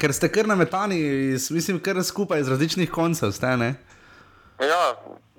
Ker 0.00 0.12
ste 0.12 0.32
kar 0.32 0.46
nametani, 0.46 0.98
mislim, 1.50 1.78
kar 1.80 2.04
skupaj 2.04 2.40
iz 2.40 2.48
različnih 2.48 2.90
koncev, 2.90 3.32
ste 3.32 3.56
ne? 3.56 3.74
Ja, 4.58 4.82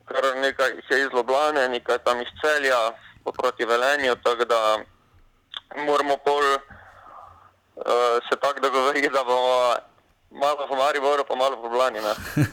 kar 0.06 0.24
nekaj 0.36 0.70
je 0.90 1.00
iz 1.02 1.10
Ljubljana, 1.14 1.68
nekaj 1.68 1.98
tam 1.98 2.22
iz 2.22 2.28
celja, 2.42 2.92
proti 3.38 3.66
Velenju, 3.66 4.16
tako 4.24 4.46
da 4.46 4.78
moramo 5.76 6.18
pol 6.18 6.44
uh, 6.56 7.84
se 8.30 8.40
tako 8.42 8.60
dogovoriti, 8.60 9.10
da 9.10 9.24
bomo 9.24 9.76
malo 10.36 10.68
v 10.68 10.76
Mariboru, 10.76 11.24
pa 11.28 11.36
malo 11.36 11.56
v 11.56 11.64
Ljubljani. 11.64 12.00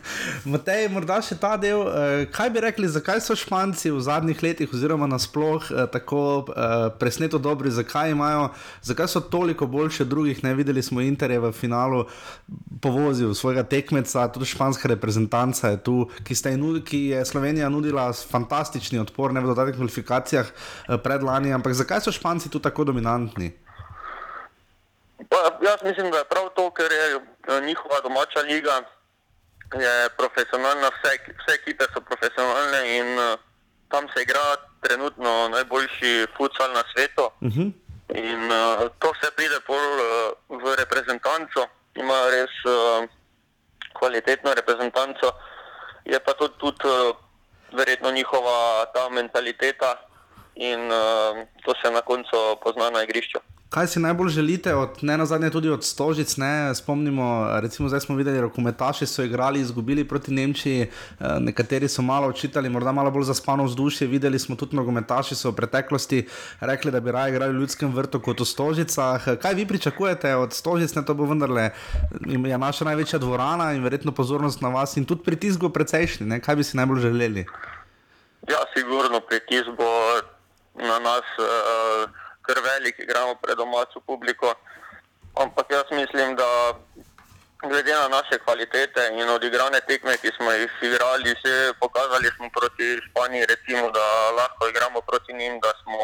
Matej, 0.52 0.86
morda 0.88 1.18
še 1.22 1.34
ta 1.38 1.56
del, 1.60 1.82
uh, 1.82 2.24
kaj 2.30 2.50
bi 2.54 2.62
rekli, 2.62 2.88
zakaj 2.88 3.20
so 3.24 3.34
Španci 3.38 3.90
v 3.90 4.00
zadnjih 4.02 4.38
letih, 4.42 4.70
oziroma 4.70 5.09
nasploh, 5.10 5.66
uh, 5.66 5.84
tako 5.90 6.46
uh, 6.46 6.88
presneto 6.98 7.42
dobri, 7.42 7.72
zakaj, 7.74 8.14
imajo, 8.14 8.50
zakaj 8.86 9.10
so 9.10 9.22
toliko 9.22 9.66
boljši 9.66 10.04
od 10.06 10.12
drugih? 10.14 10.44
Ne 10.46 10.54
videli 10.54 10.82
smo 10.82 11.02
Interje 11.02 11.40
v 11.42 11.52
finalu, 11.52 12.06
povozil 12.82 13.34
svojega 13.34 13.66
tekmeca, 13.66 14.28
tudi 14.30 14.46
španska 14.46 14.88
reprezentanca 14.92 15.74
je 15.74 15.82
tu, 15.82 15.96
ki, 16.22 16.38
nud, 16.56 16.82
ki 16.86 17.12
je 17.12 17.24
Slovenija 17.26 17.68
nudila 17.68 18.12
fantastični 18.12 19.02
odpor, 19.02 19.34
ne 19.34 19.42
v 19.42 19.50
dodatnih 19.50 19.76
kvalifikacijah 19.76 20.46
uh, 20.46 20.96
predlani, 21.02 21.52
ampak 21.52 21.74
zakaj 21.74 22.06
so 22.06 22.14
Španci 22.14 22.52
tu 22.52 22.62
tako 22.62 22.86
dominantni? 22.92 23.52
Jaz 25.72 25.82
mislim, 25.82 26.10
da 26.10 26.18
je 26.18 26.24
prav 26.24 26.48
to, 26.56 26.70
ker 26.70 26.92
je 26.92 27.06
eh, 27.14 27.60
njihova 27.60 28.00
domača 28.00 28.40
liga 28.40 28.82
je 29.84 30.08
profesionalna, 30.20 30.88
vse, 30.94 31.12
vse 31.38 31.52
ekipe 31.60 31.84
so 31.94 32.00
profesionalne 32.00 32.80
in 32.98 33.08
uh, 33.18 33.38
tam 33.88 34.04
se 34.12 34.22
igra 34.22 34.46
trenutno 34.80 35.48
najboljši 35.48 36.26
futsal 36.36 36.72
na 36.72 36.82
svetu. 36.92 37.24
Uh 37.24 37.48
mhm. 37.48 37.60
-huh. 37.60 37.72
In 38.32 38.42
uh, 38.44 38.90
to 38.98 39.12
vse 39.12 39.30
pride 39.36 39.60
pol 39.66 39.86
uh, 40.00 40.60
v 40.62 40.76
reprezentanco, 40.76 41.60
ima 41.94 42.18
res 42.34 42.54
uh, 42.64 43.08
kvalitetno 43.98 44.54
reprezentanco, 44.54 45.26
je 46.04 46.18
pa 46.20 46.32
to 46.32 46.48
tudi 46.48 46.86
uh, 46.88 47.16
verjetno 47.72 48.10
njihova 48.10 48.84
ta 48.94 49.08
mentaliteta 49.08 49.90
in 50.54 50.80
uh, 50.92 51.46
to 51.64 51.74
se 51.82 51.90
na 51.90 52.00
koncu 52.00 52.36
pozna 52.62 52.90
na 52.90 53.02
igrišču. 53.02 53.38
Kaj 53.72 53.86
si 53.86 54.00
najbolj 54.00 54.28
želite, 54.28 54.74
od, 54.74 54.98
ne 55.00 55.14
na 55.16 55.24
zadnje, 55.26 55.50
tudi 55.50 55.70
od 55.70 55.84
Stožic? 55.84 56.36
Ne? 56.36 56.74
Spomnimo, 56.74 57.48
recimo, 57.60 57.88
zdaj 57.88 58.00
smo 58.00 58.16
videli, 58.16 58.40
da 58.40 58.92
so 58.92 59.06
so 59.06 59.22
igrali, 59.22 59.60
izgubili 59.60 60.04
proti 60.08 60.32
Nemčiji, 60.32 60.80
eh, 60.80 61.24
nekateri 61.40 61.88
so 61.88 62.02
malo 62.02 62.28
očitali, 62.28 62.68
morda 62.68 62.92
malo 62.92 63.10
bolj 63.10 63.24
zaspano 63.24 63.64
vzdušje. 63.64 64.06
Videli 64.06 64.38
smo 64.38 64.56
tudi, 64.56 64.76
da 64.76 65.22
so 65.22 65.50
v 65.50 65.56
preteklosti 65.56 66.26
rekli, 66.60 66.90
da 66.90 67.00
bi 67.00 67.12
raje 67.12 67.32
igrali 67.32 67.52
v 67.52 67.60
ljudskem 67.60 67.94
vrtu 67.94 68.20
kot 68.20 68.40
v 68.40 68.44
Stožicah. 68.44 69.24
Kaj 69.40 69.54
vi 69.54 69.66
pričakujete 69.66 70.34
od 70.36 70.52
Stožic? 70.52 70.94
Ne, 70.94 71.04
to 71.04 71.14
bo 71.14 71.24
vendarle 71.24 71.70
je 72.28 72.58
naša 72.58 72.84
največja 72.84 73.18
dvorana 73.18 73.72
in 73.72 73.82
verjetno 73.84 74.12
pozornost 74.12 74.60
na 74.60 74.68
vas 74.68 74.96
in 74.96 75.04
tudi 75.04 75.24
pritisk 75.24 75.60
bo 75.60 75.68
precejšnji. 75.68 76.40
Kaj 76.40 76.56
bi 76.56 76.64
si 76.64 76.76
najbolj 76.76 77.00
želeli? 77.00 77.46
Ja, 78.48 78.60
sigurno 78.76 79.20
pritisk 79.20 79.72
bo 79.78 79.88
na 80.76 80.98
nas. 80.98 81.24
Uh, 81.40 82.22
kar 82.43 82.59
velik, 82.60 82.98
igramo 82.98 83.35
pred 83.43 83.56
domačo 83.56 84.01
publiko. 84.06 84.55
Ampak 85.35 85.66
jaz 85.70 85.89
mislim, 85.90 86.36
da 86.36 86.74
glede 87.69 87.93
na 87.94 88.09
naše 88.09 88.39
kvalitete 88.44 89.09
in 89.12 89.28
odigrane 89.28 89.81
tekme, 89.89 90.16
ki 90.23 90.31
smo 90.36 90.52
jih 90.52 90.73
igrali, 90.82 91.35
se 91.43 91.73
pokazali 91.81 92.28
smo 92.36 92.51
proti 92.51 92.98
Španiji, 93.06 93.47
recimo, 93.47 93.90
da 93.90 94.31
lahko 94.31 94.69
igramo 94.69 95.01
proti 95.01 95.32
njim, 95.32 95.60
da 95.60 95.73
smo, 95.82 96.01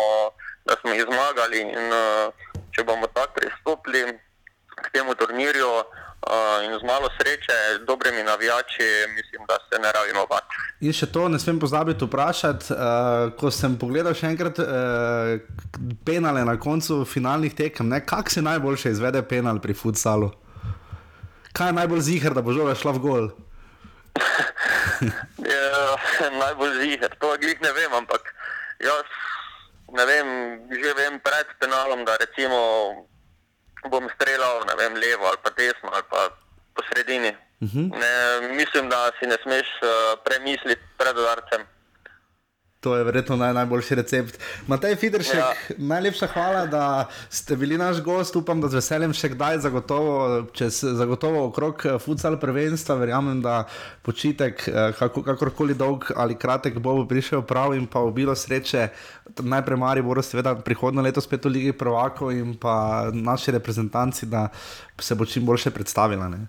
da 0.65 0.77
smo 0.81 0.90
jih 0.90 1.05
zmagali. 1.10 1.60
In, 1.60 1.93
uh, 1.93 2.32
če 2.73 2.85
bomo 2.85 3.06
tako 3.06 3.32
pristopili 3.35 4.02
k 4.82 4.90
temu 4.93 5.15
turnirju, 5.15 5.70
Uh, 6.18 6.64
in 6.66 6.78
z 6.78 6.82
malo 6.82 7.08
sreče, 7.20 7.84
dobrimi 7.86 8.22
navijači, 8.22 8.88
mislim, 9.16 9.46
da 9.48 9.56
se 9.72 9.78
ne 9.82 9.92
rabimo 9.92 10.26
bati. 10.26 10.56
In 10.80 10.92
še 10.92 11.06
to 11.14 11.28
ne 11.30 11.38
smem 11.38 11.60
pozabiti 11.62 12.04
vprašati. 12.04 12.72
Uh, 12.74 13.30
ko 13.38 13.52
sem 13.54 13.76
pogledal 13.78 14.16
še 14.18 14.26
enkrat 14.32 14.58
uh, 14.58 15.38
penale 16.04 16.42
na 16.44 16.56
koncu 16.58 17.04
finalnih 17.06 17.54
tekem, 17.54 17.94
kako 18.06 18.34
se 18.34 18.42
najboljše 18.42 18.90
izvede 18.96 19.22
penal 19.22 19.62
pri 19.62 19.78
futsalu? 19.78 20.32
Kaj 21.54 21.70
je 21.70 21.78
najbolj 21.78 22.02
zihar, 22.10 22.34
da 22.34 22.42
bo 22.42 22.52
žoga 22.52 22.74
šla 22.74 22.96
v 22.98 23.04
gol? 23.04 23.30
ja, 25.54 25.94
najbolj 26.34 26.80
zihar, 26.82 27.14
to 27.22 27.34
jih 27.38 27.62
ne 27.62 27.72
vem, 27.78 27.94
ampak 28.02 28.34
jaz 28.82 29.06
ne 29.94 30.04
vem, 30.04 30.28
že 30.82 30.98
vem 30.98 31.22
pred 31.22 31.54
penalom, 31.62 32.02
da 32.04 32.18
recimo 32.20 32.58
bom 33.84 34.09
streljal 34.14 34.64
vem, 34.78 34.94
levo 34.94 35.26
ali 35.26 35.38
pa 35.42 35.50
desno 35.50 35.90
ali 35.92 36.02
pa 36.10 36.30
po 36.74 36.82
sredini. 36.90 37.32
Uh 37.60 37.68
mhm. 37.68 37.78
-huh. 37.78 37.98
ne, 38.00 38.14
mislim, 38.55 38.88
da 38.88 39.10
si 39.18 39.26
ne 39.26 39.36
smeš 39.42 39.68
uh, 39.82 39.88
premisliti 40.24 40.82
pred 40.96 41.18
udarcem. 41.18 41.62
To 42.80 42.96
je 42.96 43.05
verjetno 43.05 43.36
naj, 43.36 43.52
najboljši 43.55 43.94
recept. 43.94 44.36
Matej 44.66 44.94
Fidršek, 44.96 45.34
ja. 45.34 45.52
najlepša 45.78 46.26
hvala, 46.30 46.66
da 46.66 47.09
ste 47.30 47.56
bili 47.56 47.78
naš 47.78 47.98
gost. 48.06 48.36
Upam, 48.36 48.60
da 48.62 48.68
z 48.70 48.78
veseljem 48.78 49.14
še 49.18 49.32
kdaj, 49.32 49.59
zagotovo, 49.64 50.44
čez, 50.55 50.78
zagotovo 50.94 51.40
okrog 51.48 51.82
eh, 51.82 51.96
futsal 51.98 52.36
prvenstva. 52.38 52.94
Verjamem, 53.00 53.40
da 53.42 53.64
počitek, 54.06 54.62
eh, 54.68 54.92
kako, 54.98 55.24
kakorkoli 55.26 55.74
dolg 55.74 56.06
ali 56.14 56.36
kratek, 56.38 56.78
bo 56.78 56.94
prišel 57.10 57.42
prav 57.42 57.74
in 57.74 57.88
pa 57.90 57.98
obilo 58.06 58.36
sreče. 58.38 58.84
Najprej 59.42 59.80
Mari 59.82 60.05
bo 60.06 60.14
seveda 60.22 60.55
prihodno 60.55 61.02
leto 61.02 61.20
spet 61.20 61.48
v 61.48 61.52
Ligi 61.56 61.72
Provako 61.74 62.30
in 62.30 62.52
pa 62.55 63.10
naši 63.12 63.56
reprezentanci, 63.59 64.26
da 64.26 64.48
se 65.00 65.18
bo 65.18 65.26
čim 65.26 65.46
boljše 65.46 65.74
predstavila. 65.74 66.28
Ne? 66.30 66.46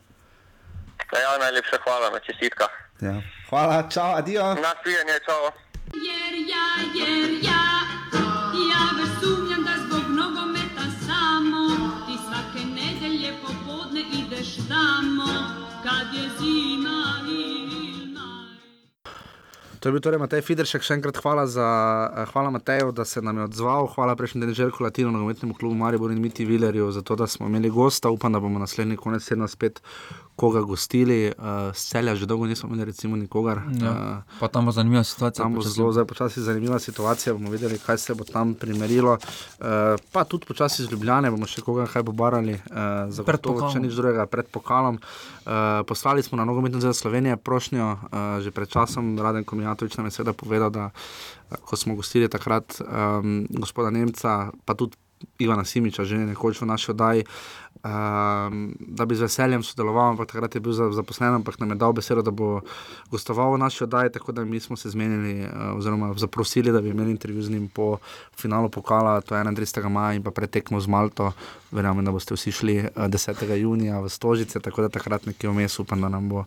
Ja, 1.10 1.34
najlepša 1.41 1.81
hvala 1.88 2.14
na 2.14 2.22
čestitkah. 2.22 2.69
Ja. 3.01 3.18
Hvala, 3.49 3.81
čau, 3.89 4.14
adijo. 4.14 4.45
Nasvidenje, 4.61 5.18
čau. 5.26 5.68
Ja, 5.99 6.21
ja, 6.47 7.41
ja 7.41 7.59
To 19.80 19.88
je 19.88 19.91
bil 19.95 20.03
torej 20.03 20.19
Matej 20.19 20.41
Fideršek, 20.43 20.84
še 20.84 20.97
enkrat 20.99 21.21
hvala, 21.23 21.45
za, 21.47 21.63
eh, 22.11 22.26
hvala 22.34 22.51
Mateju, 22.51 22.91
da 22.91 23.05
se 23.07 23.21
nam 23.23 23.38
je 23.38 23.43
odzval. 23.47 23.88
Hvala 23.88 24.15
prejšnji 24.15 24.41
dan 24.41 24.51
Željko 24.53 24.84
Latino, 24.84 25.11
nogometnemu 25.11 25.55
klubu 25.55 25.76
Maribor 25.76 26.11
in 26.11 26.19
Miti 26.21 26.45
Vilerju, 26.45 26.91
za 26.91 27.01
to, 27.01 27.15
da 27.15 27.27
smo 27.27 27.47
imeli 27.47 27.69
gosta. 27.69 28.09
Upam, 28.09 28.34
da 28.34 28.39
bomo 28.39 28.59
naslednji 28.59 28.97
konec 28.97 29.23
tedna 29.23 29.47
spet 29.47 29.81
koga 30.40 30.61
gostili, 30.64 31.34
uh, 31.36 31.76
celja 31.76 32.16
že 32.16 32.26
dolgo 32.26 32.48
nismo 32.48 32.70
imeli, 32.70 32.86
recimo, 32.94 33.20
nikogar. 33.20 33.60
Ja. 33.76 33.91
Uh, 33.91 34.40
Pa 34.40 34.48
tam 34.48 34.66
bo 34.66 34.72
zanimiva 34.72 35.03
situacija. 35.03 35.44
Tam 35.44 35.53
bo 35.53 35.60
počasi. 35.60 35.76
zelo 35.76 35.91
zdaj 35.91 36.06
počasi 36.06 36.41
zanimiva 36.41 36.80
situacija, 36.80 37.34
bomo 37.36 37.52
videli, 37.52 37.80
kaj 37.84 37.98
se 37.98 38.16
bo 38.16 38.24
tam 38.24 38.53
primerilo. 38.56 39.18
Uh, 39.20 39.99
pa 40.11 40.24
tudi 40.24 40.48
počasi 40.48 40.86
z 40.88 40.91
Ljubljane 40.91 41.32
bomo 41.32 41.48
še 41.48 41.61
koga 41.66 41.90
kaj 41.91 42.07
pobarali, 42.07 42.56
uh, 42.56 43.11
za 43.11 43.28
Pred 43.28 43.44
gotovo, 43.44 43.68
če 43.74 43.84
nič 43.84 43.99
drugega, 43.99 44.30
pred 44.32 44.48
pokalom. 44.48 45.02
Uh, 45.44 45.84
poslali 45.90 46.24
smo 46.24 46.40
na 46.40 46.48
nogometno 46.48 46.80
zveze 46.80 47.02
Slovenije 47.02 47.36
prošnjo 47.38 47.91
uh, 47.91 47.99
že 48.40 48.56
pred 48.56 48.72
časom, 48.72 49.18
Raden 49.20 49.44
Komijatovič 49.44 49.98
nam 49.99 50.07
je 50.07 50.16
seveda 50.16 50.34
povedal, 50.34 50.72
da 50.72 50.88
uh, 50.88 51.60
ko 51.66 51.76
smo 51.76 51.99
gostili 51.99 52.30
takrat 52.30 52.80
um, 52.80 53.48
gospoda 53.49 53.90
Nemca, 53.90 54.52
pa 54.66 54.74
tudi 54.74 54.95
Ivana 55.39 55.65
Simiča, 55.65 56.03
že 56.03 56.17
nekoč 56.17 56.61
v 56.61 56.67
naši 56.67 56.91
oddaji. 56.91 57.23
Um, 57.79 58.75
da 58.79 59.05
bi 59.07 59.15
z 59.15 59.23
veseljem 59.23 59.63
sodeloval, 59.63 60.11
ampak 60.11 60.27
takrat 60.27 60.55
je 60.55 60.59
bil 60.59 60.75
za- 60.75 60.91
zaposlen, 60.91 61.31
ampak 61.39 61.59
nam 61.63 61.71
je 61.71 61.79
dal 61.79 61.95
besedo, 61.95 62.19
da 62.19 62.31
bo 62.31 62.59
gostoval 63.07 63.55
v 63.55 63.63
naši 63.63 63.87
oddaji, 63.87 64.11
tako 64.19 64.35
da 64.35 64.43
mi 64.43 64.59
smo 64.59 64.75
se 64.75 64.89
zmenili, 64.89 65.47
uh, 65.47 65.79
oziroma 65.79 66.11
zaprosili, 66.19 66.71
da 66.75 66.81
bi 66.81 66.91
imeli 66.91 67.11
intervju 67.11 67.41
z 67.41 67.49
njim 67.49 67.69
po 67.71 67.97
finalu 68.35 68.69
pokala, 68.69 69.21
to 69.21 69.35
je 69.35 69.43
31. 69.43 69.89
maja 69.89 70.13
in 70.13 70.23
pa 70.23 70.31
pretekmo 70.31 70.79
z 70.79 70.87
Malto. 70.87 71.31
Verjamem, 71.71 72.03
da 72.05 72.11
boste 72.11 72.35
vsi 72.35 72.51
šli 72.51 72.77
uh, 72.79 73.07
10. 73.07 73.55
junija 73.55 73.99
v 73.99 74.09
Stožice, 74.09 74.59
tako 74.59 74.81
da 74.81 74.89
takrat 74.89 75.25
nekje 75.25 75.49
vmes 75.49 75.79
upam, 75.79 76.01
da 76.01 76.09
nam 76.09 76.29
bo 76.29 76.43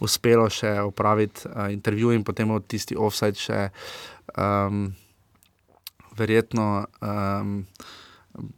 uspelo 0.00 0.50
še 0.50 0.80
opraviti 0.84 1.48
uh, 1.48 1.72
intervju 1.72 2.12
in 2.12 2.24
potem 2.24 2.50
od 2.50 2.66
tisti 2.66 2.96
offside 2.96 3.40
še 3.40 3.70
um, 4.36 4.92
verjetno. 6.12 6.84
Um, 7.00 7.64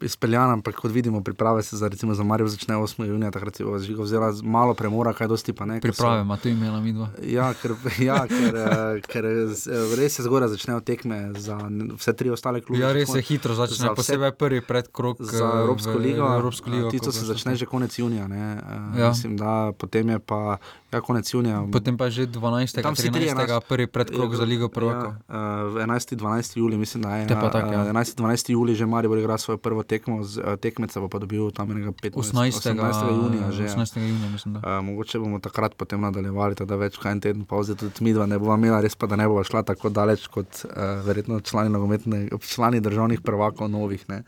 Izpeljan, 0.00 0.50
ampak 0.50 0.74
kot 0.74 0.90
vidimo, 0.90 1.20
priprave 1.20 1.62
se 1.62 1.76
za, 1.76 1.88
recimo, 1.88 2.14
za 2.14 2.22
Marijo 2.22 2.48
začne 2.48 2.74
8. 2.76 3.04
junija, 3.04 3.30
takrat 3.30 3.60
je 3.60 3.78
žiga 3.80 4.02
vzela 4.02 4.32
z 4.32 4.42
malo 4.42 4.74
premora, 4.74 5.12
kaj 5.12 5.28
dosti 5.28 5.52
pa 5.52 5.64
ne. 5.64 5.80
Priprave 5.80 6.20
ima 6.22 6.36
tu 6.36 6.48
imela 6.48 6.80
midva. 6.80 7.08
Ja, 7.22 7.54
ker, 7.54 7.70
ja, 8.00 8.26
ker, 8.26 8.56
eh, 8.56 9.00
ker 9.02 9.24
z- 9.46 9.68
eh, 9.68 9.96
res 9.96 10.14
se 10.14 10.22
zgoraj 10.22 10.48
začnejo 10.48 10.80
tekme 10.80 11.32
za 11.34 11.58
vse 11.92 12.12
tri 12.14 12.30
ostale 12.30 12.60
klube. 12.60 12.80
Ja, 12.80 12.92
res 12.92 13.10
se 13.10 13.20
hitro 13.20 13.54
Za 13.54 13.66
začne, 13.66 13.86
vse- 13.86 13.96
posebej 13.96 14.32
prvi 14.32 14.60
predkrok 14.62 15.20
za 15.20 15.44
eh, 15.46 15.60
Evropsko 15.60 15.94
ligo. 15.94 16.24
Evropsko 16.26 16.70
ligo. 16.70 16.88
Tisto 16.88 17.06
ko 17.06 17.12
se 17.12 17.20
bo 17.20 17.26
začne 17.26 17.52
že 17.54 17.66
konec 17.66 17.92
junija. 17.92 18.26
Ne? 18.26 18.56
Ja. 18.96 19.08
Mislim, 19.10 19.36
da 19.36 19.72
potem 19.72 20.08
je 20.08 20.18
pa 20.18 20.56
ja, 20.90 21.00
konec 21.00 21.26
junija. 21.26 21.68
Potem 21.68 21.94
pa 21.94 22.08
že 22.08 22.26
12. 22.26 22.80
Tam 22.80 22.94
trije 22.94 23.12
13. 23.12 23.36
enač- 23.36 23.60
prvi 23.62 23.86
predkrok 23.86 24.32
za 24.32 24.44
Ligo 24.44 24.68
prvakov. 24.68 25.12
Ja, 25.22 25.36
uh, 25.66 25.76
11. 25.76 26.16
12. 26.16 26.56
juli, 26.56 26.76
mislim, 26.76 27.02
da 27.02 27.16
je. 27.16 27.26
Tako, 27.28 27.58
ja. 27.58 27.82
uh, 27.82 27.88
11. 27.88 28.14
12. 28.14 28.48
juli 28.48 28.72
že 28.72 28.86
Maribor 28.86 29.18
igra 29.18 29.36
svojo 29.36 29.58
prvo 29.66 29.82
tekmo, 29.82 30.20
z, 30.22 30.38
uh, 30.38 30.54
tekmeca 30.62 31.02
pa, 31.02 31.08
pa 31.10 31.20
dobil 31.22 31.50
tam 31.56 31.72
enega 31.74 31.90
15. 31.90 32.30
18. 32.30 32.62
18. 32.78 33.10
junija 33.10 33.50
že. 33.50 33.66
ja. 33.66 33.74
18. 33.74 33.98
junija, 34.00 34.30
mislim, 34.30 34.54
da. 34.54 34.62
Uh, 34.62 34.84
mogoče 34.86 35.18
bomo 35.22 35.40
takrat 35.42 35.74
potem 35.74 36.06
nadaljevali, 36.06 36.54
da 36.62 36.78
več 36.78 37.00
kot 37.00 37.10
en 37.10 37.22
teden 37.24 37.44
pauze, 37.50 37.74
tudi 37.78 38.06
midva 38.06 38.28
ne 38.30 38.38
bova 38.38 38.54
imela, 38.60 38.78
res 38.84 38.94
pa 38.94 39.10
da 39.10 39.18
ne 39.18 39.26
bova 39.26 39.42
šla 39.46 39.64
tako 39.66 39.90
daleč 39.90 40.28
kot 40.30 40.62
uh, 40.68 41.02
verjetno 41.06 41.40
člani, 41.42 41.74
nogometne- 41.74 42.28
člani 42.46 42.80
državnih 42.84 43.26
prvakov 43.26 43.70
novih. 43.72 44.06
ne. 44.08 44.22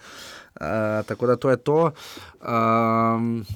Uh, 0.58 1.06
tako 1.06 1.30
da 1.30 1.36
to 1.36 1.50
je 1.54 1.56
to. 1.56 1.78
Um, 2.42 3.46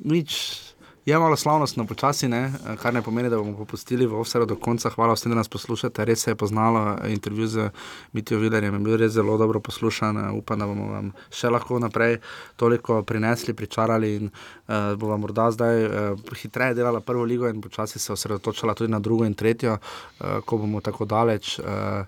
nič. 0.00 0.67
Je 1.08 1.18
malo 1.18 1.36
slavnostno 1.36 1.86
počasi, 1.86 2.28
ne? 2.28 2.52
eh, 2.66 2.76
kar 2.76 2.94
ne 2.94 3.02
pomeni, 3.02 3.30
da 3.32 3.36
bomo 3.36 3.56
popustili 3.56 4.06
v 4.06 4.18
vse 4.20 4.42
do 4.44 4.56
konca. 4.60 4.90
Hvala 4.92 5.14
vsem, 5.16 5.32
da 5.32 5.38
nas 5.38 5.48
poslušate. 5.48 6.04
Res 6.04 6.20
se 6.20 6.30
je 6.30 6.36
poznalo 6.36 6.82
eh, 7.00 7.12
intervju 7.12 7.46
z 7.46 7.70
Mitijo 8.12 8.38
Vilerjem, 8.38 8.74
je 8.74 8.80
bil 8.84 8.96
res 9.00 9.12
zelo 9.12 9.38
dobro 9.40 9.60
poslušan. 9.60 10.18
eh, 10.18 10.30
Upam, 10.36 10.58
da 10.60 10.66
bomo 10.68 10.90
vam 10.92 11.08
še 11.32 11.48
lahko 11.48 11.78
naprej 11.80 12.18
toliko 12.56 13.00
prinesli, 13.02 13.54
pričarali 13.54 14.10
in 14.16 14.28
uh, 14.28 14.92
bo 15.00 15.08
vam 15.08 15.24
morda 15.24 15.46
zdaj 15.50 15.86
uh, 15.86 16.34
hitreje 16.36 16.74
delala 16.74 17.00
prvo 17.00 17.24
ligo 17.24 17.48
in 17.48 17.62
počasi 17.64 17.98
se 17.98 18.12
osredotočala 18.12 18.74
tudi 18.74 18.92
na 18.92 19.00
drugo 19.00 19.24
in 19.24 19.34
tretjo, 19.34 19.78
uh, 19.78 20.44
ko 20.44 20.58
bomo 20.58 20.84
tako 20.84 21.08
daleč. 21.08 21.56
Uh, 21.58 22.04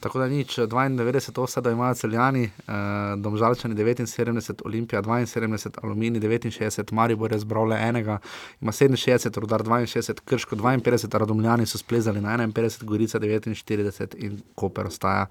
Tako 0.00 0.18
da 0.18 0.28
nič, 0.28 0.58
92 0.58 1.40
osada 1.40 1.70
imajo 1.70 1.94
celjani, 1.94 2.44
eh, 2.44 2.72
domžalčani 3.16 3.74
79, 3.74 4.62
Olimpija 4.64 5.02
72, 5.02 5.78
Alumini 5.82 6.20
69, 6.20 6.92
Maribor 6.92 7.32
je 7.32 7.38
zbral 7.38 7.68
le 7.68 7.76
enega, 7.76 8.18
ima 8.60 8.72
67, 8.72 9.40
Rudar 9.40 9.62
62, 9.62 10.20
Krško 10.24 10.56
52, 10.56 11.18
Radomljani 11.18 11.66
so 11.66 11.78
splezali 11.78 12.20
na 12.20 12.38
51, 12.38 12.84
Gorica 12.84 13.18
49 13.18 14.14
in 14.18 14.40
Koper 14.54 14.86
ostaja 14.86 15.26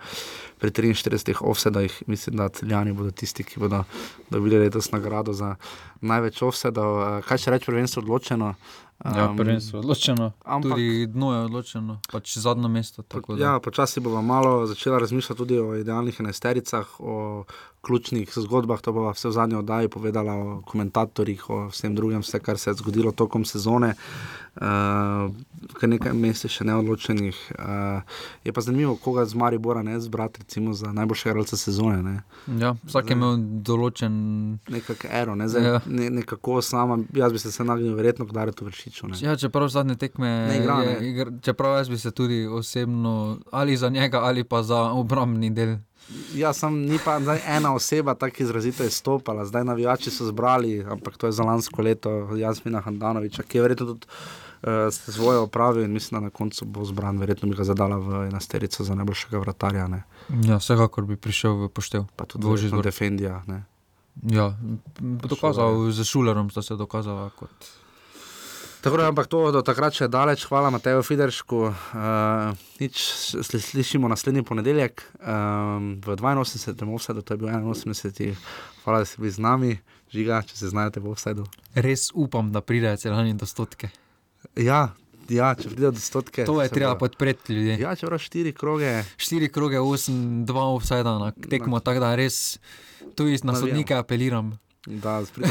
pri 0.60 0.72
43 0.72 1.36
offsedajih. 1.42 2.04
Mislim, 2.08 2.38
da 2.38 2.50
celjani 2.50 2.94
bodo 2.94 3.12
tisti, 3.12 3.44
ki 3.44 3.60
bodo 3.60 3.84
dobili 4.30 4.60
letos 4.60 4.92
nagrado 4.92 5.34
za 5.34 5.56
največ 6.02 6.42
offsedov. 6.42 7.02
Eh, 7.02 7.22
kaj 7.22 7.38
še 7.38 7.52
reči, 7.52 7.66
prvenstvo 7.66 8.06
odločeno? 8.06 8.54
Ja, 9.06 9.30
Um, 9.30 9.38
prvenstvo 9.38 9.78
je 9.78 9.80
odločeno, 9.80 10.32
ampak- 10.46 10.72
tudi 10.72 11.08
dno 11.08 11.34
je 11.34 11.46
odločeno, 11.46 12.00
pač 12.12 12.38
zadnje 12.38 12.68
mesto. 12.68 13.04
Ja, 13.38 13.60
počasi 13.60 14.00
bomo 14.00 14.22
malo 14.22 14.68
začela 14.68 15.00
razmišljati 15.00 15.38
tudi 15.38 15.60
o 15.60 15.76
idealnih 15.76 16.20
enajstericah, 16.20 17.00
o 17.00 17.44
ključnih 17.82 18.30
zgodbah. 18.32 18.82
To 18.82 18.92
bo 18.92 19.10
vse 19.10 19.28
v 19.28 19.32
zadnji 19.34 19.56
oddaji 19.56 19.88
povedala 19.90 20.34
o 20.36 20.62
komentatorjih, 20.64 21.50
o 21.50 21.68
vsem 21.68 21.96
drugem, 21.96 22.20
vse, 22.20 22.40
kar 22.40 22.58
se 22.58 22.70
je 22.70 22.76
zgodilo 22.76 23.12
tokom 23.14 23.46
sezone. 23.46 23.94
Uh, 24.56 25.32
kar 25.74 25.88
nekaj 25.88 26.14
mest 26.14 26.44
je 26.44 26.50
še 26.50 26.66
neodločenih. 26.66 27.38
Uh, 27.54 28.02
je 28.44 28.52
pa 28.52 28.62
zanimivo, 28.62 28.96
koga 28.98 29.24
z 29.24 29.34
Maribora 29.34 29.82
ne 29.82 30.00
zbrati, 30.00 30.40
recimo 30.40 30.74
za 30.74 30.90
najboljšega 30.90 31.32
igralca 31.32 31.58
sezone. 31.58 32.02
Ne? 32.04 32.16
Ja, 32.58 32.74
vsak 32.84 33.10
je 33.10 33.16
imel 33.16 33.38
določen. 33.64 34.14
Nekako 34.68 35.08
ero, 35.12 35.36
ne? 35.36 35.48
Zdaj, 35.48 35.64
Ja. 35.64 35.80
ne, 35.86 36.10
nekako 36.12 36.62
sama, 36.62 36.98
jaz 37.14 37.32
bi 37.32 37.40
se 37.40 37.52
se 37.52 37.64
nagnil 37.64 37.94
verjetno 37.94 38.26
k 38.26 38.34
Daretu 38.34 38.66
Vršiču. 38.66 39.08
Ne? 39.08 39.18
Ja, 39.22 39.36
čeprav 39.36 39.70
zadnje 39.70 39.96
tekme, 39.98 40.28
Ne 40.48 40.58
igra, 40.58 40.82
je, 40.82 40.94
ne. 40.94 41.10
igr, 41.10 41.32
čeprav 41.42 41.78
jaz 41.78 41.90
bi 41.90 41.98
se 41.98 42.12
tudi 42.12 42.46
osebno 42.46 43.16
ali 43.52 43.78
za 43.78 43.90
njega 43.90 44.20
ali 44.22 44.44
pa 44.44 44.64
za 44.64 44.92
obrambni 44.92 45.50
del. 45.52 45.78
Ja, 46.34 46.54
sem 46.54 46.74
ni 46.90 46.98
pa 47.06 47.20
zdaj 47.22 47.42
ena 47.46 47.74
oseba 47.74 48.16
tako 48.16 48.44
izrazito 48.44 48.84
izstopala, 48.84 49.46
zdaj 49.46 49.64
navijači 49.64 50.12
so 50.12 50.26
zbrali, 50.26 50.84
ampak 50.84 51.18
to 51.18 51.28
je 51.28 51.32
za 51.32 51.44
lansko 51.44 51.82
leto 51.82 52.10
Jasmina 52.36 52.82
Handanoviča, 52.82 53.44
ki 53.44 53.58
je 53.58 53.62
verjetno 53.62 53.86
tudi 53.86 54.08
uh, 54.08 54.70
svoje 54.90 55.38
opravil 55.38 55.84
in 55.84 55.92
mislim, 55.92 56.22
da 56.22 56.24
na 56.24 56.30
koncu 56.30 56.66
bo 56.66 56.86
zbran, 56.86 57.20
verjetno 57.20 57.50
bi 57.50 57.56
ga 57.56 57.64
zadala 57.64 57.98
v 57.98 58.28
enasterico 58.28 58.84
za 58.84 58.96
najboljšega 58.96 59.40
vratarja. 59.40 59.88
Ne. 59.88 60.04
Ja, 60.44 60.58
vsekakor 60.58 61.06
bi 61.06 61.18
prišel 61.18 61.54
v 61.54 61.70
poštev. 61.70 62.06
Pa 62.16 62.26
tudi 62.26 62.68
zbor. 62.68 62.84
Defendija. 62.84 63.44
Ja, 64.24 64.54
dokazal, 65.00 65.92
z 65.92 66.04
Šulerom 66.04 66.50
sta 66.50 66.62
se 66.62 66.76
dokazala 66.76 67.30
kot. 67.30 67.70
Tako 68.82 68.98
da, 68.98 69.08
ampak 69.08 69.28
to 69.28 69.52
do 69.52 69.60
takrat 69.60 69.92
še 69.92 70.08
daleč, 70.08 70.46
hvala 70.48 70.70
Mateju 70.72 71.04
Fideršku. 71.04 71.58
Uh, 71.68 72.56
nič 72.80 72.96
sli, 73.44 73.60
slišimo 73.60 74.08
naslednji 74.08 74.46
ponedeljek 74.48 75.04
um, 75.20 76.00
v 76.00 76.16
82. 76.16 76.88
offsetu, 76.88 77.20
to 77.20 77.36
je 77.36 77.42
bil 77.44 77.52
81. 77.52 78.40
Hvala, 78.86 79.04
da 79.04 79.06
ste 79.06 79.20
bili 79.20 79.32
z 79.36 79.44
nami, 79.44 79.72
žiga, 80.16 80.40
če 80.48 80.56
se 80.56 80.72
znajdete 80.72 81.04
v 81.04 81.12
offsetu. 81.12 81.44
Res 81.76 82.08
upam, 82.16 82.54
da 82.56 82.64
pridejo 82.64 82.96
celani 83.04 83.36
do 83.36 83.44
stotke. 83.44 83.92
Ja, 84.56 84.96
ja, 85.28 85.52
če 85.60 85.76
pride 85.76 85.92
do 85.92 86.00
stotke. 86.00 86.48
To 86.48 86.62
je 86.64 86.72
treba 86.72 86.96
bo- 86.96 87.04
podpreti 87.04 87.60
ljudi. 87.60 87.84
Ja, 87.84 87.92
če 88.00 88.08
prav 88.08 88.24
štiri 88.24 88.56
kroge. 88.56 89.04
Štiri 89.20 89.52
kroge, 89.52 89.84
osem, 89.84 90.48
dva 90.48 90.72
offsajda 90.72 91.18
na 91.20 91.36
tekmo, 91.36 91.84
tako 91.84 92.08
da 92.08 92.16
res 92.16 92.56
tu 93.20 93.28
iz 93.28 93.44
na 93.44 93.60
sodnike 93.60 93.92
apeliram. 94.00 94.56
Da, 94.86 95.26
koliko 95.26 95.48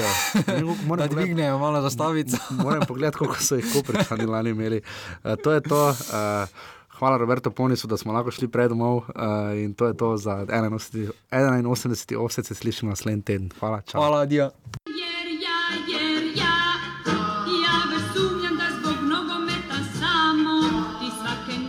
Da 0.88 1.06
dvignejo 1.06 1.58
malo 1.58 1.80
zastavico. 1.80 2.36
Moram 2.64 2.82
pogledati, 2.88 3.18
koliko 3.18 3.36
so 3.36 3.54
jih 3.54 3.66
koprčani 3.72 4.26
lani 4.26 4.50
imeli. 4.50 4.80
Uh, 5.24 5.34
to 5.44 5.52
je 5.52 5.60
to. 5.60 5.88
Uh, 5.88 5.94
hvala 6.98 7.16
Roberto 7.16 7.50
Ponisu, 7.50 7.86
da 7.86 7.96
smo 7.96 8.12
lahko 8.12 8.30
šli 8.30 8.48
pred 8.48 8.68
domov 8.68 8.96
uh, 8.96 9.04
in 9.54 9.74
to 9.74 9.86
je 9.86 9.96
to 9.96 10.16
za 10.16 10.30
81. 10.30 11.12
81. 11.30 12.16
offset, 12.18 12.46
se 12.46 12.54
slišimo 12.54 12.90
naslednji 12.90 13.22
teden. 13.22 13.50
Hvala, 13.60 13.80
čau. 13.80 14.00
Hvala, 14.00 14.24
Dio. 14.26 14.50